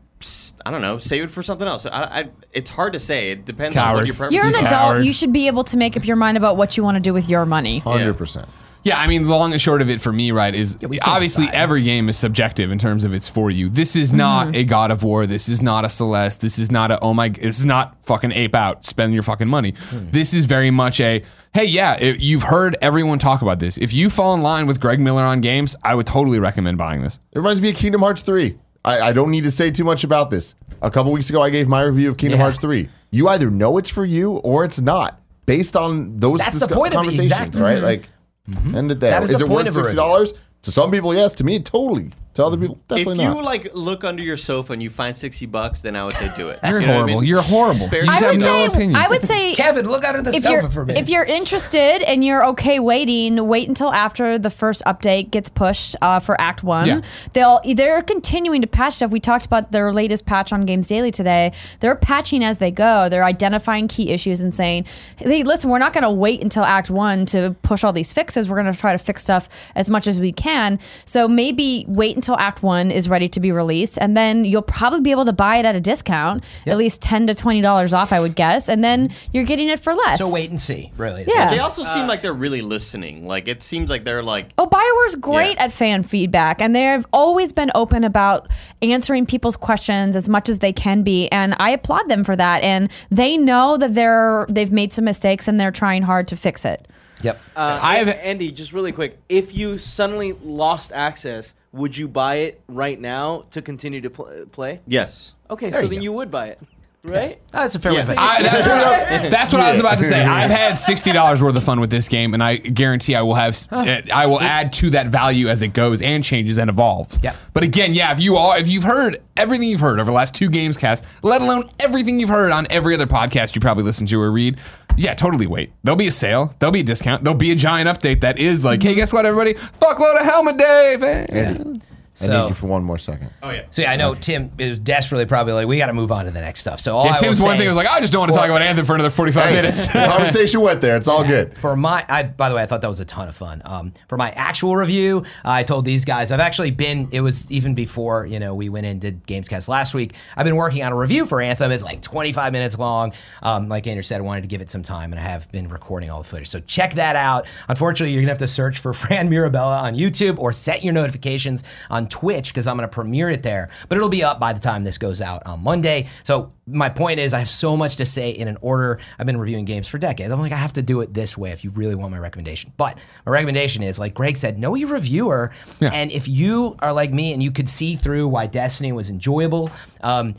I 0.65 0.71
don't 0.71 0.83
know, 0.83 0.99
save 0.99 1.25
it 1.25 1.31
for 1.31 1.43
something 1.43 1.67
else. 1.67 1.87
I, 1.87 1.91
I, 1.91 2.29
it's 2.53 2.71
hard 2.71 2.93
to 2.95 3.01
say. 3.01 3.31
It 3.31 3.45
depends 3.45 3.77
on 3.77 3.95
what 3.95 4.07
your 4.07 4.15
preference. 4.15 4.35
You're 4.35 4.47
an 4.47 4.53
You 4.53 4.59
adult. 4.59 4.71
coward. 4.71 5.05
You 5.05 5.13
should 5.13 5.33
be 5.33 5.47
able 5.47 5.65
to 5.65 5.77
make 5.77 5.97
up 5.97 6.07
your 6.07 6.17
mind 6.17 6.37
about 6.37 6.57
what 6.57 6.77
you 6.77 6.83
want 6.83 6.97
to 6.97 7.01
do 7.01 7.13
with 7.13 7.29
your 7.29 7.47
money. 7.47 7.79
Hundred 7.81 8.15
percent. 8.15 8.49
Yeah, 8.85 8.99
I 8.99 9.07
mean, 9.07 9.25
the 9.25 9.31
long 9.31 9.53
and 9.53 9.61
short 9.61 9.83
of 9.83 9.91
it 9.91 10.01
for 10.01 10.13
me, 10.13 10.31
right, 10.31 10.55
is 10.55 10.79
we 10.81 10.99
can't 10.99 11.09
obviously 11.09 11.47
decide. 11.47 11.59
every 11.59 11.83
game 11.83 12.09
is 12.09 12.17
subjective 12.17 12.71
in 12.71 12.79
terms 12.79 13.05
of 13.05 13.13
it's 13.13 13.29
for 13.29 13.51
you. 13.51 13.69
This 13.69 13.97
is 13.97 14.13
not 14.13 14.47
mm-hmm. 14.47 14.57
a 14.57 14.65
God 14.65 14.91
of 14.91 15.03
War. 15.03 15.27
This 15.27 15.49
is 15.49 15.61
not 15.61 15.85
a 15.85 15.89
Celeste. 15.89 16.41
This 16.41 16.59
is 16.59 16.71
not 16.71 16.91
a 16.91 17.01
oh 17.01 17.13
my. 17.13 17.29
This 17.29 17.59
is 17.59 17.67
not 17.67 17.97
fucking 18.05 18.33
ape 18.33 18.55
out. 18.55 18.85
Spend 18.85 19.13
your 19.13 19.23
fucking 19.23 19.49
money. 19.49 19.75
Hmm. 19.77 20.11
This 20.11 20.33
is 20.33 20.45
very 20.45 20.71
much 20.71 21.01
a 21.01 21.23
hey, 21.53 21.65
yeah. 21.65 21.97
If 21.99 22.21
you've 22.23 22.45
heard 22.45 22.77
everyone 22.81 23.19
talk 23.19 23.43
about 23.43 23.59
this. 23.59 23.79
If 23.79 23.93
you 23.93 24.11
fall 24.11 24.35
in 24.35 24.43
line 24.43 24.67
with 24.67 24.81
Greg 24.81 25.01
Miller 25.01 25.23
on 25.23 25.41
games, 25.41 25.77
I 25.83 25.95
would 25.95 26.07
totally 26.07 26.39
recommend 26.39 26.79
buying 26.79 27.03
this. 27.03 27.19
It 27.33 27.39
reminds 27.39 27.61
me 27.61 27.71
of 27.71 27.77
Kingdom 27.77 28.03
Hearts 28.03 28.23
3. 28.23 28.57
I, 28.89 29.09
I 29.09 29.13
don't 29.13 29.31
need 29.31 29.45
to 29.45 29.51
say 29.51 29.71
too 29.71 29.85
much 29.85 30.03
about 30.05 30.31
this. 30.31 30.55
A 30.81 30.91
couple 30.91 31.13
weeks 31.13 31.29
ago, 31.29 31.43
I 31.43 31.51
gave 31.51 31.69
my 31.69 31.83
review 31.83 32.09
of 32.11 32.17
Kingdom 32.17 32.39
Yeah. 32.39 32.45
Hearts 32.45 32.61
3. 32.61 32.89
You 33.11 33.29
either 33.29 33.51
know 33.51 33.79
it's 33.79 33.91
for 33.91 34.05
you 34.05 34.35
or 34.39 34.65
it's 34.65 34.81
not, 34.81 35.21
based 35.47 35.77
on 35.77 36.19
those 36.19 36.39
That's 36.39 36.59
the 36.61 36.67
discu- 36.67 36.75
point 36.75 36.89
of 36.89 36.93
it, 36.93 36.97
conversations, 36.97 37.31
exactly. 37.31 37.61
right? 37.63 38.03
Mm-hmm. 38.49 38.69
Like, 38.69 38.77
end 38.77 38.93
it 38.93 39.01
there. 39.01 39.11
That 39.11 39.23
is 39.25 39.31
is 39.31 39.39
the 39.41 39.45
it 39.45 39.49
point 39.49 39.67
worth 39.67 39.75
sixty 39.75 39.97
dollars? 39.97 40.33
To 40.63 40.73
some 40.73 40.91
people, 40.91 41.15
yes. 41.15 41.35
To 41.35 41.45
me, 41.45 41.61
totally. 41.61 42.11
To 42.39 42.45
other 42.45 42.57
people, 42.57 42.79
if 42.83 42.87
definitely 42.89 43.25
you 43.25 43.31
not. 43.35 43.43
like 43.43 43.75
look 43.75 44.05
under 44.05 44.23
your 44.23 44.37
sofa 44.37 44.73
and 44.73 44.81
you 44.81 44.91
find 44.91 45.17
sixty 45.17 45.45
bucks, 45.45 45.81
then 45.81 45.97
I 45.97 46.05
would 46.05 46.13
say 46.15 46.31
do 46.37 46.51
it. 46.51 46.61
You're 46.65 46.79
You 46.81 46.87
know 46.87 46.93
what 46.93 46.99
I 46.99 47.01
horrible. 47.03 47.21
mean? 47.21 47.29
You're 47.29 47.43
horrible. 47.43 47.75
Spare 47.87 48.05
You 48.05 48.11
I 48.11 48.21
just 48.21 48.25
have 48.25 48.33
would 48.35 48.41
no 48.41 48.47
say. 48.47 48.67
opinions. 48.77 49.05
I 49.07 49.09
would 49.11 49.25
say. 49.25 49.55
Kevin, 49.57 49.87
look 49.87 50.05
under 50.05 50.23
the 50.23 50.31
if 50.31 50.43
sofa 50.45 50.61
you're, 50.61 50.71
for 50.71 50.87
me. 50.87 50.95
if 50.97 51.09
you're 51.09 51.25
interested 51.25 52.01
and 52.03 52.25
you're 52.25 52.47
okay 52.51 52.79
waiting, 52.79 53.49
wait 53.49 53.67
until 53.69 53.93
after 53.93 54.39
the 54.39 54.51
first 54.51 54.85
update 54.87 55.33
gets 55.33 55.49
pushed 55.49 55.97
uh, 56.01 56.21
for 56.21 56.41
Act 56.41 56.63
One. 56.63 56.87
Yeah. 56.87 57.01
They'll 57.33 57.61
they're 57.75 58.03
continuing 58.03 58.61
to 58.63 58.69
patch 58.69 58.95
stuff. 58.95 59.11
We 59.11 59.19
talked 59.19 59.45
about 59.47 59.73
their 59.73 59.93
latest 59.93 60.25
patch 60.25 60.53
on 60.53 60.65
Games 60.65 60.87
Daily 60.87 61.11
today. 61.11 61.51
They're 61.81 61.97
patching 61.97 62.45
as 62.45 62.59
they 62.59 62.71
go. 62.71 63.09
They're 63.09 63.25
identifying 63.25 63.89
key 63.89 64.11
issues 64.11 64.41
and 64.41 64.55
saying, 64.55 64.85
"Hey, 65.17 65.43
listen, 65.43 65.71
we're 65.71 65.79
not 65.81 65.93
going 65.93 66.05
to 66.05 66.11
wait 66.11 66.41
until 66.41 66.63
Act 66.63 66.89
One 66.89 67.27
to 67.27 67.57
push 67.63 67.83
all 67.83 67.93
these 67.93 68.13
fixes. 68.13 68.49
We're 68.49 68.63
going 68.63 68.73
to 68.73 68.79
try 68.79 68.93
to 68.93 68.99
fix 68.99 69.23
stuff 69.23 69.49
as 69.75 69.91
much 69.91 70.07
as 70.07 70.21
we 70.21 70.31
can. 70.31 70.79
So 71.05 71.27
maybe 71.27 71.85
wait 71.89 72.15
until 72.15 72.28
Act 72.37 72.63
One 72.63 72.91
is 72.91 73.09
ready 73.09 73.29
to 73.29 73.41
be 73.41 73.53
released, 73.53 73.99
and 74.01 74.17
then 74.17 74.45
you'll 74.45 74.63
probably 74.63 75.01
be 75.01 75.11
able 75.11 75.25
to 75.27 75.33
buy 75.33 75.57
it 75.57 75.65
at 75.65 75.75
a 75.77 75.81
discount, 75.81 76.43
at 76.67 76.77
least 76.77 77.01
ten 77.01 77.27
to 77.29 77.35
twenty 77.35 77.61
dollars 77.61 77.95
off, 77.95 78.13
I 78.13 78.21
would 78.21 78.35
guess, 78.35 78.69
and 78.69 78.83
then 78.83 79.15
you're 79.33 79.45
getting 79.45 79.69
it 79.69 79.81
for 79.81 79.95
less. 79.95 80.19
so 80.19 80.33
wait 80.33 80.51
and 80.51 80.61
see. 80.61 80.93
Really. 80.97 81.25
Yeah. 81.27 81.51
They 81.51 81.59
also 81.61 81.83
seem 81.83 82.07
like 82.07 82.23
they're 82.23 82.33
really 82.33 82.63
listening. 82.63 83.27
Like 83.27 83.49
it 83.49 83.63
seems 83.63 83.89
like 83.91 84.05
they're 84.05 84.23
like 84.23 84.51
Oh, 84.59 84.67
Bioware's 84.67 85.17
great 85.17 85.57
Yeah. 85.57 85.65
at 85.65 85.73
fan 85.73 86.03
feedback, 86.03 86.61
and 86.61 86.75
they've 86.75 87.07
always 87.13 87.53
been 87.53 87.71
open 87.75 88.05
about 88.05 88.51
answering 88.83 89.27
people's 89.27 89.57
questions 89.57 90.17
as 90.17 90.29
much 90.29 90.49
as 90.49 90.59
they 90.59 90.73
can 90.73 91.03
be, 91.03 91.29
and 91.31 91.55
I 91.59 91.71
applaud 91.71 92.09
them 92.09 92.25
for 92.25 92.37
that. 92.37 92.63
And 92.63 92.91
they 93.11 93.37
know 93.37 93.77
that 93.77 93.95
they're 93.95 94.47
they've 94.49 94.73
made 94.73 94.93
some 94.93 95.05
mistakes, 95.05 95.49
and 95.49 95.59
they're 95.61 95.71
trying 95.71 96.03
hard 96.03 96.29
to 96.29 96.37
fix 96.37 96.65
it. 96.65 96.87
Yep. 97.21 97.41
Uh, 97.57 97.81
I 97.83 97.97
have- 97.97 98.09
Andy, 98.23 98.53
just 98.53 98.73
really 98.73 98.93
quick. 98.93 99.19
If 99.29 99.53
you 99.53 99.77
suddenly 99.77 100.35
lost 100.45 100.93
access, 100.93 101.53
would 101.79 101.97
you 101.97 102.09
buy 102.09 102.35
it 102.37 102.61
right 102.69 103.01
now 103.01 103.45
to 103.53 103.63
continue 103.63 104.01
to 104.03 104.11
pl- 104.11 104.47
play? 104.53 104.81
Yes. 104.87 105.35
Okay, 105.49 105.71
There 105.71 105.81
so 105.81 105.85
you 105.85 105.89
then 105.89 105.99
go. 106.01 106.03
you 106.05 106.13
would 106.13 106.31
buy 106.31 106.47
it, 106.49 106.61
right? 107.05 107.41
That's 107.51 107.75
a 107.75 107.79
fair 107.79 107.93
way. 107.93 107.99
Yeah. 107.99 108.03
to 108.03 108.09
think. 108.09 108.21
I, 108.21 108.43
that's 108.43 108.67
what, 108.67 108.77
I, 108.77 109.29
that's 109.29 109.53
what 109.53 109.63
I 109.63 109.71
was 109.71 109.81
about 109.81 109.99
to 109.99 110.05
say. 110.05 110.23
I've 110.23 110.51
had 110.51 110.75
sixty 110.79 111.13
dollars 111.13 111.43
worth 111.43 111.57
of 111.57 111.65
fun 111.65 111.81
with 111.81 111.91
this 111.91 112.09
game, 112.09 112.35
and 112.35 112.43
I 112.43 112.57
guarantee 112.57 113.15
I 113.15 113.23
will 113.23 113.35
have. 113.35 113.57
I 113.73 114.27
will 114.27 114.41
add 114.41 114.73
to 114.75 114.91
that 114.91 115.09
value 115.09 115.49
as 115.49 115.63
it 115.63 115.69
goes 115.69 116.03
and 116.03 116.23
changes 116.23 116.59
and 116.59 116.71
evolves. 116.71 117.19
Yep. 117.23 117.37
But 117.55 117.65
again, 117.65 117.95
yeah, 117.95 118.13
if 118.13 118.21
you 118.21 118.37
are, 118.37 118.59
if 118.59 118.69
you've 118.69 118.85
heard 118.85 119.21
everything 119.37 119.69
you've 119.69 119.81
heard 119.81 119.99
over 119.99 120.11
the 120.11 120.15
last 120.15 120.35
two 120.35 120.51
games 120.51 120.77
cast, 120.77 121.05
let 121.23 121.41
alone 121.41 121.65
everything 121.81 122.21
you've 122.21 122.29
heard 122.29 122.53
on 122.53 122.67
every 122.71 122.95
other 122.95 123.07
podcast 123.07 123.55
you 123.55 123.61
probably 123.61 123.85
listen 123.85 124.07
to 124.07 124.21
or 124.21 124.31
read, 124.31 124.59
yeah, 124.97 125.15
totally 125.15 125.47
wait. 125.47 125.73
There'll 125.85 125.97
be 125.97 126.09
a 126.09 126.13
sale. 126.13 126.55
There'll 126.59 126.73
be 126.73 126.81
a 126.81 126.85
discount. 126.85 127.25
There'll 127.25 127.39
be 127.39 127.51
a 127.51 127.57
giant 127.57 127.89
update 127.89 128.21
that 128.21 128.39
is 128.39 128.65
like, 128.65 128.83
hey, 128.83 128.95
guess 128.95 129.13
what, 129.13 129.27
everybody? 129.27 129.55
Fuckload 129.55 130.21
of 130.21 130.27
helmet 130.27 130.59
day. 130.59 131.79
Andy, 132.21 132.33
I 132.33 132.37
So- 132.37 132.43
need 132.45 132.49
you 132.51 132.55
for 132.55 132.67
one 132.67 132.83
more 132.85 132.99
second. 132.99 133.31
Oh 133.43 133.51
yeah. 133.51 133.63
So 133.71 133.83
yeah, 133.83 133.93
I 133.93 133.97
know 133.97 134.15
Tim 134.15 134.51
is 134.59 134.79
desperately 134.79 135.27
probably 135.27 135.53
like, 135.53 135.67
we 135.67 135.79
got 135.79 135.87
to 135.87 135.93
move 135.93 136.11
on 136.13 136.25
to 136.27 136.31
the 136.31 136.41
next 136.41 136.61
stuff. 136.61 136.81
So 136.81 136.97
all 136.97 137.07
Yeah, 137.07 137.13
I 137.13 137.19
Tim's 137.19 137.41
one 137.41 137.57
thing 137.59 137.69
was 137.69 137.77
like, 137.77 137.89
I 137.89 138.01
just 138.01 138.13
don't 138.13 138.21
want 138.21 138.33
to 138.33 138.39
talk 138.39 138.49
about 138.49 138.63
Anthem 138.63 138.85
for 138.85 138.95
another 138.95 139.11
forty-five 139.11 139.53
minutes. 139.53 139.87
the 139.87 139.93
conversation 140.07 140.61
went 140.61 140.81
there. 140.81 140.97
It's 140.97 141.09
all 141.09 141.25
good. 141.25 141.57
For 141.57 141.77
my, 141.77 142.05
I, 142.09 142.23
by 142.25 142.49
the 142.49 142.55
way, 142.55 142.63
I 142.63 142.67
thought 142.67 142.81
that 142.81 142.89
was 142.89 143.01
a 143.01 143.05
ton 143.05 143.29
of 143.29 143.37
fun. 143.37 143.63
Um, 143.65 143.93
for 144.09 144.17
my 144.17 144.31
actual 144.33 144.77
review, 144.77 145.25
I 145.45 145.63
told 145.63 145.85
these 145.85 146.05
guys 146.05 146.33
I've 146.33 146.41
actually 146.41 146.71
been. 146.71 147.09
It 147.13 147.21
was 147.21 147.51
even 147.51 147.75
before 147.75 148.27
you 148.27 148.39
know 148.41 148.55
we 148.55 148.69
went 148.69 148.87
in 148.87 148.93
and 148.93 149.01
did 149.01 149.27
Gamescast 149.27 149.69
last 149.69 149.95
week. 149.95 150.15
I've 150.37 150.45
been 150.45 150.57
working 150.57 150.83
on 150.83 150.93
a 150.93 150.97
review 150.97 151.27
for 151.27 151.41
Anthem. 151.41 151.71
It's 151.73 151.85
like 151.85 152.03
25 152.03 152.53
minutes 152.53 152.79
long. 152.79 153.13
Um, 153.43 153.69
like 153.69 153.87
Andrew 153.87 154.03
said, 154.03 154.19
I 154.19 154.25
wanted 154.25 154.41
to 154.43 154.49
give 154.49 154.61
it 154.61 154.71
some 154.71 154.83
time, 154.83 155.13
and 155.13 155.21
I 155.21 155.23
have 155.25 155.51
been 155.53 155.69
recording 155.69 156.11
all 156.11 156.19
the 156.23 156.29
footage. 156.29 156.49
So 156.49 156.61
check 156.61 156.95
that 156.95 157.17
out. 157.17 157.47
Unfortunately, 157.69 158.13
you're 158.13 158.23
gonna 158.23 158.33
have 158.33 158.39
to 158.39 158.47
search 158.49 158.79
for 158.79 158.93
Fran 158.99 159.29
Mirabella 159.29 159.79
on 159.79 159.95
YouTube 159.95 160.39
or 160.39 160.53
set 160.53 160.83
your 160.83 160.93
notifications 160.95 161.65
on 161.91 162.08
Twitch 162.09 162.53
because 162.53 162.67
I'm 162.67 162.77
gonna 162.77 162.89
premiere 162.89 163.31
it 163.31 163.43
there. 163.43 163.71
But 163.89 163.97
it'll 163.97 164.09
be 164.09 164.25
up 164.25 164.41
by 164.41 164.53
the 164.53 164.61
time 164.61 164.85
this 164.85 164.99
goes 164.99 165.21
out 165.21 165.47
on 165.47 165.63
Monday. 165.63 166.09
So 166.25 166.53
my 166.67 166.89
point 166.89 167.19
is, 167.21 167.35
I 167.35 167.39
have 167.39 167.49
so 167.49 167.77
much 167.77 167.97
to 167.97 168.07
say 168.07 168.31
in 168.31 168.49
an 168.49 168.59
order. 168.61 168.99
I've 169.19 169.27
been 169.27 169.39
reviewing 169.39 169.65
games 169.65 169.89
for 169.89 169.99
decades. 169.99 170.33
I'm 170.33 170.41
like, 170.41 170.53
I 170.53 170.57
have 170.57 170.75
to 170.75 170.83
do 170.83 171.01
it 171.01 171.15
this 171.15 171.37
way 171.37 171.51
if 171.51 171.65
you 171.65 171.71
really 171.71 171.95
want 171.95 172.11
my 172.11 172.19
recommendation. 172.19 172.73
But 172.77 172.99
my 173.27 173.33
recommendation 173.33 173.83
is, 173.83 173.99
like 173.99 174.15
Greg 174.15 174.37
said, 174.37 174.59
know 174.59 174.75
your 174.75 174.91
reviewer. 174.91 175.51
Yeah. 175.81 175.91
And 175.93 176.13
if 176.13 176.29
you 176.29 176.77
are 176.81 176.93
like 176.93 177.13
me 177.13 177.33
and 177.33 177.43
you 177.43 177.51
could 177.51 177.69
see 177.69 177.97
through 177.97 178.29
why 178.29 178.47
Destiny 178.47 178.93
was 178.93 179.11
enjoyable, 179.11 179.71
um, 180.03 180.35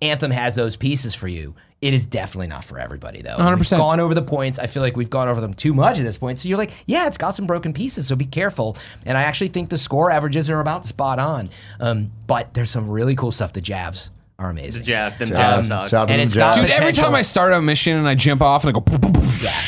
Anthem 0.00 0.30
has 0.30 0.54
those 0.54 0.76
pieces 0.76 1.14
for 1.14 1.28
you. 1.28 1.54
It 1.84 1.92
is 1.92 2.06
definitely 2.06 2.46
not 2.46 2.64
for 2.64 2.78
everybody, 2.78 3.20
though. 3.20 3.36
100%. 3.36 3.58
We've 3.58 3.70
gone 3.78 4.00
over 4.00 4.14
the 4.14 4.22
points. 4.22 4.58
I 4.58 4.66
feel 4.66 4.82
like 4.82 4.96
we've 4.96 5.10
gone 5.10 5.28
over 5.28 5.42
them 5.42 5.52
too 5.52 5.74
much 5.74 5.98
at 5.98 6.04
this 6.04 6.16
point. 6.16 6.40
So 6.40 6.48
you're 6.48 6.56
like, 6.56 6.70
yeah, 6.86 7.06
it's 7.06 7.18
got 7.18 7.34
some 7.34 7.46
broken 7.46 7.74
pieces, 7.74 8.06
so 8.06 8.16
be 8.16 8.24
careful. 8.24 8.78
And 9.04 9.18
I 9.18 9.24
actually 9.24 9.48
think 9.48 9.68
the 9.68 9.76
score 9.76 10.10
averages 10.10 10.48
are 10.48 10.60
about 10.60 10.86
spot 10.86 11.18
on. 11.18 11.50
Um, 11.80 12.10
but 12.26 12.54
there's 12.54 12.70
some 12.70 12.88
really 12.88 13.14
cool 13.14 13.30
stuff. 13.32 13.52
The 13.52 13.60
Javs 13.60 14.08
are 14.38 14.48
amazing. 14.48 14.80
The 14.80 14.86
jabs, 14.86 15.16
them 15.18 15.28
Jabs. 15.28 15.38
jabs, 15.38 15.68
dog. 15.68 15.88
Shout 15.90 16.02
out 16.02 16.06
to 16.06 16.12
And 16.14 16.20
them 16.20 16.24
it's 16.26 16.34
got- 16.34 16.54
Jabs. 16.56 16.68
Dude, 16.70 16.78
every 16.80 16.92
time 16.94 17.14
I 17.14 17.20
start 17.20 17.52
a 17.52 17.60
mission 17.60 17.98
and 17.98 18.08
I 18.08 18.14
jump 18.14 18.40
off 18.40 18.64
and 18.64 18.70
I 18.70 18.72
go, 18.72 18.80
boom, 18.80 19.00
boom, 19.02 19.12
boom, 19.12 19.22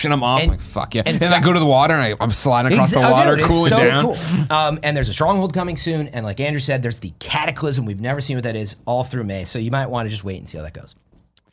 and 0.05 0.13
I'm 0.15 0.23
off, 0.23 0.41
And- 0.41 0.53
I'm 0.53 0.57
like, 0.57 0.61
fuck 0.63 0.95
yeah. 0.95 1.01
and 1.03 1.09
And, 1.09 1.17
it's 1.17 1.25
then 1.27 1.35
I 1.35 1.41
go 1.45 1.53
to 1.53 1.61
the 1.61 1.67
water 1.67 1.93
and 1.93 2.03
I, 2.03 2.17
I'm 2.19 2.31
sliding 2.31 2.73
across 2.73 2.93
the 2.93 3.01
Exa- 3.01 3.09
oh, 3.09 3.13
water, 3.13 3.31
dude, 3.37 3.39
it's 3.41 3.49
cooling 3.49 3.69
so 3.69 3.77
down. 3.77 4.05
Cool. 4.05 4.57
Um, 4.57 4.79
and 4.83 4.97
there's 4.97 5.11
a 5.11 5.13
stronghold 5.13 5.53
coming 5.53 5.77
soon, 5.77 6.09
and 6.09 6.25
like 6.25 6.41
Andrew 6.41 6.61
said, 6.61 6.81
there's 6.83 6.99
the 7.01 7.13
cataclysm. 7.19 7.85
We've 7.85 8.01
never 8.01 8.23
seen 8.23 8.39
what 8.39 8.45
that 8.45 8.57
is 8.57 8.77
all 8.87 9.05
through 9.05 9.25
May, 9.25 9.45
so 9.45 9.59
you 9.59 9.71
might 9.71 9.87
want 9.91 10.07
to 10.07 10.11
just 10.11 10.25
wait 10.25 10.39
and 10.39 10.49
see 10.49 10.57
how 10.57 10.65
that 10.65 10.73
goes. 10.73 10.97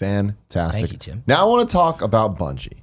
Fantastic. 0.03 0.79
Thank 0.81 0.91
you, 0.91 0.97
Tim. 0.97 1.23
Now 1.27 1.41
I 1.45 1.49
want 1.49 1.67
to 1.69 1.73
talk 1.73 2.01
about 2.01 2.37
Bungie. 2.37 2.79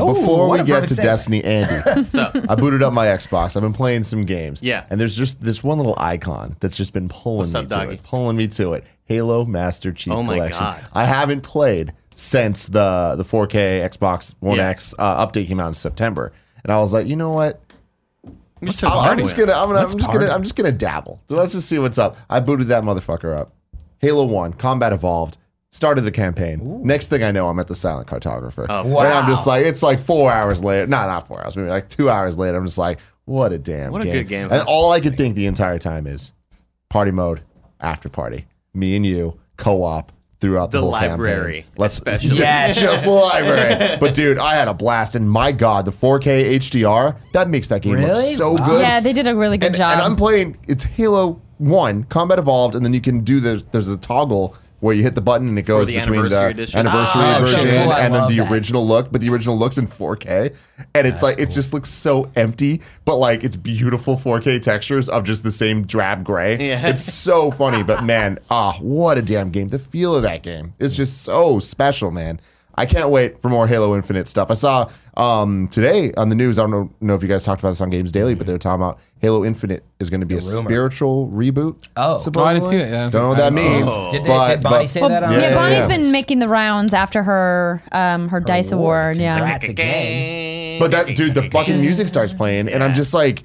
Ooh, 0.00 0.14
Before 0.14 0.48
we 0.48 0.62
get 0.62 0.86
to. 0.88 0.94
Destiny, 0.94 1.42
Andy, 1.42 2.04
So 2.10 2.30
I 2.48 2.54
booted 2.54 2.84
up 2.84 2.92
my 2.92 3.06
Xbox. 3.06 3.56
I've 3.56 3.62
been 3.64 3.72
playing 3.72 4.04
some 4.04 4.22
games. 4.22 4.62
Yeah. 4.62 4.86
And 4.90 5.00
there's 5.00 5.16
just 5.16 5.40
this 5.40 5.64
one 5.64 5.76
little 5.78 5.96
icon 5.98 6.56
that's 6.60 6.76
just 6.76 6.92
been 6.92 7.08
pulling 7.08 7.38
What's 7.38 7.54
me 7.54 7.60
up, 7.60 7.66
to 7.66 7.74
doggy? 7.74 7.94
it, 7.96 8.02
pulling 8.04 8.36
me 8.36 8.46
to 8.46 8.74
it. 8.74 8.84
Halo 9.06 9.44
Master 9.44 9.90
Chief 9.90 10.12
Oh 10.12 10.22
Collection. 10.22 10.60
God. 10.60 10.86
I 10.92 11.04
haven't 11.04 11.40
played 11.40 11.94
since 12.14 12.66
the 12.66 13.14
the 13.16 13.24
4K 13.24 13.88
Xbox 13.90 14.34
One 14.38 14.58
Yeah. 14.58 14.68
X 14.68 14.94
uh, 15.00 15.26
update 15.26 15.48
came 15.48 15.58
out 15.58 15.68
in 15.68 15.74
September, 15.74 16.32
and 16.62 16.72
I 16.72 16.78
was 16.78 16.92
like, 16.92 17.08
you 17.08 17.16
know 17.16 17.30
what? 17.30 17.60
I'm, 18.62 18.68
I'm 18.68 19.18
just 19.18 19.36
gonna, 19.36 19.52
I'm, 19.52 19.68
gonna, 19.68 19.78
I'm 19.80 19.86
just 19.86 19.98
party. 20.00 20.18
gonna, 20.20 20.32
I'm 20.32 20.42
just 20.42 20.56
gonna 20.56 20.72
dabble. 20.72 21.20
So 21.28 21.36
let's 21.36 21.52
just 21.52 21.68
see 21.68 21.78
what's 21.78 21.98
up. 21.98 22.16
I 22.30 22.38
booted 22.40 22.68
that 22.68 22.82
motherfucker 22.84 23.36
up. 23.36 23.52
Halo 24.00 24.24
One, 24.26 24.52
Combat 24.52 24.92
Evolved, 24.92 25.38
started 25.70 26.02
the 26.02 26.10
campaign. 26.10 26.82
Next 26.82 27.08
thing 27.08 27.22
I 27.22 27.30
know, 27.30 27.48
I'm 27.48 27.58
at 27.58 27.68
the 27.68 27.74
Silent 27.74 28.08
Cartographer. 28.08 28.66
Oh. 28.68 28.98
And 29.00 29.08
I'm 29.08 29.28
just 29.28 29.46
like, 29.46 29.64
it's 29.66 29.82
like 29.82 29.98
four 29.98 30.32
hours 30.32 30.64
later. 30.64 30.86
No, 30.86 30.98
not 31.06 31.28
four 31.28 31.42
hours. 31.42 31.56
Maybe 31.56 31.68
like 31.68 31.88
two 31.88 32.08
hours 32.10 32.38
later. 32.38 32.56
I'm 32.56 32.66
just 32.66 32.78
like, 32.78 32.98
what 33.26 33.52
a 33.52 33.58
damn 33.58 33.92
What 33.92 34.00
a 34.02 34.04
game. 34.04 34.14
good 34.14 34.28
game. 34.28 34.48
And 34.50 34.62
all 34.66 34.90
I 34.92 35.00
could 35.00 35.16
think 35.16 35.36
the 35.36 35.46
entire 35.46 35.78
time 35.78 36.06
is 36.06 36.32
party 36.88 37.10
mode, 37.10 37.42
after 37.80 38.08
party, 38.08 38.46
me 38.72 38.96
and 38.96 39.04
you, 39.04 39.38
co-op 39.58 40.10
throughout 40.40 40.70
the, 40.70 40.78
The 40.78 40.82
whole 40.82 40.92
library, 40.92 41.62
campaign. 41.62 41.72
Let's 41.76 41.94
especially. 41.94 42.36
Yes. 42.38 42.80
just 42.80 43.04
the 43.04 43.10
library. 43.10 43.96
But 44.00 44.14
dude, 44.14 44.38
I 44.38 44.54
had 44.54 44.68
a 44.68 44.74
blast, 44.74 45.14
and 45.16 45.30
my 45.30 45.52
god, 45.52 45.84
the 45.84 45.92
4K 45.92 46.54
HDR 46.56 47.16
that 47.34 47.50
makes 47.50 47.68
that 47.68 47.82
game 47.82 47.96
look 47.96 48.16
so 48.36 48.52
Wow. 48.52 48.66
good. 48.66 48.80
Yeah, 48.80 49.00
they 49.00 49.12
did 49.12 49.26
a 49.26 49.34
really 49.36 49.58
good 49.58 49.68
and, 49.68 49.76
job. 49.76 49.92
and 49.92 50.00
I'm 50.00 50.16
playing. 50.16 50.56
It's 50.66 50.84
Halo 50.84 51.42
One 51.58 52.04
Combat 52.04 52.38
Evolved, 52.38 52.74
and 52.76 52.84
then 52.84 52.94
you 52.94 53.00
can 53.00 53.20
do 53.20 53.40
the 53.40 53.62
there's 53.72 53.88
a 53.88 53.96
toggle 53.98 54.56
where 54.80 54.94
you 54.94 55.02
hit 55.02 55.14
the 55.14 55.20
button 55.20 55.48
and 55.48 55.58
it 55.58 55.62
goes 55.62 55.88
the 55.88 55.96
between 55.98 56.20
anniversary 56.20 56.52
the 56.54 56.62
edition. 56.62 56.78
anniversary 56.78 57.22
Oh, 57.24 57.42
so 57.42 57.50
version 57.50 57.82
cool. 57.82 57.92
I 57.92 58.00
and 58.00 58.14
then 58.14 58.20
love 58.22 58.30
the 58.30 58.38
that. 58.38 58.52
original 58.52 58.86
look. 58.86 59.10
But 59.10 59.20
the 59.20 59.30
original 59.30 59.58
looks 59.58 59.76
in 59.78 59.86
4K, 59.86 60.54
and 60.94 61.06
it's 61.06 61.22
like 61.22 61.38
it 61.38 61.50
just 61.50 61.72
looks 61.74 61.90
so 61.90 62.30
empty, 62.36 62.80
but 63.04 63.16
like 63.16 63.42
it's 63.44 63.56
beautiful 63.56 64.16
4K 64.16 64.62
textures 64.62 65.08
of 65.08 65.24
just 65.24 65.42
the 65.42 65.52
same 65.52 65.84
drab 65.86 66.22
gray. 66.24 66.56
Yeah. 66.58 66.86
It's 66.88 67.02
so 67.12 67.50
funny, 67.50 67.82
but 67.82 68.04
man, 68.04 68.38
ah, 68.50 68.76
what 68.80 69.18
a 69.18 69.22
damn 69.22 69.50
game! 69.50 69.68
The 69.68 69.78
feel 69.78 70.14
of 70.14 70.22
that 70.22 70.42
game 70.42 70.74
is 70.78 70.96
just 70.96 71.22
so 71.22 71.58
special, 71.58 72.10
man. 72.10 72.40
I 72.78 72.86
can't 72.86 73.10
wait 73.10 73.40
for 73.42 73.48
more 73.48 73.66
Halo 73.66 73.96
Infinite 73.96 74.28
stuff. 74.28 74.50
I 74.50 74.54
saw 74.54 74.88
um, 75.16 75.66
today 75.68 76.12
on 76.16 76.28
the 76.28 76.34
news. 76.36 76.58
I 76.58 76.62
don't 76.62 76.70
know, 76.70 76.90
know 77.00 77.14
if 77.14 77.22
you 77.22 77.28
guys 77.28 77.44
talked 77.44 77.60
about 77.60 77.70
this 77.70 77.80
on 77.80 77.90
Games 77.90 78.12
Daily, 78.12 78.34
but 78.34 78.46
they're 78.46 78.56
talking 78.56 78.82
about 78.82 79.00
Halo 79.18 79.44
Infinite 79.44 79.84
is 79.98 80.10
going 80.10 80.20
to 80.20 80.26
be 80.26 80.36
a 80.36 80.40
rumor. 80.40 80.64
spiritual 80.68 81.28
reboot. 81.28 81.88
Oh. 81.96 82.20
Oh, 82.36 82.44
I 82.44 82.54
didn't 82.54 82.66
see 82.66 82.76
it, 82.76 82.88
yeah. 82.88 83.10
Don't 83.10 83.22
know 83.22 83.28
what 83.30 83.38
that 83.38 83.52
didn't 83.52 83.68
see 83.68 83.74
it. 83.74 83.80
means. 83.80 83.92
Oh. 83.96 84.10
Did, 84.12 84.24
they, 84.24 84.28
but, 84.28 84.48
did 84.48 84.62
Bonnie 84.62 84.76
but- 84.76 84.86
say 84.88 85.00
well, 85.00 85.08
that 85.10 85.22
on 85.24 85.32
yeah, 85.32 85.40
Yeah, 85.40 85.54
Bonnie's 85.54 85.78
yeah. 85.78 85.86
been 85.88 86.12
making 86.12 86.38
the 86.38 86.48
rounds 86.48 86.94
after 86.94 87.24
her 87.24 87.82
um, 87.90 88.28
her 88.28 88.38
dice 88.38 88.70
award. 88.70 89.18
Yeah. 89.18 89.40
that's 89.40 89.68
a 89.68 89.72
game. 89.74 90.78
But 90.78 90.92
that 90.92 91.16
dude, 91.16 91.34
the 91.34 91.50
fucking 91.50 91.80
music 91.80 92.06
starts 92.06 92.32
playing, 92.32 92.68
and 92.68 92.84
I'm 92.84 92.94
just 92.94 93.12
like, 93.12 93.42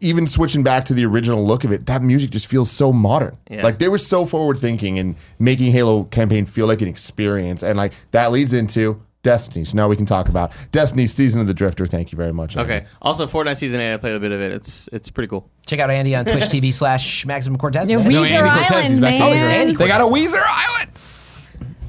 even 0.00 0.26
switching 0.26 0.62
back 0.62 0.84
to 0.86 0.94
the 0.94 1.04
original 1.06 1.44
look 1.44 1.64
of 1.64 1.72
it, 1.72 1.86
that 1.86 2.02
music 2.02 2.30
just 2.30 2.46
feels 2.46 2.70
so 2.70 2.92
modern. 2.92 3.36
Yeah. 3.50 3.62
Like 3.62 3.78
they 3.78 3.88
were 3.88 3.98
so 3.98 4.24
forward 4.26 4.58
thinking 4.58 4.98
and 4.98 5.16
making 5.38 5.72
Halo 5.72 6.04
campaign 6.04 6.46
feel 6.46 6.66
like 6.66 6.80
an 6.82 6.88
experience, 6.88 7.62
and 7.62 7.76
like 7.76 7.92
that 8.12 8.30
leads 8.32 8.52
into 8.52 9.02
Destiny. 9.22 9.64
So 9.66 9.76
now 9.76 9.86
we 9.88 9.96
can 9.96 10.06
talk 10.06 10.28
about 10.30 10.52
Destiny 10.72 11.06
Season 11.06 11.40
of 11.42 11.46
the 11.46 11.52
Drifter. 11.52 11.86
Thank 11.86 12.10
you 12.12 12.16
very 12.16 12.32
much. 12.32 12.56
Andy. 12.56 12.72
Okay. 12.72 12.86
Also, 13.02 13.26
Fortnite 13.26 13.56
season 13.58 13.78
eight. 13.80 13.92
I 13.92 13.96
played 13.98 14.14
a 14.14 14.20
bit 14.20 14.32
of 14.32 14.40
it. 14.40 14.50
It's 14.52 14.88
it's 14.92 15.10
pretty 15.10 15.28
cool. 15.28 15.46
Check 15.66 15.78
out 15.78 15.90
Andy 15.90 16.14
on 16.14 16.24
Twitch 16.24 16.44
TV 16.44 16.72
slash 16.72 17.26
Maximum 17.26 17.58
Cortez. 17.58 17.90
Yeah, 17.90 17.98
Yeah, 17.98 18.08
we- 18.08 18.14
No, 18.14 18.22
Weezer 18.22 18.32
Andy 18.32 18.50
Cortez, 18.50 18.88
he's 18.88 18.98
Island, 18.98 19.00
back 19.02 19.14
to 19.16 19.20
man. 19.20 19.36
Weezer. 19.36 19.42
Andy 19.60 19.76
They 19.76 19.88
got 19.88 20.00
a 20.00 20.04
Cortez. 20.04 20.32
Weezer 20.34 20.42
Island. 20.46 20.90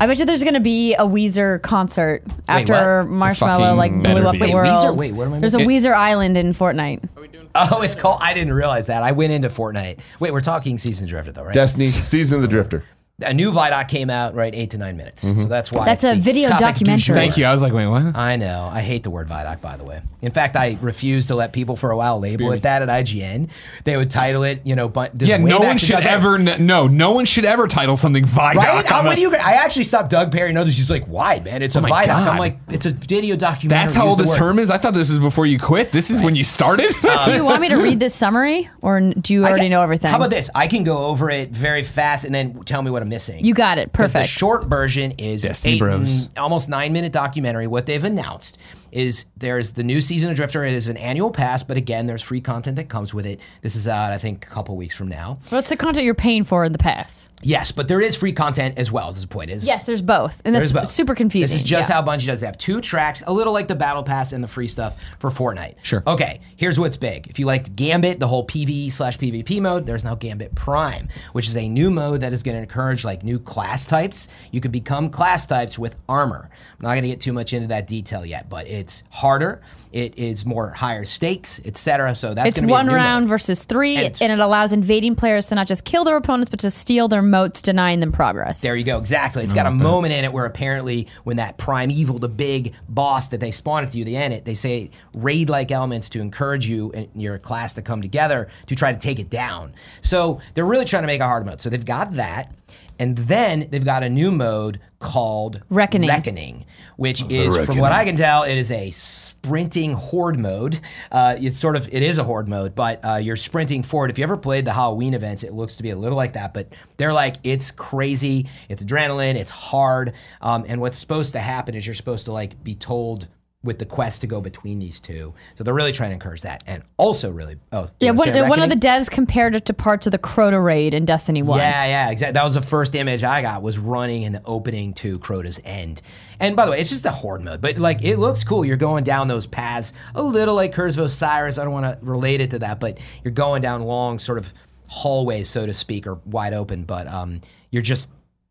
I 0.01 0.07
bet 0.07 0.17
you 0.17 0.25
there's 0.25 0.41
going 0.41 0.55
to 0.55 0.59
be 0.59 0.95
a 0.95 1.03
Weezer 1.03 1.61
concert 1.61 2.23
after 2.47 3.03
what? 3.03 3.11
Marshmello 3.11 3.59
Fucking 3.59 3.77
like 3.77 4.01
better 4.01 4.21
blew 4.21 4.27
up 4.29 4.33
be. 4.33 4.39
the 4.39 4.45
Wait, 4.45 4.53
world. 4.55 4.67
Weezer? 4.75 4.97
Wait, 4.97 5.11
what 5.11 5.27
am 5.27 5.33
I 5.33 5.39
There's 5.39 5.53
a 5.53 5.59
Weezer 5.59 5.93
Island 5.93 6.37
in 6.37 6.53
Fortnite. 6.53 7.07
Oh, 7.53 7.81
it's 7.81 7.95
called. 7.97 8.19
I 8.21 8.33
didn't 8.33 8.53
realize 8.53 8.87
that. 8.87 9.03
I 9.03 9.11
went 9.11 9.33
into 9.33 9.49
Fortnite. 9.49 9.99
Wait, 10.21 10.31
we're 10.31 10.39
talking 10.39 10.77
Season 10.77 11.05
Drifter 11.05 11.33
though, 11.33 11.43
right? 11.43 11.53
Destiny 11.53 11.87
Season 11.87 12.37
of 12.37 12.41
the 12.41 12.47
Drifter. 12.47 12.85
A 13.23 13.33
new 13.33 13.51
Vidoc 13.51 13.87
came 13.87 14.09
out 14.09 14.33
right 14.33 14.53
eight 14.53 14.71
to 14.71 14.77
nine 14.77 14.97
minutes, 14.97 15.23
so 15.23 15.33
mm-hmm. 15.33 15.47
that's 15.47 15.71
why. 15.71 15.85
That's 15.85 16.03
it's 16.03 16.13
a 16.13 16.15
the 16.15 16.21
video 16.21 16.49
topic 16.49 16.67
documentary. 16.67 17.15
Thank 17.15 17.37
you. 17.37 17.45
I 17.45 17.51
was 17.51 17.61
like, 17.61 17.73
wait, 17.73 17.87
what? 17.87 18.15
I 18.15 18.35
know. 18.35 18.69
I 18.71 18.81
hate 18.81 19.03
the 19.03 19.09
word 19.09 19.27
Vidoc, 19.27 19.61
by 19.61 19.77
the 19.77 19.83
way. 19.83 20.01
In 20.21 20.31
fact, 20.31 20.55
I 20.55 20.77
refused 20.81 21.29
to 21.29 21.35
let 21.35 21.51
people 21.51 21.75
for 21.75 21.91
a 21.91 21.97
while 21.97 22.19
label 22.19 22.51
it 22.51 22.61
that 22.61 22.81
at 22.81 22.89
IGN. 22.89 23.49
They 23.85 23.97
would 23.97 24.11
title 24.11 24.43
it, 24.43 24.61
you 24.63 24.75
know, 24.75 24.87
but 24.87 25.19
Yeah, 25.19 25.37
way 25.37 25.49
no 25.49 25.59
back 25.59 25.67
one 25.67 25.77
should 25.77 26.05
ever. 26.05 26.37
No, 26.37 26.87
no 26.87 27.11
one 27.11 27.25
should 27.25 27.45
ever 27.45 27.67
title 27.67 27.97
something 27.97 28.23
Vidoc. 28.25 28.55
Right? 28.55 28.91
I'm 28.91 29.05
a- 29.05 29.09
with 29.09 29.19
you. 29.19 29.35
I 29.35 29.53
actually 29.53 29.85
stopped 29.85 30.11
Doug 30.11 30.31
Perry 30.31 30.49
and 30.49 30.57
others. 30.57 30.77
He's 30.77 30.91
like, 30.91 31.05
why, 31.05 31.39
man? 31.39 31.63
It's 31.63 31.75
a 31.75 31.79
Oh 31.79 31.81
my 31.81 32.03
Vidoc. 32.03 32.05
God. 32.07 32.27
I'm 32.27 32.37
like, 32.37 32.59
it's 32.69 32.85
a 32.85 32.91
video 32.91 33.35
documentary. 33.35 33.83
That's 33.83 33.95
how 33.95 34.07
old 34.07 34.19
this 34.19 34.35
term 34.35 34.59
is. 34.59 34.69
I 34.69 34.77
thought 34.77 34.93
this 34.93 35.09
was 35.09 35.19
before 35.19 35.47
you 35.47 35.57
quit. 35.57 35.91
This 35.91 36.09
is 36.11 36.21
when 36.21 36.35
you 36.35 36.43
started. 36.43 36.93
Um, 37.11 37.25
do 37.25 37.33
you 37.33 37.43
want 37.43 37.61
me 37.61 37.69
to 37.69 37.77
read 37.77 37.99
this 37.99 38.15
summary, 38.15 38.69
or 38.81 38.99
do 38.99 39.33
you 39.33 39.43
already 39.43 39.61
can- 39.61 39.71
know 39.71 39.81
everything? 39.81 40.11
How 40.11 40.17
about 40.17 40.29
this? 40.29 40.49
I 40.55 40.67
can 40.67 40.83
go 40.83 41.07
over 41.07 41.29
it 41.29 41.49
very 41.49 41.83
fast 41.83 42.25
and 42.25 42.33
then 42.33 42.63
tell 42.63 42.81
me 42.81 42.91
what 42.91 43.01
I'm 43.01 43.09
missing. 43.11 43.45
You 43.45 43.53
got 43.53 43.77
it. 43.77 43.93
Perfect. 43.93 44.23
The 44.23 44.27
short 44.27 44.65
version 44.65 45.11
is 45.19 45.43
Destiny 45.43 45.75
eight 45.75 45.79
Bros. 45.79 46.29
almost 46.35 46.67
nine 46.69 46.91
minute 46.93 47.11
documentary. 47.11 47.67
What 47.67 47.85
they've 47.85 48.03
announced 48.03 48.57
is 48.91 49.25
there's 49.37 49.73
the 49.73 49.83
new 49.83 50.01
season 50.01 50.29
of 50.29 50.35
Drifter. 50.35 50.63
It 50.65 50.73
is 50.73 50.87
an 50.87 50.97
annual 50.97 51.31
pass, 51.31 51.63
but 51.63 51.77
again, 51.77 52.07
there's 52.07 52.21
free 52.21 52.41
content 52.41 52.75
that 52.77 52.89
comes 52.89 53.13
with 53.13 53.25
it. 53.25 53.39
This 53.61 53.75
is 53.75 53.87
out, 53.87 54.11
I 54.11 54.17
think, 54.17 54.45
a 54.45 54.49
couple 54.49 54.75
weeks 54.77 54.95
from 54.95 55.07
now. 55.07 55.39
What's 55.49 55.69
the 55.69 55.77
content 55.77 56.05
you're 56.05 56.13
paying 56.15 56.43
for 56.43 56.65
in 56.65 56.71
the 56.71 56.77
pass. 56.77 57.27
Yes, 57.43 57.71
but 57.71 57.87
there 57.87 57.99
is 57.99 58.15
free 58.15 58.33
content 58.33 58.77
as 58.77 58.91
well. 58.91 59.09
Is 59.09 59.19
the 59.19 59.27
point 59.27 59.49
is 59.49 59.65
Yes, 59.65 59.85
there's 59.85 60.03
both, 60.03 60.39
and 60.45 60.53
There's 60.53 60.71
that's 60.71 60.85
both. 60.85 60.91
super 60.93 61.15
confusing. 61.15 61.51
This 61.51 61.55
is 61.55 61.63
just 61.67 61.89
Yeah. 61.89 61.95
how 61.95 62.03
Bungie 62.03 62.27
does. 62.27 62.41
They 62.41 62.45
have 62.45 62.57
two 62.57 62.81
tracks, 62.81 63.23
a 63.25 63.33
little 63.33 63.51
like 63.51 63.67
the 63.67 63.73
Battle 63.73 64.03
Pass 64.03 64.31
and 64.31 64.43
the 64.43 64.47
free 64.47 64.67
stuff 64.67 64.95
for 65.17 65.31
Fortnite. 65.31 65.73
Sure. 65.81 66.03
Okay, 66.05 66.39
here's 66.55 66.79
what's 66.79 66.97
big. 66.97 67.25
If 67.31 67.39
you 67.39 67.47
liked 67.47 67.75
Gambit, 67.75 68.19
the 68.19 68.27
whole 68.27 68.45
PvE 68.45 68.91
slash 68.91 69.17
PvP 69.17 69.59
mode, 69.59 69.87
there's 69.87 70.03
now 70.03 70.13
Gambit 70.13 70.53
Prime, 70.53 71.07
which 71.31 71.47
is 71.47 71.57
a 71.57 71.67
new 71.67 71.89
mode 71.89 72.21
that 72.21 72.31
is 72.31 72.43
going 72.43 72.57
to 72.57 72.61
encourage 72.61 73.03
like 73.03 73.23
new 73.23 73.39
class 73.39 73.87
types. 73.87 74.27
You 74.51 74.61
could 74.61 74.71
become 74.71 75.09
class 75.09 75.47
types 75.47 75.79
with 75.79 75.95
armor. 76.07 76.47
I'm 76.79 76.83
not 76.83 76.89
going 76.91 77.01
to 77.03 77.09
get 77.09 77.21
too 77.21 77.33
much 77.33 77.53
into 77.53 77.69
that 77.69 77.87
detail 77.87 78.23
yet, 78.23 78.49
but 78.51 78.67
it's 78.81 79.03
harder. 79.11 79.61
It 79.91 80.17
is 80.17 80.45
more 80.45 80.69
higher 80.69 81.03
stakes, 81.03 81.59
etc. 81.65 82.15
So 82.15 82.33
that's 82.33 82.47
It's 82.47 82.57
going 82.57 82.63
to 82.63 82.67
be 82.67 82.73
a 82.73 82.77
one 82.77 82.87
round 82.87 83.25
mode. 83.25 83.29
versus 83.29 83.63
three, 83.63 83.97
And 83.97 84.17
and, 84.21 84.31
it 84.31 84.39
allows 84.39 84.71
invading 84.71 85.15
players 85.15 85.47
to 85.49 85.55
not 85.55 85.67
just 85.67 85.83
kill 85.83 86.05
their 86.05 86.15
opponents, 86.15 86.49
but 86.49 86.61
to 86.61 86.71
steal 86.71 87.07
their 87.09 87.21
motes, 87.21 87.61
denying 87.61 87.99
them 87.99 88.11
progress. 88.11 88.61
There 88.61 88.75
you 88.75 88.85
go. 88.85 88.97
Exactly. 88.97 89.43
It's 89.43 89.53
got 89.53 89.65
a 89.65 89.71
moment 89.71 90.13
in 90.13 90.23
it 90.23 90.31
where 90.31 90.45
apparently 90.45 91.07
when 91.25 91.37
that 91.37 91.57
primeval, 91.57 92.19
the 92.19 92.29
big 92.29 92.73
boss 92.87 93.27
that 93.29 93.41
they 93.41 93.51
spawn 93.51 93.83
at 93.83 93.93
you, 93.93 94.05
the 94.05 94.15
end 94.15 94.33
it, 94.33 94.45
they 94.45 94.55
say 94.55 94.91
raid-like 95.13 95.71
elements 95.71 96.09
to 96.11 96.21
encourage 96.21 96.67
you 96.67 96.91
and 96.93 97.09
your 97.13 97.37
class 97.37 97.73
to 97.73 97.81
come 97.81 98.01
together 98.01 98.47
to 98.67 98.75
try 98.75 98.93
to 98.93 98.99
take 98.99 99.19
it 99.19 99.29
down. 99.29 99.73
So 99.99 100.39
they're 100.53 100.65
really 100.65 100.85
trying 100.85 101.03
to 101.03 101.07
make 101.07 101.21
a 101.21 101.27
hard 101.27 101.45
mode. 101.45 101.59
So 101.59 101.69
they've 101.69 101.83
got 101.83 102.13
that. 102.13 102.53
And 103.01 103.17
then 103.17 103.67
they've 103.71 103.83
got 103.83 104.03
a 104.03 104.09
new 104.09 104.31
mode 104.31 104.79
called 104.99 105.63
Reckoning. 105.71 106.07
Reckoning, 106.07 106.65
which 106.97 107.23
is, 107.31 107.65
from 107.65 107.79
what 107.79 107.91
I 107.91 108.05
can 108.05 108.15
tell, 108.15 108.43
it 108.43 108.59
is 108.59 108.69
a 108.69 108.91
sprinting 108.91 109.93
horde 109.93 110.37
mode. 110.37 110.79
Uh, 111.11 111.35
it's 111.39 111.57
sort 111.57 111.75
of 111.75 111.89
it 111.91 112.03
is 112.03 112.19
a 112.19 112.23
horde 112.23 112.47
mode, 112.47 112.75
but 112.75 113.03
uh, 113.03 113.15
you're 113.15 113.35
sprinting 113.35 113.81
forward. 113.81 114.11
If 114.11 114.19
you 114.19 114.23
ever 114.23 114.37
played 114.37 114.65
the 114.65 114.73
Halloween 114.73 115.15
events, 115.15 115.41
it 115.41 115.51
looks 115.51 115.77
to 115.77 115.83
be 115.83 115.89
a 115.89 115.95
little 115.95 116.15
like 116.15 116.33
that. 116.33 116.53
But 116.53 116.73
they're 116.97 117.11
like 117.11 117.37
it's 117.43 117.71
crazy, 117.71 118.47
it's 118.69 118.83
adrenaline, 118.83 119.33
it's 119.33 119.49
hard, 119.49 120.13
um, 120.39 120.63
and 120.67 120.79
what's 120.79 120.99
supposed 120.99 121.33
to 121.33 121.39
happen 121.39 121.73
is 121.73 121.87
you're 121.87 121.95
supposed 121.95 122.25
to 122.25 122.31
like 122.31 122.63
be 122.63 122.75
told 122.75 123.27
with 123.63 123.77
the 123.77 123.85
quest 123.85 124.21
to 124.21 124.27
go 124.27 124.41
between 124.41 124.79
these 124.79 124.99
two. 124.99 125.33
So 125.55 125.63
they're 125.63 125.73
really 125.73 125.91
trying 125.91 126.09
to 126.09 126.13
encourage 126.15 126.41
that, 126.41 126.63
and 126.65 126.81
also 126.97 127.29
really 127.29 127.57
oh 127.71 127.89
yeah, 127.99 128.11
one, 128.11 128.49
one 128.49 128.61
of 128.61 128.69
the 128.69 128.75
devs 128.75 129.09
compared 129.09 129.55
it 129.55 129.65
to 129.65 129.73
parts 129.73 130.07
of 130.07 130.11
the 130.11 130.17
Crota 130.17 130.63
raid 130.63 130.93
in 130.93 131.05
Destiny 131.05 131.43
1. 131.43 131.59
Yeah, 131.59 131.85
yeah, 131.85 132.09
exactly. 132.09 132.33
That 132.33 132.43
was 132.43 132.55
the 132.55 132.61
first 132.61 132.95
image 132.95 133.23
I 133.23 133.41
got 133.41 133.61
was 133.61 133.77
running 133.77 134.23
in 134.23 134.33
the 134.33 134.41
opening 134.45 134.93
to 134.95 135.19
Crota's 135.19 135.59
end. 135.63 136.01
And 136.39 136.55
by 136.55 136.65
the 136.65 136.71
way, 136.71 136.79
it's 136.79 136.89
just 136.89 137.03
the 137.03 137.11
horde 137.11 137.43
mode, 137.43 137.61
but 137.61 137.77
like 137.77 138.03
it 138.03 138.17
looks 138.17 138.43
cool. 138.43 138.65
You're 138.65 138.77
going 138.77 139.03
down 139.03 139.27
those 139.27 139.45
paths 139.45 139.93
a 140.15 140.23
little 140.23 140.55
like 140.55 140.73
Curse 140.73 140.97
of 140.97 141.05
Osiris. 141.05 141.59
I 141.59 141.63
don't 141.63 141.73
want 141.73 141.85
to 141.85 142.03
relate 142.05 142.41
it 142.41 142.49
to 142.51 142.59
that, 142.59 142.79
but 142.79 142.99
you're 143.23 143.31
going 143.31 143.61
down 143.61 143.83
long 143.83 144.17
sort 144.17 144.39
of 144.39 144.51
hallways, 144.87 145.47
so 145.47 145.67
to 145.67 145.73
speak, 145.73 146.07
or 146.07 146.15
wide 146.25 146.53
open. 146.53 146.83
But 146.83 147.07
um, 147.07 147.41
you're 147.69 147.83
just 147.83 148.09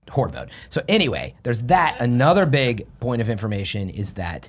horde 0.08 0.32
mode. 0.32 0.50
So 0.68 0.82
anyway, 0.86 1.34
there's 1.42 1.62
that. 1.62 1.96
Another 1.98 2.46
big 2.46 2.86
point 3.00 3.20
of 3.20 3.28
information 3.28 3.90
is 3.90 4.12
that. 4.12 4.48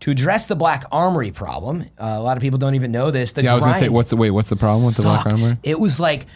To 0.00 0.10
address 0.10 0.46
the 0.46 0.56
Black 0.56 0.84
Armory 0.90 1.30
problem, 1.30 1.82
uh, 1.98 2.14
a 2.16 2.22
lot 2.22 2.36
of 2.36 2.40
people 2.42 2.58
don't 2.58 2.74
even 2.74 2.90
know 2.90 3.10
this. 3.10 3.32
The 3.32 3.42
Yeah, 3.42 3.52
I 3.52 3.54
was 3.54 3.64
gonna 3.64 3.74
say, 3.76 3.88
what's 3.90 4.10
the 4.10 4.16
wait? 4.16 4.30
What's 4.30 4.48
the 4.48 4.56
problem 4.56 4.86
with 4.86 4.96
the 4.96 5.02
black 5.02 5.26
Armory? 5.26 5.58
It 5.62 5.78
was 5.78 6.00
like 6.00 6.26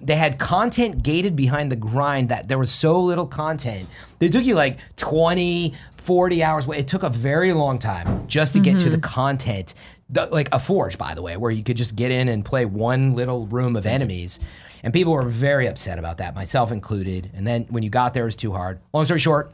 they 0.00 0.16
had 0.16 0.38
content 0.38 1.02
gated 1.02 1.34
behind 1.36 1.70
the 1.72 1.76
grind 1.76 2.28
that 2.28 2.48
there 2.48 2.58
was 2.58 2.70
so 2.70 3.00
little 3.00 3.26
content. 3.26 3.88
They 4.18 4.28
took 4.28 4.44
you 4.44 4.54
like 4.54 4.78
20, 4.96 5.74
40 5.96 6.42
hours. 6.42 6.68
It 6.68 6.88
took 6.88 7.02
a 7.02 7.08
very 7.08 7.52
long 7.52 7.78
time 7.78 8.26
just 8.26 8.52
to 8.54 8.60
get 8.60 8.78
to 8.80 8.90
the 8.90 8.98
content. 8.98 9.74
The- 10.08 10.26
like 10.26 10.48
a 10.52 10.58
forge, 10.58 10.98
by 10.98 11.14
the 11.14 11.22
way, 11.22 11.36
where 11.36 11.50
you 11.52 11.62
could 11.62 11.76
just 11.76 11.94
get 11.94 12.10
in 12.10 12.28
and 12.28 12.44
play 12.44 12.64
one 12.64 13.14
little 13.14 13.46
room 13.46 13.76
of 13.76 13.86
enemies. 13.86 14.40
And 14.82 14.92
people 14.92 15.12
were 15.12 15.22
very 15.28 15.66
upset 15.68 15.98
about 15.98 16.18
that, 16.18 16.34
myself 16.34 16.72
included. 16.72 17.30
And 17.34 17.46
then 17.46 17.66
when 17.70 17.82
you 17.82 17.90
got 17.90 18.14
there, 18.14 18.24
it 18.24 18.26
was 18.26 18.36
too 18.36 18.50
hard. 18.52 18.80
Long 18.92 19.04
story 19.04 19.20
short, 19.20 19.52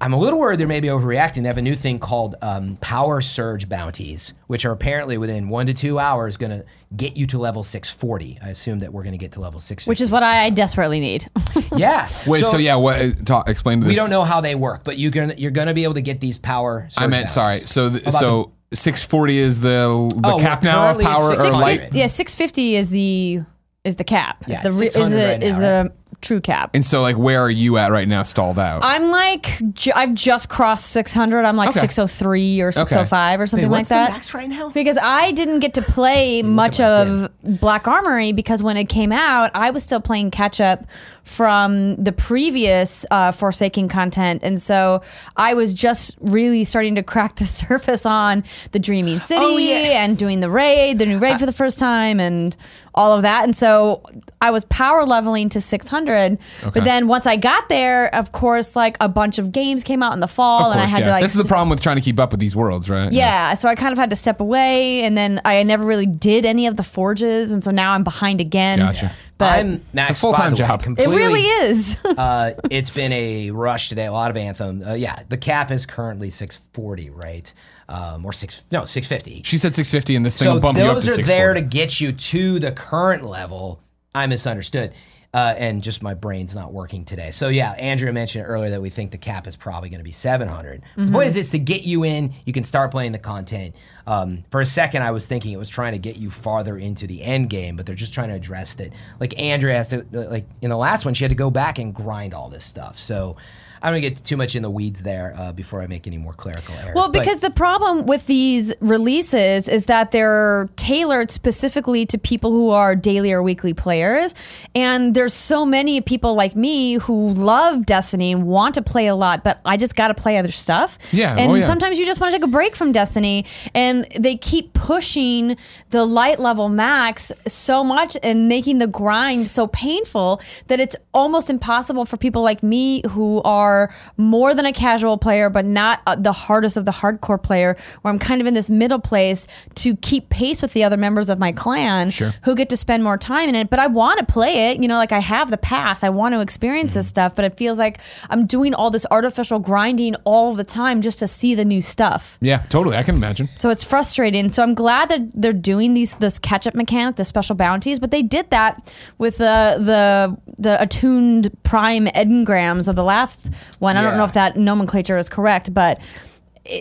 I'm 0.00 0.12
a 0.12 0.18
little 0.18 0.40
worried 0.40 0.58
they 0.58 0.66
may 0.66 0.80
be 0.80 0.88
overreacting. 0.88 1.42
They 1.42 1.48
have 1.48 1.56
a 1.56 1.62
new 1.62 1.76
thing 1.76 2.00
called 2.00 2.34
um, 2.42 2.76
power 2.80 3.20
surge 3.20 3.68
bounties, 3.68 4.34
which 4.48 4.64
are 4.64 4.72
apparently 4.72 5.18
within 5.18 5.48
one 5.48 5.66
to 5.66 5.74
two 5.74 6.00
hours 6.00 6.36
going 6.36 6.50
to 6.50 6.64
get 6.96 7.16
you 7.16 7.28
to 7.28 7.38
level 7.38 7.62
640. 7.62 8.38
I 8.42 8.48
assume 8.48 8.80
that 8.80 8.92
we're 8.92 9.04
going 9.04 9.12
to 9.12 9.18
get 9.18 9.32
to 9.32 9.40
level 9.40 9.60
650. 9.60 9.88
Which 9.88 10.00
is 10.00 10.10
what 10.10 10.24
I 10.24 10.50
desperately 10.50 10.98
need. 10.98 11.28
yeah. 11.76 12.08
Wait, 12.26 12.44
so, 12.44 12.56
yeah, 12.58 12.74
what? 12.74 13.00
uh, 13.00 13.10
Talk, 13.24 13.48
explain 13.48 13.80
to 13.80 13.84
this. 13.84 13.92
we 13.92 13.94
don't 13.94 14.10
know 14.10 14.24
how 14.24 14.40
they 14.40 14.56
work, 14.56 14.82
but 14.82 14.98
you're 14.98 15.12
gonna 15.12 15.34
you're 15.38 15.52
gonna 15.52 15.74
be 15.74 15.84
able 15.84 15.94
to 15.94 16.02
get 16.02 16.20
these 16.20 16.38
power. 16.38 16.88
Surge 16.90 17.02
I 17.02 17.06
meant 17.06 17.28
sorry. 17.28 17.54
bounties. 17.54 17.70
So 17.70 17.90
th- 17.90 18.02
About 18.02 18.12
so 18.14 18.52
640 18.72 19.38
is 19.38 19.60
the 19.60 19.68
the 20.16 20.28
Oh, 20.32 20.38
cap 20.40 20.64
now 20.64 20.90
of 20.90 21.00
power 21.00 21.22
or 21.22 21.32
600. 21.34 21.52
light. 21.60 21.94
yeah, 21.94 22.06
650 22.06 22.74
is 22.74 22.90
the 22.90 23.40
is 23.84 23.94
the 23.96 24.04
cap. 24.04 24.42
Yeah, 24.48 24.66
is 24.66 24.76
the, 24.78 24.86
it's 24.86 24.96
is 24.96 25.08
600 25.08 25.16
the, 25.16 25.26
right 25.28 25.40
now, 25.40 25.46
is 25.46 25.58
the 25.58 25.92
true 26.24 26.40
cap. 26.40 26.70
And 26.74 26.84
so 26.84 27.00
like, 27.02 27.16
where 27.16 27.40
are 27.40 27.50
you 27.50 27.76
at 27.78 27.92
right 27.92 28.08
now? 28.08 28.22
Stalled 28.22 28.58
out. 28.58 28.80
I'm 28.84 29.10
like, 29.10 29.60
ju- 29.74 29.92
I've 29.94 30.14
just 30.14 30.48
crossed 30.48 30.86
600. 30.90 31.44
I'm 31.44 31.56
like 31.56 31.68
Okay. 31.70 31.80
603 31.80 32.60
or 32.60 32.72
605 32.72 33.40
or 33.40 33.46
something 33.46 33.68
Wait, 33.68 33.72
like 33.72 33.78
what's 33.80 33.88
the 33.90 33.94
that. 33.94 34.10
max 34.10 34.34
right 34.34 34.48
now? 34.48 34.70
Because 34.70 34.98
I 35.00 35.30
didn't 35.32 35.60
get 35.60 35.74
to 35.74 35.82
play 35.82 36.42
much 36.42 36.80
of 36.80 37.30
Black 37.42 37.86
Armory 37.86 38.32
because 38.32 38.62
when 38.62 38.76
it 38.76 38.88
came 38.88 39.12
out, 39.12 39.50
I 39.54 39.70
was 39.70 39.82
still 39.84 40.00
playing 40.00 40.30
catch 40.32 40.60
up 40.60 40.80
from 41.22 41.96
the 41.96 42.12
previous 42.12 43.06
uh, 43.10 43.32
Forsaken 43.32 43.88
content. 43.88 44.42
And 44.42 44.60
so 44.60 45.02
I 45.36 45.54
was 45.54 45.72
just 45.72 46.16
really 46.20 46.64
starting 46.64 46.94
to 46.96 47.02
crack 47.02 47.36
the 47.36 47.46
surface 47.46 48.04
on 48.04 48.44
the 48.72 48.78
Dreaming 48.78 49.18
City 49.18 49.40
Oh, 49.42 49.56
yeah. 49.56 50.04
and 50.04 50.18
doing 50.18 50.40
the 50.40 50.50
raid, 50.50 50.98
the 50.98 51.06
new 51.06 51.18
raid 51.18 51.38
for 51.38 51.46
the 51.46 51.52
first 51.52 51.78
time, 51.78 52.20
and 52.20 52.54
all 52.94 53.12
of 53.12 53.22
that. 53.22 53.44
And 53.44 53.54
so 53.54 54.02
I 54.40 54.50
was 54.50 54.64
power 54.66 55.04
leveling 55.04 55.48
to 55.50 55.60
600. 55.60 56.38
But 56.62 56.84
then 56.84 57.08
once 57.08 57.26
I 57.26 57.36
got 57.36 57.68
there, 57.68 58.14
of 58.14 58.32
course, 58.32 58.76
like 58.76 58.96
a 59.00 59.08
bunch 59.08 59.38
of 59.38 59.52
games 59.52 59.82
came 59.82 60.02
out 60.02 60.12
in 60.12 60.20
the 60.20 60.28
fall, 60.28 60.66
of 60.66 60.72
and 60.72 60.80
I 60.80 60.86
had 60.86 61.00
yeah. 61.00 61.06
to 61.06 61.10
like. 61.10 61.22
this 61.22 61.34
is 61.34 61.42
the 61.42 61.48
problem 61.48 61.68
with 61.68 61.80
trying 61.80 61.96
to 61.96 62.02
keep 62.02 62.20
up 62.20 62.30
with 62.30 62.40
these 62.40 62.54
worlds, 62.54 62.88
right? 62.88 63.12
Yeah, 63.12 63.54
so 63.54 63.68
I 63.68 63.74
kind 63.74 63.92
of 63.92 63.98
had 63.98 64.10
to 64.10 64.16
step 64.16 64.40
away, 64.40 65.02
and 65.02 65.16
then 65.16 65.40
I 65.44 65.62
never 65.62 65.84
really 65.84 66.06
did 66.06 66.46
any 66.46 66.66
of 66.66 66.76
the 66.76 66.82
forges, 66.82 67.52
and 67.52 67.64
so 67.64 67.70
now 67.70 67.92
I'm 67.92 68.04
behind 68.04 68.40
again. 68.40 68.78
Gotcha. 68.78 69.12
But 69.36 69.58
I'm 69.58 69.84
Max. 69.92 70.12
It's 70.12 70.20
a 70.20 70.22
full-time 70.22 70.52
by 70.52 70.56
the 70.56 70.94
way, 70.94 70.94
it 70.94 71.08
really 71.08 71.42
is. 71.42 71.98
uh, 72.04 72.52
it's 72.70 72.90
been 72.90 73.12
a 73.12 73.50
rush 73.50 73.88
today. 73.88 74.06
A 74.06 74.12
lot 74.12 74.30
of 74.30 74.36
Anthem. 74.36 74.82
Uh, 74.82 74.94
yeah, 74.94 75.22
the 75.28 75.36
cap 75.36 75.72
is 75.72 75.86
currently 75.86 76.30
640, 76.30 77.10
right? 77.10 77.52
Um, 77.88 78.24
or 78.24 78.32
six? 78.32 78.64
No, 78.70 78.84
650. 78.84 79.42
She 79.44 79.58
said 79.58 79.74
650, 79.74 80.16
and 80.16 80.24
this 80.24 80.38
thing 80.38 80.46
So 80.46 80.54
will 80.54 80.60
bump 80.60 80.78
you 80.78 80.84
up 80.84 80.94
those 80.94 81.18
are 81.18 81.22
there 81.22 81.54
to 81.54 81.60
get 81.60 82.00
you 82.00 82.12
to 82.12 82.58
the 82.58 82.72
current 82.72 83.24
level. 83.24 83.80
I 84.14 84.26
misunderstood. 84.26 84.92
Uh, 85.34 85.52
and 85.58 85.82
just 85.82 86.00
my 86.00 86.14
brain's 86.14 86.54
not 86.54 86.72
working 86.72 87.04
today. 87.04 87.32
So 87.32 87.48
yeah, 87.48 87.72
Andrea 87.72 88.12
mentioned 88.12 88.44
earlier 88.46 88.70
that 88.70 88.80
we 88.80 88.88
think 88.88 89.10
the 89.10 89.18
cap 89.18 89.48
is 89.48 89.56
probably 89.56 89.88
going 89.88 89.98
to 89.98 90.04
be 90.04 90.12
700. 90.12 90.82
The 90.96 91.10
point 91.10 91.26
is, 91.26 91.36
it's 91.36 91.50
to 91.50 91.58
get 91.58 91.82
you 91.82 92.04
in. 92.04 92.32
You 92.44 92.52
can 92.52 92.62
start 92.62 92.92
playing 92.92 93.10
the 93.10 93.18
content. 93.18 93.74
Um, 94.06 94.44
for 94.52 94.60
a 94.60 94.66
second, 94.66 95.02
I 95.02 95.10
was 95.10 95.26
thinking 95.26 95.52
it 95.52 95.56
was 95.56 95.68
trying 95.68 95.92
to 95.94 95.98
get 95.98 96.14
you 96.14 96.30
farther 96.30 96.78
into 96.78 97.08
the 97.08 97.20
end 97.20 97.50
game, 97.50 97.74
but 97.74 97.84
they're 97.84 97.96
just 97.96 98.14
trying 98.14 98.28
to 98.28 98.36
address 98.36 98.76
that. 98.76 98.92
Like 99.18 99.36
Andrea 99.36 99.74
has 99.74 99.88
to, 99.88 100.06
like 100.12 100.46
in 100.62 100.70
the 100.70 100.76
last 100.76 101.04
one, 101.04 101.14
she 101.14 101.24
had 101.24 101.30
to 101.30 101.34
go 101.34 101.50
back 101.50 101.80
and 101.80 101.92
grind 101.92 102.32
all 102.32 102.48
this 102.48 102.64
stuff. 102.64 102.96
So 102.96 103.36
I 103.84 103.90
don't 103.90 104.00
get 104.00 104.24
too 104.24 104.38
much 104.38 104.56
in 104.56 104.62
the 104.62 104.70
weeds 104.70 105.02
there 105.02 105.34
uh, 105.36 105.52
before 105.52 105.82
I 105.82 105.86
make 105.86 106.06
any 106.06 106.16
more 106.16 106.32
clerical 106.32 106.74
errors. 106.74 106.94
Well, 106.94 107.10
But- 107.12 107.20
because 107.20 107.40
the 107.40 107.50
problem 107.50 108.06
with 108.06 108.26
these 108.26 108.72
releases 108.80 109.68
is 109.68 109.84
that 109.86 110.10
they're 110.10 110.70
tailored 110.76 111.30
specifically 111.30 112.06
to 112.06 112.16
people 112.16 112.50
who 112.50 112.70
are 112.70 112.96
daily 112.96 113.30
or 113.30 113.42
weekly 113.42 113.74
players. 113.74 114.34
And 114.74 115.14
there's 115.14 115.34
so 115.34 115.66
many 115.66 116.00
people 116.00 116.34
like 116.34 116.56
me 116.56 116.94
who 116.94 117.30
love 117.32 117.84
Destiny 117.84 118.32
and 118.32 118.46
want 118.46 118.74
to 118.76 118.82
play 118.82 119.06
a 119.06 119.14
lot, 119.14 119.44
but 119.44 119.60
I 119.66 119.76
just 119.76 119.96
got 119.96 120.08
to 120.08 120.14
play 120.14 120.38
other 120.38 120.50
stuff. 120.50 120.98
Yeah, 121.12 121.36
And 121.36 121.52
oh, 121.52 121.54
yeah. 121.56 121.62
sometimes 121.62 121.98
you 121.98 122.06
just 122.06 122.20
want 122.22 122.32
to 122.32 122.38
take 122.38 122.44
a 122.44 122.50
break 122.50 122.74
from 122.74 122.90
Destiny. 122.90 123.44
And 123.74 124.06
they 124.18 124.36
keep 124.36 124.72
pushing 124.72 125.58
the 125.90 126.06
light 126.06 126.40
level 126.40 126.70
max 126.70 127.32
so 127.46 127.84
much 127.84 128.16
and 128.22 128.48
making 128.48 128.78
the 128.78 128.86
grind 128.86 129.46
so 129.48 129.66
painful 129.66 130.40
that 130.68 130.80
it's 130.80 130.96
almost 131.12 131.50
impossible 131.50 132.06
for 132.06 132.16
people 132.16 132.40
like 132.42 132.62
me 132.62 133.02
who 133.10 133.42
are 133.42 133.73
more 134.16 134.54
than 134.54 134.66
a 134.66 134.72
casual 134.72 135.18
player, 135.18 135.50
but 135.50 135.64
not 135.64 136.00
uh, 136.06 136.16
the 136.16 136.32
hardest 136.32 136.76
of 136.76 136.84
the 136.84 136.92
hardcore 136.92 137.42
player, 137.42 137.76
where 138.02 138.12
I'm 138.12 138.18
kind 138.18 138.40
of 138.40 138.46
in 138.46 138.54
this 138.54 138.70
middle 138.70 139.00
place 139.00 139.46
to 139.76 139.96
keep 139.96 140.28
pace 140.30 140.62
with 140.62 140.72
the 140.72 140.84
other 140.84 140.96
members 140.96 141.28
of 141.30 141.38
my 141.38 141.52
clan 141.52 142.10
Sure. 142.10 142.32
who 142.44 142.54
get 142.54 142.68
to 142.70 142.76
spend 142.76 143.02
more 143.04 143.18
time 143.18 143.48
in 143.48 143.54
it. 143.54 143.70
But 143.70 143.78
I 143.80 143.86
want 143.86 144.18
to 144.20 144.24
play 144.26 144.70
it. 144.70 144.80
You 144.80 144.88
know, 144.88 144.96
like 144.96 145.12
I 145.12 145.20
have 145.20 145.50
the 145.50 145.58
pass. 145.58 146.02
I 146.04 146.10
want 146.10 146.34
to 146.34 146.40
experience 146.40 146.94
this 146.94 147.06
stuff, 147.08 147.34
but 147.34 147.44
it 147.44 147.56
feels 147.56 147.78
like 147.78 147.98
I'm 148.30 148.44
doing 148.44 148.74
all 148.74 148.90
this 148.90 149.06
artificial 149.10 149.58
grinding 149.58 150.14
all 150.24 150.54
the 150.54 150.64
time 150.64 151.00
just 151.02 151.18
to 151.20 151.26
see 151.26 151.54
the 151.54 151.64
new 151.64 151.80
stuff. 151.82 152.38
Yeah, 152.40 152.62
totally. 152.68 152.96
I 152.96 153.02
can 153.02 153.14
imagine. 153.14 153.48
So 153.58 153.70
it's 153.70 153.84
frustrating. 153.84 154.48
So 154.50 154.62
I'm 154.62 154.74
glad 154.74 155.08
that 155.08 155.20
they're 155.34 155.52
doing 155.52 155.94
these 155.94 156.14
this 156.16 156.38
catch 156.38 156.66
up 156.66 156.74
mechanic, 156.74 157.16
the 157.16 157.24
special 157.24 157.54
bounties, 157.56 157.98
but 157.98 158.10
they 158.10 158.22
did 158.22 158.50
that 158.50 158.92
with 159.18 159.38
the 159.38 159.76
the 159.90 160.36
the 160.58 160.80
attuned 160.82 161.50
prime 161.62 162.06
engrams 162.06 162.88
of 162.88 162.96
the 162.96 163.04
last 163.04 163.50
one. 163.78 163.96
I 163.96 164.02
don't 164.02 164.16
know 164.16 164.24
if 164.24 164.32
that 164.34 164.56
nomenclature 164.56 165.18
is 165.18 165.28
correct, 165.28 165.72
but 165.74 166.00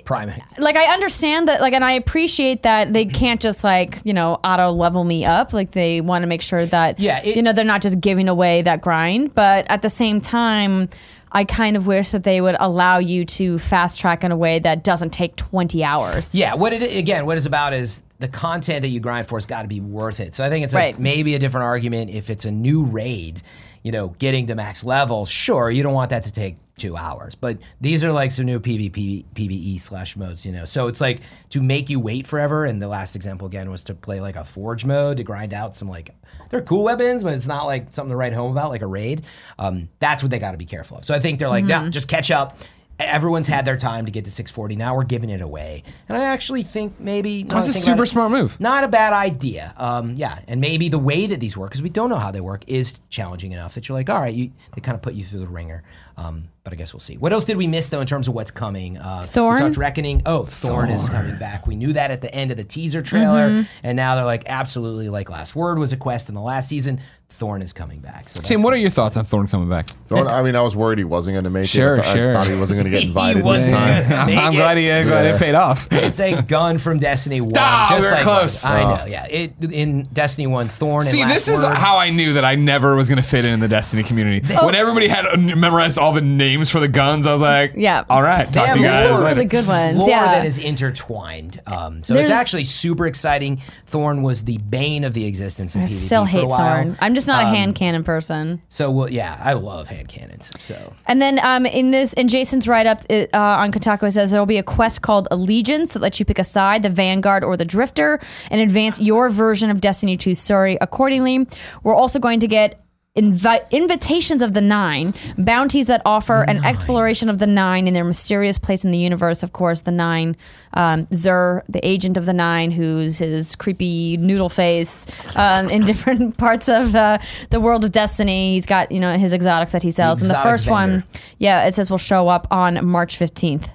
Prime. 0.06 0.32
like 0.60 0.78
I 0.78 0.94
understand 0.94 1.50
that 1.50 1.60
like 1.60 1.74
and 1.74 1.84
I 1.84 1.92
appreciate 1.94 2.64
that 2.64 2.94
they 2.94 3.04
mm-hmm. 3.06 3.16
can't 3.18 3.42
just 3.42 3.66
like 3.66 4.00
you 4.06 4.14
know 4.14 4.40
auto 4.42 4.70
level 4.70 5.04
me 5.04 5.26
up 5.26 5.52
like 5.52 5.72
they 5.72 6.00
want 6.00 6.24
to 6.24 6.28
make 6.28 6.42
sure 6.42 6.66
that 6.66 7.02
Yeah, 7.02 7.22
it- 7.22 7.36
you 7.36 7.42
know 7.42 7.52
they're 7.52 7.66
not 7.66 7.82
just 7.82 8.00
giving 8.00 8.30
away 8.30 8.62
that 8.62 8.80
grind 8.82 9.36
but 9.36 9.66
at 9.70 9.82
the 9.82 9.90
same 9.90 10.22
time 10.22 10.88
I 11.34 11.44
kind 11.44 11.76
of 11.76 11.86
wish 11.86 12.12
that 12.12 12.24
they 12.24 12.40
would 12.40 12.56
allow 12.62 13.00
you 13.00 13.26
to 13.26 13.60
fast 13.60 14.00
track 14.00 14.24
in 14.24 14.32
a 14.32 14.38
way 14.38 14.60
that 14.60 14.86
doesn't 14.86 15.10
take 15.10 15.36
20 15.36 15.84
hours 15.84 16.34
Yeah, 16.34 16.54
what 16.54 16.72
it 16.72 16.98
again, 16.98 17.26
what 17.26 17.36
it's 17.36 17.46
about 17.46 17.74
is 17.74 18.04
the 18.20 18.30
content 18.30 18.84
that 18.84 18.90
you 18.90 19.02
grind 19.02 19.28
for 19.28 19.38
has 19.38 19.46
got 19.46 19.64
to 19.64 19.68
be 19.68 19.82
worth 19.82 20.22
it. 20.22 20.34
So 20.34 20.46
I 20.46 20.50
think 20.50 20.64
it's 20.64 20.74
like 20.74 20.96
Right. 20.96 21.00
maybe 21.00 21.36
a 21.36 21.40
different 21.40 21.66
argument 21.66 22.10
if 22.10 22.30
it's 22.30 22.46
a 22.46 22.52
new 22.52 22.86
raid, 22.86 23.42
you 23.82 23.92
know, 23.92 24.16
getting 24.18 24.48
to 24.48 24.56
max 24.56 24.82
level. 24.86 25.26
Sure, 25.26 25.70
you 25.70 25.84
don't 25.84 25.94
want 25.94 26.12
that 26.12 26.24
to 26.24 26.32
take 26.32 26.56
two 26.76 26.98
hours, 26.98 27.36
but 27.36 27.60
these 27.82 28.04
are 28.04 28.12
like 28.12 28.32
some 28.32 28.46
new 28.46 28.60
PvP, 28.60 29.26
PvE 29.36 29.80
slash 29.80 30.16
modes, 30.16 30.44
you 30.46 30.52
know. 30.52 30.66
So 30.66 30.88
it's 30.88 31.00
like 31.00 31.20
to 31.50 31.62
make 31.62 31.90
you 31.90 32.00
wait 32.00 32.26
forever. 32.26 32.66
And 32.66 32.82
the 32.82 32.88
last 32.88 33.16
example 33.16 33.46
again 33.48 33.70
was 33.70 33.84
to 33.86 33.94
play 33.94 34.20
like 34.22 34.36
a 34.36 34.44
forge 34.44 34.84
mode 34.84 35.18
to 35.18 35.24
grind 35.24 35.54
out 35.54 35.76
some 35.76 35.88
like 35.88 36.16
they're 36.50 36.62
cool 36.64 36.84
weapons, 36.86 37.24
but 37.24 37.34
it's 37.34 37.48
not 37.48 37.66
like 37.66 37.94
something 37.94 38.10
to 38.12 38.16
write 38.16 38.34
home 38.34 38.52
about 38.52 38.70
like 38.72 38.82
a 38.82 38.88
raid. 38.88 39.22
Um, 39.60 39.90
that's 40.00 40.24
what 40.24 40.32
they 40.32 40.40
got 40.40 40.52
to 40.54 40.58
be 40.58 40.66
careful 40.66 40.98
of. 40.98 41.06
So 41.06 41.14
I 41.14 41.20
think 41.20 41.38
they're 41.40 41.48
like, 41.50 41.64
Mm-hmm. 41.66 41.86
yeah, 41.86 41.90
just 41.90 42.08
catch 42.08 42.32
up. 42.32 42.58
Everyone's 43.00 43.48
had 43.48 43.66
their 43.66 43.76
time 43.76 44.06
to 44.06 44.12
get 44.12 44.24
to 44.26 44.32
640. 44.32 44.76
Now 44.76 44.96
we're 44.96 45.04
giving 45.04 45.32
it 45.32 45.42
away, 45.42 45.82
and 46.08 46.16
I 46.16 46.26
actually 46.26 46.62
think 46.62 47.00
maybe 47.00 47.42
That's 47.42 47.68
a 47.68 47.74
super 47.74 48.04
it, 48.04 48.08
smart 48.08 48.30
move. 48.32 48.58
Not 48.60 48.84
a 48.84 48.88
bad 48.88 49.14
idea. 49.14 49.74
Um, 49.78 50.14
yeah, 50.14 50.38
and 50.48 50.62
maybe 50.62 50.90
the 50.90 51.00
way 51.00 51.26
that 51.26 51.40
these 51.40 51.58
work, 51.58 51.72
because 51.72 51.82
we 51.82 51.90
don't 51.90 52.10
know 52.10 52.18
how 52.20 52.32
they 52.32 52.40
work, 52.40 52.64
is 52.68 53.02
challenging 53.10 53.52
enough 53.52 53.74
that 53.74 53.90
you're 53.90 53.98
like, 53.98 54.12
all 54.12 54.22
right, 54.22 54.34
you 54.34 54.52
they 54.76 54.82
kind 54.82 54.94
of 54.96 55.02
put 55.02 55.16
you 55.16 55.24
through 55.24 55.40
the 55.40 55.48
ringer. 55.48 55.84
Um, 56.16 56.50
but 56.64 56.72
I 56.72 56.76
guess 56.78 56.94
we'll 56.94 57.00
see. 57.02 57.18
What 57.18 57.34
else 57.34 57.44
did 57.44 57.58
we 57.58 57.68
miss 57.68 57.90
though 57.90 58.00
in 58.00 58.08
terms 58.08 58.28
of 58.28 58.34
what's 58.36 58.52
coming? 58.52 58.98
Uh, 58.98 59.24
Thorn? 59.24 59.56
We 59.56 59.60
talked 59.62 59.78
Reckoning. 59.78 60.22
Oh, 60.26 60.44
Thorn, 60.46 60.90
is 60.92 61.10
coming 61.10 61.38
back. 61.38 61.66
We 61.68 61.76
knew 61.76 61.92
that 61.94 62.12
at 62.12 62.22
the 62.22 62.34
end 62.34 62.52
of 62.52 62.58
the 62.58 62.64
teaser 62.64 63.02
trailer, 63.02 63.50
Mm-hmm. 63.50 63.62
and 63.84 63.96
now 63.98 64.16
they're 64.16 64.24
like, 64.26 64.44
absolutely, 64.48 65.10
like 65.10 65.30
Last 65.30 65.56
Word 65.56 65.78
was 65.80 65.92
a 65.92 65.98
quest 65.98 66.30
in 66.30 66.36
the 66.36 66.42
last 66.42 66.70
season. 66.70 67.02
Thorn 67.30 67.64
is 67.64 67.74
coming 67.74 68.00
back. 68.00 68.30
So 68.30 68.42
Tim, 68.44 68.62
what 68.62 68.74
are 68.74 68.78
your 68.78 68.92
thoughts 68.92 69.18
on 69.18 69.26
Thorn 69.26 69.48
coming 69.48 69.68
back? 69.68 69.88
Thorn- 70.08 70.28
I 70.28 70.44
mean, 70.44 70.56
I 70.56 70.62
was 70.62 70.76
worried 70.76 71.00
he 71.00 71.04
wasn't 71.04 71.34
going 71.34 71.46
to 71.46 71.50
make 71.50 71.68
Sure, 71.68 71.96
it. 71.96 72.02
I 72.02 72.04
th- 72.04 72.16
sure. 72.16 72.32
I 72.32 72.34
thought 72.38 72.48
he 72.48 72.60
wasn't 72.60 72.80
going 72.82 72.94
to 72.94 72.98
get 72.98 73.08
invited 73.08 73.38
this 73.38 73.44
wasn't 73.44 73.76
time. 73.76 74.12
I'm, 74.20 74.28
Make 74.28 74.38
I'm 74.38 74.54
it. 74.54 74.56
glad, 74.56 74.78
he, 74.78 74.84
glad 74.86 75.26
Yeah. 75.26 75.36
it 75.36 75.40
paid 75.40 75.56
off. 75.56 75.88
It's 75.92 76.20
a 76.20 76.40
gun 76.44 76.78
from 76.78 77.00
Destiny 77.00 77.42
One. 77.42 77.54
Ah, 77.58 77.88
just 77.90 78.02
we 78.02 78.06
were 78.06 78.12
like 78.14 78.24
close. 78.24 78.64
I 78.64 78.84
know, 78.84 79.06
yeah. 79.06 79.26
It 79.26 79.54
in 79.72 80.04
Destiny 80.14 80.46
One, 80.46 80.68
Thorn. 80.68 81.04
See, 81.06 81.22
and 81.24 81.32
this 81.32 81.48
is 81.48 81.64
Word. 81.64 81.74
how 81.74 81.98
I 81.98 82.12
knew 82.12 82.34
that 82.34 82.46
I 82.46 82.54
never 82.54 82.96
was 82.96 83.10
going 83.10 83.22
to 83.22 83.28
fit 83.28 83.48
in 83.48 83.54
in 83.54 83.60
the 83.60 83.68
Destiny 83.68 84.04
community. 84.04 84.46
When 84.64 84.76
everybody 84.76 85.08
had 85.08 85.26
memorized 85.40 85.98
all 86.04 86.12
the 86.12 86.22
names 86.22 86.70
for 86.70 86.80
the 86.80 86.88
guns, 86.88 87.26
I 87.26 87.32
was 87.32 87.42
like, 87.42 87.74
Yeah. 87.76 88.04
all 88.10 88.22
right, 88.22 88.52
talk 88.52 88.68
have 88.68 88.76
to 88.76 88.82
you 88.82 88.86
lore. 88.88 88.94
guys 88.94 89.08
some 89.16 89.24
later. 89.24 89.36
really 89.36 89.46
good 89.46 89.68
ones 89.68 89.98
lore 89.98 90.10
yeah 90.10 90.26
that 90.34 90.46
is 90.46 90.58
intertwined. 90.58 91.62
Um, 91.66 92.04
so 92.04 92.16
it's 92.16 92.32
actually 92.32 92.64
super 92.66 93.08
exciting. 93.08 93.62
Thorn 93.86 94.22
was 94.22 94.44
the 94.44 94.58
bane 94.58 95.04
of 95.04 95.14
the 95.14 95.26
existence 95.26 95.76
in 95.76 95.84
I 95.84 95.88
PvP 95.88 95.94
still 95.94 96.26
for 96.26 96.30
hate 96.32 96.44
a 96.44 96.48
while. 96.48 96.76
Thorn 96.84 96.98
I'm 97.02 97.16
just 97.16 97.28
not 97.28 97.44
a 97.44 97.48
Um, 97.48 97.56
hand 97.56 97.76
cannon 97.76 98.04
person 98.04 98.62
So 98.70 98.92
well, 98.92 99.10
yeah, 99.10 99.40
I 99.44 99.54
love 99.54 99.88
hand 99.88 100.08
cannons. 100.08 100.52
So 100.60 100.94
And 101.08 101.22
then 101.22 101.40
um, 101.44 101.66
in 101.66 101.92
this, 101.92 102.14
in 102.14 102.28
Jason's 102.28 102.68
write 102.68 102.86
up 102.86 103.02
uh, 103.10 103.26
on 103.34 103.72
Kotaku, 103.72 104.08
it 104.08 104.12
says 104.12 104.32
there 104.32 104.42
will 104.42 104.46
be 104.46 104.58
a 104.58 104.64
quest 104.64 105.02
called 105.02 105.28
Allegiance 105.32 105.94
that 105.94 106.00
lets 106.02 106.20
you 106.20 106.26
pick 106.26 106.40
a 106.40 106.44
side, 106.44 106.84
the 106.84 106.90
Vanguard 106.90 107.44
or 107.44 107.56
the 107.58 107.66
Drifter, 107.66 108.20
and 108.52 108.60
advance 108.62 109.00
your 109.00 109.30
version 109.30 109.70
of 109.70 109.82
Destiny 109.82 110.18
2's 110.18 110.40
story 110.40 110.78
accordingly. 110.82 111.48
We're 111.84 111.96
also 111.96 112.20
going 112.20 112.40
to 112.42 112.48
get. 112.48 112.83
Invi- 113.16 113.70
invitations 113.70 114.42
of 114.42 114.54
the 114.54 114.62
nine 114.62 115.14
bounties 115.38 115.86
that 115.86 116.02
offer 116.04 116.42
an 116.42 116.66
exploration 116.66 117.30
of 117.30 117.38
the 117.38 117.46
nine 117.46 117.88
in 117.88 117.94
their 117.94 118.04
mysterious 118.04 118.58
place 118.58 118.84
in 118.84 118.90
the 118.90 118.98
universe. 118.98 119.44
Of 119.44 119.54
course 119.54 119.82
the 119.82 119.92
nine 119.92 120.36
um, 120.74 121.06
Xur 121.08 121.62
the 121.70 121.86
agent 121.88 122.18
of 122.18 122.26
the 122.26 122.34
nine 122.34 122.72
who's 122.72 123.20
his 123.20 123.56
creepy 123.56 124.18
noodle 124.18 124.50
face 124.50 125.06
um, 125.36 125.70
in 125.70 125.82
different 125.86 126.40
parts 126.40 126.68
of 126.68 126.96
uh, 126.96 127.20
the 127.52 127.60
world 127.60 127.86
of 127.86 127.92
destiny. 127.92 128.56
He's 128.56 128.66
got 128.66 128.92
you 128.92 129.00
know 129.00 129.14
his 129.16 129.32
exotics 129.32 129.74
that 129.74 129.84
he 129.84 129.92
sells. 129.92 130.20
And 130.20 130.32
the 130.32 130.34
exotic 130.34 130.52
first 130.52 130.68
one 130.68 131.04
yeah, 131.38 131.66
it 131.66 131.76
says 131.76 131.92
will 131.92 132.00
show 132.00 132.28
up 132.28 132.48
on 132.50 132.84
March 132.84 133.20
15th. 133.20 133.70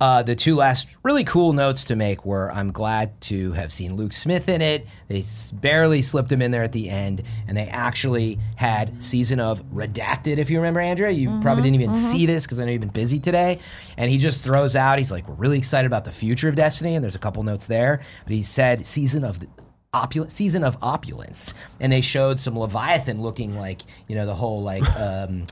Uh, 0.00 0.22
the 0.22 0.34
two 0.34 0.54
last 0.54 0.86
really 1.02 1.24
cool 1.24 1.52
notes 1.52 1.84
to 1.86 1.96
make 1.96 2.24
were 2.24 2.52
I'm 2.52 2.70
glad 2.70 3.20
to 3.22 3.52
have 3.52 3.72
seen 3.72 3.96
Luke 3.96 4.12
Smith 4.12 4.48
in 4.48 4.62
it. 4.62 4.86
They 5.08 5.24
barely 5.54 6.02
slipped 6.02 6.30
him 6.30 6.40
in 6.40 6.50
there 6.50 6.62
at 6.62 6.72
the 6.72 6.88
end, 6.88 7.22
and 7.48 7.56
they 7.56 7.66
actually 7.66 8.38
had 8.56 9.02
season 9.02 9.40
of 9.40 9.62
Redacted. 9.70 10.38
If 10.38 10.50
you 10.50 10.58
remember, 10.58 10.80
Andrea, 10.80 11.10
you 11.10 11.40
probably 11.40 11.64
didn't 11.64 11.80
even 11.80 11.94
see 11.94 12.26
this 12.26 12.46
because 12.46 12.60
I 12.60 12.64
know 12.64 12.72
you've 12.72 12.80
been 12.80 12.90
busy 12.90 13.18
today. 13.18 13.58
And 13.96 14.10
he 14.10 14.18
just 14.18 14.44
throws 14.44 14.76
out, 14.76 14.98
he's 14.98 15.10
like, 15.10 15.28
"We're 15.28 15.34
really 15.34 15.58
excited 15.58 15.86
about 15.86 16.04
the 16.04 16.12
future 16.12 16.48
of 16.48 16.54
Destiny," 16.54 16.94
and 16.94 17.02
there's 17.02 17.16
a 17.16 17.20
couple 17.20 17.42
notes 17.42 17.66
there. 17.66 18.00
But 18.24 18.34
he 18.34 18.42
said 18.42 18.86
season 18.86 19.24
of 19.24 19.40
the 19.40 19.48
opulent 19.92 20.30
season 20.30 20.62
of 20.62 20.76
opulence, 20.82 21.54
and 21.80 21.92
they 21.92 22.02
showed 22.02 22.38
some 22.38 22.56
Leviathan 22.56 23.20
looking 23.20 23.56
like 23.56 23.82
you 24.06 24.14
know 24.14 24.26
the 24.26 24.34
whole 24.34 24.62
like. 24.62 24.88
Um, 24.96 25.46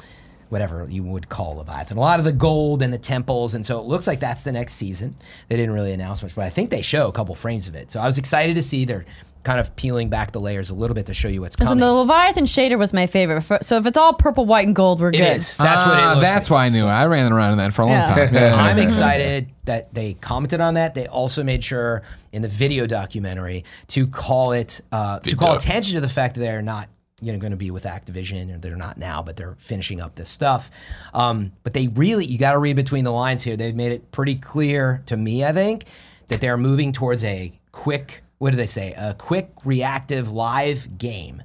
whatever 0.48 0.86
you 0.88 1.02
would 1.02 1.28
call 1.28 1.56
Leviathan. 1.56 1.96
A 1.96 2.00
lot 2.00 2.18
of 2.18 2.24
the 2.24 2.32
gold 2.32 2.82
and 2.82 2.92
the 2.92 2.98
temples, 2.98 3.54
and 3.54 3.64
so 3.66 3.78
it 3.80 3.84
looks 3.86 4.06
like 4.06 4.20
that's 4.20 4.44
the 4.44 4.52
next 4.52 4.74
season. 4.74 5.16
They 5.48 5.56
didn't 5.56 5.74
really 5.74 5.92
announce 5.92 6.22
much, 6.22 6.34
but 6.34 6.44
I 6.44 6.50
think 6.50 6.70
they 6.70 6.82
show 6.82 7.08
a 7.08 7.12
couple 7.12 7.34
frames 7.34 7.68
of 7.68 7.74
it. 7.74 7.90
So 7.90 8.00
I 8.00 8.06
was 8.06 8.18
excited 8.18 8.54
to 8.54 8.62
see 8.62 8.84
they're 8.84 9.04
kind 9.42 9.60
of 9.60 9.76
peeling 9.76 10.08
back 10.08 10.32
the 10.32 10.40
layers 10.40 10.70
a 10.70 10.74
little 10.74 10.94
bit 10.94 11.06
to 11.06 11.14
show 11.14 11.28
you 11.28 11.40
what's 11.40 11.56
Listen, 11.56 11.78
coming. 11.78 11.80
the 11.80 11.92
Leviathan 11.92 12.46
shader 12.46 12.76
was 12.76 12.92
my 12.92 13.06
favorite. 13.06 13.44
So 13.62 13.76
if 13.76 13.86
it's 13.86 13.96
all 13.96 14.12
purple, 14.12 14.44
white, 14.44 14.66
and 14.66 14.74
gold, 14.74 14.98
we're 15.00 15.10
it 15.10 15.18
good. 15.18 15.36
is. 15.36 15.56
That's 15.56 15.86
what 15.86 15.96
it 15.96 16.02
Ah, 16.02 16.08
looks 16.14 16.22
That's 16.22 16.50
like. 16.50 16.56
why 16.56 16.66
I 16.66 16.68
knew 16.70 16.84
it. 16.84 16.90
I 16.90 17.06
ran 17.06 17.32
around 17.32 17.52
in 17.52 17.58
that 17.58 17.72
for 17.72 17.82
a 17.82 17.86
long 17.86 17.94
Yeah. 17.94 18.14
time. 18.26 18.34
So 18.34 18.44
I'm 18.44 18.78
excited 18.80 19.48
that 19.66 19.94
they 19.94 20.14
commented 20.14 20.60
on 20.60 20.74
that. 20.74 20.94
They 20.94 21.06
also 21.06 21.44
made 21.44 21.62
sure 21.62 22.02
in 22.32 22.42
the 22.42 22.48
video 22.48 22.86
documentary 22.86 23.64
to 23.88 24.08
call 24.08 24.50
it 24.50 24.80
uh, 24.90 25.20
to 25.20 25.36
call 25.36 25.54
attention 25.54 25.94
to 25.94 26.00
the 26.00 26.08
fact 26.08 26.34
that 26.34 26.40
they're 26.40 26.60
not 26.62 26.88
you 27.20 27.32
know 27.32 27.38
going 27.38 27.52
to 27.52 27.56
be 27.56 27.70
with 27.70 27.84
Activision 27.84 28.54
or 28.54 28.58
they're 28.58 28.76
not 28.76 28.98
now, 28.98 29.22
but 29.22 29.36
they're 29.36 29.56
finishing 29.58 30.00
up 30.00 30.14
this 30.16 30.28
stuff. 30.28 30.70
Um, 31.14 31.52
but 31.62 31.72
they 31.72 31.88
really 31.88 32.26
you 32.26 32.38
got 32.38 32.52
to 32.52 32.58
read 32.58 32.76
between 32.76 33.04
the 33.04 33.12
lines 33.12 33.42
here. 33.42 33.56
They've 33.56 33.74
made 33.74 33.92
it 33.92 34.12
pretty 34.12 34.34
clear 34.34 35.02
to 35.06 35.16
me, 35.16 35.44
I 35.44 35.52
think, 35.52 35.84
that 36.28 36.40
they're 36.40 36.58
moving 36.58 36.92
towards 36.92 37.24
a 37.24 37.52
quick. 37.72 38.22
What 38.38 38.50
do 38.50 38.56
they 38.56 38.66
say? 38.66 38.92
A 38.98 39.14
quick 39.14 39.50
reactive 39.64 40.30
live 40.30 40.98
game 40.98 41.42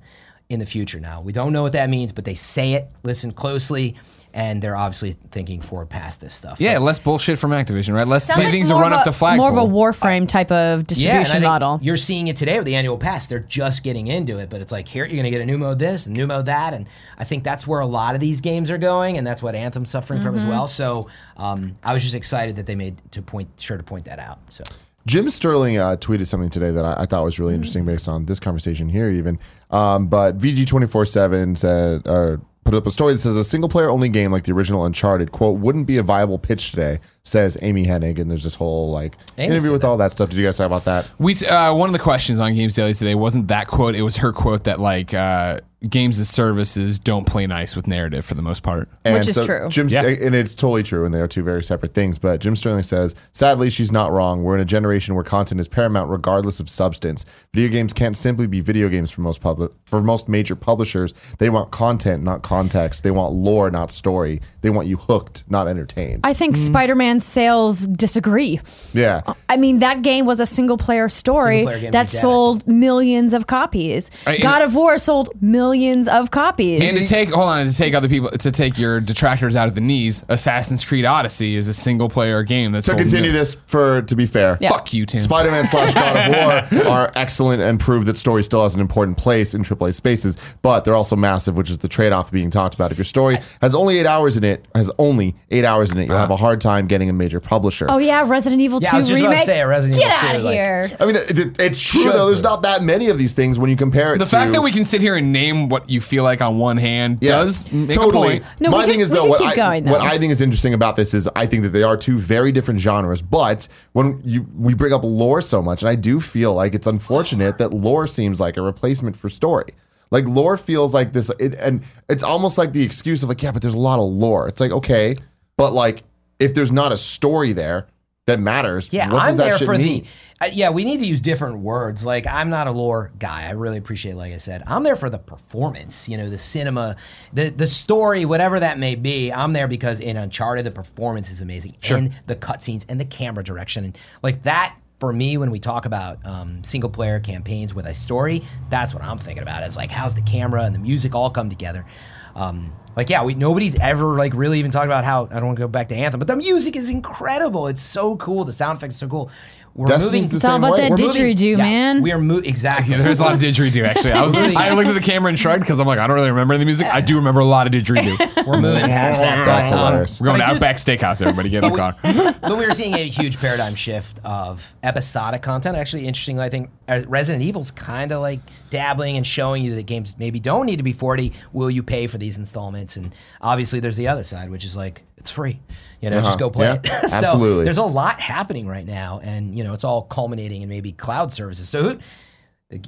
in 0.49 0.59
the 0.59 0.65
future. 0.65 0.99
Now 0.99 1.21
we 1.21 1.31
don't 1.31 1.53
know 1.53 1.61
what 1.61 1.73
that 1.73 1.89
means, 1.89 2.11
but 2.11 2.25
they 2.25 2.33
say 2.35 2.73
it. 2.73 2.91
Listen 3.03 3.31
closely. 3.31 3.95
And 4.33 4.61
they're 4.61 4.77
obviously 4.77 5.17
thinking 5.31 5.59
forward 5.59 5.89
past 5.89 6.21
this 6.21 6.33
stuff. 6.33 6.61
Yeah, 6.61 6.77
less 6.77 6.99
bullshit 6.99 7.37
from 7.37 7.51
Activision, 7.51 7.93
right? 7.93 8.07
Less 8.07 8.27
Sounds 8.27 8.39
like 8.41 8.49
things 8.51 8.69
to 8.69 8.75
more 8.75 8.83
run 8.83 8.93
of 8.93 8.99
up 8.99 9.05
a- 9.05 9.09
the 9.09 9.13
flagpole. 9.13 9.51
More 9.51 9.59
of 9.61 9.69
a 9.69 9.73
Warframe 9.73 10.25
type 10.27 10.51
of 10.51 10.53
Yeah, 10.53 10.73
and 10.73 10.79
I 10.79 10.83
distribution 10.83 11.31
think 11.33 11.43
model. 11.43 11.79
You're 11.81 11.97
seeing 11.97 12.27
it 12.27 12.37
today 12.37 12.57
with 12.57 12.65
the 12.65 12.75
annual 12.75 12.97
pass. 12.97 13.27
They're 13.27 13.39
just 13.39 13.83
getting 13.83 14.07
into 14.07 14.39
it, 14.39 14.49
but 14.49 14.61
it's 14.61 14.71
like 14.71 14.87
here 14.87 15.03
you're 15.05 15.15
going 15.15 15.25
to 15.25 15.29
get 15.31 15.41
a 15.41 15.45
new 15.45 15.57
mode 15.57 15.79
this, 15.79 16.05
and 16.07 16.15
new 16.15 16.27
mode 16.27 16.45
that, 16.45 16.73
and 16.73 16.87
I 17.17 17.25
think 17.25 17.43
that's 17.43 17.67
where 17.67 17.81
a 17.81 17.85
lot 17.85 18.15
of 18.15 18.21
these 18.21 18.39
games 18.39 18.71
are 18.71 18.77
going, 18.77 19.17
and 19.17 19.27
that's 19.27 19.43
what 19.43 19.53
Anthem's 19.53 19.89
suffering 19.89 20.21
from 20.21 20.35
as 20.35 20.43
Mm-hmm. 20.43 20.51
well. 20.51 20.67
So 20.67 21.09
um, 21.35 21.73
I 21.83 21.93
was 21.93 22.01
just 22.01 22.15
excited 22.15 22.55
that 22.55 22.65
they 22.67 22.75
made 22.75 22.95
to 23.11 23.21
point 23.21 23.49
sure 23.59 23.75
to 23.75 23.83
point 23.83 24.05
that 24.05 24.19
out. 24.19 24.39
So 24.49 24.63
Jim 25.07 25.29
Sterling 25.29 25.77
uh, 25.77 25.97
tweeted 25.97 26.27
something 26.27 26.49
today 26.49 26.71
that 26.71 26.85
I, 26.85 27.01
I 27.01 27.05
thought 27.05 27.23
was 27.25 27.37
really 27.39 27.53
interesting 27.55 27.83
based 27.85 28.07
on 28.07 28.25
this 28.27 28.39
conversation 28.39 28.87
here, 28.87 29.09
even. 29.09 29.39
Um, 29.71 30.07
but 30.07 30.37
VG24 30.37 31.07
7 31.07 31.55
said, 31.55 32.03
or 32.07 32.39
put 32.63 32.75
up 32.75 32.85
a 32.85 32.91
story 32.91 33.13
that 33.13 33.19
says 33.19 33.35
a 33.35 33.43
single 33.43 33.69
player 33.69 33.89
only 33.89 34.09
game 34.09 34.31
like 34.31 34.43
the 34.43 34.51
original 34.51 34.85
Uncharted, 34.85 35.31
quote, 35.31 35.59
wouldn't 35.59 35.87
be 35.87 35.97
a 35.97 36.03
viable 36.03 36.37
pitch 36.37 36.71
today, 36.71 36.99
says 37.23 37.57
Amy 37.61 37.85
Hennig. 37.85 38.19
And 38.19 38.29
there's 38.29 38.43
this 38.43 38.55
whole 38.55 38.91
like 38.91 39.17
Amy 39.37 39.55
interview 39.55 39.71
with 39.71 39.81
that. 39.81 39.87
all 39.87 39.97
that 39.97 40.11
stuff. 40.11 40.29
Did 40.29 40.39
you 40.39 40.45
guys 40.45 40.57
talk 40.57 40.67
about 40.67 40.85
that? 40.85 41.09
We 41.17 41.35
uh, 41.35 41.73
one 41.73 41.89
of 41.89 41.93
the 41.93 41.99
questions 41.99 42.39
on 42.39 42.53
Games 42.55 42.75
Daily 42.75 42.93
today 42.93 43.15
wasn't 43.15 43.47
that 43.47 43.67
quote. 43.67 43.95
It 43.95 44.03
was 44.03 44.17
her 44.17 44.31
quote 44.31 44.65
that 44.65 44.79
like 44.79 45.13
uh, 45.13 45.61
games 45.89 46.19
as 46.19 46.29
services 46.29 46.99
don't 46.99 47.25
play 47.25 47.47
nice 47.47 47.75
with 47.75 47.87
narrative 47.87 48.23
for 48.23 48.35
the 48.35 48.41
most 48.41 48.61
part. 48.61 48.87
Which 49.03 49.27
is 49.27 49.45
true. 49.45 49.67
Jim, 49.69 49.89
Yeah. 49.89 50.03
and 50.03 50.35
it's 50.35 50.53
totally 50.53 50.83
true, 50.83 51.05
and 51.05 51.13
they 51.13 51.19
are 51.19 51.27
two 51.27 51.41
very 51.43 51.63
separate 51.63 51.95
things. 51.95 52.19
But 52.19 52.39
Jim 52.39 52.55
Sterling 52.55 52.83
says, 52.83 53.15
sadly, 53.33 53.71
she's 53.71 53.91
not 53.91 54.11
wrong. 54.11 54.43
We're 54.43 54.55
in 54.55 54.61
a 54.61 54.65
generation 54.65 55.15
where 55.15 55.23
content 55.23 55.59
is 55.59 55.67
paramount, 55.67 56.11
regardless 56.11 56.59
of 56.59 56.69
substance. 56.69 57.25
Video 57.53 57.69
games 57.69 57.93
can't 57.93 58.15
simply 58.15 58.45
be 58.45 58.61
video 58.61 58.89
games 58.89 59.09
for 59.09 59.21
most 59.21 59.41
public 59.41 59.71
for 59.85 60.01
most 60.03 60.29
major 60.29 60.55
publishers. 60.55 61.13
They 61.39 61.49
want 61.49 61.71
content, 61.71 62.21
not 62.23 62.43
context. 62.43 63.03
They 63.03 63.11
want 63.11 63.33
lore, 63.33 63.71
not 63.71 63.91
story. 63.91 64.39
They 64.61 64.69
want 64.69 64.87
you 64.87 64.97
hooked, 64.97 65.43
not 65.49 65.67
entertained. 65.67 66.21
I 66.23 66.33
think 66.33 66.55
mm. 66.55 66.67
Spider-Man 66.67 67.19
sales 67.19 67.87
disagree. 67.87 68.59
yeah, 68.93 69.21
I 69.49 69.57
mean, 69.57 69.79
that 69.79 70.03
game 70.03 70.25
was 70.25 70.39
a 70.39 70.45
single 70.45 70.77
player 70.77 71.09
story 71.09 71.59
Single-player 71.65 71.79
that 71.79 71.87
are 71.87 71.91
dead, 71.91 72.15
I 72.17 72.21
sold 72.21 72.67
millions 72.67 73.33
of 73.33 73.47
copies. 73.47 74.11
I- 74.27 74.37
God 74.37 74.61
of 74.61 74.75
War 74.75 74.97
sold 74.99 75.29
millions 75.41 75.70
millions 75.71 76.07
of 76.07 76.31
copies. 76.31 76.81
And 76.81 76.97
to 76.97 77.07
take 77.07 77.29
hold 77.29 77.47
on 77.47 77.65
to 77.65 77.75
take 77.75 77.93
other 77.93 78.09
people 78.09 78.29
to 78.29 78.51
take 78.51 78.77
your 78.77 78.99
detractors 78.99 79.55
out 79.55 79.67
of 79.67 79.75
the 79.75 79.81
knees, 79.81 80.23
Assassin's 80.27 80.83
Creed 80.83 81.05
Odyssey 81.05 81.55
is 81.55 81.67
a 81.67 81.73
single 81.73 82.09
player 82.09 82.43
game 82.43 82.71
that's 82.73 82.87
To 82.87 82.95
continue 82.95 83.31
mil- 83.31 83.39
this, 83.39 83.55
for 83.65 84.01
to 84.01 84.15
be 84.15 84.25
fair, 84.25 84.57
Yeah. 84.59 84.69
Fuck 84.69 84.93
you, 84.93 85.05
Tim. 85.05 85.19
Spider-Man 85.21 85.65
slash 85.65 85.93
God 85.93 86.17
of 86.17 86.71
War 86.73 86.85
are 86.91 87.11
excellent 87.15 87.61
and 87.61 87.79
prove 87.79 88.05
that 88.05 88.17
story 88.17 88.43
still 88.43 88.63
has 88.63 88.75
an 88.75 88.81
important 88.81 89.17
place 89.17 89.53
in 89.53 89.63
AAA 89.63 89.93
spaces, 89.95 90.37
but 90.61 90.83
they're 90.83 90.95
also 90.95 91.15
massive, 91.15 91.55
which 91.55 91.69
is 91.69 91.77
the 91.79 91.87
trade-off 91.87 92.31
being 92.31 92.49
talked 92.49 92.75
about. 92.75 92.91
If 92.91 92.97
your 92.97 93.05
story 93.05 93.37
has 93.61 93.73
only 93.73 93.97
eight 93.99 94.05
hours 94.05 94.37
in 94.37 94.43
it, 94.43 94.65
has 94.75 94.91
only 94.99 95.35
eight 95.51 95.63
hours 95.65 95.91
in 95.93 95.99
it, 95.99 96.07
you'll 96.07 96.17
have 96.17 96.29
a 96.29 96.33
uh-huh. 96.33 96.41
hard 96.43 96.61
time 96.61 96.87
getting 96.87 97.09
a 97.09 97.13
major 97.13 97.39
publisher. 97.39 97.87
oh 97.89 97.97
yeah, 97.97 98.27
Resident 98.27 98.61
Evil 98.61 98.81
Yeah, 98.81 98.89
2 98.91 98.95
I 98.95 98.99
was 98.99 99.07
just 99.09 99.21
about 99.21 99.29
remake. 99.31 99.45
to 99.45 99.51
say, 99.51 99.63
Resident 99.63 100.01
Get 100.01 100.17
Evil 100.17 100.27
out 100.29 100.31
2, 100.33 100.37
of 100.37 100.43
like- 100.43 100.53
here. 100.53 100.91
I 100.99 101.05
mean, 101.05 101.15
it, 101.15 101.39
it- 101.39 101.61
it's 101.61 101.79
true 101.79 102.03
Should 102.03 102.13
though. 102.13 102.25
There's 102.27 102.41
be. 102.41 102.47
not 102.47 102.63
that 102.63 102.83
many 102.83 103.07
of 103.09 103.17
these 103.17 103.33
things 103.33 103.57
when 103.59 103.69
you 103.69 103.75
compare 103.75 104.15
it 104.15 104.17
The 104.19 104.25
to 104.25 104.31
fact 104.31 104.51
that 104.53 104.61
we 104.63 104.71
can 104.71 104.83
sit 104.85 105.01
here 105.01 105.15
and 105.15 105.31
name 105.31 105.60
what 105.69 105.89
you 105.89 106.01
feel 106.01 106.23
like 106.23 106.41
on 106.41 106.57
one 106.57 106.77
hand 106.77 107.19
Yes, 107.21 107.63
does 107.63 107.71
make 107.73 107.91
totally. 107.95 108.37
a 108.37 108.41
point. 108.41 108.45
No, 108.61 108.69
My 108.71 108.77
we 108.79 108.83
thing 108.85 108.93
can- 108.95 109.01
is 109.01 109.09
though, 109.11 109.25
what, 109.25 109.39
keep 109.39 109.49
I, 109.49 109.55
going, 109.55 109.83
though. 109.85 109.91
what 109.91 110.01
I 110.01 110.17
think 110.17 110.31
is 110.31 110.41
interesting 110.41 110.73
about 110.73 110.95
this 110.95 111.13
is 111.13 111.27
I 111.35 111.45
think 111.45 111.63
that 111.63 111.69
they 111.69 111.83
are 111.83 111.97
two 111.97 112.17
very 112.17 112.51
different 112.51 112.79
genres. 112.79 113.21
But 113.21 113.67
when 113.93 114.21
you 114.23 114.47
we 114.57 114.73
bring 114.73 114.93
up 114.93 115.03
lore 115.03 115.41
so 115.41 115.61
much, 115.61 115.81
and 115.81 115.89
I 115.89 115.95
do 115.95 116.19
feel 116.19 116.53
like 116.53 116.73
it's 116.73 116.87
unfortunate 116.87 117.57
that 117.57 117.73
lore 117.73 118.07
seems 118.07 118.39
like 118.39 118.57
a 118.57 118.61
replacement 118.61 119.15
for 119.15 119.29
story. 119.29 119.65
Like 120.11 120.25
lore 120.25 120.57
feels 120.57 120.93
like 120.93 121.13
this, 121.13 121.29
it, 121.39 121.55
and 121.55 121.83
it's 122.09 122.23
almost 122.23 122.57
like 122.57 122.73
the 122.73 122.83
excuse 122.83 123.23
of 123.23 123.29
like, 123.29 123.41
yeah, 123.41 123.51
but 123.51 123.61
there's 123.61 123.73
a 123.73 123.79
lot 123.79 123.97
of 123.99 124.11
lore. 124.11 124.47
It's 124.49 124.59
like 124.59 124.71
okay, 124.71 125.15
but 125.57 125.71
like 125.73 126.03
if 126.39 126.53
there's 126.53 126.71
not 126.71 126.91
a 126.91 126.97
story 126.97 127.53
there 127.53 127.87
that 128.25 128.39
matters, 128.39 128.89
Yeah, 128.91 129.11
what 129.11 129.19
does 129.25 129.29
I'm 129.33 129.37
that 129.37 129.43
there 129.45 129.57
shit 129.57 129.65
for 129.67 129.77
mean? 129.77 130.03
the. 130.03 130.09
Uh, 130.41 130.49
yeah, 130.51 130.71
we 130.71 130.83
need 130.83 130.99
to 130.99 131.05
use 131.05 131.21
different 131.21 131.59
words. 131.59 132.03
Like, 132.03 132.25
I'm 132.25 132.49
not 132.49 132.65
a 132.65 132.71
lore 132.71 133.11
guy. 133.19 133.47
I 133.47 133.51
really 133.51 133.77
appreciate, 133.77 134.15
like 134.15 134.33
I 134.33 134.37
said, 134.37 134.63
I'm 134.65 134.83
there 134.83 134.95
for 134.95 135.07
the 135.07 135.19
performance. 135.19 136.09
You 136.09 136.17
know, 136.17 136.29
the 136.29 136.39
cinema, 136.39 136.95
the 137.31 137.49
the 137.49 137.67
story, 137.67 138.25
whatever 138.25 138.59
that 138.59 138.79
may 138.79 138.95
be. 138.95 139.31
I'm 139.31 139.53
there 139.53 139.67
because 139.67 139.99
in 139.99 140.17
Uncharted, 140.17 140.65
the 140.65 140.71
performance 140.71 141.29
is 141.29 141.41
amazing, 141.41 141.75
and 141.89 142.13
the 142.25 142.35
cutscenes 142.35 142.85
and 142.89 142.99
the 142.99 143.05
camera 143.05 143.43
direction, 143.43 143.85
and 143.85 143.97
like 144.23 144.43
that. 144.43 144.75
For 144.97 145.11
me, 145.11 145.35
when 145.35 145.49
we 145.49 145.57
talk 145.57 145.87
about 145.87 146.23
um, 146.27 146.63
single 146.63 146.91
player 146.91 147.19
campaigns 147.19 147.73
with 147.73 147.87
a 147.87 147.93
story, 147.95 148.43
that's 148.69 148.93
what 148.93 149.01
I'm 149.03 149.17
thinking 149.17 149.41
about. 149.41 149.63
Is 149.63 149.75
like 149.75 149.89
how's 149.89 150.13
the 150.13 150.21
camera 150.21 150.61
and 150.61 150.75
the 150.75 150.79
music 150.79 151.15
all 151.15 151.31
come 151.31 151.49
together. 151.49 151.87
Um, 152.35 152.71
like 152.95 153.09
yeah, 153.09 153.23
we 153.23 153.33
nobody's 153.33 153.75
ever 153.79 154.17
like 154.17 154.33
really 154.33 154.59
even 154.59 154.69
talked 154.69 154.85
about 154.85 155.05
how 155.05 155.25
I 155.31 155.35
don't 155.35 155.47
want 155.47 155.57
to 155.57 155.63
go 155.63 155.67
back 155.67 155.87
to 155.89 155.95
Anthem, 155.95 156.19
but 156.19 156.27
the 156.27 156.35
music 156.35 156.75
is 156.75 156.89
incredible. 156.89 157.67
It's 157.67 157.81
so 157.81 158.17
cool. 158.17 158.43
The 158.43 158.53
sound 158.53 158.77
effects 158.77 158.95
are 158.95 158.99
so 158.99 159.07
cool. 159.07 159.31
We're 159.73 159.87
Destiny's 159.87 160.23
moving. 160.23 160.29
the 160.29 160.35
It's 160.35 160.45
all 160.45 160.51
same 160.51 160.63
about 160.63 160.71
way. 160.73 160.89
that 160.89 160.91
we're 160.91 160.97
didgeridoo, 160.97 161.57
man. 161.57 162.01
We 162.01 162.11
are 162.11 162.19
moving 162.19 162.49
exactly. 162.49 162.93
Yeah, 162.95 163.01
there's 163.01 163.19
a 163.19 163.23
lot 163.23 163.33
of 163.35 163.39
didgeridoo 163.39 163.85
actually. 163.87 164.11
I 164.11 164.21
was 164.21 164.35
I 164.35 164.71
looked 164.73 164.89
at 164.89 164.93
the 164.93 164.99
camera 164.99 165.29
and 165.29 165.39
shrugged 165.39 165.61
because 165.61 165.79
I'm 165.79 165.87
like 165.87 165.97
I 165.97 166.07
don't 166.07 166.15
really 166.15 166.29
remember 166.29 166.53
any 166.53 166.65
music. 166.65 166.87
I 166.87 166.99
do 166.99 167.15
remember 167.15 167.39
a 167.39 167.45
lot 167.45 167.67
of 167.67 167.73
didgeridoo. 167.73 168.45
We're 168.47 168.59
moving 168.59 168.81
past 168.89 169.21
that. 169.21 169.45
That's 169.45 169.69
hilarious. 169.69 170.19
We're 170.19 170.27
going 170.27 170.39
but 170.39 170.45
to 170.47 170.51
Outback 170.53 170.75
Steakhouse. 170.75 171.21
Everybody 171.21 171.49
get 171.49 171.63
in 171.63 171.71
the 171.71 171.77
car. 171.77 171.95
but 172.41 172.57
we 172.57 172.65
are 172.65 172.73
seeing 172.73 172.93
a 172.95 173.07
huge 173.07 173.39
paradigm 173.39 173.75
shift 173.75 174.19
of 174.25 174.75
episodic 174.83 175.41
content. 175.41 175.77
Actually, 175.77 176.05
interestingly, 176.05 176.43
I 176.43 176.49
think 176.49 176.69
uh, 176.89 177.01
Resident 177.07 177.43
Evil's 177.43 177.71
kind 177.71 178.11
of 178.11 178.21
like 178.21 178.39
dabbling 178.71 179.15
and 179.15 179.25
showing 179.25 179.63
you 179.63 179.75
that 179.75 179.83
games 179.85 180.17
maybe 180.17 180.39
don't 180.39 180.65
need 180.65 180.77
to 180.77 180.83
be 180.83 180.93
40. 180.93 181.31
Will 181.53 181.71
you 181.71 181.81
pay 181.83 182.07
for 182.07 182.17
these 182.17 182.37
installments? 182.37 182.97
And 182.97 183.15
obviously, 183.39 183.79
there's 183.79 183.97
the 183.97 184.09
other 184.09 184.23
side, 184.25 184.49
which 184.49 184.65
is 184.65 184.75
like 184.75 185.03
it's 185.17 185.31
free. 185.31 185.59
You 186.01 186.09
know, 186.09 186.17
Uh-huh. 186.17 186.25
just 186.27 186.39
go 186.39 186.49
play 186.49 186.67
Yeah, 186.67 186.79
it. 186.83 186.87
so 187.09 187.15
absolutely. 187.17 187.63
there's 187.65 187.77
a 187.77 187.83
lot 187.83 188.19
happening 188.19 188.67
right 188.67 188.85
now, 188.85 189.19
and 189.23 189.55
you 189.55 189.63
know, 189.63 189.73
it's 189.73 189.83
all 189.83 190.01
culminating 190.03 190.61
in 190.63 190.69
maybe 190.69 190.91
cloud 190.91 191.31
services. 191.31 191.69
So. 191.69 191.83
Who, 191.83 191.99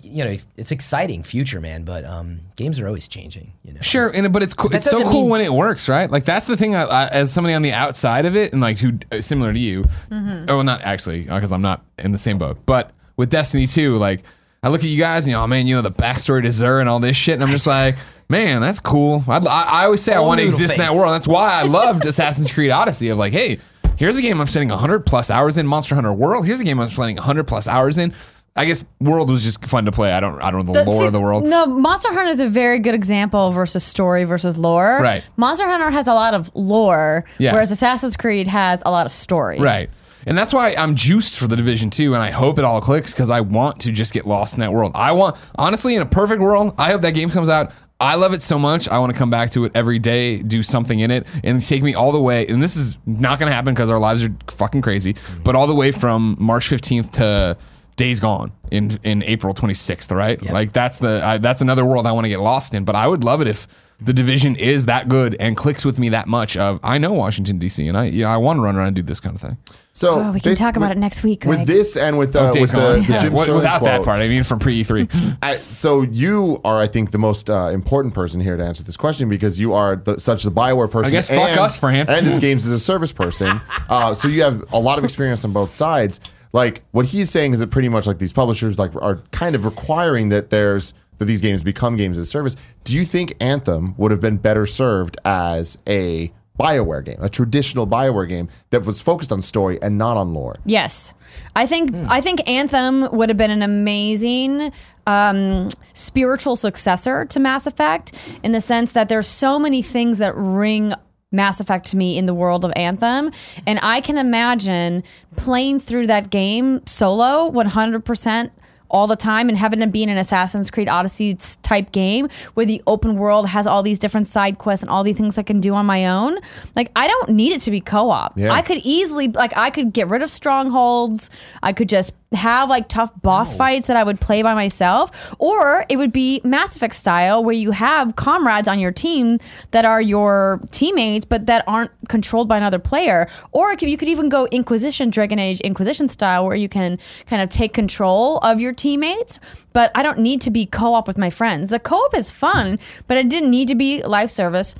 you 0.01 0.23
know, 0.23 0.29
it's, 0.31 0.47
it's 0.55 0.71
exciting 0.71 1.23
future, 1.23 1.59
man. 1.59 1.83
But 1.83 2.05
um, 2.05 2.39
games 2.55 2.79
are 2.79 2.87
always 2.87 3.09
changing. 3.09 3.51
You 3.63 3.73
know, 3.73 3.81
Sure, 3.81 4.07
and 4.07 4.31
but 4.31 4.41
it's 4.41 4.53
cool. 4.53 4.69
That 4.69 4.77
It's 4.77 4.89
so 4.89 5.03
cool 5.03 5.23
mean- 5.23 5.29
when 5.29 5.41
it 5.41 5.51
works, 5.51 5.89
right? 5.89 6.09
Like 6.09 6.23
that's 6.23 6.47
the 6.47 6.55
thing. 6.55 6.73
I, 6.73 6.83
I, 6.83 7.07
as 7.07 7.33
somebody 7.33 7.53
on 7.53 7.63
the 7.63 7.73
outside 7.73 8.23
of 8.23 8.33
it, 8.33 8.53
and 8.53 8.61
like 8.61 8.79
who 8.79 8.93
uh, 9.11 9.19
similar 9.19 9.51
to 9.51 9.59
you, 9.59 9.83
oh, 10.09 10.61
not 10.61 10.83
actually, 10.83 11.23
because 11.23 11.51
I'm 11.51 11.61
not 11.61 11.83
in 11.99 12.13
the 12.13 12.17
same 12.17 12.37
boat. 12.37 12.59
But 12.65 12.91
with 13.17 13.29
Destiny 13.29 13.67
2, 13.67 13.97
like 13.97 14.23
I 14.63 14.69
look 14.69 14.79
at 14.85 14.89
you 14.89 14.97
guys, 14.97 15.25
and 15.25 15.31
you 15.31 15.35
know, 15.37 15.43
oh, 15.43 15.47
man, 15.47 15.67
you 15.67 15.75
know 15.75 15.81
the 15.81 15.91
backstory 15.91 16.43
to 16.43 16.47
Xur 16.47 16.79
and 16.79 16.87
all 16.87 17.01
this 17.01 17.17
shit, 17.17 17.33
and 17.33 17.43
I'm 17.43 17.49
just 17.49 17.67
like. 17.67 17.95
Man, 18.29 18.61
that's 18.61 18.79
cool. 18.79 19.23
I, 19.27 19.37
I, 19.37 19.63
I 19.81 19.85
always 19.85 20.01
say 20.01 20.13
I 20.13 20.17
Old 20.17 20.27
want 20.27 20.39
to 20.39 20.45
noodle 20.45 20.55
exist 20.59 20.73
in 20.75 20.79
that 20.79 20.89
face. 20.89 20.97
world. 20.97 21.13
That's 21.13 21.27
why 21.27 21.51
I 21.51 21.63
loved 21.67 22.05
Assassin's 22.05 22.51
Creed 22.51 22.71
Odyssey. 22.71 23.09
Of 23.09 23.17
like, 23.17 23.33
hey, 23.33 23.59
here's 23.97 24.17
a 24.17 24.21
game 24.21 24.39
I'm 24.39 24.47
spending 24.47 24.69
100 24.69 25.05
plus 25.05 25.29
hours 25.29 25.57
in. 25.57 25.67
Monster 25.67 25.95
Hunter 25.95 26.13
World. 26.13 26.45
Here's 26.45 26.59
a 26.59 26.63
game 26.63 26.79
I'm 26.79 26.89
spending 26.89 27.17
100 27.17 27.43
plus 27.45 27.67
hours 27.67 27.97
in. 27.97 28.13
I 28.55 28.65
guess 28.65 28.85
World 29.01 29.31
was 29.31 29.43
just 29.43 29.65
fun 29.65 29.85
to 29.85 29.91
play. 29.91 30.11
I 30.11 30.19
don't, 30.19 30.39
I 30.39 30.51
don't 30.51 30.67
know 30.67 30.73
the, 30.73 30.83
lore 30.83 31.01
see, 31.01 31.07
of 31.07 31.13
the 31.13 31.19
world. 31.19 31.43
No, 31.43 31.65
Monster 31.65 32.13
Hunter 32.13 32.29
is 32.29 32.39
a 32.39 32.47
very 32.47 32.77
good 32.77 32.93
example 32.93 33.51
versus 33.51 33.83
story 33.83 34.25
versus 34.25 34.57
lore. 34.59 34.99
Right. 35.01 35.23
Monster 35.37 35.65
Hunter 35.65 35.89
has 35.89 36.05
a 36.05 36.13
lot 36.13 36.35
of 36.35 36.51
lore, 36.53 37.25
Yeah. 37.39 37.53
whereas 37.53 37.71
Assassin's 37.71 38.15
Creed 38.15 38.47
has 38.47 38.83
a 38.85 38.91
lot 38.91 39.07
of 39.07 39.11
story. 39.11 39.59
Right. 39.59 39.89
And 40.27 40.37
that's 40.37 40.53
why 40.53 40.75
I'm 40.75 40.95
juiced 40.95 41.37
for 41.39 41.47
the 41.47 41.55
Division 41.55 41.89
2 41.89 42.13
and 42.13 42.21
I 42.21 42.29
hope 42.29 42.59
it 42.59 42.63
all 42.63 42.79
clicks 42.79 43.11
because 43.13 43.31
I 43.31 43.41
want 43.41 43.79
to 43.81 43.91
just 43.91 44.13
get 44.13 44.25
lost 44.27 44.53
in 44.53 44.59
that 44.61 44.71
world. 44.71 44.91
I 44.95 45.11
want 45.13 45.35
honestly 45.57 45.95
in 45.95 46.01
a 46.03 46.05
perfect 46.05 46.39
world, 46.39 46.75
I 46.77 46.91
hope 46.91 47.01
that 47.01 47.13
game 47.15 47.29
comes 47.31 47.49
out. 47.49 47.71
I 48.03 48.15
love 48.15 48.33
it 48.33 48.41
so 48.41 48.59
much. 48.59 48.89
I 48.89 48.99
want 48.99 49.13
to 49.13 49.17
come 49.17 49.29
back 49.29 49.51
to 49.51 49.63
it 49.63 49.71
every 49.73 49.97
day, 49.97 50.39
do 50.39 50.61
something 50.61 50.99
in 50.99 51.09
it, 51.09 51.25
and 51.43 51.65
take 51.65 51.81
me 51.81 51.93
all 51.93 52.11
the 52.11 52.21
way. 52.21 52.45
And 52.47 52.61
this 52.61 52.75
is 52.75 52.97
not 53.05 53.39
going 53.39 53.49
to 53.49 53.55
happen 53.55 53.73
because 53.73 53.89
our 53.89 53.97
lives 53.97 54.23
are 54.23 54.35
fucking 54.49 54.81
crazy. 54.81 55.15
But 55.43 55.55
all 55.55 55.67
the 55.67 55.75
way 55.75 55.91
from 55.91 56.35
March 56.37 56.69
15th 56.69 57.11
to 57.13 57.57
Days 57.95 58.19
Gone 58.19 58.51
in 58.71 58.99
in 59.03 59.23
April 59.23 59.53
26th, 59.53 60.13
right? 60.15 60.41
Like 60.51 60.73
that's 60.73 60.99
the 60.99 61.21
I, 61.23 61.37
that's 61.37 61.61
another 61.61 61.85
world 61.85 62.05
I 62.05 62.11
want 62.11 62.25
to 62.25 62.29
get 62.29 62.39
lost 62.39 62.73
in. 62.73 62.83
But 62.83 62.95
I 62.95 63.07
would 63.07 63.23
love 63.23 63.39
it 63.39 63.47
if 63.47 63.67
the 64.01 64.13
division 64.13 64.55
is 64.57 64.85
that 64.85 65.07
good 65.07 65.37
and 65.39 65.55
clicks 65.55 65.85
with 65.85 65.97
me 65.97 66.09
that 66.09 66.27
much. 66.27 66.57
Of 66.57 66.79
I 66.83 66.97
know 66.97 67.13
Washington 67.13 67.57
D.C. 67.57 67.87
and 67.87 67.97
I 67.97 68.05
you 68.05 68.23
know, 68.23 68.29
I 68.29 68.37
want 68.37 68.57
to 68.57 68.61
run 68.61 68.75
around 68.75 68.87
and 68.87 68.95
do 68.95 69.03
this 69.03 69.19
kind 69.19 69.35
of 69.35 69.41
thing. 69.41 69.57
So 69.95 70.19
Oh, 70.19 70.31
we 70.31 70.39
can 70.39 70.53
bas- 70.53 70.59
talk 70.59 70.75
about 70.75 70.89
with- 70.89 70.97
it 70.97 71.01
next 71.01 71.21
week, 71.21 71.45
With 71.45 71.67
this 71.67 71.95
and 71.95 72.17
with, 72.17 72.35
uh, 72.35 72.51
Oh, 72.55 72.59
with 72.59 72.71
the, 72.71 72.77
Gone. 72.77 72.99
the 73.07 73.17
Jim 73.19 73.33
What- 73.33 73.43
Sterling 73.43 73.57
without 73.61 73.83
that 73.83 74.01
part, 74.03 74.19
I 74.21 74.27
mean 74.27 74.41
from 74.43 74.57
pre 74.57 74.83
E3. 74.83 75.07
I, 75.43 75.53
so 75.53 76.01
you 76.01 76.59
are, 76.65 76.81
I 76.81 76.87
think, 76.87 77.11
the 77.11 77.19
most 77.19 77.47
uh, 77.47 77.69
important 77.71 78.15
person 78.15 78.41
here 78.41 78.57
to 78.57 78.63
answer 78.65 78.83
this 78.83 78.97
question 78.97 79.29
because 79.29 79.59
you 79.59 79.73
are 79.73 79.95
the, 79.95 80.19
such 80.19 80.41
the 80.43 80.51
Bioware 80.51 80.89
person. 80.89 81.09
I 81.09 81.11
guess 81.11 81.29
fuck 81.29 81.57
us, 81.59 81.79
Fran. 81.79 82.09
And 82.09 82.25
this 82.25 82.39
games 82.39 82.65
as 82.65 82.71
a 82.71 82.79
service 82.79 83.11
person. 83.11 83.61
Uh, 83.87 84.15
so 84.15 84.27
you 84.27 84.41
have 84.41 84.63
a 84.73 84.79
lot 84.79 84.97
of 84.97 85.03
experience 85.03 85.45
on 85.45 85.53
both 85.53 85.71
sides. 85.71 86.19
Like 86.53 86.81
what 86.91 87.05
he's 87.07 87.29
saying 87.29 87.53
is 87.53 87.59
that 87.59 87.69
pretty 87.69 87.89
much 87.89 88.07
like 88.07 88.17
these 88.17 88.33
publishers 88.33 88.79
like 88.79 88.95
are 88.95 89.21
kind 89.31 89.53
of 89.55 89.63
requiring 89.63 90.29
that 90.29 90.49
there's 90.49 90.93
that 91.19 91.25
these 91.25 91.41
games 91.41 91.61
become 91.61 91.97
games 91.97 92.17
as 92.17 92.27
a 92.27 92.29
service. 92.31 92.55
Do 92.83 92.95
you 92.95 93.05
think 93.05 93.35
Anthem 93.39 93.93
would 93.97 94.09
have 94.09 94.19
been 94.21 94.37
better 94.37 94.65
served 94.65 95.17
as 95.23 95.77
a 95.87 96.31
Bioware 96.59 97.03
game, 97.03 97.17
a 97.19 97.29
traditional 97.29 97.87
Bioware 97.87 98.29
game 98.29 98.47
that 98.69 98.85
was 98.85 99.01
focused 99.01 99.31
on 99.31 99.41
story 99.41 99.81
and 99.81 99.97
not 99.97 100.17
on 100.17 100.33
lore? 100.33 100.55
Yes, 100.65 101.13
I 101.55 101.65
think 101.65 101.91
Hmm. 101.91 102.05
I 102.09 102.21
think 102.21 102.47
Anthem 102.47 103.09
would 103.11 103.29
have 103.29 103.37
been 103.37 103.51
an 103.51 103.61
amazing 103.63 104.71
um, 105.07 105.69
spiritual 105.93 106.55
successor 106.55 107.25
to 107.25 107.39
Mass 107.39 107.65
Effect 107.67 108.13
in 108.43 108.51
the 108.51 108.61
sense 108.61 108.91
that 108.93 109.09
there's 109.09 109.27
so 109.27 109.57
many 109.59 109.81
things 109.81 110.19
that 110.19 110.35
ring 110.35 110.93
Mass 111.31 111.59
Effect 111.59 111.87
to 111.87 111.97
me 111.97 112.17
in 112.19 112.27
the 112.27 112.33
world 112.35 112.63
of 112.63 112.71
Anthem, 112.75 113.31
and 113.65 113.79
I 113.81 114.01
can 114.01 114.19
imagine 114.19 115.03
playing 115.35 115.79
through 115.79 116.05
that 116.07 116.29
game 116.29 116.85
solo 116.85 117.47
100 117.47 118.05
percent 118.05 118.51
all 118.93 119.07
the 119.07 119.15
time 119.15 119.49
and 119.49 119.57
having 119.57 119.81
it 119.81 119.91
be 119.91 120.03
in 120.03 120.09
an 120.09 120.17
Assassin's 120.17 120.71
Creed 120.71 120.87
Odyssey 120.87 121.35
type 121.63 121.91
game 121.91 122.29
where 122.53 122.65
the 122.65 122.81
open 122.87 123.17
world 123.17 123.49
has 123.49 123.67
all 123.67 123.83
these 123.83 123.99
different 123.99 124.27
side 124.27 124.59
quests 124.59 124.83
and 124.83 124.89
all 124.89 125.03
these 125.03 125.17
things 125.17 125.37
I 125.37 125.43
can 125.43 125.59
do 125.59 125.73
on 125.73 125.85
my 125.85 126.05
own. 126.05 126.37
Like 126.75 126.91
I 126.95 127.07
don't 127.07 127.29
need 127.29 127.51
it 127.51 127.61
to 127.63 127.71
be 127.71 127.81
co-op. 127.81 128.37
Yeah. 128.37 128.53
I 128.53 128.61
could 128.61 128.77
easily 128.83 129.27
like 129.27 129.57
I 129.57 129.71
could 129.71 129.91
get 129.91 130.07
rid 130.09 130.21
of 130.21 130.29
strongholds. 130.29 131.29
I 131.63 131.73
could 131.73 131.89
just 131.89 132.13
have 132.33 132.69
like 132.69 132.87
tough 132.87 133.11
boss 133.21 133.55
fights 133.55 133.87
that 133.87 133.97
I 133.97 134.03
would 134.03 134.19
play 134.19 134.41
by 134.41 134.53
myself 134.53 135.35
or 135.39 135.85
it 135.89 135.97
would 135.97 136.11
be 136.11 136.41
Mass 136.43 136.75
Effect 136.75 136.95
style 136.95 137.43
where 137.43 137.53
you 137.53 137.71
have 137.71 138.15
comrades 138.15 138.67
on 138.67 138.79
your 138.79 138.91
team 138.91 139.39
that 139.71 139.85
are 139.85 140.01
your 140.01 140.61
teammates 140.71 141.25
but 141.25 141.45
that 141.45 141.63
aren't 141.67 141.91
controlled 142.09 142.47
by 142.47 142.57
another 142.57 142.79
player 142.79 143.27
or 143.51 143.73
you 143.73 143.97
could 143.97 144.07
even 144.07 144.29
go 144.29 144.47
Inquisition 144.47 145.09
Dragon 145.09 145.39
Age 145.39 145.59
Inquisition 145.61 146.07
style 146.07 146.45
where 146.45 146.55
you 146.55 146.69
can 146.69 146.99
kind 147.25 147.41
of 147.41 147.49
take 147.49 147.73
control 147.73 148.37
of 148.39 148.59
your 148.59 148.73
teammates 148.73 149.39
but 149.73 149.91
I 149.95 150.03
don't 150.03 150.19
need 150.19 150.41
to 150.41 150.51
be 150.51 150.65
co-op 150.65 151.07
with 151.07 151.17
my 151.17 151.29
friends. 151.29 151.69
The 151.69 151.79
co-op 151.79 152.15
is 152.15 152.31
fun 152.31 152.79
but 153.07 153.17
it 153.17 153.29
didn't 153.29 153.51
need 153.51 153.67
to 153.67 153.75
be 153.75 154.03
live 154.03 154.31
service. 154.31 154.75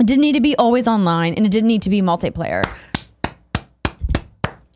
It 0.00 0.06
didn't 0.06 0.22
need 0.22 0.34
to 0.34 0.40
be 0.40 0.56
always 0.56 0.88
online 0.88 1.34
and 1.34 1.44
it 1.44 1.52
didn't 1.52 1.68
need 1.68 1.82
to 1.82 1.90
be 1.90 2.00
multiplayer. 2.00 2.64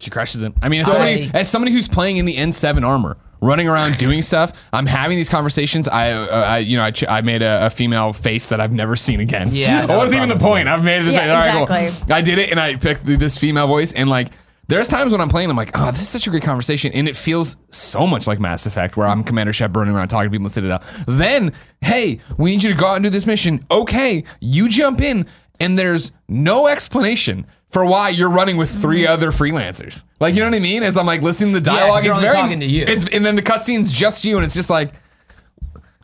She 0.06 0.10
crushes 0.10 0.44
it. 0.44 0.52
I 0.62 0.68
mean, 0.68 0.80
as 0.80 0.86
So- 0.86 0.92
somebody, 0.92 1.30
as 1.34 1.50
somebody 1.50 1.72
who's 1.72 1.88
playing 1.88 2.18
in 2.18 2.24
the 2.26 2.36
N7 2.36 2.86
armor, 2.86 3.16
running 3.40 3.66
around 3.68 3.98
doing 3.98 4.22
stuff, 4.22 4.52
I'm 4.72 4.86
having 4.86 5.16
these 5.16 5.28
conversations. 5.28 5.88
I, 5.88 6.12
uh, 6.12 6.26
I 6.28 6.58
you 6.58 6.76
know, 6.76 6.84
I, 6.84 6.92
ch- 6.92 7.08
I 7.08 7.20
made 7.22 7.42
a, 7.42 7.66
a 7.66 7.70
female 7.70 8.12
face 8.12 8.48
that 8.50 8.60
I've 8.60 8.72
never 8.72 8.94
seen 8.94 9.18
again. 9.18 9.48
Yeah, 9.50 9.80
what 9.80 9.88
no 9.88 9.98
wasn't 9.98 10.18
even 10.18 10.28
the 10.28 10.36
problem. 10.36 10.52
point. 10.52 10.68
I've 10.68 10.84
made 10.84 11.02
it. 11.02 11.04
This 11.06 11.14
Yeah, 11.14 11.32
All 11.32 11.38
right, 11.40 11.66
cool. 11.68 11.76
exactly. 11.76 12.14
I 12.14 12.20
did 12.22 12.38
it, 12.38 12.50
and 12.50 12.60
I 12.60 12.76
picked 12.76 13.04
this 13.04 13.36
female 13.36 13.66
voice, 13.66 13.92
and 13.92 14.08
like. 14.08 14.28
There's 14.68 14.88
times 14.88 15.12
when 15.12 15.20
I'm 15.20 15.28
playing, 15.28 15.48
I'm 15.48 15.56
like, 15.56 15.70
oh, 15.78 15.92
this 15.92 16.00
is 16.02 16.08
such 16.08 16.26
a 16.26 16.30
great 16.30 16.42
conversation. 16.42 16.90
And 16.92 17.08
it 17.08 17.16
feels 17.16 17.56
so 17.70 18.04
much 18.04 18.26
like 18.26 18.40
Mass 18.40 18.66
Effect, 18.66 18.96
where 18.96 19.06
I'm 19.06 19.22
Commander 19.22 19.52
Shep 19.52 19.76
running 19.76 19.94
around 19.94 20.08
talking 20.08 20.28
to 20.28 20.30
people 20.34 20.46
in 20.46 20.50
Citadel. 20.50 20.82
Then, 21.06 21.52
hey, 21.82 22.18
we 22.36 22.50
need 22.50 22.64
you 22.64 22.72
to 22.72 22.76
go 22.76 22.86
out 22.88 22.96
and 22.96 23.04
do 23.04 23.08
this 23.10 23.26
mission. 23.26 23.64
Okay, 23.70 24.24
you 24.40 24.68
jump 24.68 25.00
in, 25.00 25.26
and 25.60 25.78
there's 25.78 26.10
no 26.26 26.66
explanation 26.66 27.46
for 27.70 27.84
why 27.84 28.10
you're 28.10 28.30
running 28.30 28.56
with 28.56 28.70
three 28.70 29.06
other 29.06 29.30
freelancers. 29.30 30.04
Like, 30.20 30.34
you 30.34 30.40
know 30.40 30.46
what 30.46 30.56
I 30.56 30.60
mean? 30.60 30.82
As 30.82 30.96
I'm 30.96 31.06
like 31.06 31.22
listening 31.22 31.52
to 31.52 31.60
the 31.60 31.64
dialogue, 31.64 32.02
they're 32.02 32.12
it's 32.12 32.20
very, 32.20 32.32
talking 32.32 32.60
to 32.60 32.66
you. 32.66 32.84
It's, 32.86 33.08
and 33.08 33.24
then 33.24 33.36
the 33.36 33.42
cutscene's 33.42 33.92
just 33.92 34.24
you, 34.24 34.36
and 34.36 34.44
it's 34.44 34.54
just 34.54 34.70
like, 34.70 34.92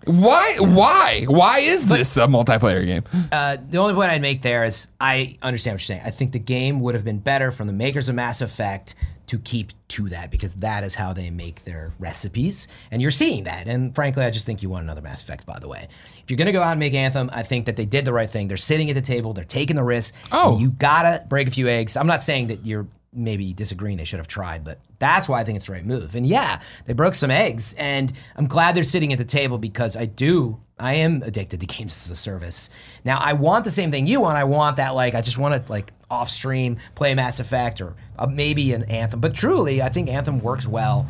why? 0.04 0.56
Why? 0.58 1.24
Why 1.28 1.60
is 1.60 1.88
this 1.88 2.16
a 2.16 2.26
multiplayer 2.26 2.84
game? 2.84 3.04
Uh, 3.30 3.56
the 3.70 3.78
only 3.78 3.94
point 3.94 4.10
I'd 4.10 4.22
make 4.22 4.42
there 4.42 4.64
is 4.64 4.88
I 5.00 5.38
understand 5.42 5.74
what 5.74 5.88
you're 5.88 5.96
saying. 5.96 6.02
I 6.04 6.10
think 6.10 6.32
the 6.32 6.40
game 6.40 6.80
would 6.80 6.94
have 6.94 7.04
been 7.04 7.20
better 7.20 7.52
from 7.52 7.68
the 7.68 7.72
makers 7.72 8.08
of 8.08 8.16
Mass 8.16 8.40
Effect 8.40 8.94
to 9.28 9.38
keep 9.38 9.70
to 9.92 10.08
that 10.08 10.30
because 10.30 10.54
that 10.54 10.84
is 10.84 10.94
how 10.94 11.12
they 11.12 11.30
make 11.30 11.64
their 11.64 11.92
recipes, 11.98 12.68
and 12.90 13.00
you're 13.02 13.10
seeing 13.10 13.44
that. 13.44 13.66
And 13.66 13.94
frankly, 13.94 14.24
I 14.24 14.30
just 14.30 14.46
think 14.46 14.62
you 14.62 14.70
want 14.70 14.84
another 14.84 15.02
Mass 15.02 15.22
Effect. 15.22 15.44
By 15.46 15.58
the 15.58 15.68
way, 15.68 15.88
if 16.22 16.30
you're 16.30 16.38
gonna 16.38 16.52
go 16.52 16.62
out 16.62 16.72
and 16.72 16.80
make 16.80 16.94
Anthem, 16.94 17.28
I 17.32 17.42
think 17.42 17.66
that 17.66 17.76
they 17.76 17.84
did 17.84 18.04
the 18.04 18.12
right 18.12 18.28
thing. 18.28 18.48
They're 18.48 18.56
sitting 18.56 18.88
at 18.88 18.94
the 18.94 19.02
table, 19.02 19.32
they're 19.34 19.44
taking 19.44 19.76
the 19.76 19.82
risk. 19.82 20.14
Oh. 20.32 20.58
you 20.58 20.70
gotta 20.70 21.24
break 21.28 21.48
a 21.48 21.50
few 21.50 21.68
eggs. 21.68 21.96
I'm 21.96 22.06
not 22.06 22.22
saying 22.22 22.46
that 22.46 22.64
you're 22.64 22.86
maybe 23.12 23.52
disagreeing 23.52 23.98
they 23.98 24.06
should 24.06 24.18
have 24.18 24.28
tried, 24.28 24.64
but 24.64 24.78
that's 24.98 25.28
why 25.28 25.40
I 25.40 25.44
think 25.44 25.56
it's 25.56 25.66
the 25.66 25.72
right 25.72 25.84
move. 25.84 26.14
And 26.14 26.26
yeah, 26.26 26.60
they 26.86 26.94
broke 26.94 27.14
some 27.14 27.30
eggs, 27.30 27.74
and 27.74 28.10
I'm 28.36 28.46
glad 28.46 28.74
they're 28.74 28.84
sitting 28.84 29.12
at 29.12 29.18
the 29.18 29.24
table 29.26 29.58
because 29.58 29.96
I 29.96 30.06
do. 30.06 30.61
I 30.82 30.94
am 30.94 31.22
addicted 31.22 31.60
to 31.60 31.66
games 31.66 32.04
as 32.04 32.10
a 32.10 32.16
service. 32.16 32.68
Now 33.04 33.18
I 33.20 33.34
want 33.34 33.64
the 33.64 33.70
same 33.70 33.90
thing 33.92 34.06
you 34.06 34.20
want. 34.20 34.36
I 34.36 34.44
want 34.44 34.76
that 34.76 34.94
like 34.94 35.14
I 35.14 35.20
just 35.20 35.38
want 35.38 35.64
to 35.64 35.72
like 35.72 35.92
off 36.10 36.28
stream 36.28 36.78
play 36.94 37.14
Mass 37.14 37.38
Effect 37.40 37.80
or 37.80 37.94
uh, 38.18 38.26
maybe 38.26 38.72
an 38.72 38.82
Anthem. 38.84 39.20
But 39.20 39.34
truly, 39.34 39.80
I 39.80 39.88
think 39.88 40.08
Anthem 40.08 40.40
works 40.40 40.66
well. 40.66 41.06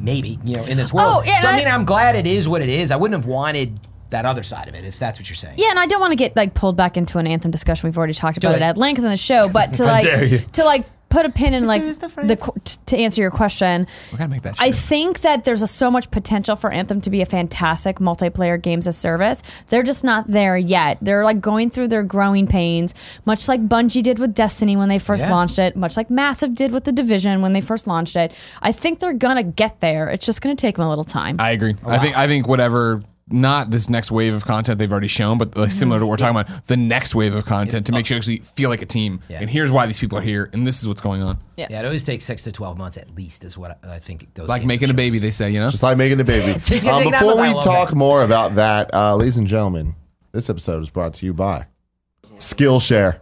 Maybe 0.00 0.38
you 0.44 0.56
know 0.56 0.64
in 0.64 0.76
this 0.76 0.92
world. 0.92 1.18
Oh, 1.18 1.22
yeah, 1.24 1.40
so 1.40 1.48
I 1.48 1.56
mean, 1.56 1.68
I- 1.68 1.70
I'm 1.70 1.84
glad 1.84 2.16
it 2.16 2.26
is 2.26 2.48
what 2.48 2.60
it 2.60 2.68
is. 2.68 2.90
I 2.90 2.96
wouldn't 2.96 3.22
have 3.22 3.30
wanted 3.30 3.78
that 4.10 4.26
other 4.26 4.42
side 4.42 4.68
of 4.68 4.74
it 4.74 4.84
if 4.84 4.98
that's 4.98 5.18
what 5.18 5.28
you're 5.28 5.36
saying. 5.36 5.54
Yeah, 5.58 5.70
and 5.70 5.78
I 5.78 5.86
don't 5.86 6.00
want 6.00 6.10
to 6.10 6.16
get 6.16 6.34
like 6.36 6.54
pulled 6.54 6.76
back 6.76 6.96
into 6.96 7.18
an 7.18 7.26
anthem 7.26 7.50
discussion. 7.50 7.88
We've 7.88 7.96
already 7.96 8.12
talked 8.14 8.36
about 8.36 8.54
it. 8.54 8.56
it 8.56 8.62
at 8.62 8.76
length 8.76 8.98
in 8.98 9.04
the 9.04 9.16
show, 9.16 9.48
but 9.48 9.72
to 9.74 9.84
like 9.84 10.52
to 10.52 10.64
like 10.64 10.84
put 11.12 11.26
a 11.26 11.30
pin 11.30 11.52
in 11.54 11.66
like 11.66 11.82
the 11.82 12.38
qu- 12.40 12.52
t- 12.64 12.78
to 12.86 12.96
answer 12.96 13.20
your 13.20 13.30
question. 13.30 13.86
We 14.10 14.18
gotta 14.18 14.30
make 14.30 14.42
that. 14.42 14.56
I 14.58 14.72
think 14.72 15.20
that 15.20 15.44
there's 15.44 15.62
a, 15.62 15.66
so 15.66 15.90
much 15.90 16.10
potential 16.10 16.56
for 16.56 16.70
Anthem 16.72 17.00
to 17.02 17.10
be 17.10 17.20
a 17.20 17.26
fantastic 17.26 17.98
multiplayer 17.98 18.60
games 18.60 18.86
as 18.88 18.96
service. 18.96 19.42
They're 19.68 19.82
just 19.82 20.02
not 20.04 20.26
there 20.28 20.56
yet. 20.56 20.98
They're 21.02 21.24
like 21.24 21.40
going 21.40 21.70
through 21.70 21.88
their 21.88 22.02
growing 22.02 22.46
pains, 22.46 22.94
much 23.26 23.46
like 23.48 23.68
Bungie 23.68 24.02
did 24.02 24.18
with 24.18 24.34
Destiny 24.34 24.76
when 24.76 24.88
they 24.88 24.98
first 24.98 25.24
Yeah. 25.24 25.30
launched 25.32 25.58
it, 25.58 25.76
much 25.76 25.96
like 25.96 26.10
Massive 26.10 26.54
did 26.54 26.72
with 26.72 26.84
the 26.84 26.92
Division 26.92 27.42
when 27.42 27.52
they 27.52 27.60
first 27.60 27.86
launched 27.86 28.16
it. 28.16 28.32
I 28.62 28.72
think 28.72 29.00
they're 29.00 29.12
gonna 29.12 29.42
get 29.42 29.80
there. 29.80 30.08
It's 30.08 30.24
just 30.24 30.40
gonna 30.40 30.56
take 30.56 30.76
them 30.76 30.86
a 30.86 30.88
little 30.88 31.04
time. 31.04 31.36
I 31.38 31.50
agree. 31.50 31.74
I 31.86 31.98
think 31.98 32.16
I 32.16 32.26
think 32.26 32.48
whatever 32.48 33.02
not 33.28 33.70
this 33.70 33.88
next 33.88 34.10
wave 34.10 34.34
of 34.34 34.44
content 34.44 34.78
they've 34.78 34.90
already 34.90 35.06
shown, 35.06 35.38
but 35.38 35.56
like 35.56 35.70
similar 35.70 36.00
to 36.00 36.06
what 36.06 36.10
we're 36.10 36.16
talking 36.16 36.38
about, 36.38 36.66
the 36.66 36.76
next 36.76 37.14
wave 37.14 37.34
of 37.34 37.46
content 37.46 37.86
to 37.86 37.92
make 37.92 38.04
sure 38.06 38.16
you 38.16 38.18
actually 38.18 38.38
feel 38.38 38.68
like 38.68 38.82
a 38.82 38.86
team. 38.86 39.20
Yeah. 39.28 39.38
And 39.40 39.48
here's 39.48 39.70
why 39.70 39.86
these 39.86 39.98
people 39.98 40.18
are 40.18 40.22
here, 40.22 40.50
and 40.52 40.66
this 40.66 40.80
is 40.80 40.88
what's 40.88 41.00
going 41.00 41.22
on. 41.22 41.38
yeah. 41.56 41.68
Yeah, 41.70 41.80
it 41.80 41.84
always 41.84 42.04
takes 42.04 42.24
six 42.24 42.42
to 42.42 42.52
twelve 42.52 42.76
months 42.76 42.96
at 42.98 43.14
least, 43.14 43.44
is 43.44 43.56
what 43.56 43.78
I 43.84 43.94
I 43.94 43.98
think. 44.00 44.34
Those 44.34 44.48
Like 44.48 44.62
games 44.62 44.68
making 44.68 44.88
are 44.88 44.92
a 44.92 44.94
baby, 44.94 45.18
they 45.18 45.30
say, 45.30 45.50
you 45.50 45.60
know. 45.60 45.70
Just 45.70 45.82
like 45.82 45.96
making 45.96 46.20
a 46.20 46.24
baby. 46.24 46.52
It's 46.56 46.84
gonna 46.84 47.04
take 47.04 47.10
nine 47.12 47.20
before 47.22 47.36
months. 47.36 47.40
I 47.40 47.48
we 47.48 47.54
love 47.54 47.64
talk 47.64 47.88
that. 47.90 47.96
more 47.96 48.22
about 48.24 48.56
that, 48.56 48.92
uh, 48.92 49.14
ladies 49.16 49.36
and 49.36 49.46
gentlemen, 49.46 49.94
this 50.32 50.50
episode 50.50 50.82
is 50.82 50.90
brought 50.90 51.14
to 51.14 51.26
you 51.26 51.32
by 51.32 51.66
Skillshare. 52.38 53.18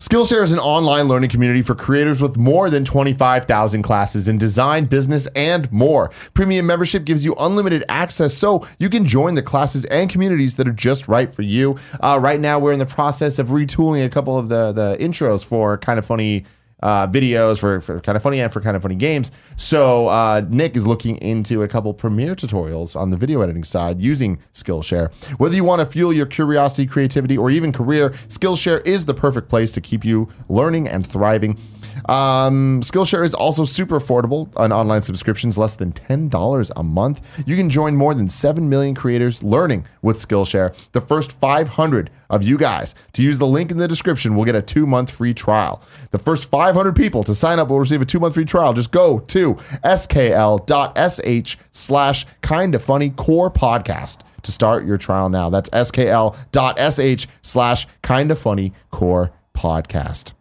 Skillshare 0.00 0.42
is 0.42 0.50
an 0.50 0.58
online 0.58 1.08
learning 1.08 1.28
community 1.28 1.60
for 1.60 1.74
creators 1.74 2.22
with 2.22 2.38
more 2.38 2.70
than 2.70 2.86
25,000 2.86 3.82
classes 3.82 4.28
in 4.28 4.38
design, 4.38 4.86
business, 4.86 5.26
and 5.36 5.70
more. 5.70 6.10
Premium 6.32 6.66
membership 6.66 7.04
gives 7.04 7.22
you 7.22 7.34
unlimited 7.38 7.84
access 7.86 8.32
so 8.32 8.66
you 8.78 8.88
can 8.88 9.04
join 9.04 9.34
the 9.34 9.42
classes 9.42 9.84
and 9.84 10.08
communities 10.08 10.56
that 10.56 10.66
are 10.66 10.72
just 10.72 11.06
right 11.06 11.34
for 11.34 11.42
you. 11.42 11.76
Uh, 12.02 12.18
right 12.18 12.40
now, 12.40 12.58
we're 12.58 12.72
in 12.72 12.78
the 12.78 12.86
process 12.86 13.38
of 13.38 13.48
retooling 13.48 14.02
a 14.02 14.08
couple 14.08 14.38
of 14.38 14.48
the, 14.48 14.72
the 14.72 14.96
intros 14.98 15.44
for 15.44 15.76
kind 15.76 15.98
of 15.98 16.06
funny 16.06 16.46
uh, 16.82 17.06
videos 17.06 17.58
for, 17.58 17.80
for 17.80 18.00
kind 18.00 18.16
of 18.16 18.22
funny 18.22 18.40
and 18.40 18.52
for 18.52 18.60
kind 18.60 18.76
of 18.76 18.82
funny 18.82 18.94
games. 18.94 19.32
So 19.56 20.08
uh, 20.08 20.44
Nick 20.48 20.76
is 20.76 20.86
looking 20.86 21.16
into 21.18 21.62
a 21.62 21.68
couple 21.68 21.92
Premiere 21.94 22.34
tutorials 22.34 22.96
on 22.96 23.10
the 23.10 23.16
video 23.16 23.40
editing 23.42 23.64
side 23.64 24.00
using 24.00 24.38
Skillshare. 24.54 25.12
Whether 25.38 25.56
you 25.56 25.64
want 25.64 25.80
to 25.80 25.86
fuel 25.86 26.12
your 26.12 26.26
curiosity, 26.26 26.86
creativity, 26.86 27.36
or 27.36 27.50
even 27.50 27.72
career, 27.72 28.10
Skillshare 28.28 28.86
is 28.86 29.04
the 29.04 29.14
perfect 29.14 29.48
place 29.48 29.72
to 29.72 29.80
keep 29.80 30.04
you 30.04 30.28
learning 30.48 30.88
and 30.88 31.06
thriving. 31.06 31.58
Um, 32.06 32.80
Skillshare 32.82 33.24
is 33.24 33.34
also 33.34 33.64
super 33.64 33.98
affordable 33.98 34.50
on 34.56 34.72
online 34.72 35.02
subscriptions, 35.02 35.58
less 35.58 35.76
than 35.76 35.92
$10 35.92 36.70
a 36.76 36.82
month. 36.82 37.42
You 37.46 37.56
can 37.56 37.70
join 37.70 37.96
more 37.96 38.14
than 38.14 38.28
7 38.28 38.68
million 38.68 38.94
creators 38.94 39.42
learning 39.42 39.86
with 40.02 40.16
Skillshare. 40.16 40.74
The 40.92 41.00
first 41.00 41.32
500 41.32 42.10
of 42.30 42.42
you 42.44 42.56
guys 42.56 42.94
to 43.12 43.22
use 43.22 43.38
the 43.38 43.46
link 43.46 43.70
in 43.70 43.76
the 43.76 43.88
description 43.88 44.34
will 44.34 44.44
get 44.44 44.54
a 44.54 44.62
two 44.62 44.86
month 44.86 45.10
free 45.10 45.34
trial. 45.34 45.82
The 46.12 46.18
first 46.18 46.48
500 46.48 46.94
people 46.96 47.24
to 47.24 47.34
sign 47.34 47.58
up 47.58 47.68
will 47.68 47.80
receive 47.80 48.00
a 48.00 48.06
two 48.06 48.20
month 48.20 48.34
free 48.34 48.44
trial. 48.44 48.72
Just 48.72 48.92
go 48.92 49.18
to 49.18 49.54
skl.sh 49.84 51.56
slash 51.72 52.26
kind 52.40 52.74
of 52.74 52.82
funny 52.82 53.10
core 53.10 53.50
podcast 53.50 54.20
to 54.42 54.52
start 54.52 54.86
your 54.86 54.96
trial 54.96 55.28
now. 55.28 55.50
That's 55.50 55.68
skl.sh 55.70 57.26
slash 57.42 57.86
kind 58.02 58.30
of 58.30 58.38
funny 58.38 58.72
core 58.90 59.32
podcast. 59.54 60.32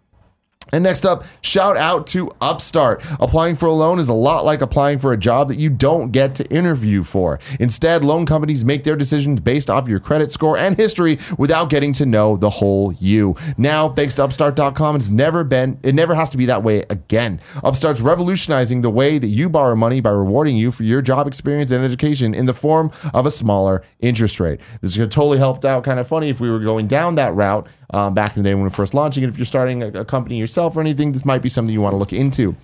And 0.71 0.83
next 0.83 1.05
up, 1.05 1.23
shout 1.41 1.77
out 1.77 2.07
to 2.07 2.31
Upstart. 2.41 3.03
Applying 3.19 3.55
for 3.55 3.67
a 3.67 3.73
loan 3.73 3.99
is 3.99 4.09
a 4.09 4.13
lot 4.13 4.45
like 4.45 4.61
applying 4.61 4.99
for 4.99 5.13
a 5.13 5.17
job 5.17 5.47
that 5.49 5.57
you 5.57 5.69
don't 5.69 6.11
get 6.11 6.35
to 6.35 6.49
interview 6.51 7.03
for. 7.03 7.39
Instead, 7.59 8.03
loan 8.03 8.25
companies 8.25 8.63
make 8.63 8.83
their 8.83 8.95
decisions 8.95 9.39
based 9.39 9.69
off 9.69 9.87
your 9.87 9.99
credit 9.99 10.31
score 10.31 10.57
and 10.57 10.75
history 10.77 11.17
without 11.37 11.69
getting 11.69 11.93
to 11.93 12.05
know 12.05 12.37
the 12.37 12.49
whole 12.49 12.93
you. 12.93 13.35
Now, 13.57 13.89
thanks 13.89 14.15
to 14.15 14.23
upstart.com, 14.23 14.95
it's 14.95 15.09
never 15.09 15.43
been 15.43 15.79
it 15.83 15.95
never 15.95 16.15
has 16.15 16.29
to 16.31 16.37
be 16.37 16.45
that 16.45 16.63
way 16.63 16.83
again. 16.89 17.39
Upstart's 17.63 18.01
revolutionizing 18.01 18.81
the 18.81 18.89
way 18.89 19.17
that 19.17 19.27
you 19.27 19.49
borrow 19.49 19.75
money 19.75 20.01
by 20.01 20.11
rewarding 20.11 20.57
you 20.57 20.71
for 20.71 20.83
your 20.83 21.01
job 21.01 21.27
experience 21.27 21.71
and 21.71 21.83
education 21.83 22.33
in 22.33 22.45
the 22.45 22.53
form 22.53 22.91
of 23.13 23.25
a 23.25 23.31
smaller 23.31 23.83
interest 23.99 24.39
rate. 24.39 24.59
This 24.81 24.97
could 24.97 25.11
totally 25.11 25.37
helped 25.37 25.65
out 25.65 25.83
kind 25.83 25.99
of 25.99 26.07
funny 26.07 26.29
if 26.29 26.39
we 26.39 26.49
were 26.49 26.59
going 26.59 26.87
down 26.87 27.15
that 27.15 27.33
route 27.33 27.67
um, 27.91 28.13
back 28.13 28.35
in 28.35 28.43
the 28.43 28.49
day 28.49 28.53
when 28.53 28.63
we 28.63 28.67
were 28.67 28.69
first 28.69 28.93
launching 28.93 29.23
it. 29.23 29.29
If 29.29 29.37
you're 29.37 29.45
starting 29.45 29.83
a, 29.83 30.01
a 30.01 30.05
company 30.05 30.37
yourself 30.37 30.75
or 30.75 30.81
anything, 30.81 31.11
this 31.11 31.25
might 31.25 31.41
be 31.41 31.49
something 31.49 31.73
you 31.73 31.81
want 31.81 31.93
to 31.93 31.97
look 31.97 32.13
into. 32.13 32.55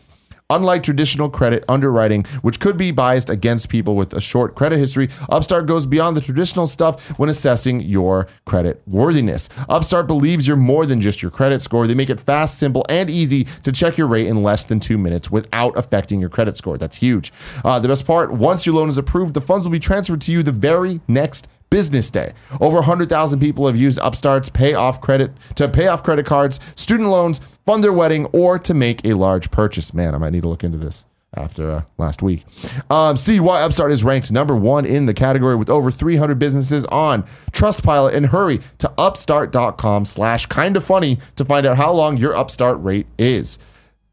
Unlike 0.51 0.83
traditional 0.83 1.27
credit 1.27 1.65
underwriting, 1.67 2.23
which 2.43 2.59
could 2.59 2.77
be 2.77 2.91
biased 2.91 3.31
against 3.31 3.67
people 3.67 3.95
with 3.95 4.13
a 4.13 4.21
short 4.21 4.53
credit 4.53 4.77
history, 4.77 5.09
Upstart 5.29 5.65
goes 5.65 5.87
beyond 5.87 6.15
the 6.15 6.21
traditional 6.21 6.67
stuff 6.67 7.17
when 7.17 7.29
assessing 7.29 7.81
your 7.81 8.27
credit 8.45 8.79
worthiness. 8.85 9.49
Upstart 9.67 10.05
believes 10.05 10.47
you're 10.47 10.55
more 10.55 10.85
than 10.85 11.01
just 11.01 11.23
your 11.23 11.31
credit 11.31 11.63
score. 11.63 11.87
They 11.87 11.95
make 11.95 12.11
it 12.11 12.19
fast, 12.19 12.59
simple, 12.59 12.85
and 12.89 13.09
easy 13.09 13.45
to 13.63 13.71
check 13.71 13.97
your 13.97 14.05
rate 14.05 14.27
in 14.27 14.43
less 14.43 14.65
than 14.65 14.79
two 14.79 14.99
minutes 14.99 15.31
without 15.31 15.75
affecting 15.75 16.19
your 16.19 16.29
credit 16.29 16.57
score. 16.57 16.77
That's 16.77 16.97
huge. 16.97 17.33
Uh, 17.63 17.79
the 17.79 17.87
best 17.87 18.05
part 18.05 18.31
once 18.31 18.67
your 18.67 18.75
loan 18.75 18.89
is 18.89 18.99
approved, 18.99 19.33
the 19.33 19.41
funds 19.41 19.65
will 19.65 19.71
be 19.71 19.79
transferred 19.79 20.21
to 20.21 20.31
you 20.31 20.43
the 20.43 20.51
very 20.51 21.01
next 21.07 21.47
business 21.69 22.09
day. 22.09 22.33
Over 22.61 22.77
100,000 22.77 23.39
people 23.39 23.67
have 23.67 23.77
used 23.77 23.99
Upstart's 23.99 24.49
pay 24.49 24.73
off 24.73 25.01
credit 25.01 25.31
to 25.55 25.67
pay 25.67 25.87
off 25.87 26.03
credit 26.03 26.25
cards, 26.25 26.59
student 26.75 27.09
loans, 27.09 27.39
fund 27.65 27.83
their 27.83 27.93
wedding, 27.93 28.25
or 28.27 28.59
to 28.59 28.73
make 28.73 29.05
a 29.05 29.13
large 29.13 29.51
purchase. 29.51 29.93
Man, 29.93 30.15
I 30.15 30.17
might 30.17 30.31
need 30.31 30.41
to 30.43 30.49
look 30.49 30.63
into 30.63 30.77
this 30.77 31.05
after 31.35 31.71
uh, 31.71 31.81
last 31.97 32.21
week. 32.21 32.45
Um, 32.89 33.17
see 33.17 33.39
why 33.39 33.61
Upstart 33.61 33.91
is 33.91 34.03
ranked 34.03 34.31
number 34.31 34.55
one 34.55 34.85
in 34.85 35.05
the 35.05 35.13
category 35.13 35.55
with 35.55 35.69
over 35.69 35.91
300 35.91 36.39
businesses 36.39 36.85
on 36.85 37.23
Trustpilot 37.51 38.13
and 38.13 38.27
hurry 38.27 38.61
to 38.79 38.91
upstart.com 38.97 40.05
slash 40.05 40.45
kind 40.47 40.77
of 40.77 40.83
funny 40.83 41.19
to 41.35 41.45
find 41.45 41.65
out 41.65 41.77
how 41.77 41.91
long 41.91 42.17
your 42.17 42.35
Upstart 42.35 42.81
rate 42.83 43.07
is. 43.17 43.59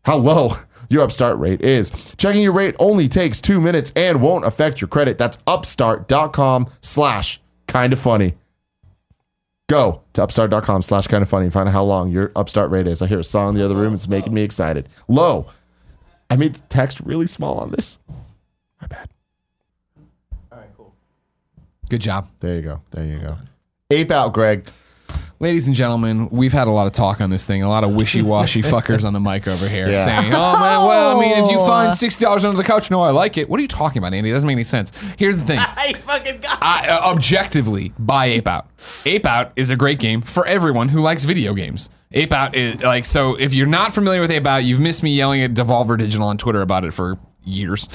How 0.05 0.17
low 0.17 0.57
your 0.89 1.03
Upstart 1.03 1.39
rate 1.39 1.61
is. 1.63 1.91
Checking 2.17 2.43
your 2.43 2.53
rate 2.53 2.75
only 2.79 3.09
takes 3.09 3.41
two 3.41 3.61
minutes 3.61 3.93
and 3.97 4.21
won't 4.21 4.45
affect 4.45 4.81
your 4.81 4.89
credit. 4.89 5.19
That's 5.19 5.39
upstart.com 5.47 6.69
slash 6.81 7.41
kind 7.73 7.93
of 7.95 7.99
funny. 7.99 8.35
Go 9.69 10.03
to 10.13 10.23
upstart.com 10.23 10.83
slash 10.83 11.07
kind 11.07 11.23
of 11.23 11.29
funny 11.29 11.45
and 11.47 11.53
find 11.53 11.67
out 11.67 11.73
how 11.73 11.85
long 11.85 12.11
your 12.11 12.31
Upstart 12.37 12.71
rate 12.71 12.87
is. 12.87 13.01
I 13.01 13.07
hear 13.07 13.21
a 13.21 13.25
song 13.25 13.51
in 13.51 13.55
the 13.55 13.65
other 13.65 13.75
room. 13.75 13.95
It's 13.95 14.07
making 14.07 14.35
me 14.35 14.43
excited. 14.43 14.89
Low. 15.09 15.47
I 16.29 16.37
made 16.37 16.55
the 16.55 16.61
text 16.69 17.01
really 17.01 17.27
small 17.27 17.59
on 17.59 17.71
this. 17.71 17.99
My 18.81 18.87
bad. 18.89 19.09
All 20.51 20.59
right, 20.59 20.69
cool. 20.77 20.93
Good 21.89 22.03
job. 22.03 22.29
There 22.41 22.57
you 22.57 22.63
go. 22.63 22.83
There 22.91 23.05
you 23.05 23.19
go. 23.19 23.39
Ape 23.91 24.11
out, 24.11 24.35
Greg. 24.35 24.69
Ladies 25.43 25.67
and 25.67 25.75
gentlemen, 25.75 26.29
we've 26.31 26.53
had 26.53 26.69
a 26.69 26.71
lot 26.71 26.87
of 26.87 26.93
talk 26.93 27.21
on 27.21 27.29
this 27.29 27.45
thing. 27.45 27.65
A 27.65 27.69
lot 27.69 27.83
of 27.83 27.97
wishy-washy 27.97 28.63
fuckers 28.63 29.05
on 29.05 29.13
the 29.13 29.19
mic 29.19 29.49
over 29.49 29.67
here 29.67 29.89
Yeah. 29.91 30.05
saying, 30.05 30.33
"Oh 30.33 30.53
man, 30.61 30.87
well, 30.87 31.17
I 31.17 31.21
mean, 31.21 31.37
if 31.37 31.51
you 31.51 31.59
find 31.67 31.93
sixty 31.93 32.25
dollars 32.25 32.45
under 32.45 32.57
the 32.57 32.63
couch, 32.63 32.93
no, 32.93 33.03
I 33.03 33.11
like 33.11 33.37
it." 33.37 33.49
What 33.49 33.59
are 33.59 33.61
you 33.61 33.67
talking 33.67 33.99
about, 33.99 34.15
Andy? 34.15 34.31
It 34.31 34.35
doesn't 34.35 34.47
make 34.47 34.55
any 34.55 34.63
sense. 34.63 34.93
Here's 35.19 35.39
the 35.39 35.45
thing: 35.45 35.59
I 35.61 35.95
fucking 36.07 36.43
got. 36.43 36.59
I, 36.63 36.87
uh, 36.91 37.11
objectively, 37.11 37.93
buy 37.99 38.27
Ape 38.27 38.47
Out. 38.47 38.69
Ape 39.05 39.27
Out 39.27 39.51
is 39.57 39.71
a 39.71 39.77
great 39.77 39.99
game 39.99 40.21
for 40.23 40.47
everyone 40.47 40.91
who 40.91 41.01
likes 41.01 41.25
video 41.25 41.55
games. 41.55 41.91
Ape 42.13 42.33
Out 42.33 42.55
is 42.55 42.81
like 42.81 43.05
so. 43.05 43.35
If 43.35 43.53
you're 43.53 43.67
not 43.67 43.93
familiar 43.93 44.21
with 44.21 44.31
Ape 44.31 44.47
Out, 44.47 44.63
you've 44.63 44.79
missed 44.79 45.03
me 45.03 45.13
yelling 45.13 45.43
at 45.43 45.55
Devolver 45.55 45.99
Digital 45.99 46.29
on 46.29 46.39
Twitter 46.39 46.61
about 46.63 46.85
it 46.85 46.95
for 46.95 47.19
years. 47.43 47.89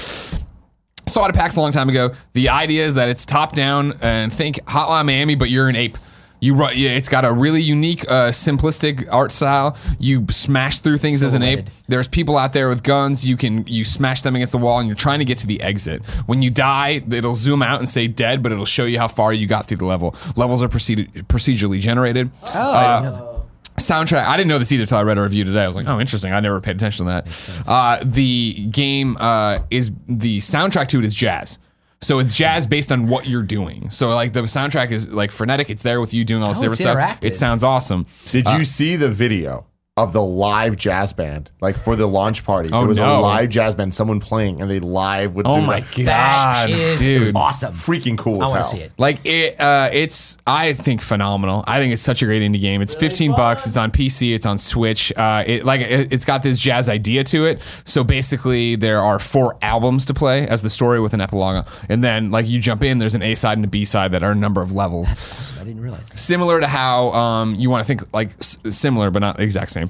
Saw 1.06 1.24
it 1.24 1.30
at 1.30 1.36
PAX 1.36 1.56
a 1.56 1.62
long 1.62 1.72
time 1.72 1.88
ago. 1.88 2.12
The 2.34 2.50
idea 2.50 2.86
is 2.86 2.96
that 2.96 3.08
it's 3.08 3.26
top 3.26 3.56
down 3.56 3.94
and 4.02 4.34
think 4.34 4.58
Hotline 4.66 5.06
Miami, 5.06 5.36
but 5.36 5.50
you're 5.50 5.70
an 5.70 5.78
ape. 5.78 5.98
You. 6.40 6.56
Yeah, 6.72 6.92
it's 6.92 7.10
got 7.10 7.26
a 7.26 7.32
really 7.32 7.62
unique, 7.62 8.04
uh, 8.10 8.30
simplistic 8.30 9.08
art 9.12 9.32
style. 9.32 9.76
You 10.00 10.26
smash 10.30 10.80
through 10.80 10.98
things 10.98 11.24
as 11.24 11.34
an 11.34 11.42
ape. 11.42 11.60
Silhouetted. 11.60 11.84
There's 11.88 12.08
people 12.08 12.38
out 12.38 12.54
there 12.54 12.70
with 12.70 12.84
guns. 12.84 13.26
You 13.26 13.38
can 13.38 13.66
you 13.66 13.84
smash 13.84 14.22
them 14.22 14.36
against 14.36 14.52
the 14.52 14.60
wall, 14.60 14.80
and 14.80 14.88
you're 14.88 14.96
trying 14.96 15.20
to 15.20 15.26
get 15.26 15.40
to 15.40 15.48
the 15.48 15.62
exit. 15.62 16.06
When 16.28 16.42
you 16.42 16.52
die, 16.52 17.02
it'll 17.10 17.34
zoom 17.34 17.62
out 17.64 17.80
and 17.80 17.90
say 17.90 18.08
dead, 18.08 18.44
but 18.44 18.52
it'll 18.52 18.66
show 18.66 18.86
you 18.86 19.00
how 19.00 19.08
far 19.08 19.34
you 19.34 19.48
got 19.48 19.66
through 19.66 19.78
the 19.78 19.86
level. 19.86 20.16
Levels 20.36 20.62
are 20.62 20.70
proceed- 20.70 21.12
procedurally 21.28 21.80
generated. 21.80 22.30
Oh, 22.54 22.74
I 22.74 23.02
didn't 23.02 23.04
know 23.14 23.34
that. 23.76 23.82
Soundtrack. 23.84 24.26
I 24.26 24.38
didn't 24.38 24.50
know 24.50 24.58
this 24.58 24.72
either 24.72 24.82
until 24.84 24.98
I 24.98 25.04
read 25.04 25.20
a 25.20 25.22
review 25.22 25.44
today. 25.44 25.62
I 25.64 25.68
was 25.68 25.76
like, 25.76 25.88
oh, 25.88 26.00
interesting. 26.00 26.34
I 26.34 26.40
never 26.40 26.60
paid 26.60 26.76
attention 26.78 27.06
to 27.06 27.12
that. 27.12 27.68
Uh, 27.68 28.00
the 28.04 28.66
game 28.72 29.18
uh, 29.20 29.60
is 29.70 29.92
the 30.08 30.40
soundtrack 30.40 30.88
to 30.90 31.00
it 31.00 31.06
is 31.06 31.14
jazz. 31.14 31.60
So 32.02 32.20
it's 32.20 32.36
jazz 32.36 32.68
based 32.68 32.92
on 32.92 33.08
what 33.08 33.28
you're 33.28 33.44
doing. 33.44 33.90
So 33.90 34.10
like 34.10 34.34
the 34.34 34.42
soundtrack 34.44 34.92
is 34.92 35.10
like 35.10 35.32
frenetic. 35.32 35.70
It's 35.70 35.84
there 35.84 36.00
with 36.00 36.14
you 36.14 36.24
doing 36.24 36.44
all 36.44 36.50
this 36.50 36.60
Oh, 36.60 36.62
different 36.62 36.78
stuff. 36.78 37.26
It 37.26 37.36
sounds 37.36 37.64
awesome. 37.64 38.06
Did 38.26 38.48
uh, 38.48 38.58
you 38.58 38.66
see 38.66 38.96
the 38.96 39.10
video 39.10 39.66
of 39.98 40.14
the 40.14 40.22
live 40.22 40.78
jazz 40.78 41.12
band, 41.12 41.50
like 41.60 41.76
for 41.76 41.96
the 41.96 42.06
launch 42.08 42.46
party? 42.46 42.70
Oh, 42.72 42.80
there 42.80 42.88
was 42.88 43.00
no. 43.00 43.18
a 43.18 43.20
live 43.20 43.50
jazz 43.50 43.74
band, 43.76 43.94
someone 43.96 44.20
playing, 44.20 44.62
and 44.62 44.70
they 44.70 44.80
live 44.80 45.34
would 45.36 45.48
Oh 45.48 45.56
do 45.56 45.62
my 45.62 45.80
that. 45.82 46.06
That 46.06 46.68
god, 46.68 46.70
is 46.70 47.02
dude! 47.02 47.36
awesome. 47.36 47.74
Freaking 47.74 48.18
cool 48.18 48.42
I 48.42 48.46
as 48.46 48.52
want 48.52 48.62
hell. 48.62 48.70
to 48.72 48.78
see 48.78 48.84
it. 48.84 48.92
Like 48.98 49.26
it, 49.26 49.60
uh, 49.60 49.90
it's 49.92 50.38
I 50.46 50.74
think 50.74 51.02
phenomenal. 51.02 51.64
I 51.68 51.80
think 51.80 51.94
it's 51.94 52.02
such 52.02 52.22
a 52.22 52.26
great 52.26 52.44
indie 52.44 52.62
game. 52.62 52.82
It's 52.82 52.94
15 52.96 53.36
bucks. 53.36 53.66
It's 53.66 53.76
on 53.78 53.92
PC. 53.92 54.34
It's 54.36 54.46
on 54.46 54.58
Switch. 54.58 55.12
Uh, 55.18 55.44
it 55.48 55.66
like 55.66 55.82
it, 55.82 56.14
it's 56.14 56.26
got 56.26 56.44
this 56.44 56.60
jazz 56.60 56.88
idea 56.90 57.24
to 57.26 57.46
it. 57.46 57.62
So 57.84 58.04
basically, 58.04 58.76
there 58.76 59.02
are 59.02 59.18
four 59.18 59.58
albums 59.64 60.06
to 60.06 60.14
play 60.14 60.48
as 60.48 60.62
the 60.62 60.70
story 60.70 61.00
with 61.00 61.14
an 61.16 61.22
epilogue, 61.22 61.68
and 61.90 62.04
then 62.04 62.30
like 62.30 62.48
you 62.48 62.60
jump 62.60 62.84
in, 62.84 63.00
there's 63.00 63.16
an 63.16 63.24
A 63.24 63.34
side 63.34 63.58
and 63.58 63.66
a 63.66 63.68
B 63.68 63.84
side 63.84 64.12
that 64.12 64.24
are 64.24 64.32
a 64.32 64.36
number 64.36 64.62
of 64.62 64.74
levels. 64.76 65.10
Awesome. 65.12 65.62
I 65.62 65.66
didn't 65.66 65.82
realize 65.82 66.10
that. 66.10 66.20
Similar 66.20 66.60
to 66.60 66.68
how 66.68 67.12
um, 67.14 67.56
you 67.56 67.70
want 67.72 67.84
to 67.84 67.88
think 67.88 68.14
like 68.14 68.30
s- 68.40 68.60
similar, 68.70 69.10
but 69.10 69.20
not 69.20 69.38
the 69.38 69.44
exact 69.44 69.72
same. 69.72 69.87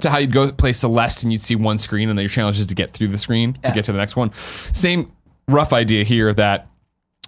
To 0.00 0.10
how 0.10 0.18
you'd 0.18 0.32
go 0.32 0.50
play 0.50 0.72
Celeste 0.72 1.22
and 1.22 1.32
you'd 1.32 1.40
see 1.42 1.54
one 1.54 1.78
screen 1.78 2.08
and 2.08 2.18
then 2.18 2.24
your 2.24 2.28
challenge 2.30 2.58
is 2.58 2.66
to 2.66 2.74
get 2.74 2.90
through 2.90 3.08
the 3.08 3.18
screen 3.18 3.52
to 3.54 3.72
get 3.72 3.84
to 3.84 3.92
the 3.92 3.98
next 3.98 4.16
one. 4.16 4.32
Same 4.72 5.12
rough 5.46 5.72
idea 5.72 6.02
here 6.04 6.34
that 6.34 6.66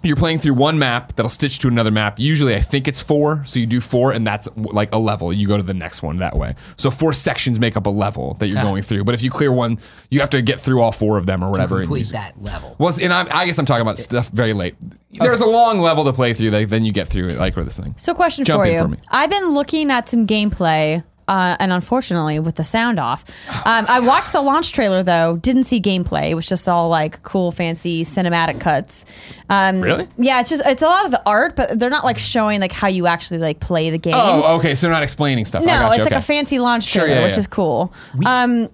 you're 0.02 0.16
playing 0.16 0.38
through 0.38 0.54
one 0.54 0.78
map 0.78 1.14
that'll 1.16 1.30
stitch 1.30 1.58
to 1.60 1.68
another 1.68 1.90
map. 1.90 2.18
Usually, 2.18 2.54
I 2.54 2.60
think 2.60 2.86
it's 2.86 3.00
four, 3.00 3.42
so 3.46 3.58
you 3.58 3.66
do 3.66 3.80
four, 3.80 4.12
and 4.12 4.26
that's 4.26 4.46
like 4.56 4.92
a 4.92 4.98
level. 4.98 5.32
You 5.32 5.48
go 5.48 5.56
to 5.56 5.62
the 5.62 5.74
next 5.74 6.02
one 6.02 6.16
that 6.16 6.36
way. 6.36 6.54
So 6.76 6.90
four 6.90 7.12
sections 7.12 7.58
make 7.58 7.76
up 7.76 7.86
a 7.86 7.90
level 7.90 8.34
that 8.34 8.52
you're 8.52 8.62
going 8.62 8.82
through. 8.82 9.04
But 9.04 9.14
if 9.14 9.22
you 9.22 9.30
clear 9.30 9.50
one, 9.50 9.78
you 10.10 10.20
have 10.20 10.30
to 10.30 10.42
get 10.42 10.60
through 10.60 10.80
all 10.82 10.92
four 10.92 11.16
of 11.18 11.26
them 11.26 11.42
or 11.42 11.50
whatever. 11.50 11.76
and 11.76 11.84
Complete 11.84 12.00
use- 12.00 12.10
that 12.12 12.40
level. 12.42 12.76
Well, 12.78 12.92
and 13.00 13.12
I, 13.12 13.26
I 13.32 13.46
guess 13.46 13.58
I'm 13.58 13.64
talking 13.64 13.82
about 13.82 13.98
stuff 13.98 14.28
very 14.30 14.52
late. 14.52 14.74
There's 15.12 15.40
a 15.40 15.46
long 15.46 15.80
level 15.80 16.04
to 16.04 16.12
play 16.12 16.34
through. 16.34 16.50
Like, 16.50 16.68
then 16.68 16.84
you 16.84 16.92
get 16.92 17.08
through 17.08 17.28
it, 17.28 17.38
like 17.38 17.56
with 17.56 17.64
this 17.64 17.78
thing. 17.78 17.94
So, 17.96 18.12
question 18.12 18.44
Jump 18.44 18.62
for 18.64 18.66
in 18.66 18.74
you. 18.74 18.80
for 18.82 18.88
me. 18.88 18.98
I've 19.08 19.30
been 19.30 19.50
looking 19.54 19.90
at 19.90 20.08
some 20.08 20.26
gameplay, 20.26 21.02
uh, 21.28 21.56
and 21.58 21.72
unfortunately, 21.72 22.38
with 22.38 22.54
the 22.56 22.64
sound 22.64 22.98
off, 23.00 23.24
um, 23.66 23.84
I 23.88 24.00
watched 24.00 24.32
the 24.32 24.40
launch 24.40 24.72
trailer 24.72 25.02
though. 25.02 25.36
Didn't 25.36 25.64
see 25.64 25.80
gameplay. 25.80 26.30
It 26.30 26.34
was 26.34 26.46
just 26.46 26.68
all 26.68 26.88
like 26.88 27.22
cool, 27.22 27.50
fancy 27.52 28.02
cinematic 28.04 28.60
cuts. 28.60 29.04
Um, 29.48 29.80
Really? 29.80 30.06
Yeah, 30.16 30.40
it's 30.40 30.50
just 30.50 30.62
it's 30.66 30.82
a 30.82 30.86
lot 30.86 31.04
of 31.04 31.10
the 31.10 31.22
art, 31.26 31.56
but 31.56 31.78
they're 31.78 31.90
not 31.90 32.04
like 32.04 32.18
showing 32.18 32.60
like 32.60 32.72
how 32.72 32.88
you 32.88 33.06
actually 33.06 33.38
like 33.38 33.60
play 33.60 33.90
the 33.90 33.98
game. 33.98 34.14
Oh, 34.16 34.56
okay. 34.58 34.74
So 34.74 34.86
they're 34.86 34.94
not 34.94 35.02
explaining 35.02 35.44
stuff. 35.44 35.62
I 35.62 35.66
no, 35.66 35.72
got 35.72 35.80
you. 35.88 35.98
it's 35.98 36.06
okay. 36.06 36.14
like 36.16 36.22
a 36.22 36.26
fancy 36.26 36.58
launch 36.58 36.84
Sure, 36.84 37.02
trailer, 37.04 37.20
yeah, 37.20 37.26
which 37.26 37.34
yeah. 37.34 37.40
is 37.40 37.46
cool. 37.46 37.92
um, 38.24 38.68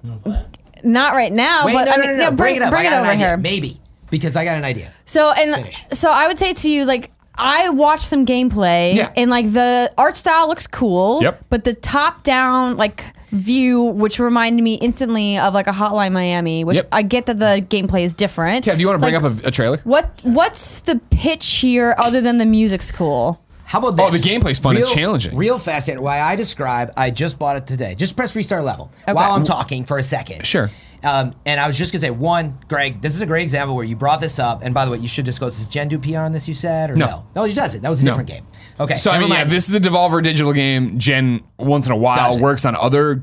not 0.84 1.14
right 1.14 1.32
now, 1.32 1.66
Wait, 1.66 1.74
but 1.74 1.84
no, 1.84 1.92
I 1.92 1.96
no, 1.96 2.02
mean, 2.02 2.10
no, 2.12 2.16
no. 2.16 2.22
yeah, 2.24 2.30
Bring, 2.30 2.56
it 2.56 2.62
up. 2.62 2.70
Bring 2.70 2.86
I 2.86 2.88
it 2.88 2.90
got 2.90 2.98
over 3.00 3.04
an 3.10 3.16
idea. 3.16 3.26
here. 3.28 3.36
Maybe 3.36 3.80
because 4.10 4.36
I 4.36 4.44
got 4.44 4.56
an 4.58 4.64
idea. 4.64 4.92
So 5.06 5.30
and 5.30 5.54
Finish. 5.54 5.84
so 5.92 6.10
I 6.10 6.26
would 6.26 6.38
say 6.38 6.52
to 6.52 6.70
you 6.70 6.84
like 6.84 7.10
I 7.34 7.70
watched 7.70 8.04
some 8.04 8.26
gameplay 8.26 8.94
Yeah. 8.96 9.12
and 9.16 9.30
like 9.30 9.52
the 9.52 9.92
art 9.96 10.16
style 10.16 10.48
looks 10.48 10.66
cool. 10.66 11.20
Yep. 11.22 11.44
But 11.50 11.64
the 11.64 11.74
top 11.74 12.22
down 12.24 12.76
like 12.76 13.04
view, 13.30 13.82
which 13.82 14.18
reminded 14.18 14.62
me 14.62 14.74
instantly 14.74 15.38
of 15.38 15.54
like 15.54 15.66
a 15.66 15.70
Hotline 15.72 16.12
Miami, 16.12 16.64
which 16.64 16.76
Yep. 16.76 16.88
I 16.92 17.02
get 17.02 17.26
that 17.26 17.38
the 17.38 17.64
gameplay 17.68 18.02
is 18.04 18.12
different. 18.12 18.66
Kev, 18.66 18.74
do 18.74 18.80
you 18.80 18.86
want 18.86 18.96
to 18.96 19.00
bring 19.00 19.14
Like, 19.14 19.24
up 19.24 19.44
a, 19.44 19.48
a 19.48 19.50
trailer? 19.50 19.78
what 19.84 20.20
what's 20.24 20.80
the 20.80 21.00
pitch 21.10 21.46
here 21.56 21.94
other 21.98 22.20
than 22.20 22.36
the 22.38 22.44
music's 22.44 22.90
cool? 22.92 23.40
How 23.73 23.78
about 23.78 23.97
this? 23.97 24.05
Oh, 24.07 24.11
the 24.11 24.19
gameplay's 24.19 24.59
fun. 24.59 24.77
It's 24.77 24.93
challenging. 24.93 25.35
Real 25.35 25.59
fast. 25.59 25.89
and 25.89 25.99
Why 26.03 26.20
I 26.20 26.36
describe, 26.36 26.93
I 26.94 27.11
just 27.11 27.39
bought 27.39 27.57
it 27.57 27.66
today. 27.66 27.94
Just 27.94 28.15
press 28.16 28.36
restart 28.36 28.65
level 28.65 28.90
Okay. 29.05 29.15
while 29.15 29.32
I'm 29.32 29.44
talking 29.44 29.86
for 29.86 29.97
a 29.97 30.03
second. 30.03 30.47
Sure. 30.47 30.70
Um, 31.03 31.32
and 31.47 31.59
I 31.59 31.66
was 31.66 31.78
just 31.78 31.90
gonna 31.90 32.01
say, 32.03 32.11
one, 32.11 32.59
Greg, 32.69 33.01
this 33.01 33.15
is 33.15 33.23
a 33.23 33.27
great 33.27 33.40
example 33.43 33.74
where 33.74 33.86
you 33.86 33.97
brought 33.97 34.20
this 34.20 34.39
up. 34.39 34.61
And 34.62 34.74
by 34.74 34.85
the 34.85 34.90
way, 34.90 34.99
you 34.99 35.09
should 35.09 35.24
disclose. 35.24 35.57
Does 35.57 35.69
Jen 35.69 35.89
do 35.89 35.99
PR 35.99 36.19
on 36.19 36.32
this? 36.32 36.47
You 36.47 36.53
said 36.53 36.90
or 36.90 36.97
No. 36.97 37.07
no? 37.07 37.24
No, 37.43 37.49
she 37.49 37.55
doesn't. 37.55 37.81
That 37.81 37.89
was 37.89 38.03
a 38.03 38.05
No. 38.05 38.11
different 38.11 38.28
game. 38.28 38.43
Okay. 38.78 38.97
So 38.97 39.11
I 39.11 39.19
mean, 39.19 39.31
yeah, 39.31 39.44
this 39.44 39.70
is 39.70 39.74
a 39.74 39.81
Devolver 39.81 40.23
Digital 40.23 40.53
game. 40.53 40.99
Jen 40.99 41.40
once 41.59 41.86
in 41.86 41.93
a 41.93 41.97
while 41.97 42.39
works 42.39 42.66
on 42.66 42.77
other. 42.77 43.23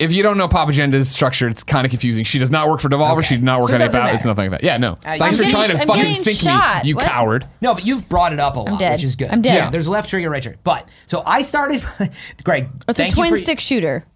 If 0.00 0.12
you 0.12 0.22
don't 0.22 0.38
know 0.38 0.48
Papa 0.48 0.72
Agenda's 0.72 1.10
structure, 1.10 1.46
it's 1.46 1.62
kind 1.62 1.84
of 1.84 1.90
confusing. 1.90 2.24
She 2.24 2.38
does 2.38 2.50
not 2.50 2.68
work 2.68 2.80
for 2.80 2.88
Devolver. 2.88 3.18
Okay. 3.18 3.22
She 3.28 3.34
did 3.36 3.44
not 3.44 3.60
work 3.60 3.68
So 3.68 3.74
it 3.74 3.76
on 3.76 3.82
Ape 3.82 3.86
doesn't 3.88 4.00
Out. 4.02 4.14
It's 4.14 4.24
nothing 4.24 4.50
like 4.50 4.60
that. 4.62 4.66
Yeah, 4.66 4.78
no. 4.78 4.92
Uh, 5.04 5.16
Thanks 5.18 5.36
for 5.36 5.44
I'm 5.44 5.50
trying 5.50 5.66
getting- 5.68 5.76
to 5.76 5.92
I'm 5.92 5.98
fucking 5.98 6.14
sink 6.14 6.38
shot. 6.38 6.82
me, 6.84 6.88
you 6.88 6.96
What? 6.96 7.04
coward. 7.04 7.46
No, 7.60 7.74
but 7.74 7.84
you've 7.84 8.08
brought 8.08 8.32
it 8.32 8.40
up 8.40 8.56
a 8.56 8.60
lot, 8.60 8.78
dead. 8.80 8.92
which 8.92 9.04
is 9.04 9.14
good. 9.14 9.30
I'm 9.30 9.42
dead. 9.42 9.54
Yeah, 9.54 9.70
there's 9.70 9.86
left 9.88 10.08
trigger, 10.10 10.30
right 10.30 10.42
trigger. 10.42 10.58
But 10.62 10.88
so 11.06 11.22
I 11.26 11.42
started. 11.42 11.84
Greg, 12.44 12.68
It's 12.74 12.84
a 12.88 12.92
thank 12.94 13.10
you 13.10 13.16
twin 13.16 13.30
for- 13.30 13.36
stick 13.36 13.60
shooter. 13.60 14.06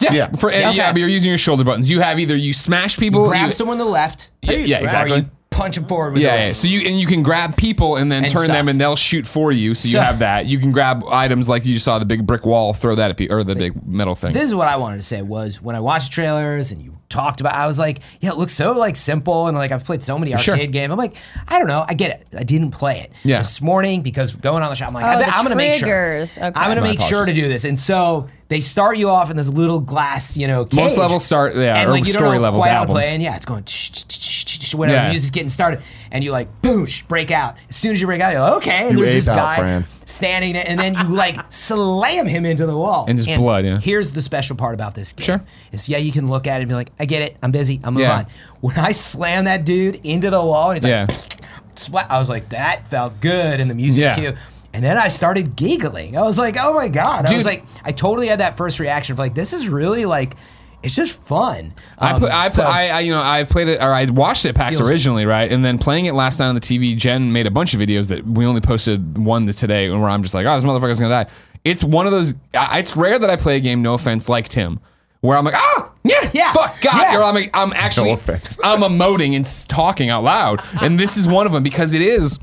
Yeah, 0.00 0.12
Yeah. 0.12 0.28
For, 0.32 0.50
and 0.50 0.76
yeah, 0.76 0.92
but 0.92 0.98
you're 1.00 1.08
using 1.08 1.28
your 1.28 1.38
shoulder 1.38 1.64
buttons. 1.64 1.90
You 1.90 2.00
have 2.00 2.18
either 2.20 2.36
you 2.36 2.52
smash 2.52 2.96
people, 2.98 3.28
Grab 3.28 3.46
you- 3.46 3.52
someone 3.52 3.78
to 3.78 3.84
the 3.84 3.90
left. 3.90 4.30
Yeah, 4.42 4.52
yeah, 4.54 4.80
Or 4.80 4.84
exactly. 4.84 5.26
You 5.58 5.62
punch 5.62 5.74
them 5.76 5.86
forward. 5.86 6.12
With 6.14 6.22
Yeah, 6.22 6.46
yeah. 6.46 6.52
So 6.52 6.66
you 6.68 6.88
and 6.88 6.98
you 7.00 7.06
can 7.06 7.22
grab 7.22 7.56
people 7.56 7.96
and 7.96 8.10
then 8.10 8.24
And 8.24 8.32
turn 8.32 8.48
them 8.48 8.68
and 8.68 8.80
they'll 8.80 8.96
shoot 8.96 9.26
for 9.26 9.52
you. 9.52 9.74
So 9.74 9.86
you 9.88 9.92
So- 9.92 10.00
have 10.00 10.20
that. 10.20 10.46
You 10.46 10.58
can 10.58 10.72
grab 10.72 11.04
items 11.10 11.48
like 11.48 11.64
you 11.66 11.78
saw 11.78 11.98
the 11.98 12.06
big 12.06 12.26
brick 12.26 12.46
wall, 12.46 12.72
throw 12.74 12.94
that 12.94 13.10
at 13.10 13.16
people 13.16 13.36
or 13.36 13.44
the 13.44 13.54
big 13.54 13.72
metal 13.86 14.14
thing. 14.14 14.32
This 14.32 14.44
is 14.44 14.54
what 14.54 14.68
I 14.68 14.76
wanted 14.76 14.96
to 14.98 15.02
say 15.02 15.22
was 15.22 15.60
when 15.62 15.76
I 15.76 15.80
watched 15.80 16.12
trailers 16.12 16.72
and 16.72 16.80
you 16.82 16.94
talked 17.08 17.40
about 17.40 17.54
I 17.54 17.66
was 17.66 17.78
like, 17.78 18.00
yeah, 18.20 18.30
it 18.30 18.36
looks 18.36 18.52
so 18.52 18.72
like 18.72 18.94
simple 18.94 19.46
and 19.46 19.56
like 19.56 19.72
I've 19.72 19.82
played 19.84 20.02
so 20.02 20.18
many 20.18 20.32
arcade 20.34 20.44
Sure. 20.44 20.56
games. 20.66 20.92
I'm 20.92 20.98
like, 20.98 21.16
I 21.48 21.58
don't 21.58 21.66
know, 21.68 21.84
I 21.88 21.94
get 21.94 22.10
it. 22.10 22.26
I 22.38 22.42
didn't 22.42 22.70
play 22.72 22.98
it. 23.00 23.12
Yeah. 23.24 23.38
This 23.38 23.62
morning 23.62 24.02
because 24.02 24.32
going 24.32 24.62
on 24.62 24.68
the 24.68 24.76
show, 24.76 24.84
I'm 24.86 24.92
like, 24.94 25.04
Oh, 25.04 25.08
I 25.08 25.16
bet 25.16 25.26
the 25.28 25.34
I'm 25.34 25.42
gonna 25.42 25.56
make 25.56 25.72
sure. 25.72 25.88
triggers. 25.88 26.36
Okay. 26.36 26.46
I'm 26.54 26.68
gonna 26.68 26.82
My 26.82 26.88
make 26.88 27.00
sure 27.00 27.10
to 27.24 27.30
apologies. 27.30 27.42
do 27.44 27.48
this. 27.48 27.64
And 27.64 27.80
so 27.80 28.28
they 28.48 28.60
start 28.60 28.98
you 28.98 29.08
off 29.08 29.30
in 29.30 29.36
this 29.38 29.48
little 29.48 29.80
glass, 29.80 30.36
you 30.36 30.46
know, 30.48 30.64
cage. 30.66 30.74
Most 30.78 30.98
levels 30.98 31.24
start- 31.24 31.56
yeah, 31.56 31.76
and 31.80 31.88
or 31.88 31.92
like 31.92 32.06
you 32.06 32.12
story 32.12 32.26
don't 32.28 32.34
know 32.36 32.40
levels, 32.42 32.62
quite 32.62 32.70
how 32.72 32.84
to 32.84 32.88
albums. 32.90 32.98
play, 33.06 33.14
and 33.14 33.22
yeah, 33.22 33.36
it's 33.36 33.44
going 33.46 33.64
tsh, 33.64 33.90
tsh, 33.90 34.04
tsh, 34.04 34.18
tsh, 34.18 34.47
tsh, 34.70 34.74
whatever 34.74 34.96
Yeah. 34.96 35.04
the 35.04 35.10
music's 35.10 35.30
getting 35.30 35.48
started, 35.48 35.80
and 36.12 36.22
you 36.24 36.32
like 36.32 36.48
boosh, 36.62 37.06
break 37.08 37.30
out. 37.30 37.56
As 37.68 37.76
soon 37.76 37.92
as 37.92 38.00
you 38.00 38.06
break 38.06 38.20
out, 38.20 38.32
you're 38.32 38.40
like, 38.40 38.52
okay, 38.58 38.88
and 38.88 38.98
You 38.98 39.04
there's 39.04 39.26
this 39.26 39.28
out, 39.28 39.36
guy 39.36 39.56
Fran. 39.58 39.84
standing 40.06 40.52
there, 40.54 40.64
and 40.66 40.78
then 40.78 40.94
you 40.94 41.04
like 41.14 41.36
slam 41.52 42.26
him 42.26 42.44
into 42.46 42.66
the 42.66 42.76
wall. 42.76 43.06
And 43.08 43.18
just 43.18 43.38
blood, 43.38 43.64
yeah. 43.64 43.80
Here's 43.80 44.12
the 44.12 44.22
special 44.22 44.56
part 44.56 44.74
about 44.74 44.94
this 44.94 45.12
game. 45.12 45.24
Sure. 45.24 45.40
Is 45.72 45.88
yeah, 45.88 45.98
you 45.98 46.12
can 46.12 46.28
look 46.28 46.46
at 46.46 46.56
it 46.60 46.62
and 46.62 46.68
be 46.68 46.74
like, 46.74 46.90
I 47.00 47.04
get 47.04 47.22
it, 47.22 47.36
I'm 47.42 47.50
busy, 47.52 47.80
I'm 47.84 47.94
moving 47.94 48.08
Yeah. 48.08 48.18
on. 48.18 48.26
When 48.60 48.78
I 48.78 48.92
slam 48.92 49.44
that 49.44 49.64
dude 49.64 49.96
into 50.04 50.30
the 50.30 50.42
wall, 50.42 50.70
and 50.70 50.76
it's 50.78 50.86
Yeah. 50.86 51.06
like, 51.08 51.40
splat, 51.74 52.06
I 52.10 52.18
was 52.18 52.28
like, 52.28 52.48
that 52.50 52.86
felt 52.88 53.20
good, 53.20 53.60
and 53.60 53.70
the 53.70 53.74
music 53.74 54.02
Yeah. 54.02 54.14
cue. 54.14 54.32
And 54.74 54.84
then 54.84 54.98
I 54.98 55.08
started 55.08 55.56
giggling. 55.56 56.16
I 56.16 56.22
was 56.22 56.36
like, 56.38 56.56
oh 56.60 56.74
my 56.74 56.88
God. 56.88 57.26
I 57.32 57.34
was 57.34 57.46
like, 57.46 57.64
I 57.84 57.90
totally 57.92 58.26
had 58.28 58.40
that 58.40 58.56
first 58.56 58.78
reaction 58.78 59.14
of 59.14 59.18
like, 59.18 59.34
this 59.34 59.52
is 59.54 59.66
really 59.68 60.04
like, 60.04 60.34
it's 60.82 60.94
just 60.94 61.20
fun. 61.22 61.74
I 61.98 62.12
Um, 62.12 62.20
put, 62.20 62.30
I, 62.30 62.44
put, 62.46 62.52
so- 62.54 62.62
I, 62.62 62.86
I, 62.88 63.00
you 63.00 63.12
know, 63.12 63.22
I 63.22 63.44
played 63.44 63.68
it 63.68 63.80
or 63.82 63.92
I 63.92 64.04
watched 64.06 64.44
it 64.44 64.50
at 64.50 64.54
PAX 64.54 64.80
originally, 64.80 65.26
right? 65.26 65.50
And 65.50 65.64
then 65.64 65.78
playing 65.78 66.06
it 66.06 66.14
last 66.14 66.38
night 66.38 66.48
on 66.48 66.54
the 66.54 66.60
TV. 66.60 66.96
Jen 66.96 67.32
made 67.32 67.46
a 67.46 67.50
bunch 67.50 67.74
of 67.74 67.80
videos 67.80 68.08
that 68.10 68.24
we 68.26 68.46
only 68.46 68.60
posted 68.60 69.18
one 69.18 69.46
today, 69.48 69.90
where 69.90 70.08
I'm 70.08 70.22
just 70.22 70.34
like, 70.34 70.46
oh, 70.46 70.54
this 70.54 70.64
motherfucker's 70.64 71.00
gonna 71.00 71.24
die. 71.24 71.30
It's 71.64 71.82
one 71.82 72.06
of 72.06 72.12
those. 72.12 72.34
I- 72.54 72.78
It's 72.78 72.96
rare 72.96 73.18
that 73.18 73.28
I 73.30 73.36
play 73.36 73.56
a 73.56 73.60
game. 73.60 73.82
No 73.82 73.94
offense, 73.94 74.28
like 74.28 74.48
Tim, 74.48 74.78
where 75.20 75.36
I'm 75.36 75.44
like, 75.44 75.54
ah, 75.56 75.92
yeah, 76.04 76.30
Yeah, 76.32 76.52
fuck 76.52 76.80
God, 76.80 76.94
yeah. 76.94 77.20
I'm, 77.22 77.50
I'm 77.54 77.72
actually, 77.72 78.08
No 78.10 78.14
offense. 78.14 78.56
I'm 78.62 78.80
emoting 78.80 79.34
and 79.34 79.44
talking 79.68 80.08
out 80.10 80.22
loud, 80.22 80.62
and 80.80 80.98
this 80.98 81.16
is 81.16 81.26
one 81.26 81.46
of 81.46 81.52
them 81.52 81.62
because 81.64 81.92
it 81.94 82.02
is 82.02 82.38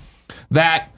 that 0.52 0.90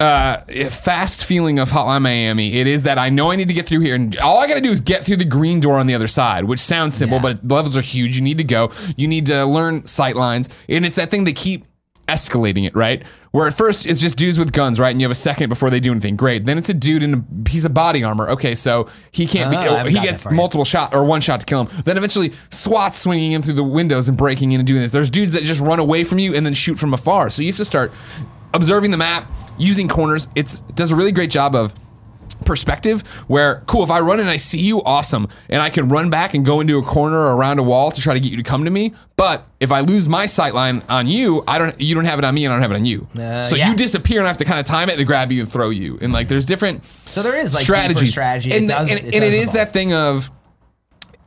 uh, 0.00 0.40
fast 0.70 1.24
feeling 1.24 1.58
of 1.58 1.70
Hotline 1.70 2.02
Miami. 2.02 2.54
It 2.54 2.66
is 2.66 2.84
that 2.84 2.98
I 2.98 3.10
know 3.10 3.30
I 3.30 3.36
need 3.36 3.48
to 3.48 3.54
get 3.54 3.66
through 3.66 3.80
here, 3.80 3.94
and 3.94 4.16
all 4.16 4.38
I 4.38 4.46
got 4.48 4.54
to 4.54 4.60
do 4.60 4.70
is 4.70 4.80
get 4.80 5.04
through 5.04 5.16
the 5.18 5.24
green 5.24 5.60
door 5.60 5.78
on 5.78 5.86
the 5.86 5.94
other 5.94 6.08
side, 6.08 6.44
which 6.44 6.60
sounds 6.60 6.94
simple, 6.94 7.16
Yeah. 7.18 7.22
but 7.22 7.46
the 7.48 7.54
levels 7.54 7.76
are 7.76 7.82
huge. 7.82 8.16
You 8.16 8.22
need 8.22 8.38
to 8.38 8.44
go. 8.44 8.70
You 8.96 9.06
need 9.08 9.26
to 9.26 9.44
learn 9.44 9.86
sight 9.86 10.16
lines, 10.16 10.48
and 10.68 10.86
it's 10.86 10.96
that 10.96 11.10
thing 11.10 11.24
they 11.24 11.32
keep 11.34 11.66
escalating 12.08 12.66
it, 12.66 12.74
right? 12.74 13.04
Where 13.30 13.46
at 13.46 13.54
first 13.54 13.86
it's 13.86 14.00
just 14.00 14.16
dudes 14.16 14.36
with 14.36 14.52
guns, 14.52 14.80
right? 14.80 14.90
And 14.90 15.00
you 15.00 15.04
have 15.04 15.12
a 15.12 15.14
second 15.14 15.48
before 15.48 15.70
they 15.70 15.78
do 15.78 15.92
anything. 15.92 16.16
Great. 16.16 16.44
Then 16.44 16.58
it's 16.58 16.68
a 16.68 16.74
dude 16.74 17.04
in 17.04 17.14
a 17.14 17.24
piece 17.44 17.64
of 17.64 17.72
body 17.72 18.02
armor. 18.02 18.28
Okay, 18.30 18.56
so 18.56 18.88
he 19.12 19.24
can't 19.26 19.54
Oh, 19.54 19.84
be. 19.84 19.90
He 19.92 20.00
gets 20.00 20.28
multiple 20.28 20.64
shot 20.64 20.92
or 20.92 21.04
one 21.04 21.20
shot 21.20 21.38
to 21.38 21.46
kill 21.46 21.66
him. 21.66 21.82
Then 21.84 21.96
eventually 21.96 22.32
SWAT 22.50 22.94
swinging 22.94 23.30
in 23.30 23.42
through 23.42 23.54
the 23.54 23.62
windows 23.62 24.08
and 24.08 24.18
breaking 24.18 24.50
in 24.50 24.58
and 24.58 24.66
doing 24.66 24.80
this. 24.80 24.90
There's 24.90 25.08
dudes 25.10 25.34
that 25.34 25.44
just 25.44 25.60
run 25.60 25.78
away 25.78 26.02
from 26.02 26.18
you 26.18 26.34
and 26.34 26.44
then 26.44 26.54
shoot 26.54 26.76
from 26.80 26.92
afar. 26.92 27.30
So 27.30 27.42
you 27.42 27.48
have 27.50 27.56
to 27.58 27.64
start 27.64 27.92
observing 28.54 28.90
the 28.90 28.96
map, 28.96 29.32
using 29.60 29.88
corners. 29.88 30.28
It's 30.34 30.62
it 30.68 30.74
does 30.74 30.90
a 30.90 30.96
really 30.96 31.12
great 31.12 31.30
job 31.30 31.54
of 31.54 31.74
perspective 32.44 33.02
where 33.28 33.62
cool 33.66 33.82
if 33.82 33.90
I 33.90 34.00
run 34.00 34.18
and 34.18 34.28
I 34.30 34.36
see 34.36 34.60
you, 34.60 34.82
awesome, 34.82 35.28
and 35.50 35.60
I 35.60 35.68
can 35.68 35.88
run 35.88 36.08
back 36.10 36.32
and 36.32 36.44
go 36.44 36.60
into 36.60 36.78
a 36.78 36.82
corner 36.82 37.18
or 37.18 37.36
around 37.36 37.58
a 37.58 37.62
wall 37.62 37.90
to 37.90 38.00
try 38.00 38.14
to 38.14 38.20
get 38.20 38.30
you 38.30 38.38
to 38.38 38.42
come 38.42 38.64
to 38.64 38.70
me. 38.70 38.94
But 39.16 39.46
if 39.60 39.70
I 39.70 39.80
lose 39.80 40.08
my 40.08 40.24
sight 40.26 40.54
line 40.54 40.82
on 40.88 41.06
you, 41.06 41.44
I 41.46 41.58
don't 41.58 41.78
you 41.80 41.94
don't 41.94 42.06
have 42.06 42.18
it 42.18 42.24
on 42.24 42.34
me 42.34 42.44
and 42.46 42.52
I 42.52 42.56
don't 42.56 42.62
have 42.62 42.72
it 42.72 42.76
on 42.76 42.86
you. 42.86 43.06
Uh, 43.18 43.44
so 43.44 43.56
yeah. 43.56 43.70
you 43.70 43.76
disappear 43.76 44.20
and 44.20 44.26
I 44.26 44.30
have 44.30 44.38
to 44.38 44.44
kind 44.46 44.58
of 44.58 44.64
time 44.66 44.88
it 44.88 44.96
to 44.96 45.04
grab 45.04 45.30
you 45.32 45.42
and 45.42 45.52
throw 45.52 45.70
you. 45.70 45.98
And 46.00 46.12
like 46.12 46.28
there's 46.28 46.46
different 46.46 46.84
So 46.84 47.22
there 47.22 47.36
is, 47.36 47.54
like, 47.54 47.64
strategies. 47.64 48.10
strategy. 48.12 48.50
It 48.50 48.56
And, 48.58 48.68
does- 48.68 48.90
and, 48.90 49.00
and 49.04 49.14
it 49.14 49.20
does 49.20 49.34
is 49.34 49.42
evolve. 49.50 49.54
that 49.54 49.72
thing 49.72 49.92
of 49.92 50.30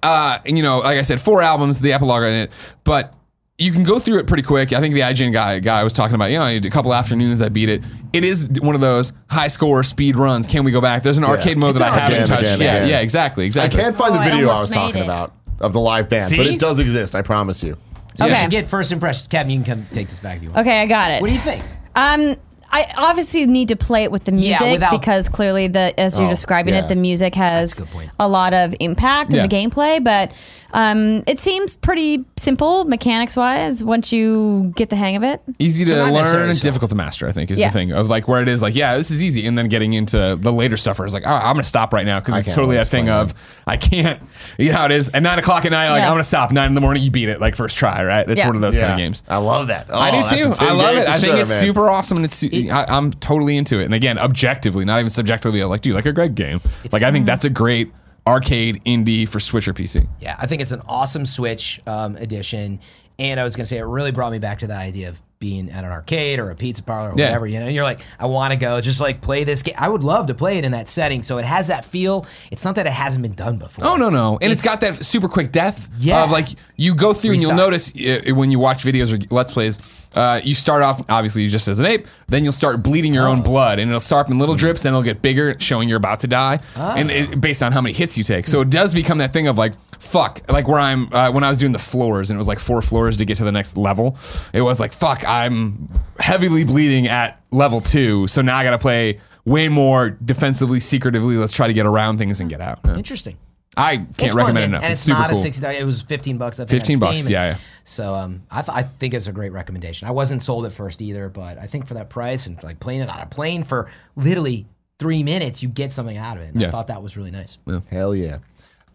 uh, 0.01 0.39
you 0.45 0.61
know, 0.63 0.79
like 0.79 0.97
I 0.97 1.01
said, 1.03 1.21
four 1.21 1.41
albums, 1.41 1.79
the 1.79 1.93
epilogue 1.93 2.23
in 2.23 2.33
it, 2.33 2.51
but 2.83 3.13
you 3.57 3.71
can 3.71 3.83
go 3.83 3.99
through 3.99 4.17
it 4.19 4.27
pretty 4.27 4.43
quick. 4.43 4.73
I 4.73 4.79
think 4.79 4.93
the 4.95 5.01
IGN 5.01 5.31
guy 5.31 5.59
guy 5.59 5.83
was 5.83 5.93
talking 5.93 6.15
about, 6.15 6.31
you 6.31 6.39
know, 6.39 6.45
a 6.47 6.59
couple 6.69 6.93
afternoons 6.93 7.41
I 7.41 7.49
beat 7.49 7.69
it. 7.69 7.83
It 8.11 8.23
is 8.23 8.49
one 8.61 8.73
of 8.75 8.81
those 8.81 9.13
high 9.29 9.47
score 9.47 9.83
speed 9.83 10.15
runs. 10.15 10.47
Can 10.47 10.63
we 10.63 10.71
go 10.71 10.81
back? 10.81 11.03
There's 11.03 11.17
an 11.19 11.23
arcade 11.23 11.57
mode 11.57 11.71
It's 11.71 11.79
that 11.79 11.91
I 11.93 11.95
an 11.97 12.01
haven't 12.03 12.17
arcade 12.21 12.27
touched. 12.27 12.55
again, 12.55 12.61
yeah, 12.61 12.73
again. 12.77 12.89
yeah, 12.89 12.99
exactly, 12.99 13.43
I 13.43 13.47
exactly. 13.47 13.79
can't 13.81 13.95
find 13.95 14.11
Oh, 14.11 14.17
the 14.17 14.21
I 14.23 14.29
video 14.31 14.49
I, 14.49 14.59
was 14.59 14.69
made 14.71 14.75
talking 14.75 15.01
it. 15.01 15.05
about 15.05 15.33
of 15.59 15.71
the 15.73 15.79
live 15.79 16.09
band, 16.09 16.35
but 16.35 16.45
See? 16.47 16.53
it 16.55 16.59
does 16.59 16.79
exist. 16.79 17.15
I 17.15 17.21
promise 17.21 17.61
you. 17.63 17.77
So 18.15 18.25
you 18.25 18.31
Okay. 18.31 18.41
should 18.41 18.51
get 18.51 18.67
first 18.67 18.91
impressions. 18.91 19.27
Captain, 19.27 19.51
you 19.51 19.57
can 19.63 19.65
come 19.65 19.87
take 19.91 20.07
this 20.09 20.19
back 20.19 20.37
if 20.37 20.43
you 20.43 20.49
want. 20.49 20.61
Okay, 20.67 20.81
I 20.81 20.85
got 20.87 21.11
it. 21.11 21.21
What 21.21 21.27
do 21.27 21.33
you 21.33 21.39
think? 21.39 21.63
Um, 21.95 22.35
I 22.71 22.91
obviously 22.97 23.45
need 23.45 23.67
to 23.69 23.75
play 23.75 24.03
it 24.03 24.11
with 24.11 24.23
the 24.23 24.31
Yeah, 24.33 24.57
music 24.59 24.71
without- 24.73 24.91
because 24.99 25.29
clearly 25.29 25.67
the 25.67 25.93
as 25.99 26.17
you're 26.17 26.27
Oh, 26.27 26.31
describing 26.31 26.73
yeah. 26.73 26.85
it, 26.85 26.87
the 26.89 26.95
music 26.95 27.35
has 27.35 27.69
That's 27.75 27.81
a 27.81 27.83
good 27.83 27.91
point. 27.93 28.09
a 28.19 28.27
lot 28.27 28.53
of 28.55 28.73
impact 28.79 29.31
Yeah. 29.31 29.43
in 29.43 29.49
the 29.49 29.55
gameplay. 29.55 30.03
But 30.03 30.31
um, 30.73 31.23
it 31.27 31.39
seems 31.39 31.75
pretty 31.77 32.25
simple 32.37 32.85
mechanics 32.85 33.37
wise 33.37 33.83
once 33.83 34.11
you 34.11 34.73
get 34.75 34.89
the 34.89 34.95
hang 34.95 35.15
of 35.15 35.23
it. 35.23 35.41
Easy 35.59 35.85
to 35.85 35.91
So 35.91 36.11
learn 36.11 36.49
and 36.49 36.59
difficult 36.59 36.89
to 36.89 36.95
master, 36.95 37.27
I 37.27 37.31
think, 37.31 37.51
is 37.51 37.59
Yeah. 37.59 37.69
the 37.69 37.73
thing 37.73 37.91
of 37.91 38.09
like 38.09 38.27
where 38.27 38.41
it 38.41 38.47
is 38.47 38.61
like, 38.61 38.75
yeah, 38.75 38.97
this 38.97 39.11
is 39.11 39.23
easy. 39.23 39.45
And 39.45 39.57
then 39.57 39.67
getting 39.69 39.93
into 39.93 40.35
the 40.35 40.51
later 40.51 40.75
stuff 40.77 40.99
where 40.99 41.05
it's 41.05 41.13
like, 41.13 41.23
oh, 41.25 41.31
I'm 41.33 41.53
going 41.53 41.57
to 41.57 41.63
stop 41.63 41.93
right 41.93 42.05
now 42.05 42.19
because 42.19 42.37
it's 42.39 42.53
totally 42.55 42.75
wait 42.75 42.83
that 42.83 42.87
thing 42.89 43.05
play 43.05 43.13
of, 43.13 43.33
I 43.67 43.77
can't, 43.77 44.21
you 44.57 44.71
know 44.71 44.77
how 44.77 44.85
it 44.85 44.91
is. 44.91 45.09
At 45.13 45.23
nine 45.23 45.39
o'clock 45.39 45.65
at 45.65 45.71
night, 45.71 45.89
like, 45.91 45.99
Yeah. 45.99 46.05
I'm 46.07 46.11
going 46.13 46.19
to 46.21 46.27
stop. 46.27 46.51
Nine 46.51 46.67
in 46.69 46.75
the 46.75 46.81
morning, 46.81 47.03
you 47.03 47.11
beat 47.11 47.29
it 47.29 47.39
like 47.39 47.55
first 47.55 47.77
try, 47.77 48.03
right? 48.03 48.25
That's 48.27 48.39
Yeah. 48.39 48.47
one 48.47 48.55
of 48.55 48.61
those 48.61 48.75
kind 48.75 48.91
of 48.91 48.97
games. 48.97 49.23
I 49.27 49.37
love 49.37 49.67
that. 49.67 49.87
Oh, 49.89 49.99
I 49.99 50.11
do 50.11 50.23
too. 50.35 50.53
I 50.59 50.73
love 50.73 50.97
it. 50.97 51.07
I 51.07 51.17
think 51.19 51.33
sure, 51.33 51.39
it's 51.41 51.49
man. 51.49 51.59
super 51.59 51.89
awesome, 51.89 52.17
and 52.17 52.25
it's 52.25 52.35
su- 52.35 52.69
I, 52.71 52.85
I'm 52.87 53.11
totally 53.13 53.57
into 53.57 53.79
it. 53.79 53.85
And 53.85 53.93
again, 53.93 54.17
objectively, 54.17 54.85
not 54.85 54.99
even 54.99 55.09
subjectively, 55.09 55.61
I'm 55.61 55.69
like, 55.69 55.81
dude, 55.81 55.95
like 55.95 56.05
a 56.05 56.13
great 56.13 56.35
game. 56.35 56.61
like 56.91 57.03
I 57.03 57.11
think 57.11 57.25
that's 57.25 57.45
a 57.45 57.49
great 57.49 57.91
arcade 58.27 58.81
indie 58.85 59.27
for 59.27 59.39
Switch 59.39 59.67
or 59.67 59.73
PC. 59.73 60.07
Yeah, 60.19 60.35
I 60.39 60.47
think 60.47 60.61
it's 60.61 60.71
an 60.71 60.81
awesome 60.87 61.25
Switch 61.25 61.79
um, 61.87 62.15
edition. 62.17 62.79
And 63.19 63.39
I 63.39 63.43
was 63.43 63.55
going 63.55 63.63
to 63.65 63.69
say, 63.69 63.77
it 63.77 63.83
really 63.83 64.11
brought 64.11 64.31
me 64.31 64.39
back 64.39 64.59
to 64.59 64.67
that 64.67 64.79
idea 64.81 65.09
of 65.09 65.21
being 65.37 65.69
at 65.69 65.83
an 65.83 65.91
arcade 65.91 66.39
or 66.39 66.49
a 66.49 66.55
pizza 66.55 66.81
parlor 66.81 67.11
or 67.11 67.13
Yeah. 67.15 67.25
whatever. 67.27 67.45
You 67.45 67.59
know, 67.59 67.67
you're 67.67 67.83
like, 67.83 67.99
I 68.17 68.25
want 68.25 68.53
to 68.53 68.57
go, 68.57 68.79
just 68.81 68.99
like 69.01 69.21
play 69.21 69.43
this 69.43 69.61
game. 69.61 69.75
I 69.77 69.87
would 69.89 70.03
love 70.03 70.27
to 70.27 70.33
play 70.33 70.57
it 70.57 70.65
in 70.65 70.71
that 70.71 70.89
setting. 70.89 71.21
So 71.21 71.37
it 71.37 71.45
has 71.45 71.67
that 71.67 71.85
feel. 71.85 72.25
It's 72.49 72.63
not 72.65 72.75
that 72.75 72.87
it 72.87 72.93
hasn't 72.93 73.21
been 73.21 73.33
done 73.33 73.57
before. 73.57 73.85
Oh 73.85 73.97
no 73.97 74.09
no, 74.09 74.39
and 74.41 74.51
it's 74.53 74.63
got 74.63 74.79
that 74.81 75.03
super 75.05 75.27
quick 75.27 75.51
death 75.51 75.89
Yeah. 75.99 76.23
of 76.23 76.31
like 76.31 76.47
you 76.77 76.95
go 76.95 77.13
through 77.13 77.33
and 77.33 77.41
you'll 77.41 77.55
notice 77.55 77.93
uh, 77.95 78.33
when 78.33 78.51
you 78.51 78.57
watch 78.57 78.83
videos 78.85 79.13
or 79.13 79.19
let's 79.35 79.51
plays. 79.51 79.77
Uh, 80.15 80.41
you 80.43 80.53
start 80.53 80.83
off 80.83 81.01
obviously 81.09 81.47
just 81.47 81.67
as 81.67 81.79
an 81.79 81.85
ape, 81.85 82.07
then 82.27 82.43
you'll 82.43 82.53
start 82.53 82.83
bleeding 82.83 83.13
your 83.13 83.27
own 83.27 83.41
blood, 83.41 83.79
and 83.79 83.89
it'll 83.89 83.99
start 83.99 84.29
in 84.29 84.37
little 84.37 84.55
drips, 84.55 84.83
then 84.83 84.91
it'll 84.93 85.03
get 85.03 85.21
bigger, 85.21 85.55
showing 85.59 85.89
you're 85.89 85.97
about 85.97 86.19
to 86.21 86.27
die, 86.27 86.59
and 86.75 87.09
it, 87.11 87.41
based 87.41 87.63
on 87.63 87.71
how 87.71 87.81
many 87.81 87.93
hits 87.93 88.17
you 88.17 88.23
take. 88.23 88.47
So 88.47 88.61
it 88.61 88.69
does 88.69 88.93
become 88.93 89.17
that 89.19 89.33
thing 89.33 89.47
of 89.47 89.57
like 89.57 89.73
fuck, 89.99 90.41
like 90.49 90.67
where 90.67 90.79
I'm 90.79 91.13
uh, 91.13 91.31
when 91.31 91.43
I 91.43 91.49
was 91.49 91.57
doing 91.57 91.71
the 91.71 91.79
floors, 91.79 92.29
and 92.29 92.37
it 92.37 92.39
was 92.39 92.47
like 92.47 92.59
four 92.59 92.81
floors 92.81 93.17
to 93.17 93.25
get 93.25 93.37
to 93.37 93.43
the 93.43 93.51
next 93.51 93.77
level. 93.77 94.17
It 94.53 94.61
was 94.61 94.79
like 94.79 94.93
fuck, 94.93 95.27
I'm 95.27 95.89
heavily 96.19 96.63
bleeding 96.63 97.07
at 97.07 97.41
level 97.51 97.81
two, 97.81 98.27
so 98.27 98.41
now 98.41 98.57
I 98.57 98.63
got 98.63 98.71
to 98.71 98.79
play 98.79 99.19
way 99.45 99.67
more 99.69 100.09
defensively, 100.09 100.79
secretively. 100.79 101.37
Let's 101.37 101.53
try 101.53 101.67
to 101.67 101.73
get 101.73 101.85
around 101.85 102.17
things 102.17 102.39
and 102.39 102.49
get 102.49 102.61
out. 102.61 102.79
Yeah. 102.85 102.95
Interesting. 102.95 103.37
I 103.75 103.97
can't 103.97 104.21
it's 104.21 104.35
recommend 104.35 104.55
fun, 104.55 104.63
it 104.63 104.65
enough. 104.65 104.83
And 104.83 104.91
it's, 104.91 105.01
it's, 105.01 105.07
not 105.07 105.29
cool. 105.29 105.39
a 105.39 105.41
sixty. 105.41 105.65
It 105.65 105.85
was 105.85 106.03
fifteen 106.03 106.37
bucks. 106.37 106.59
I 106.59 106.65
think 106.65 106.81
15 106.81 106.95
on 106.95 106.99
bucks, 106.99 107.29
yeah, 107.29 107.45
yeah. 107.45 107.57
So 107.83 108.15
um, 108.15 108.43
I, 108.49 108.61
th- 108.61 108.75
I 108.77 108.83
think 108.83 109.13
it's 109.13 109.27
a 109.27 109.33
great 109.33 109.51
recommendation. 109.51 110.07
I 110.07 110.11
wasn't 110.11 110.41
sold 110.41 110.65
at 110.65 110.71
first 110.71 111.01
either, 111.01 111.29
but 111.29 111.57
I 111.57 111.67
think 111.67 111.87
for 111.87 111.95
that 111.95 112.09
price 112.09 112.47
and 112.47 112.61
like 112.63 112.79
playing 112.79 113.01
it 113.01 113.09
on 113.09 113.19
a 113.19 113.25
plane 113.25 113.63
for 113.63 113.89
literally 114.15 114.65
three 114.99 115.23
minutes, 115.23 115.61
you 115.61 115.69
get 115.69 115.91
something 115.91 116.17
out 116.17 116.37
of 116.37 116.43
it. 116.43 116.53
And 116.53 116.63
I 116.63 116.71
thought 116.71 116.87
that 116.87 117.03
was 117.03 117.17
really 117.17 117.31
nice. 117.31 117.57
Hell 117.89 118.15
yeah. 118.15 118.37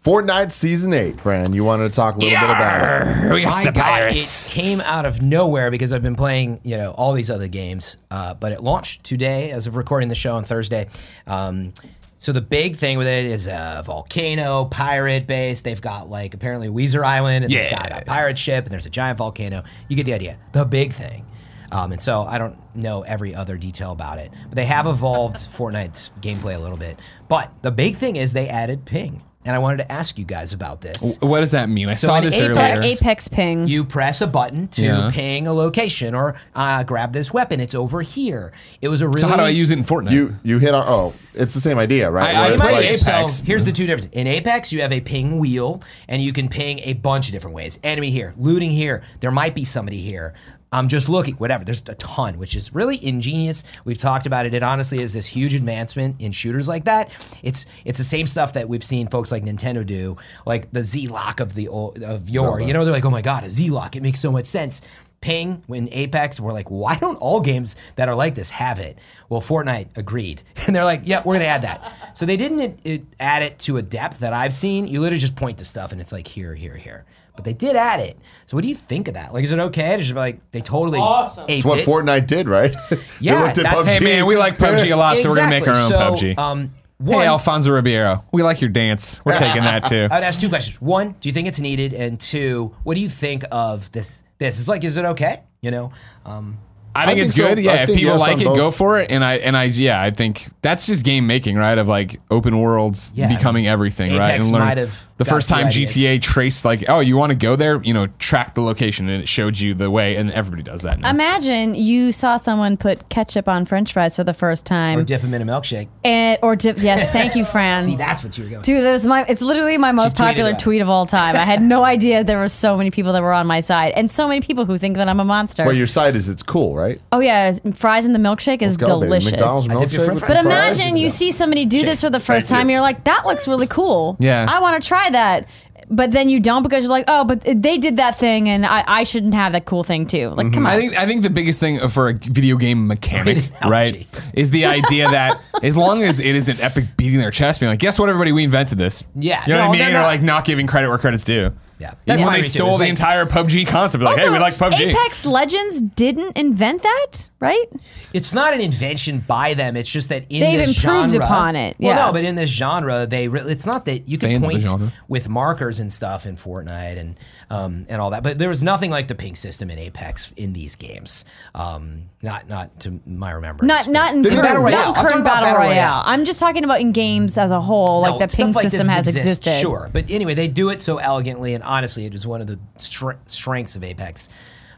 Fortnite 0.05 0.53
Season 0.53 0.95
8, 0.95 1.21
Fran. 1.21 1.53
You 1.53 1.65
wanted 1.65 1.89
to 1.89 1.95
talk 1.95 2.15
a 2.15 2.19
little 2.19 2.39
bit 2.39 2.45
about 2.45 3.27
it. 3.27 3.33
We 3.35 3.43
got 3.43 3.51
My 3.51 3.65
the 3.65 3.73
God, 3.73 3.83
pirates. 3.83 4.49
it 4.49 4.53
came 4.53 4.81
out 4.81 5.05
of 5.05 5.21
nowhere 5.21 5.71
because 5.71 5.93
I've 5.93 6.03
been 6.05 6.15
playing, 6.15 6.61
you 6.63 6.77
know, 6.77 6.93
all 6.93 7.13
these 7.13 7.31
other 7.31 7.49
games. 7.49 7.97
Uh, 8.11 8.33
but 8.35 8.53
it 8.53 8.63
launched 8.63 9.03
today, 9.05 9.51
as 9.51 9.67
of 9.67 9.77
recording 9.77 10.09
the 10.09 10.15
show 10.15 10.37
on 10.37 10.45
Thursday. 10.45 10.89
Um, 11.27 11.75
so 12.19 12.33
the 12.33 12.41
big 12.43 12.77
thing 12.77 12.99
with 12.99 13.07
it 13.07 13.25
is 13.25 13.47
a 13.47 13.83
volcano, 13.87 14.65
pirate 14.67 15.27
base. 15.27 15.63
They've 15.63 15.81
got 15.81 16.11
like 16.11 16.35
apparently 16.35 16.69
Weezer 16.69 17.05
Island, 17.05 17.45
and 17.45 17.53
they've 17.55 17.71
Yeah. 17.71 17.89
got 17.89 18.03
a 18.03 18.05
pirate 18.05 18.37
ship, 18.39 18.65
and 18.65 18.73
there's 18.73 18.87
a 18.87 18.91
giant 18.91 19.19
volcano. 19.19 19.63
You 19.89 19.97
get 19.97 20.05
the 20.07 20.15
idea. 20.15 20.37
The 20.53 20.65
big 20.65 20.93
thing. 20.93 21.25
Um, 21.71 21.93
and 21.93 22.01
so 22.03 22.25
I 22.25 22.39
don't 22.39 22.57
know 22.75 23.03
every 23.03 23.35
other 23.35 23.57
detail 23.59 23.93
about 23.93 24.19
it, 24.19 24.31
but 24.49 24.57
they 24.57 24.65
have 24.65 24.87
evolved 24.87 25.37
Fortnite's 25.53 26.11
gameplay 26.21 26.57
a 26.57 26.59
little 26.59 26.79
bit. 26.79 26.99
But 27.29 27.53
the 27.63 27.71
big 27.71 27.97
thing 27.97 28.17
is 28.17 28.33
they 28.33 28.49
added 28.49 28.85
ping, 28.87 29.23
and 29.49 29.57
I 29.57 29.61
wanted 29.61 29.79
to 29.79 29.91
ask 29.91 30.19
you 30.19 30.27
guys 30.27 30.53
about 30.53 30.83
this. 30.83 31.17
What 31.21 31.41
does 31.41 31.53
that 31.53 31.71
mean? 31.71 31.91
I 31.91 31.95
saw 31.95 32.21
this 32.21 32.35
Apex- 32.35 32.49
earlier. 32.51 32.81
Apex 32.85 33.29
ping. 33.29 33.67
You 33.67 33.83
press 33.83 34.21
a 34.21 34.27
button 34.27 34.69
to 34.69 34.83
Yeah. 34.83 35.11
ping 35.11 35.47
a 35.47 35.55
location 35.55 36.15
or 36.15 36.37
uh, 36.55 36.85
grab 36.85 37.15
this 37.15 37.33
weapon. 37.33 37.59
It's 37.59 37.75
over 37.75 38.03
here. 38.03 38.53
It 38.83 38.89
was 38.89 39.01
a 39.01 39.09
really 39.09 39.23
so 39.23 39.27
how 39.29 39.37
do 39.37 39.43
I 39.43 39.49
use 39.49 39.71
it 39.71 39.79
in 39.79 39.85
Fortnite? 39.85 40.11
You 40.11 40.37
you 40.43 40.59
hit 40.59 40.75
on 40.75 40.85
oh, 40.87 41.07
it's 41.07 41.33
the 41.55 41.61
same 41.61 41.79
idea, 41.79 42.11
right? 42.11 42.37
I- 42.37 42.49
I 42.49 42.53
it's 42.53 42.61
play 42.61 42.73
like- 42.73 42.85
Apex. 42.85 43.33
So 43.39 43.43
here's 43.45 43.65
the 43.65 43.73
two 43.73 43.87
differences. 43.87 44.11
In 44.13 44.27
Apex, 44.27 44.71
you 44.71 44.83
have 44.83 44.93
a 44.93 45.01
ping 45.01 45.39
wheel, 45.39 45.83
and 46.09 46.21
you 46.21 46.35
can 46.35 46.49
ping 46.51 46.81
a 46.85 46.93
bunch 46.93 47.29
of 47.29 47.33
different 47.33 47.57
ways. 47.57 47.79
Enemy 47.83 48.11
here, 48.11 48.35
looting 48.37 48.71
here. 48.71 49.03
There 49.21 49.31
might 49.31 49.55
be 49.55 49.65
somebody 49.65 50.01
here. 50.03 50.35
I'm 50.71 50.89
just 50.89 51.09
looking, 51.09 51.35
whatever. 51.35 51.65
There's 51.65 51.83
a 51.87 51.95
ton, 51.95 52.39
which 52.39 52.55
is 52.55 52.75
really 52.75 53.03
ingenious. 53.05 53.65
We've 53.85 53.99
talked 53.99 54.27
about 54.27 54.45
it. 54.45 54.53
It 54.53 54.63
honestly 54.63 55.01
is 55.01 55.15
this 55.15 55.27
huge 55.27 55.55
advancement 55.55 56.17
in 56.19 56.33
shooters 56.33 56.69
like 56.69 56.85
that. 56.85 57.11
It's 57.43 57.65
it's 57.85 57.99
the 57.99 58.05
same 58.05 58.27
stuff 58.27 58.53
that 58.53 58.69
we've 58.69 58.85
seen 58.85 59.09
folks 59.09 59.33
like 59.33 59.45
Nintendo 59.45 59.85
do, 59.85 60.17
like 60.45 60.71
the 60.71 60.85
Z 60.85 61.09
lock 61.09 61.41
of 61.41 61.55
the 61.55 61.69
old, 61.69 62.03
of 62.03 62.29
yore. 62.29 62.61
You 62.61 62.73
know, 62.73 62.85
they're 62.85 62.93
like, 62.93 63.05
oh 63.05 63.11
my 63.11 63.23
god, 63.23 63.45
a 63.45 63.51
Z 63.51 63.71
lock. 63.71 63.97
It 63.97 64.03
makes 64.03 64.21
so 64.21 64.31
much 64.31 64.47
sense. 64.47 64.83
Ping 65.21 65.63
when 65.67 65.89
Apex, 65.91 66.39
we're 66.39 66.53
like, 66.53 66.71
why 66.71 66.95
don't 66.97 67.17
all 67.17 67.41
games 67.41 67.75
that 67.97 68.09
are 68.09 68.15
like 68.15 68.35
this 68.37 68.51
have 68.51 68.79
it? 68.79 68.99
Well, 69.29 69.41
Fortnite 69.41 69.89
agreed, 69.97 70.43
and 70.67 70.75
they're 70.77 70.85
like, 70.85 71.03
yeah, 71.05 71.23
we're 71.25 71.35
gonna 71.35 71.47
add 71.47 71.63
that. 71.63 71.93
So 72.15 72.25
they 72.27 72.37
didn't 72.37 72.61
it, 72.61 72.79
it 72.85 73.03
add 73.19 73.43
it 73.43 73.59
to 73.61 73.77
a 73.79 73.83
depth 73.83 74.21
that 74.21 74.33
I've 74.33 74.53
seen. 74.53 74.87
You 74.87 75.01
literally 75.01 75.21
just 75.21 75.37
point 75.37 75.59
to 75.59 75.65
stuff, 75.65 75.93
and 75.93 76.01
it's 76.01 76.13
like 76.13 76.27
here, 76.29 76.55
here, 76.55 76.77
here. 76.77 77.05
But 77.35 77.45
they 77.45 77.53
did 77.55 77.77
add 77.77 78.01
it. 78.01 78.19
So 78.47 78.57
what 78.57 78.63
do 78.63 78.69
you 78.69 78.75
think 78.75 79.07
of 79.07 79.15
that? 79.15 79.33
Like, 79.33 79.45
is 79.45 79.53
it 79.53 79.59
okay? 79.61 79.93
to 79.93 79.99
Just 79.99 80.11
be 80.13 80.19
like 80.19 80.51
they 80.51 80.61
totally 80.61 80.99
Awesome. 80.99 81.45
It's 81.49 81.65
what 81.65 81.79
it? 81.79 81.87
Fortnite 81.87 82.27
did, 82.27 82.49
right? 82.49 82.75
They 82.91 82.97
Yeah, 83.21 83.43
looked 83.45 83.59
at 83.59 83.65
that's- 83.65 83.87
hey 83.87 84.01
man, 84.01 84.27
we 84.27 84.37
like 84.37 84.57
PUBG 84.59 84.91
a 84.93 84.97
lot, 84.97 85.17
so 85.19 85.29
we're 85.29 85.37
gonna 85.37 85.51
make 85.51 85.67
our 85.69 85.75
own 85.77 85.85
Exactly. 85.93 86.35
PUBG. 86.35 86.37
So, 86.37 86.43
um, 86.43 86.71
um, 87.01 87.07
hey 87.07 87.27
Alfonso 87.27 87.71
Ribeiro, 87.71 88.23
we 88.33 88.43
like 88.43 88.61
your 88.61 88.71
dance. 88.71 89.21
We're 89.25 89.33
taking 89.39 89.63
that 89.63 89.87
too. 89.87 90.09
I'd 90.11 90.23
ask 90.25 90.41
two 90.41 90.49
questions. 90.49 90.81
One, 90.81 91.15
do 91.21 91.29
you 91.29 91.33
think 91.33 91.49
it's 91.49 91.61
needed? 91.61 91.93
And 91.95 92.19
two, 92.21 92.75
what 92.83 92.95
do 92.97 93.01
you 93.01 93.09
think 93.09 93.45
of 93.51 93.91
this? 93.93 94.25
This 94.39 94.59
is 94.59 94.69
like, 94.69 94.85
is 94.85 94.97
it 94.97 95.05
okay? 95.05 95.43
You 95.61 95.71
know, 95.73 95.93
um, 96.25 96.59
I 96.95 97.07
think 97.07 97.19
I 97.19 97.23
it's 97.23 97.35
so. 97.35 97.49
good. 97.49 97.59
I 97.59 97.63
Yeah, 97.63 97.83
if 97.83 97.87
people 97.89 98.03
yes 98.03 98.21
like 98.21 98.41
it, 98.41 98.45
both. 98.45 98.57
go 98.57 98.71
for 98.71 98.99
it. 99.01 99.11
And 99.11 99.25
I 99.25 99.35
and 99.39 99.57
I 99.57 99.65
yeah, 99.65 100.01
I 100.01 100.11
think 100.11 100.49
that's 100.63 100.87
just 100.87 101.05
game 101.05 101.27
making, 101.27 101.57
right? 101.57 101.77
Of 101.79 101.89
like 101.89 102.21
open 102.31 102.59
worlds 102.61 103.11
Yeah, 103.15 103.27
I 103.27 103.37
becoming 103.37 103.65
mean, 103.65 103.71
everything, 103.73 104.17
right? 104.17 104.35
And 104.35 104.51
learn 104.51 104.63
might 104.63 104.79
have 104.79 105.08
the 105.19 105.25
got 105.25 105.31
first 105.31 105.51
a 105.51 105.55
time 105.55 105.67
ideas. 105.67 105.95
GTA 105.95 106.23
traced 106.23 106.65
like, 106.65 106.85
oh, 106.89 107.01
you 107.01 107.17
want 107.17 107.31
to 107.31 107.37
go 107.37 107.57
there? 107.57 107.83
You 107.83 107.93
know, 107.93 108.07
track 108.19 108.55
the 108.55 108.63
location, 108.63 109.09
and 109.09 109.23
it 109.23 109.29
showed 109.29 109.59
you 109.59 109.75
the 109.75 109.91
way, 109.91 110.17
and 110.17 110.31
everybody 110.33 110.63
does 110.63 110.83
that 110.83 110.99
now. 111.01 111.11
Imagine 111.11 111.75
you 111.75 112.13
saw 112.13 112.37
someone 112.37 112.77
put 112.77 113.09
ketchup 113.09 113.49
on 113.49 113.67
French 113.67 113.93
fries 113.93 114.17
for 114.17 114.25
the 114.25 114.33
first 114.35 114.65
time, 114.65 114.99
or 114.99 115.01
time, 115.01 115.05
dip 115.05 115.23
them 115.23 115.35
in 115.35 115.43
a 115.43 115.45
milkshake. 115.45 115.89
and 116.05 116.39
or 116.43 116.57
dip. 116.57 116.79
Yes, 116.79 117.11
thank 117.13 117.35
you, 117.37 117.45
Fran. 117.45 117.83
See, 117.83 117.97
that's 117.97 118.23
what 118.25 118.39
you 118.39 118.45
were 118.45 118.51
going. 118.51 118.63
Dude, 118.63 118.83
it 118.85 118.91
was 118.91 119.07
my. 119.07 119.25
It's 119.29 119.41
literally 119.43 119.77
my 119.77 119.93
most 119.93 120.17
popular 120.17 120.51
about 120.51 120.61
tweet 120.61 120.81
of 120.81 120.89
all 120.89 121.05
time. 121.07 121.37
I 121.37 121.41
had 121.45 121.63
no 121.75 121.85
idea 121.85 122.25
there 122.25 122.39
were 122.39 122.49
so 122.49 122.77
many 122.77 122.91
people 122.91 123.13
that 123.13 123.23
were 123.23 123.33
on 123.35 123.47
my 123.47 123.61
side, 123.61 123.93
and 123.97 124.11
so 124.11 124.29
many 124.29 124.41
people 124.41 124.65
who 124.65 124.79
think 124.79 124.97
that 124.97 125.09
I'm 125.09 125.21
a 125.21 125.25
monster. 125.25 125.65
Well, 125.65 125.75
your 125.77 125.87
side 125.87 126.15
is 126.15 126.29
it's 126.29 126.43
cool, 126.43 126.75
right? 126.77 127.01
oh 127.13 127.21
yeah, 127.21 127.59
fries 127.75 128.07
in 128.07 128.13
the 128.13 128.19
milkshake 128.19 128.63
is 128.63 128.79
Let's 128.79 128.91
go, 128.91 129.01
baby. 129.01 129.07
delicious. 129.09 129.31
McDonald's 129.33 129.69
I 129.69 129.81
dip 129.81 129.93
your 129.93 130.07
milkshake. 130.07 130.29
But 130.29 130.37
imagine 130.37 130.97
you 130.97 131.11
see 131.11 131.33
somebody 131.33 131.67
do 131.67 131.83
this 131.83 132.01
for 132.01 132.11
the 132.11 132.21
first 132.21 132.49
Thank 132.49 132.61
time. 132.61 132.69
you. 132.69 132.75
You're 132.75 132.83
like, 132.83 133.05
that 133.05 133.27
looks 133.27 133.49
really 133.49 133.67
cool. 133.67 134.17
Yeah. 134.21 134.47
I 134.49 134.61
want 134.61 134.81
to 134.81 134.87
try 134.87 135.08
that. 135.13 135.49
But 135.91 136.11
then 136.11 136.29
you 136.29 136.39
don't 136.39 136.63
because 136.63 136.85
you're 136.85 136.91
like, 136.91 137.07
oh, 137.09 137.25
but 137.25 137.41
they 137.45 137.79
did 137.79 137.97
that 137.97 138.19
thing, 138.19 138.47
and 138.47 138.67
I, 138.67 138.85
I 138.87 139.05
shouldn't 139.05 139.33
have 139.33 139.53
that 139.53 139.65
cool 139.65 139.85
thing 139.85 140.07
too. 140.07 140.29
Like, 140.29 140.53
come 140.53 140.67
on. 140.67 140.73
I 140.73 140.77
think 140.79 140.99
I 140.99 141.07
think 141.07 141.23
the 141.23 141.31
biggest 141.31 141.61
thing 141.61 141.89
for 141.89 142.11
a 142.11 142.13
video 142.13 142.57
game 142.59 142.87
mechanic, 142.87 143.49
right, 143.65 144.07
is 144.35 144.51
the 144.51 144.67
idea 144.67 145.09
that 145.09 145.41
as 145.63 145.79
long 145.79 146.03
as 146.03 146.21
it 146.21 146.35
isn't 146.35 146.63
epic 146.63 146.85
beating 146.99 147.19
their 147.21 147.31
chest, 147.31 147.61
being 147.61 147.71
like, 147.71 147.79
guess 147.79 147.99
what, 147.99 148.11
everybody, 148.11 148.33
we 148.33 148.45
invented 148.45 148.77
this. 148.77 149.03
Yeah, 149.15 149.43
you 149.47 149.55
know 149.55 149.61
no, 149.61 149.69
what 149.71 149.77
I 149.81 149.85
mean, 149.87 149.89
or 149.89 149.93
not- 150.01 150.07
like 150.07 150.21
not 150.23 150.45
giving 150.45 150.67
credit 150.67 150.89
where 150.89 150.99
credit's 150.99 151.25
due. 151.25 151.53
Yeah. 151.79 151.91
Even 151.91 151.99
That's 152.07 152.25
when 152.25 152.33
they 152.35 152.43
stole 152.43 152.73
the 152.73 152.79
like- 152.81 152.89
entire 152.89 153.25
PUBG 153.25 153.67
concept. 153.69 154.03
Like, 154.03 154.19
hey, 154.19 154.29
we 154.31 154.39
like 154.39 154.53
PUBG. 154.55 154.91
Apex 154.91 155.25
Legends 155.25 155.81
didn't 155.81 156.37
invent 156.37 156.83
that, 156.83 157.31
right? 157.41 157.67
It's 158.13 158.35
not 158.35 158.53
an 158.53 158.61
invention 158.61 159.21
by 159.21 159.55
them. 159.55 159.77
It's 159.77 159.89
just 159.91 160.09
that 160.09 160.25
in 160.29 160.41
They've 160.41 160.59
this 160.67 160.77
improved 160.83 161.13
genre, 161.13 161.25
upon 161.27 161.55
it, 161.57 161.77
Well, 161.79 161.95
yeah. 161.97 162.07
no, 162.07 162.13
but 162.13 162.25
in 162.25 162.35
this 162.35 162.51
genre, 162.51 163.07
they 163.07 163.29
really, 163.29 163.53
it's 163.53 163.67
not 163.67 163.85
that 163.85 164.09
you 164.09 164.19
can 164.19 164.31
Fans 164.31 164.37
of 164.39 164.43
the 164.43 164.49
point 164.59 164.69
genre. 164.69 164.93
with 165.07 165.29
markers 165.29 165.79
and 165.79 165.93
stuff 165.93 166.27
in 166.27 166.37
Fortnite 166.37 166.99
and 166.99 167.17
um, 167.51 167.87
and 167.89 168.01
all 168.01 168.11
that. 168.11 168.23
But 168.23 168.39
there 168.39 168.49
was 168.49 168.63
nothing 168.63 168.91
like 168.91 169.09
the 169.09 169.15
ping 169.15 169.35
system 169.37 169.71
in 169.71 169.79
Apex 169.79 170.33
in 170.37 170.53
these 170.53 170.75
games. 170.77 171.25
Um, 171.55 172.11
not 172.23 172.49
not 172.49 172.81
to 172.81 173.01
my 173.07 173.31
remembrance. 173.33 173.69
Not 173.69 173.89
not 173.89 174.15
in 174.15 174.23
current, 174.23 174.43
Battle 174.43 174.63
Royale. 174.63 174.79
not 174.87 174.99
I'm 174.99 175.07
current 175.07 175.25
battle, 175.25 175.47
Battle 175.47 175.59
royale. 175.61 175.71
Royale. 175.71 176.03
I'm 176.05 176.25
just 176.25 176.41
talking 176.41 176.65
about 176.65 176.81
in 176.81 176.93
games 176.93 177.39
as 177.39 177.51
a 177.51 177.61
whole, 177.61 178.03
like 178.03 178.13
No, 178.13 178.19
the 178.27 178.29
ping 178.29 178.53
like 178.53 178.69
system 178.71 178.89
has 178.89 179.09
exists, 179.09 179.41
existed. 179.41 179.61
Sure, 179.61 179.89
but 179.93 180.11
anyway, 180.11 180.35
they 180.35 180.49
do 180.49 180.71
it 180.71 180.81
so 180.81 180.99
elegantly, 180.99 181.55
and 181.55 181.65
honestly, 181.65 182.05
it 182.05 182.15
is 182.15 182.27
one 182.27 182.41
of 182.41 182.47
the 182.47 182.59
stre- 182.77 183.19
strengths 183.27 183.77
of 183.77 183.85
Apex. 183.85 184.29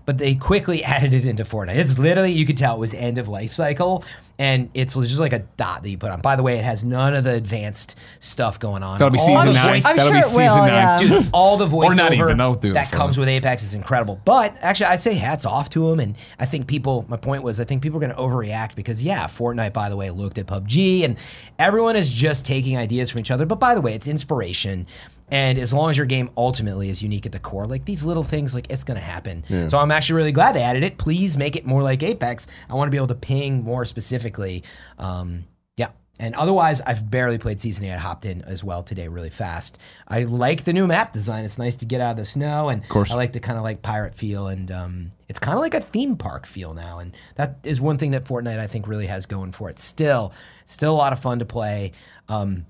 But 0.06 0.18
they 0.18 0.34
quickly 0.34 0.82
added 0.84 1.12
it 1.14 1.26
into 1.26 1.44
Fortnite. 1.44 1.76
It's 1.76 1.98
literally 1.98 2.32
you 2.32 2.46
could 2.46 2.56
tell 2.56 2.76
it 2.76 2.80
was 2.80 2.94
end 2.94 3.18
of 3.18 3.28
life 3.28 3.52
cycle, 3.52 4.02
and 4.40 4.70
it's 4.72 4.94
just 4.94 5.20
like 5.20 5.34
a 5.34 5.40
dot 5.58 5.82
that 5.82 5.90
you 5.90 5.98
put 5.98 6.10
on. 6.10 6.22
By 6.22 6.34
the 6.34 6.42
way, 6.42 6.56
it 6.58 6.64
has 6.64 6.82
none 6.82 7.14
of 7.14 7.24
the 7.24 7.34
advanced 7.34 7.98
stuff 8.20 8.58
going 8.58 8.82
on. 8.82 8.98
That'll 8.98 9.12
be 9.12 9.18
All 9.18 9.26
season 9.26 9.52
nine. 9.54 9.68
voice- 9.68 9.84
I'm 9.84 9.96
That'll 9.98 10.12
sure 10.12 10.20
be 10.38 10.44
it 10.44 10.48
will, 10.48 10.56
nine. 10.56 10.68
yeah. 10.68 10.98
Dude, 10.98 11.28
all 11.34 11.58
the 11.58 11.68
Or 11.68 11.94
not 11.94 12.10
voiceover 12.12 12.24
even, 12.24 12.36
they'll 12.38 12.54
do 12.54 12.70
it 12.70 12.74
that 12.74 12.88
for 12.88 12.96
comes 12.96 13.18
with 13.18 13.28
Apex 13.28 13.62
is 13.62 13.74
incredible. 13.74 14.18
But 14.24 14.56
actually, 14.62 14.86
I'd 14.86 15.00
say 15.02 15.12
hats 15.12 15.44
off 15.44 15.68
to 15.70 15.90
him. 15.90 16.00
And 16.00 16.16
I 16.38 16.46
think 16.46 16.66
people, 16.66 17.04
my 17.08 17.18
point 17.18 17.42
was, 17.42 17.60
I 17.60 17.64
think 17.64 17.82
people 17.82 17.98
are 17.98 18.00
going 18.00 18.14
to 18.14 18.18
overreact 18.18 18.76
because, 18.76 19.04
yeah, 19.04 19.24
Fortnite, 19.26 19.74
by 19.74 19.90
the 19.90 19.96
way, 19.96 20.10
looked 20.10 20.38
at 20.38 20.46
PUBG 20.46 21.04
and 21.04 21.18
everyone 21.58 21.96
is 21.96 22.08
just 22.08 22.46
taking 22.46 22.78
ideas 22.78 23.10
from 23.10 23.20
each 23.20 23.30
other. 23.30 23.44
But 23.44 23.60
by 23.60 23.74
the 23.74 23.82
way, 23.82 23.92
it's 23.94 24.06
inspiration. 24.06 24.86
And 25.32 25.58
as 25.58 25.72
long 25.72 25.90
as 25.90 25.96
your 25.96 26.06
game 26.06 26.28
ultimately 26.36 26.88
is 26.88 27.04
unique 27.04 27.24
at 27.24 27.30
the 27.30 27.38
core, 27.38 27.64
like 27.64 27.84
these 27.84 28.04
little 28.04 28.24
things, 28.24 28.52
like 28.52 28.66
it's 28.68 28.82
going 28.82 28.98
to 28.98 29.04
happen. 29.04 29.68
So 29.68 29.78
I'm 29.78 29.92
actually 29.92 30.16
really 30.16 30.32
glad 30.32 30.56
they 30.56 30.62
added 30.64 30.82
it. 30.82 30.98
Please 30.98 31.36
make 31.36 31.54
it 31.54 31.64
more 31.64 31.84
like 31.84 32.02
Apex. 32.02 32.48
I 32.68 32.74
want 32.74 32.88
to 32.88 32.90
be 32.90 32.96
able 32.96 33.06
to 33.06 33.14
ping 33.14 33.62
more 33.62 33.84
specifically. 34.30 34.64
Um, 34.98 35.44
yeah. 35.76 35.90
And 36.18 36.34
otherwise, 36.34 36.80
I've 36.82 37.10
barely 37.10 37.38
played 37.38 37.60
Season 37.60 37.84
8. 37.86 37.92
I 37.92 37.96
hopped 37.96 38.26
in 38.26 38.42
as 38.42 38.62
well 38.62 38.82
today 38.82 39.08
really 39.08 39.30
fast. 39.30 39.78
I 40.06 40.24
like 40.24 40.64
the 40.64 40.72
new 40.72 40.86
map 40.86 41.12
design. 41.12 41.44
It's 41.44 41.58
nice 41.58 41.76
to 41.76 41.86
get 41.86 42.00
out 42.00 42.12
of 42.12 42.16
the 42.18 42.24
snow. 42.24 42.68
And 42.68 42.86
course. 42.88 43.10
I 43.10 43.14
like 43.14 43.32
the 43.32 43.40
kind 43.40 43.56
of 43.56 43.64
like 43.64 43.82
pirate 43.82 44.14
feel. 44.14 44.48
And 44.48 44.70
um, 44.70 45.10
it's 45.28 45.38
kind 45.38 45.56
of 45.56 45.60
like 45.60 45.74
a 45.74 45.80
theme 45.80 46.16
park 46.16 46.46
feel 46.46 46.74
now. 46.74 46.98
And 46.98 47.16
that 47.36 47.58
is 47.64 47.80
one 47.80 47.96
thing 47.96 48.10
that 48.10 48.24
Fortnite, 48.24 48.58
I 48.58 48.66
think, 48.66 48.86
really 48.86 49.06
has 49.06 49.26
going 49.26 49.52
for 49.52 49.70
it. 49.70 49.78
Still, 49.78 50.32
still 50.66 50.92
a 50.92 50.98
lot 50.98 51.12
of 51.12 51.20
fun 51.20 51.38
to 51.38 51.46
play. 51.46 51.92
Um, 52.28 52.66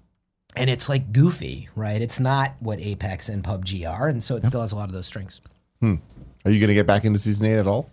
and 0.57 0.69
it's 0.69 0.89
like 0.89 1.12
goofy, 1.12 1.69
right? 1.77 2.01
It's 2.01 2.19
not 2.19 2.55
what 2.61 2.81
Apex 2.81 3.28
and 3.28 3.43
PUBG 3.43 3.89
are. 3.89 4.09
And 4.09 4.23
so 4.23 4.37
it 4.37 4.45
still 4.45 4.61
has 4.61 4.73
a 4.73 4.77
lot 4.77 4.89
of 4.89 4.93
those 4.93 5.07
strengths. 5.07 5.41
Are 6.45 6.51
you 6.51 6.59
going 6.59 6.69
to 6.69 6.74
get 6.74 6.87
back 6.87 7.05
into 7.05 7.19
season 7.19 7.47
eight 7.47 7.59
at 7.59 7.66
all? 7.66 7.91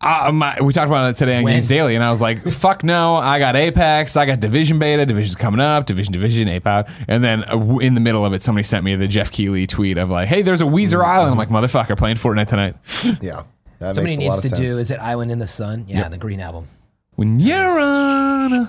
Uh, 0.00 0.30
my, 0.32 0.58
we 0.60 0.72
talked 0.72 0.88
about 0.88 1.08
it 1.10 1.16
today 1.16 1.38
on 1.38 1.44
When? 1.44 1.54
Games 1.54 1.68
Daily, 1.68 1.94
and 1.94 2.04
I 2.04 2.10
was 2.10 2.20
like, 2.20 2.42
"Fuck 2.46 2.84
no!" 2.84 3.16
I 3.16 3.38
got 3.38 3.56
Apex, 3.56 4.16
I 4.16 4.26
got 4.26 4.40
Division 4.40 4.78
beta, 4.78 5.06
Division's 5.06 5.36
coming 5.36 5.60
up, 5.60 5.86
Division, 5.86 6.12
Division, 6.12 6.48
Ape 6.48 6.66
out, 6.66 6.88
and 7.08 7.22
then 7.24 7.44
uh, 7.44 7.78
in 7.78 7.94
the 7.94 8.00
middle 8.00 8.24
of 8.24 8.32
it, 8.34 8.42
somebody 8.42 8.62
sent 8.64 8.84
me 8.84 8.94
the 8.96 9.08
Geoff 9.08 9.30
Keighley 9.30 9.66
tweet 9.66 9.96
of 9.98 10.10
like, 10.10 10.28
"Hey, 10.28 10.42
there's 10.42 10.60
a 10.60 10.64
Weezer 10.64 11.04
Island." 11.04 11.32
I'm 11.32 11.38
like, 11.38 11.48
"Motherfucker, 11.48 11.96
playing 11.96 12.16
Fortnite 12.16 12.48
tonight." 12.48 12.76
Yeah. 13.22 13.42
That 13.80 13.96
Somebody 13.96 14.16
makes 14.16 14.24
a 14.26 14.28
lot 14.28 14.34
needs 14.34 14.36
of 14.36 14.42
to 14.42 14.48
sense. 14.56 14.60
do, 14.60 14.78
is 14.78 14.90
it 14.90 15.00
Island 15.00 15.32
in 15.32 15.38
the 15.40 15.46
Sun? 15.46 15.86
Yeah, 15.88 16.08
the 16.08 16.16
Green 16.18 16.40
Album. 16.40 16.68
When 17.16 17.38
you're 17.38 17.78
on 17.80 18.52
a 18.52 18.64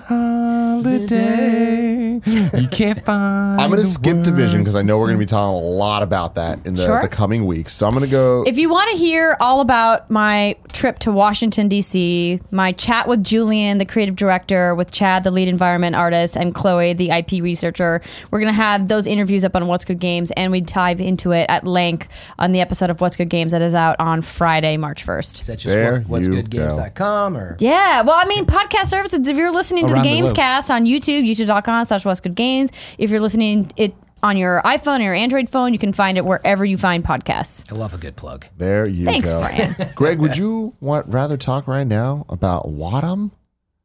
holiday, 1.06 2.20
you 2.24 2.68
can't 2.68 3.04
find. 3.04 3.60
I'm 3.60 3.70
going 3.70 3.80
to 3.82 3.86
skip 3.86 4.22
division 4.22 4.60
because 4.60 4.76
I 4.76 4.82
know 4.82 4.98
we're 4.98 5.06
going 5.06 5.16
to 5.16 5.20
be 5.20 5.26
talking 5.26 5.54
a 5.54 5.58
lot 5.68 6.02
about 6.02 6.36
that 6.36 6.64
in 6.66 6.74
the, 6.74 6.84
Sure. 6.84 7.00
the 7.02 7.08
coming 7.08 7.44
weeks. 7.46 7.72
So 7.72 7.86
I'm 7.86 7.92
going 7.92 8.04
to 8.04 8.10
go. 8.10 8.44
If 8.46 8.56
you 8.58 8.70
want 8.70 8.90
to 8.92 8.96
hear 8.96 9.36
all 9.40 9.60
about 9.60 10.10
my 10.10 10.56
trip 10.72 10.98
to 11.00 11.10
Washington, 11.12 11.68
D.C., 11.68 12.40
my 12.50 12.72
chat 12.72 13.08
with 13.08 13.24
Julian, 13.24 13.78
the 13.78 13.84
creative 13.86 14.14
director, 14.16 14.74
with 14.74 14.90
Chad, 14.92 15.24
the 15.24 15.30
lead 15.30 15.48
environment 15.48 15.96
artist, 15.96 16.36
and 16.36 16.54
Chloe, 16.54 16.92
the 16.92 17.10
IP 17.10 17.42
researcher, 17.42 18.00
we're 18.30 18.38
going 18.40 18.52
to 18.52 18.56
have 18.56 18.88
those 18.88 19.06
interviews 19.06 19.44
up 19.44 19.56
on 19.56 19.66
What's 19.66 19.84
Good 19.84 19.98
Games, 20.00 20.30
and 20.32 20.52
we 20.52 20.60
dive 20.60 21.00
into 21.00 21.32
it 21.32 21.46
at 21.48 21.66
length 21.66 22.08
on 22.38 22.52
the 22.52 22.60
episode 22.60 22.90
of 22.90 23.00
What's 23.00 23.16
Good 23.16 23.30
Games 23.30 23.52
that 23.52 23.62
is 23.62 23.74
out 23.74 23.96
on 23.98 24.22
Friday, 24.22 24.76
March 24.76 25.04
1st. 25.04 25.40
Is 25.40 25.46
that 25.48 25.58
just 25.58 25.74
There 25.74 26.00
what, 26.00 26.08
what's 26.08 26.28
you 26.28 26.34
goodgames.com 26.34 27.36
or? 27.36 27.56
Yeah, 27.58 28.02
well, 28.02 28.16
I 28.16 28.24
mean, 28.26 28.35
podcast 28.44 28.86
services. 28.88 29.26
If 29.26 29.36
you're 29.36 29.50
listening 29.52 29.86
to 29.86 29.94
the 29.94 30.00
Around 30.00 30.04
the 30.04 30.20
globe. 30.22 30.36
Gamescast 30.36 30.70
on 30.70 30.84
YouTube, 30.84 31.26
youtube.com 31.26 31.84
slash 31.86 32.04
What's 32.04 32.20
Good 32.20 32.34
Games. 32.34 32.70
If 32.98 33.10
you're 33.10 33.20
listening 33.20 33.70
it 33.76 33.94
on 34.22 34.36
your 34.36 34.60
iPhone 34.64 35.00
or 35.00 35.04
your 35.04 35.14
Android 35.14 35.48
phone, 35.48 35.72
you 35.72 35.78
can 35.78 35.92
find 35.92 36.18
it 36.18 36.24
wherever 36.24 36.64
you 36.64 36.76
find 36.76 37.04
podcasts. 37.04 37.70
I 37.72 37.76
love 37.76 37.94
a 37.94 37.98
good 37.98 38.16
plug. 38.16 38.46
there 38.56 38.88
you 38.88 39.04
Thanks, 39.04 39.32
go. 39.32 39.40
Brian. 39.40 39.74
Greg, 39.94 40.18
would 40.18 40.36
you 40.36 40.74
want 40.80 41.06
rather 41.08 41.36
talk 41.36 41.66
right 41.66 41.86
now 41.86 42.26
about 42.28 42.66
Wattam 42.66 43.30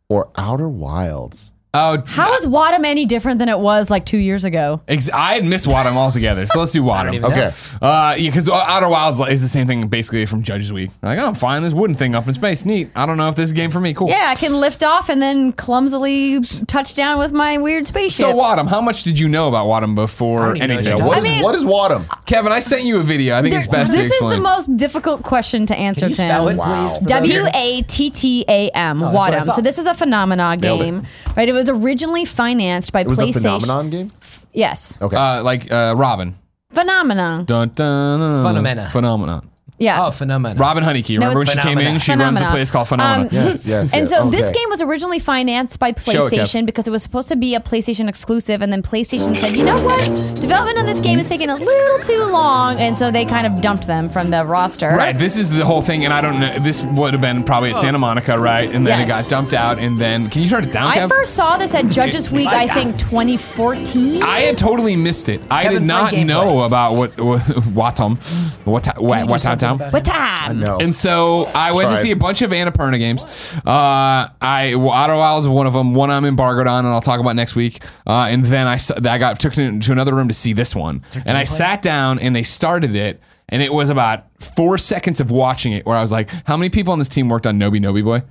or 0.10 0.32
Outer 0.36 0.70
Wilds? 0.70 1.52
Oh, 1.74 2.04
How 2.06 2.34
is 2.36 2.46
Wattam 2.46 2.86
any 2.86 3.06
different 3.06 3.40
than 3.40 3.48
it 3.48 3.58
was 3.58 3.90
like 3.90 4.06
two 4.06 4.18
years 4.18 4.44
ago? 4.44 4.82
Ex- 4.90 5.10
I 5.10 5.36
had 5.36 5.46
missed 5.46 5.66
Wattam 5.68 5.94
altogether, 5.96 6.46
so 6.46 6.60
let's 6.60 6.74
do 6.74 6.82
Wattam. 6.84 7.24
Okay. 7.24 7.52
Uh, 7.82 8.14
yeah, 8.18 8.30
because 8.30 8.50
Outer 8.50 8.90
Wilds 8.90 9.22
is 9.22 9.42
the 9.42 9.48
same 9.48 9.68
thing 9.68 9.88
basically 9.88 10.26
from 10.26 10.44
Judges 10.44 10.74
Week. 10.74 10.92
Like, 11.02 11.18
oh, 11.20 11.28
I'm 11.28 11.34
fine. 11.36 11.62
This 11.62 11.74
wooden 11.74 11.96
thing 11.96 12.14
up 12.14 12.28
in 12.28 12.34
space, 12.34 12.66
neat. 12.66 12.90
I 12.94 13.06
don't 13.06 13.16
know 13.16 13.30
if 13.30 13.36
this 13.36 13.46
is 13.46 13.52
a 13.54 13.56
game 13.56 13.72
for 13.72 13.80
me. 13.80 13.94
Cool. 13.94 14.10
Yeah, 14.10 14.26
I 14.28 14.36
can 14.36 14.60
lift 14.60 14.84
off 14.84 15.08
and 15.08 15.22
then 15.22 15.54
clumsily 15.54 16.42
touch 16.68 16.94
down 16.94 17.20
with 17.20 17.32
my 17.32 17.58
weird 17.58 17.88
spaceship. 17.88 18.26
So 18.26 18.34
Wattam, 18.36 18.68
how 18.68 18.82
much 18.82 19.04
did 19.04 19.18
you 19.18 19.30
know 19.30 19.48
about 19.48 19.66
Wattam 19.68 19.96
before 19.96 20.48
don't 20.48 20.58
even 20.58 20.68
know 20.68 20.74
anything? 20.76 20.94
what 20.96 21.00
Yeah, 21.00 21.06
what 21.08 21.16
I 21.16 21.20
is 21.20 21.24
mean- 21.24 21.44
what 21.44 21.56
is 21.56 21.64
Wattam? 21.64 22.26
Kevin, 22.26 22.52
I 22.52 22.60
sent 22.60 22.84
you 22.84 23.00
a 23.00 23.04
video. 23.04 23.38
I 23.38 23.42
think 23.42 23.52
There- 23.54 23.60
it's 23.60 23.68
best 23.72 23.94
this 23.94 24.10
to 24.20 24.26
is 24.26 24.36
the 24.36 24.42
most 24.42 24.76
difficult 24.76 25.24
question 25.24 25.66
to 25.68 25.76
answer, 25.78 26.02
Can 26.02 26.10
you 26.10 26.16
Tim. 26.16 26.28
spell 26.28 26.48
it, 26.50 26.58
Wow. 26.58 26.66
please? 26.88 26.98
for 26.98 27.04
those 27.06 27.08
W 27.08 27.32
here? 27.34 27.50
A 27.54 27.82
T 27.84 28.10
T 28.10 28.44
A 28.50 28.68
M, 28.72 29.00
that's 29.00 29.14
what 29.14 29.34
I 29.34 29.40
Wattam. 29.40 29.54
So 29.54 29.62
this 29.62 29.78
is 29.78 29.86
a 29.86 29.94
Funomena 29.94 30.60
Nailed 30.60 30.82
it. 30.82 30.84
game, 30.84 31.04
right? 31.38 31.48
It 31.48 31.54
was 31.54 31.61
originally 31.70 32.26
financed 32.26 32.92
by 32.92 33.02
It 33.02 33.08
was 33.08 33.20
a 33.20 33.24
PlayStation. 33.26 33.42
phenomenon 33.62 33.90
game? 33.90 34.10
Yes, 34.54 34.98
Okay. 35.02 35.16
uh, 35.18 35.44
like 35.44 35.72
uh, 35.72 35.94
Robin. 35.98 36.36
phenomenon. 36.72 37.46
Dun, 37.46 37.70
dun, 37.70 38.20
dun, 38.20 38.44
Phenomena. 38.46 38.90
Phenomenon. 38.92 39.50
Yeah. 39.82 40.06
Oh, 40.06 40.12
phenomenal. 40.12 40.58
Robin 40.58 40.84
Hunicke. 40.84 41.16
Remember 41.16 41.40
when 41.40 41.48
she 41.48 41.58
came 41.60 41.80
in? 41.80 42.00
Phenomena. 42.00 42.00
She 42.00 42.12
runs 42.12 42.22
a 42.22 42.26
Phenomena. 42.28 42.52
place 42.52 42.70
called 42.72 42.88
Funomena. 42.88 43.22
Um, 43.24 43.30
yes, 43.32 43.68
yes. 43.68 43.94
And 43.94 44.02
yes. 44.08 44.10
so 44.12 44.30
this 44.30 44.44
Okay. 44.46 44.54
game 44.54 44.70
was 44.70 44.82
originally 44.82 45.18
financed 45.18 45.80
by 45.80 45.90
Show 45.90 46.28
it, 46.28 46.34
Kev. 46.34 46.40
PlayStation 46.40 46.66
because 46.68 46.88
it 46.88 46.92
was 46.92 47.02
supposed 47.02 47.28
to 47.30 47.36
be 47.36 47.56
a 47.56 47.60
PlayStation 47.60 48.08
exclusive, 48.08 48.62
and 48.62 48.72
then 48.72 48.84
PlayStation 48.84 49.36
said, 49.38 49.58
"You 49.58 49.66
know 49.66 49.82
what? 49.84 50.06
Development 50.40 50.78
on 50.78 50.86
this 50.86 51.00
game 51.00 51.18
is 51.18 51.28
taking 51.28 51.50
a 51.50 51.56
little 51.56 52.00
too 52.00 52.26
long," 52.32 52.78
and 52.80 52.96
so 52.98 53.10
they 53.10 53.26
kind 53.26 53.48
of 53.48 53.60
dumped 53.62 53.88
them 53.88 54.08
from 54.08 54.30
the 54.30 54.46
roster. 54.46 54.90
Right, 54.96 55.18
this 55.18 55.36
is 55.36 55.50
the 55.50 55.66
whole 55.66 55.82
thing, 55.82 56.06
and 56.06 56.14
I 56.14 56.22
don't 56.22 56.40
know. 56.40 56.60
This 56.60 56.84
would 56.84 57.14
have 57.14 57.22
been 57.22 57.44
probably 57.44 57.72
at 57.72 57.78
Santa 57.78 57.98
Monica, 57.98 58.38
right? 58.40 58.70
And 58.72 58.86
then 58.86 59.00
it 59.02 59.08
got 59.08 59.18
Yes. 59.18 59.30
dumped 59.30 59.54
out, 59.56 59.80
and 59.80 59.98
then 59.98 60.30
can 60.30 60.44
you 60.44 60.48
turn 60.50 60.64
it 60.64 60.72
down, 60.72 60.92
I 60.92 60.98
Kev? 61.00 61.10
first 61.10 61.34
saw 61.34 61.58
this 61.58 61.74
at 61.74 61.90
Judges 61.90 62.30
Week, 62.30 62.48
I 62.48 62.68
think 62.68 62.98
2014. 63.00 64.22
I 64.22 64.42
had 64.42 64.58
totally 64.60 64.96
missed 64.96 65.28
it. 65.28 65.42
I 65.50 65.64
Kevin, 65.64 65.80
did 65.80 65.88
not 65.88 66.12
find 66.12 66.28
know 66.28 66.62
about 66.62 66.94
what 66.96 67.20
what 67.20 67.42
Wattam, 67.74 68.18
what 68.66 68.84
Can 68.84 69.71
you 69.80 69.86
what 69.86 69.92
do 69.92 69.98
what 69.98 70.06
something 70.06 70.14
town. 70.14 70.58
about 70.64 70.68
time? 70.78 70.82
And 70.82 70.96
so 70.96 71.46
I 71.56 71.72
went 71.72 71.88
to 71.88 71.94
Tried. 71.94 72.02
see 72.02 72.12
a 72.12 72.16
bunch 72.16 72.42
of 72.42 72.52
Annapurna 72.52 72.98
games. 73.00 73.24
Uh, 73.66 74.30
I 74.42 74.74
Outer 74.76 75.16
Wilds 75.16 75.46
is 75.46 75.50
one 75.50 75.68
of 75.68 75.74
them. 75.74 75.94
One 75.94 76.10
I'm 76.10 76.26
embargoed 76.26 76.68
on, 76.68 76.86
and 76.86 76.94
I'll 76.94 77.02
talk 77.02 77.20
about 77.20 77.36
next 77.36 77.56
week. 77.56 77.84
Uh, 78.08 78.28
and 78.30 78.46
then 78.46 78.68
I 78.68 78.76
s- 78.76 78.92
I 78.92 79.18
got 79.18 79.40
took 79.40 79.54
to, 79.54 79.80
to 79.80 79.92
another 79.92 80.14
room 80.16 80.28
to 80.28 80.34
see 80.34 80.54
this 80.54 80.76
one, 80.76 81.04
and 81.26 81.38
I 81.38 81.44
gameplay? 81.44 81.48
sat 81.48 81.82
down 81.82 82.20
and 82.20 82.36
they 82.36 82.44
started 82.44 82.96
it, 82.96 83.22
and 83.50 83.62
it 83.62 83.74
was 83.74 83.90
about 83.90 84.26
four 84.42 84.78
seconds 84.78 85.20
of 85.20 85.32
watching 85.32 85.74
it 85.74 85.86
where 85.86 85.96
I 85.98 86.02
was 86.02 86.12
like, 86.12 86.30
"How 86.46 86.58
many 86.58 86.70
people 86.70 86.94
on 86.94 87.00
this 87.00 87.10
team 87.10 87.30
worked 87.30 87.46
on 87.48 87.60
Noby 87.60 87.80
Noby 87.80 88.04
Boy?" 88.04 88.24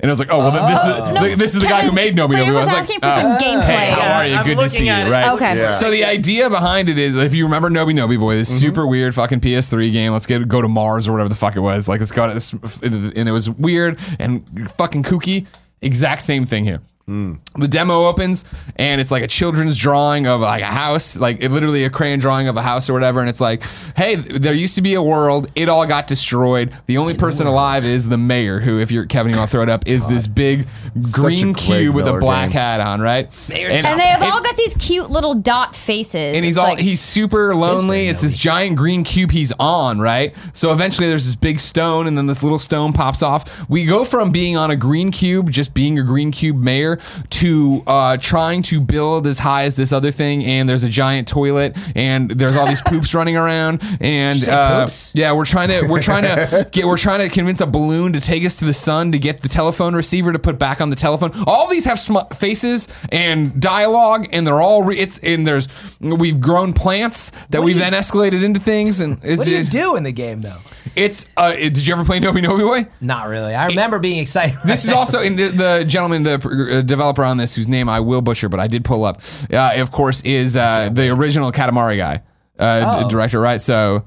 And 0.00 0.10
I 0.10 0.12
was 0.12 0.18
like, 0.18 0.28
"Oh, 0.32 0.38
well, 0.38 0.50
then 0.50 0.68
this 0.68 0.80
is 0.80 0.86
No, 1.14 1.28
the, 1.28 1.34
this 1.36 1.54
is 1.54 1.60
the 1.62 1.68
guy 1.68 1.82
who 1.82 1.90
Kevin, 1.90 1.94
made 1.94 2.16
Noby 2.16 2.34
Noby 2.34 2.34
Fran 2.34 2.52
Boy." 2.52 2.58
I 2.58 2.62
was 2.64 2.64
was 2.66 2.74
asking 2.74 2.98
like, 3.00 3.14
for 3.14 3.20
some 3.20 3.30
uh, 3.32 3.38
gameplay. 3.38 3.62
Hey, 3.64 3.90
how 3.92 3.98
Yeah, 3.98 4.18
are 4.18 4.26
you? 4.26 4.34
I'm 4.34 4.44
Good 4.44 4.50
to 4.50 4.56
looking 4.56 4.68
see 4.70 4.84
you. 4.86 4.90
at 4.90 5.06
it. 5.06 5.10
Right? 5.10 5.28
Okay. 5.34 5.56
Yeah. 5.56 5.70
So 5.70 5.90
the 5.92 6.04
idea 6.04 6.50
behind 6.50 6.88
it 6.88 6.98
is, 6.98 7.14
if 7.14 7.32
you 7.32 7.44
remember 7.44 7.70
Noby 7.70 7.92
Noby 7.94 8.18
Boy, 8.18 8.34
this 8.34 8.48
super 8.60 8.86
weird 8.88 9.14
fucking 9.14 9.40
PS3 9.40 9.92
game. 9.92 10.12
Let's 10.12 10.26
get 10.26 10.48
go 10.48 10.60
to 10.60 10.66
Mars 10.68 11.06
or 11.06 11.12
whatever 11.12 11.28
the 11.28 11.36
fuck 11.36 11.54
it 11.54 11.60
was. 11.60 11.86
Like 11.86 12.00
it's 12.00 12.10
got 12.10 12.26
to 12.26 12.34
this, 12.34 12.52
and 12.82 13.28
it 13.28 13.32
was 13.32 13.48
weird 13.50 13.98
and 14.18 14.68
fucking 14.72 15.04
kooky. 15.04 15.46
Exact 15.80 16.22
same 16.22 16.44
thing 16.44 16.64
here. 16.64 16.80
Mm. 17.08 17.38
The 17.58 17.68
demo 17.68 18.06
opens 18.06 18.46
and 18.76 18.98
it's 18.98 19.10
like 19.10 19.22
a 19.22 19.26
children's 19.28 19.76
drawing 19.76 20.26
of 20.26 20.40
like 20.40 20.62
a 20.62 20.66
house, 20.66 21.18
like 21.18 21.42
it, 21.42 21.50
literally 21.50 21.84
a 21.84 21.90
crayon 21.90 22.18
drawing 22.18 22.48
of 22.48 22.56
a 22.56 22.62
house 22.62 22.88
or 22.88 22.94
whatever. 22.94 23.20
And 23.20 23.28
it's 23.28 23.42
like, 23.42 23.62
hey, 23.94 24.14
there 24.14 24.54
used 24.54 24.74
to 24.76 24.82
be 24.82 24.94
a 24.94 25.02
world. 25.02 25.50
It 25.54 25.68
all 25.68 25.86
got 25.86 26.06
destroyed. 26.06 26.74
The 26.86 26.96
only 26.96 27.14
person 27.14 27.46
alive 27.46 27.84
is 27.84 28.08
the 28.08 28.16
mayor, 28.16 28.58
who, 28.60 28.80
if 28.80 28.90
you're 28.90 29.04
Kevin, 29.04 29.32
you 29.32 29.38
want 29.38 29.50
to 29.50 29.52
throw 29.52 29.62
it 29.62 29.68
up, 29.68 29.86
is 29.86 30.06
this 30.06 30.26
big 30.26 30.66
green 31.12 31.50
a 31.50 31.52
Greg 31.52 31.56
cube 31.62 31.94
with 31.94 32.06
a 32.06 32.08
Miller 32.08 32.20
black 32.20 32.48
game. 32.50 32.58
hat 32.58 32.80
on, 32.80 33.02
right? 33.02 33.28
Mayor 33.50 33.68
And 33.68 33.84
they 34.00 34.06
have 34.06 34.22
it- 34.22 34.32
all 34.32 34.42
got 34.42 34.56
these 34.56 34.72
cute 34.74 35.10
little 35.10 35.34
dot 35.34 35.76
faces. 35.76 36.14
and 36.34 36.42
he's 36.42 36.54
It's 36.54 36.58
all 36.58 36.64
like- 36.70 36.78
he's 36.78 37.02
super 37.02 37.54
lonely. 37.54 38.08
It's 38.08 38.22
this 38.22 38.36
giant 38.38 38.76
green 38.76 39.04
cube 39.04 39.30
he's 39.30 39.52
on, 39.60 39.98
right? 40.00 40.34
So 40.54 40.72
eventually 40.72 41.08
there's 41.08 41.26
this 41.26 41.36
big 41.36 41.60
stone, 41.60 42.06
and 42.06 42.16
then 42.16 42.28
this 42.28 42.42
little 42.42 42.58
stone 42.58 42.94
pops 42.94 43.22
off. 43.22 43.68
We 43.68 43.84
go 43.84 44.06
from 44.06 44.30
being 44.30 44.56
on 44.56 44.70
a 44.70 44.76
green 44.76 45.10
cube, 45.10 45.50
just 45.50 45.74
being 45.74 45.98
a 45.98 46.02
green 46.02 46.30
cube 46.30 46.56
mayor, 46.56 46.93
to 47.30 47.82
uh, 47.86 48.16
trying 48.18 48.62
to 48.62 48.80
build 48.80 49.26
as 49.26 49.38
high 49.38 49.64
as 49.64 49.76
this 49.76 49.92
other 49.92 50.10
thing, 50.10 50.44
and 50.44 50.68
there's 50.68 50.84
a 50.84 50.88
giant 50.88 51.28
toilet, 51.28 51.76
and 51.94 52.30
there's 52.30 52.56
all 52.56 52.66
these 52.66 52.82
poops 52.86 53.14
running 53.14 53.36
around, 53.36 53.80
and 54.00 54.48
uh, 54.48 54.84
poops? 54.84 55.12
yeah, 55.14 55.32
we're 55.32 55.44
trying 55.44 55.68
to 55.68 55.86
we're 55.88 56.02
trying 56.02 56.22
to 56.22 56.68
get 56.72 56.86
we're 56.86 56.96
trying 56.96 57.20
to 57.20 57.32
convince 57.32 57.60
a 57.60 57.66
balloon 57.66 58.12
to 58.12 58.20
take 58.20 58.44
us 58.44 58.56
to 58.56 58.64
the 58.64 58.72
sun 58.72 59.12
to 59.12 59.18
get 59.18 59.40
the 59.42 59.48
telephone 59.48 59.94
receiver 59.94 60.32
to 60.32 60.38
put 60.38 60.58
back 60.58 60.80
on 60.80 60.90
the 60.90 60.96
telephone. 60.96 61.32
All 61.46 61.68
these 61.68 61.84
have 61.84 61.98
sm- 62.00 62.16
faces 62.34 62.88
and 63.10 63.60
dialogue, 63.60 64.28
and 64.32 64.46
they're 64.46 64.60
all 64.60 64.82
re- 64.82 64.98
it's 64.98 65.18
and 65.18 65.46
there's 65.46 65.68
we've 66.00 66.40
grown 66.40 66.72
plants 66.72 67.32
that 67.50 67.62
we've 67.62 67.78
then 67.78 67.92
escalated 67.92 68.42
into 68.44 68.60
things, 68.60 69.00
and 69.00 69.20
it's 69.22 69.38
What 69.38 69.46
do 69.46 69.56
you 69.56 69.64
do 69.64 69.96
in 69.96 70.02
the 70.02 70.12
game 70.12 70.42
though? 70.42 70.58
it's 70.96 71.26
uh, 71.36 71.52
did 71.52 71.86
you 71.86 71.94
ever 71.94 72.04
play 72.04 72.20
Noby 72.20 72.44
Noby 72.44 72.60
Boy? 72.60 72.90
Not 73.00 73.28
really. 73.28 73.54
I 73.54 73.66
remember 73.66 73.98
being 73.98 74.20
excited. 74.20 74.58
This 74.64 74.84
is 74.84 74.92
also 74.92 75.20
in 75.20 75.36
the, 75.36 75.48
the 75.48 75.84
gentleman, 75.86 76.22
the 76.22 76.34
uh, 76.34 76.82
developer 76.84 77.24
on 77.24 77.36
this, 77.36 77.56
whose 77.56 77.68
name 77.68 77.88
I 77.88 78.00
will 78.00 78.20
butcher, 78.22 78.48
but 78.48 78.60
I 78.60 78.66
did 78.66 78.84
pull 78.84 79.04
up. 79.04 79.20
Uh, 79.52 79.72
of 79.76 79.90
course, 79.90 80.20
is 80.22 80.56
uh, 80.56 80.90
the 80.92 81.08
original 81.08 81.50
Katamari 81.52 81.96
guy, 81.96 82.22
uh, 82.58 82.98
d- 83.00 83.04
Oh. 83.06 83.10
director, 83.10 83.40
right? 83.40 83.60
So 83.60 84.04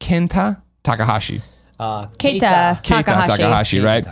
Kenta 0.00 0.62
Takahashi. 0.82 1.42
Uh, 1.78 2.06
Keita 2.18 2.40
Keita 2.40 2.82
Takahashi. 2.82 3.32
Takahashi, 3.36 3.80
right? 3.80 4.06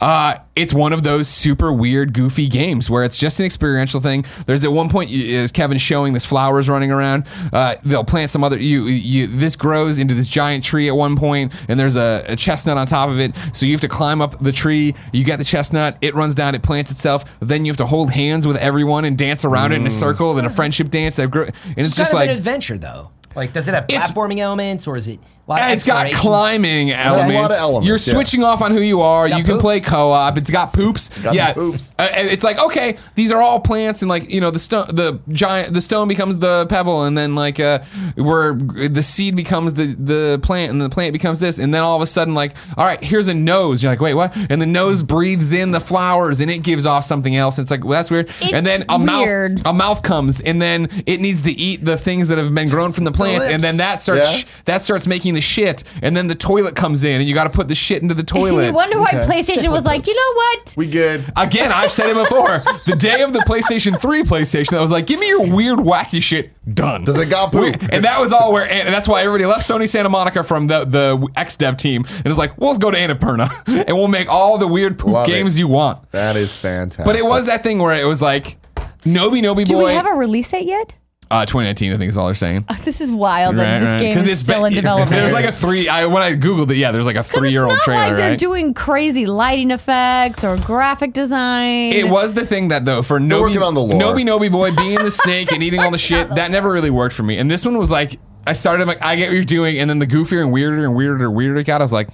Uh, 0.00 0.38
it's 0.56 0.72
one 0.72 0.92
of 0.92 1.02
those 1.02 1.28
super 1.28 1.72
weird, 1.72 2.12
goofy 2.14 2.46
games 2.46 2.88
where 2.88 3.04
it's 3.04 3.18
just 3.18 3.38
an 3.40 3.46
experiential 3.46 4.00
thing. 4.00 4.24
There's 4.46 4.64
at 4.64 4.72
one 4.72 4.88
point, 4.88 5.10
y- 5.10 5.16
is 5.16 5.52
Kevin 5.52 5.78
showing 5.78 6.12
this 6.12 6.24
flowers 6.24 6.68
running 6.68 6.90
around. 6.90 7.26
Uh, 7.52 7.76
they'll 7.84 8.04
plant 8.04 8.30
some 8.30 8.42
other. 8.44 8.58
You, 8.58 8.86
you 8.86 9.26
this 9.26 9.56
grows 9.56 9.98
into 9.98 10.14
this 10.14 10.28
giant 10.28 10.64
tree 10.64 10.88
at 10.88 10.96
one 10.96 11.16
point, 11.16 11.52
and 11.68 11.78
there's 11.78 11.96
a, 11.96 12.24
a 12.28 12.36
chestnut 12.36 12.78
on 12.78 12.86
top 12.86 13.08
of 13.10 13.20
it. 13.20 13.36
So 13.52 13.66
you 13.66 13.72
have 13.72 13.80
to 13.82 13.88
climb 13.88 14.22
up 14.22 14.38
the 14.42 14.52
tree. 14.52 14.94
You 15.12 15.24
get 15.24 15.36
the 15.38 15.44
chestnut. 15.44 15.98
It 16.00 16.14
runs 16.14 16.34
down. 16.34 16.54
It 16.54 16.62
plants 16.62 16.90
itself. 16.90 17.24
Then 17.40 17.64
you 17.64 17.70
have 17.70 17.78
to 17.78 17.86
hold 17.86 18.10
hands 18.10 18.46
with 18.46 18.56
everyone 18.56 19.04
and 19.04 19.18
dance 19.18 19.44
around 19.44 19.72
it 19.72 19.76
in 19.76 19.86
a 19.86 19.90
circle. 19.90 20.34
Then 20.34 20.44
a 20.46 20.50
friendship 20.50 20.88
dance. 20.90 21.16
That 21.16 21.30
grow, 21.30 21.44
and 21.44 21.54
it's, 21.76 21.88
It's 21.88 21.96
just 21.96 22.12
kind 22.12 22.22
of 22.22 22.28
like 22.28 22.30
an 22.30 22.36
adventure 22.38 22.78
though. 22.78 23.10
Like, 23.34 23.54
does 23.54 23.66
it 23.66 23.74
have 23.74 23.86
platforming 23.86 24.38
elements 24.40 24.86
or 24.86 24.96
is 24.96 25.08
it? 25.08 25.18
A 25.48 25.50
lot 25.50 25.72
it's 25.72 25.84
got 25.84 26.06
exploration? 26.06 26.18
climbing 26.20 26.90
a 26.90 26.94
elements. 26.94 27.34
lot 27.34 27.50
of 27.50 27.56
elements, 27.58 27.86
You're 27.86 27.96
yeah. 27.96 28.12
switching 28.14 28.44
off 28.44 28.62
on 28.62 28.70
who 28.72 28.80
you 28.80 29.00
are. 29.00 29.28
got 29.28 29.38
You 29.38 29.44
can 29.44 29.58
play 29.58 29.78
poops. 29.80 29.88
co-op. 29.90 30.36
It's 30.38 30.50
got 30.50 30.72
poops. 30.72 31.08
got 31.20 31.34
yeah, 31.34 31.52
poops. 31.52 31.92
Uh, 31.98 32.02
and 32.14 32.28
it's 32.28 32.44
like 32.44 32.58
okay, 32.58 32.96
these 33.16 33.32
are 33.32 33.40
all 33.42 33.58
plants, 33.60 34.02
and 34.02 34.08
like 34.08 34.30
you 34.30 34.40
know 34.40 34.50
the 34.50 34.58
stone, 34.60 34.86
the 34.94 35.20
giant, 35.30 35.74
the 35.74 35.80
stone 35.80 36.06
becomes 36.08 36.38
the 36.38 36.66
pebble, 36.66 37.02
and 37.04 37.18
then 37.18 37.34
like 37.34 37.58
uh, 37.60 37.80
where 38.16 38.54
the 38.54 39.02
seed 39.02 39.34
becomes 39.36 39.74
the 39.74 39.86
the 39.98 40.38
plant, 40.42 40.70
and 40.72 40.80
the 40.80 40.88
plant 40.88 41.12
becomes 41.12 41.40
this, 41.40 41.58
and 41.58 41.74
then 41.74 41.82
all 41.82 41.96
of 41.96 42.02
a 42.02 42.06
sudden 42.06 42.34
like 42.34 42.54
all 42.78 42.84
right, 42.86 43.02
here's 43.02 43.28
a 43.28 43.34
nose. 43.34 43.82
You're 43.82 43.92
like 43.92 44.00
wait 44.00 44.14
what? 44.14 44.34
And 44.36 44.62
the 44.62 44.66
nose 44.66 45.02
breathes 45.02 45.52
in 45.52 45.72
the 45.72 45.80
flowers, 45.80 46.40
and 46.40 46.50
it 46.50 46.58
gives 46.62 46.86
off 46.86 47.04
something 47.04 47.34
else. 47.36 47.58
It's 47.58 47.70
like 47.70 47.82
well, 47.84 47.92
that's 47.98 48.10
weird. 48.10 48.28
and 48.42 48.54
It's 48.54 48.64
then 48.64 48.84
a 48.88 48.96
weird. 48.98 49.56
mouth 49.56 49.66
a 49.66 49.72
mouth 49.72 50.02
comes, 50.02 50.40
and 50.40 50.62
then 50.62 50.88
it 51.04 51.20
needs 51.20 51.42
to 51.42 51.52
eat 51.52 51.84
the 51.84 51.96
things 51.96 52.28
that 52.28 52.38
have 52.38 52.54
been 52.54 52.68
grown 52.68 52.92
from 52.92 53.04
the 53.04 53.12
plants, 53.12 53.48
and 53.48 53.60
then 53.62 53.78
that 53.78 54.00
starts 54.00 54.42
Yeah. 54.44 54.48
that 54.66 54.82
starts 54.82 55.06
making 55.08 55.31
the 55.32 55.40
shit, 55.40 55.84
and 56.02 56.16
then 56.16 56.28
the 56.28 56.34
toilet 56.34 56.74
comes 56.76 57.04
in, 57.04 57.20
and 57.20 57.28
you 57.28 57.34
got 57.34 57.44
to 57.44 57.50
put 57.50 57.68
the 57.68 57.74
shit 57.74 58.02
into 58.02 58.14
the 58.14 58.22
toilet. 58.24 58.66
You 58.66 58.72
wonder 58.72 59.00
why 59.00 59.10
PlayStation 59.12 59.70
was 59.70 59.84
like, 59.84 60.06
you 60.06 60.14
know 60.14 60.34
what? 60.36 60.74
We 60.76 60.86
good. 60.86 61.24
Again, 61.36 61.70
I've 61.72 61.92
said 61.92 62.08
it 62.10 62.16
before. 62.16 62.58
The 62.86 62.96
day 62.98 63.22
of 63.22 63.32
the 63.32 63.40
PlayStation 63.40 64.00
3 64.00 64.22
PlayStation, 64.22 64.70
that 64.70 64.80
was 64.80 64.90
like, 64.92 65.06
give 65.06 65.20
me 65.20 65.28
your 65.28 65.46
weird, 65.46 65.78
wacky 65.78 66.22
shit. 66.22 66.50
Done. 66.74 67.04
Does 67.04 67.18
it 67.18 67.28
got 67.28 67.50
poop? 67.50 67.60
Weird- 67.62 67.92
And 67.92 68.04
that 68.04 68.20
was 68.20 68.32
all 68.32 68.52
where, 68.52 68.68
and 68.70 68.94
that's 68.94 69.08
why 69.08 69.22
everybody 69.22 69.46
left 69.46 69.68
Sony 69.68 69.88
Santa 69.88 70.08
Monica 70.08 70.42
from 70.44 70.68
the 70.68 70.84
the 70.84 71.26
X 71.36 71.56
Dev 71.56 71.76
team, 71.76 72.04
and 72.06 72.24
it 72.26 72.28
was 72.28 72.38
like, 72.38 72.56
well, 72.58 72.68
let's 72.70 72.78
go 72.78 72.90
to 72.90 72.96
Annapurna, 72.96 73.50
and 73.88 73.96
we'll 73.96 74.06
make 74.08 74.28
all 74.28 74.58
the 74.58 74.66
weird 74.68 74.96
poop 74.98 75.12
Love 75.12 75.28
it. 75.28 75.32
games 75.32 75.58
you 75.58 75.66
want. 75.66 76.08
That 76.12 76.36
is 76.36 76.54
fantastic. 76.56 77.04
But 77.04 77.16
it 77.16 77.24
was 77.24 77.46
that 77.46 77.62
thing 77.64 77.78
where 77.80 78.00
it 78.00 78.04
was 78.06 78.22
like, 78.22 78.56
Noby 79.02 79.42
Noby 79.42 79.64
Do 79.64 79.74
Boy. 79.74 79.86
we 79.86 79.92
have 79.94 80.06
a 80.06 80.14
release 80.14 80.50
date 80.52 80.66
yet? 80.66 80.94
Uh, 81.32 81.46
2019, 81.46 81.92
I 81.92 81.96
think 81.98 82.10
is 82.10 82.18
all 82.18 82.26
they're 82.26 82.34
saying. 82.34 82.64
This 82.84 83.00
is 83.00 83.10
wild 83.12 83.56
that 83.56 83.78
this 83.80 84.00
game 84.02 84.14
'Cause 84.14 84.26
is 84.26 84.40
still 84.40 84.64
in 84.64 84.72
been- 84.74 84.82
development. 84.82 85.10
There's 85.12 85.32
like 85.32 85.44
a 85.46 85.52
three. 85.52 85.88
I 85.88 86.06
when 86.06 86.22
I 86.22 86.32
googled 86.34 86.70
it, 86.70 86.76
yeah, 86.76 86.90
there's 86.92 87.06
like 87.06 87.16
a 87.16 87.20
'Cause 87.20 87.30
three 87.30 87.50
year 87.50 87.64
old 87.64 87.72
it's 87.74 87.86
not 87.86 87.94
trailer. 87.94 88.08
like 88.08 88.16
they're 88.16 88.30
right? 88.30 88.38
doing 88.38 88.74
crazy 88.74 89.24
lighting 89.26 89.70
effects 89.70 90.44
or 90.44 90.56
graphic 90.58 91.12
design. 91.12 91.92
It 91.92 92.08
was 92.08 92.34
the 92.34 92.44
thing 92.44 92.68
that 92.68 92.84
though 92.84 93.02
for 93.02 93.18
Noby, 93.20 93.40
working 93.40 93.62
on 93.62 93.74
the 93.74 93.80
lore. 93.80 94.00
Noby 94.00 94.24
Noby 94.24 94.50
Boy 94.52 94.74
being 94.76 94.98
the 94.98 95.10
snake 95.22 95.52
and 95.52 95.62
eating 95.62 95.80
all 95.80 95.90
the 95.90 95.98
shit 95.98 96.34
that 96.34 96.50
never 96.50 96.70
really 96.70 96.90
worked 96.90 97.14
for 97.14 97.22
me. 97.22 97.38
And 97.38 97.50
this 97.50 97.64
one 97.64 97.78
was 97.78 97.90
like 97.90 98.18
I 98.46 98.52
started 98.54 98.86
like 98.88 99.02
I 99.02 99.14
get 99.16 99.28
what 99.28 99.34
you're 99.34 99.42
doing, 99.44 99.78
and 99.78 99.88
then 99.88 99.98
the 100.00 100.06
goofier 100.06 100.42
and 100.42 100.52
weirder 100.52 100.84
and 100.84 100.94
weirder 100.96 101.24
and 101.26 101.34
weirder 101.36 101.60
it 101.60 101.64
got. 101.64 101.80
I 101.80 101.84
was 101.84 101.92
like, 101.92 102.08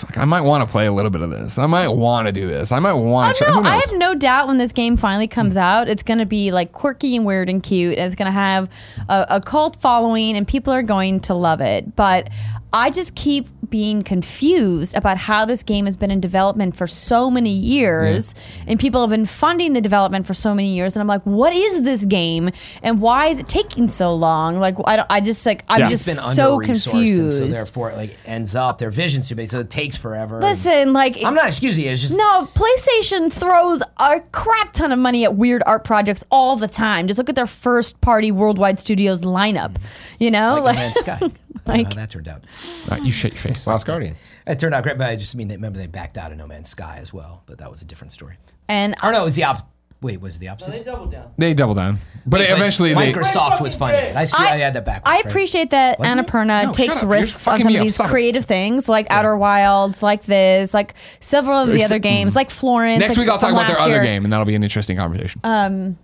fuck, 0.00 0.18
I 0.18 0.24
might 0.24 0.40
want 0.40 0.66
to 0.66 0.70
play 0.70 0.86
a 0.86 0.92
little 0.92 1.10
bit 1.10 1.22
of 1.22 1.30
this. 1.30 1.58
I 1.58 1.66
might 1.66 1.88
want 1.88 2.26
to 2.26 2.32
do 2.32 2.46
this. 2.46 2.72
I 2.72 2.78
might 2.78 2.94
want 2.94 3.36
to. 3.36 3.46
Oh, 3.46 3.60
no, 3.60 3.68
I 3.68 3.76
have 3.76 3.92
no 3.94 4.14
doubt 4.14 4.48
when 4.48 4.58
this 4.58 4.72
game 4.72 4.96
finally 4.96 5.28
comes 5.28 5.54
hmm. 5.54 5.60
out, 5.60 5.88
it's 5.88 6.02
going 6.02 6.18
to 6.18 6.26
be 6.26 6.50
like 6.52 6.72
quirky 6.72 7.16
and 7.16 7.26
weird 7.26 7.48
and 7.48 7.62
cute. 7.62 7.98
And 7.98 8.06
it's 8.06 8.14
going 8.14 8.26
to 8.26 8.32
have 8.32 8.70
a, 9.08 9.26
a 9.28 9.40
cult 9.40 9.76
following, 9.76 10.36
and 10.36 10.48
people 10.48 10.72
are 10.72 10.82
going 10.82 11.20
to 11.20 11.34
love 11.34 11.60
it. 11.60 11.94
But 11.94 12.30
I 12.72 12.90
just 12.90 13.14
keep 13.14 13.48
being 13.68 14.02
confused 14.02 14.96
about 14.96 15.16
how 15.16 15.44
this 15.44 15.62
game 15.62 15.84
has 15.86 15.96
been 15.96 16.10
in 16.10 16.20
development 16.20 16.76
for 16.76 16.86
so 16.86 17.30
many 17.30 17.52
years, 17.52 18.34
and 18.66 18.78
people 18.80 19.00
have 19.00 19.10
been 19.10 19.26
funding 19.26 19.72
the 19.74 19.80
development 19.80 20.26
for 20.26 20.34
so 20.34 20.54
many 20.54 20.74
years. 20.74 20.96
And 20.96 21.00
I'm 21.00 21.06
like, 21.06 21.22
what 21.22 21.52
is 21.52 21.82
this 21.82 22.04
game, 22.04 22.50
and 22.82 23.00
why 23.00 23.26
is 23.28 23.38
it 23.38 23.48
taking 23.48 23.88
so 23.88 24.14
long? 24.14 24.58
Like, 24.58 24.74
I, 24.86 24.96
don't, 24.96 25.06
I 25.10 25.20
just 25.20 25.44
like 25.46 25.64
I'm 25.68 25.80
Yeah. 25.80 25.88
just 25.88 26.06
been 26.06 26.16
so 26.16 26.58
confused. 26.58 27.20
and 27.20 27.32
so 27.32 27.46
therefore 27.48 27.90
it 27.90 27.96
like 27.96 28.16
ends 28.26 28.54
up 28.54 28.78
their 28.78 28.90
vision's 28.90 29.28
too 29.28 29.34
big, 29.36 29.48
so 29.48 29.60
it 29.60 29.70
takes 29.70 29.96
forever. 29.96 30.40
Listen, 30.40 30.92
like 30.92 31.22
I'm 31.24 31.34
not 31.34 31.46
excusing 31.46 31.84
it. 31.84 31.92
It's 31.92 32.02
just 32.02 32.16
No, 32.16 32.48
PlayStation 32.54 33.32
throws 33.32 33.82
a 33.98 34.20
crap 34.32 34.72
ton 34.72 34.92
of 34.92 34.98
money 34.98 35.24
at 35.24 35.34
weird 35.36 35.62
art 35.66 35.84
projects 35.84 36.24
all 36.30 36.56
the 36.56 36.68
time. 36.68 37.06
Just 37.06 37.18
look 37.18 37.28
at 37.28 37.34
their 37.36 37.46
first 37.46 38.00
party 38.00 38.32
Worldwide 38.32 38.78
Studios 38.78 39.22
lineup. 39.22 39.76
You 40.18 40.30
know, 40.30 40.60
like 40.62 40.76
No 41.20 41.30
Man's 41.54 41.62
Sky. 41.64 41.72
I 41.72 41.76
know 41.76 41.82
like- 41.82 41.92
how 41.94 42.00
that 42.00 42.10
turned 42.10 42.28
out. 42.28 42.44
All 42.90 42.96
right, 42.96 43.02
you 43.04 43.12
shut 43.12 43.32
your 43.32 43.40
face. 43.40 43.66
Last 43.66 43.86
Guardian. 43.86 44.16
It 44.46 44.58
turned 44.58 44.74
out 44.74 44.82
great, 44.82 44.98
but 44.98 45.08
I 45.08 45.16
just 45.16 45.34
mean 45.36 45.48
that 45.48 45.54
remember 45.56 45.78
they 45.78 45.86
backed 45.86 46.16
out 46.18 46.32
of 46.32 46.38
No 46.38 46.46
Man's 46.46 46.68
Sky 46.68 46.98
as 47.00 47.12
well, 47.12 47.42
but 47.46 47.58
that 47.58 47.70
was 47.70 47.82
a 47.82 47.84
different 47.86 48.12
story. 48.12 48.36
and 48.68 48.94
Or 49.02 49.12
no, 49.12 49.22
it 49.22 49.24
was 49.24 49.36
the 49.36 49.44
opposite. 49.44 49.66
Wait, 50.02 50.18
was 50.18 50.36
it 50.36 50.38
the 50.38 50.48
opposite? 50.48 50.70
They 50.70 50.82
doubled 50.82 51.12
down. 51.12 51.30
They 51.36 51.52
doubled 51.52 51.76
down, 51.76 51.98
but 52.24 52.40
Like, 52.40 52.48
eventually 52.48 52.94
they. 52.94 53.12
Microsoft 53.12 53.60
was 53.60 53.76
funding 53.76 54.02
it. 54.02 54.16
I, 54.16 54.24
see, 54.24 54.34
I, 54.38 54.56
had 54.56 54.72
that 54.72 54.86
backwards. 54.86 55.02
I 55.04 55.16
right? 55.16 55.26
appreciate 55.26 55.68
that 55.70 55.98
Wasn't? 55.98 56.26
Annapurna 56.26 56.64
No, 56.64 56.72
takes 56.72 56.86
shut 56.94 56.96
up. 56.96 57.02
You're 57.02 57.10
risks 57.10 57.46
on 57.46 57.60
some 57.60 57.74
of 57.76 57.82
these 57.82 57.98
creative 57.98 58.46
things, 58.46 58.88
like 58.88 59.06
Outer 59.10 59.36
Wilds, 59.36 60.02
like 60.02 60.22
this, 60.22 60.72
like 60.72 60.94
several 61.20 61.58
of 61.58 61.68
the 61.68 61.74
Except- 61.74 61.90
other 61.92 61.98
games, 61.98 62.34
like 62.34 62.48
Florence. 62.48 63.00
Next 63.00 63.18
like 63.18 63.26
week 63.26 63.28
I'll 63.30 63.36
talk 63.38 63.50
about 63.52 63.66
their 63.66 63.76
last 63.76 63.88
other 63.88 64.02
game, 64.02 64.24
and 64.24 64.32
that'll 64.32 64.46
be 64.46 64.54
an 64.54 64.62
interesting 64.62 64.96
conversation. 64.96 65.42
Um, 65.44 65.98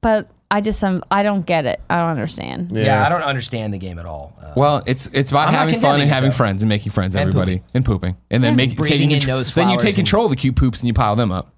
But 0.00 0.28
I 0.52 0.60
just 0.60 0.82
um, 0.82 1.02
I 1.10 1.22
don't 1.22 1.46
get 1.46 1.64
it. 1.66 1.80
I 1.88 2.00
don't 2.00 2.10
understand. 2.10 2.72
Yeah. 2.72 3.06
I 3.06 3.08
don't 3.08 3.22
understand 3.22 3.72
the 3.72 3.78
game 3.78 3.98
at 4.00 4.06
all. 4.06 4.32
Uh, 4.42 4.52
Well, 4.56 4.82
it's 4.86 5.06
it's 5.12 5.30
about 5.30 5.46
I'm 5.48 5.52
not 5.54 5.60
having 5.60 5.74
fun 5.74 5.80
condemning 5.82 6.02
and 6.02 6.10
it, 6.10 6.14
having 6.14 6.30
though. 6.30 6.36
friends 6.36 6.62
and 6.62 6.68
making 6.68 6.90
friends, 6.92 7.14
And 7.14 7.22
everybody, 7.22 7.58
pooping. 7.58 7.70
and 7.74 7.84
pooping, 7.84 8.16
and 8.32 8.42
then 8.42 8.56
make 8.56 8.76
Breathing 8.76 8.98
taking 8.98 9.10
in 9.12 9.20
contr- 9.22 9.26
those 9.26 9.54
Then 9.54 9.64
you 9.68 9.74
flowers 9.74 9.82
take 9.82 9.90
and- 9.90 9.96
control 9.96 10.24
of 10.26 10.30
the 10.30 10.36
cute 10.36 10.56
poops 10.56 10.80
and 10.80 10.88
you 10.88 10.94
pile 10.94 11.14
them 11.14 11.30
up. 11.30 11.54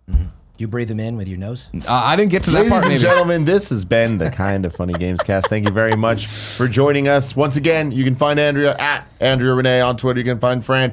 you 0.58 0.68
breathe 0.68 0.88
them 0.88 1.00
in 1.00 1.16
with 1.16 1.26
your 1.26 1.38
nose. 1.38 1.70
Uh, 1.74 1.80
I 1.90 2.14
didn't 2.16 2.30
get 2.30 2.42
to 2.44 2.50
that 2.50 2.56
Ladies 2.58 2.70
part. 2.70 2.82
and 2.84 2.90
Maybe. 2.90 3.02
gentlemen, 3.02 3.44
this 3.46 3.70
has 3.70 3.84
been 3.86 4.18
the 4.18 4.30
kind 4.30 4.64
of 4.66 4.74
funny 4.74 4.92
games 4.92 5.20
cast. 5.22 5.48
Thank 5.48 5.64
you 5.64 5.72
very 5.72 5.96
much 5.96 6.26
for 6.26 6.68
joining 6.68 7.08
us. 7.08 7.34
Once 7.34 7.56
again, 7.56 7.90
you 7.92 8.04
can 8.04 8.14
find 8.14 8.38
Andrea 8.38 8.76
at 8.78 9.06
Andrea 9.20 9.54
Rene 9.54 9.80
on 9.80 9.96
Twitter. 9.96 10.20
You 10.20 10.24
can 10.24 10.38
find 10.38 10.62
Fran 10.64 10.92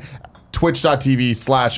twitch.tv 0.54 1.36
slash 1.36 1.78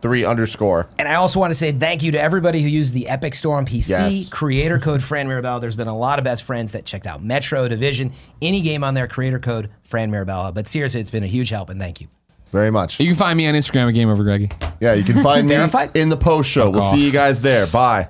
FM3 0.00 0.28
underscore. 0.28 0.88
And 0.98 1.08
I 1.08 1.14
also 1.14 1.40
want 1.40 1.50
to 1.50 1.54
say 1.54 1.72
thank 1.72 2.02
you 2.02 2.12
to 2.12 2.20
everybody 2.20 2.60
who 2.62 2.68
used 2.68 2.94
the 2.94 3.08
Epic 3.08 3.34
Store 3.34 3.56
on 3.56 3.66
PC. 3.66 3.88
Yes. 3.90 4.28
Creator 4.28 4.78
code 4.78 5.02
Fran 5.02 5.28
Mirabella. 5.28 5.60
There's 5.60 5.76
been 5.76 5.88
a 5.88 5.96
lot 5.96 6.18
of 6.18 6.24
best 6.24 6.44
friends 6.44 6.72
that 6.72 6.84
checked 6.84 7.06
out 7.06 7.22
Metro, 7.22 7.68
Division, 7.68 8.12
any 8.42 8.62
game 8.62 8.84
on 8.84 8.94
there, 8.94 9.06
creator 9.06 9.38
code 9.38 9.70
Fran 9.82 10.10
Mirabella. 10.10 10.52
But 10.52 10.68
seriously, 10.68 11.00
it's 11.00 11.10
been 11.10 11.24
a 11.24 11.28
huge 11.28 11.50
help 11.50 11.70
and 11.70 11.80
thank 11.80 12.00
you. 12.00 12.08
Very 12.52 12.70
much. 12.70 12.98
You 12.98 13.06
can 13.06 13.16
find 13.16 13.36
me 13.36 13.46
on 13.46 13.54
Instagram 13.54 13.88
at 13.88 13.94
Game 13.94 14.08
Over 14.08 14.24
Greggy. 14.24 14.50
Yeah, 14.80 14.94
you 14.94 15.04
can 15.04 15.22
find 15.22 15.46
me 15.46 15.54
in 15.94 16.08
the 16.08 16.16
post 16.16 16.50
show. 16.50 16.70
We'll 16.70 16.82
off. 16.82 16.90
see 16.92 17.04
you 17.04 17.12
guys 17.12 17.40
there. 17.40 17.66
Bye. 17.68 18.08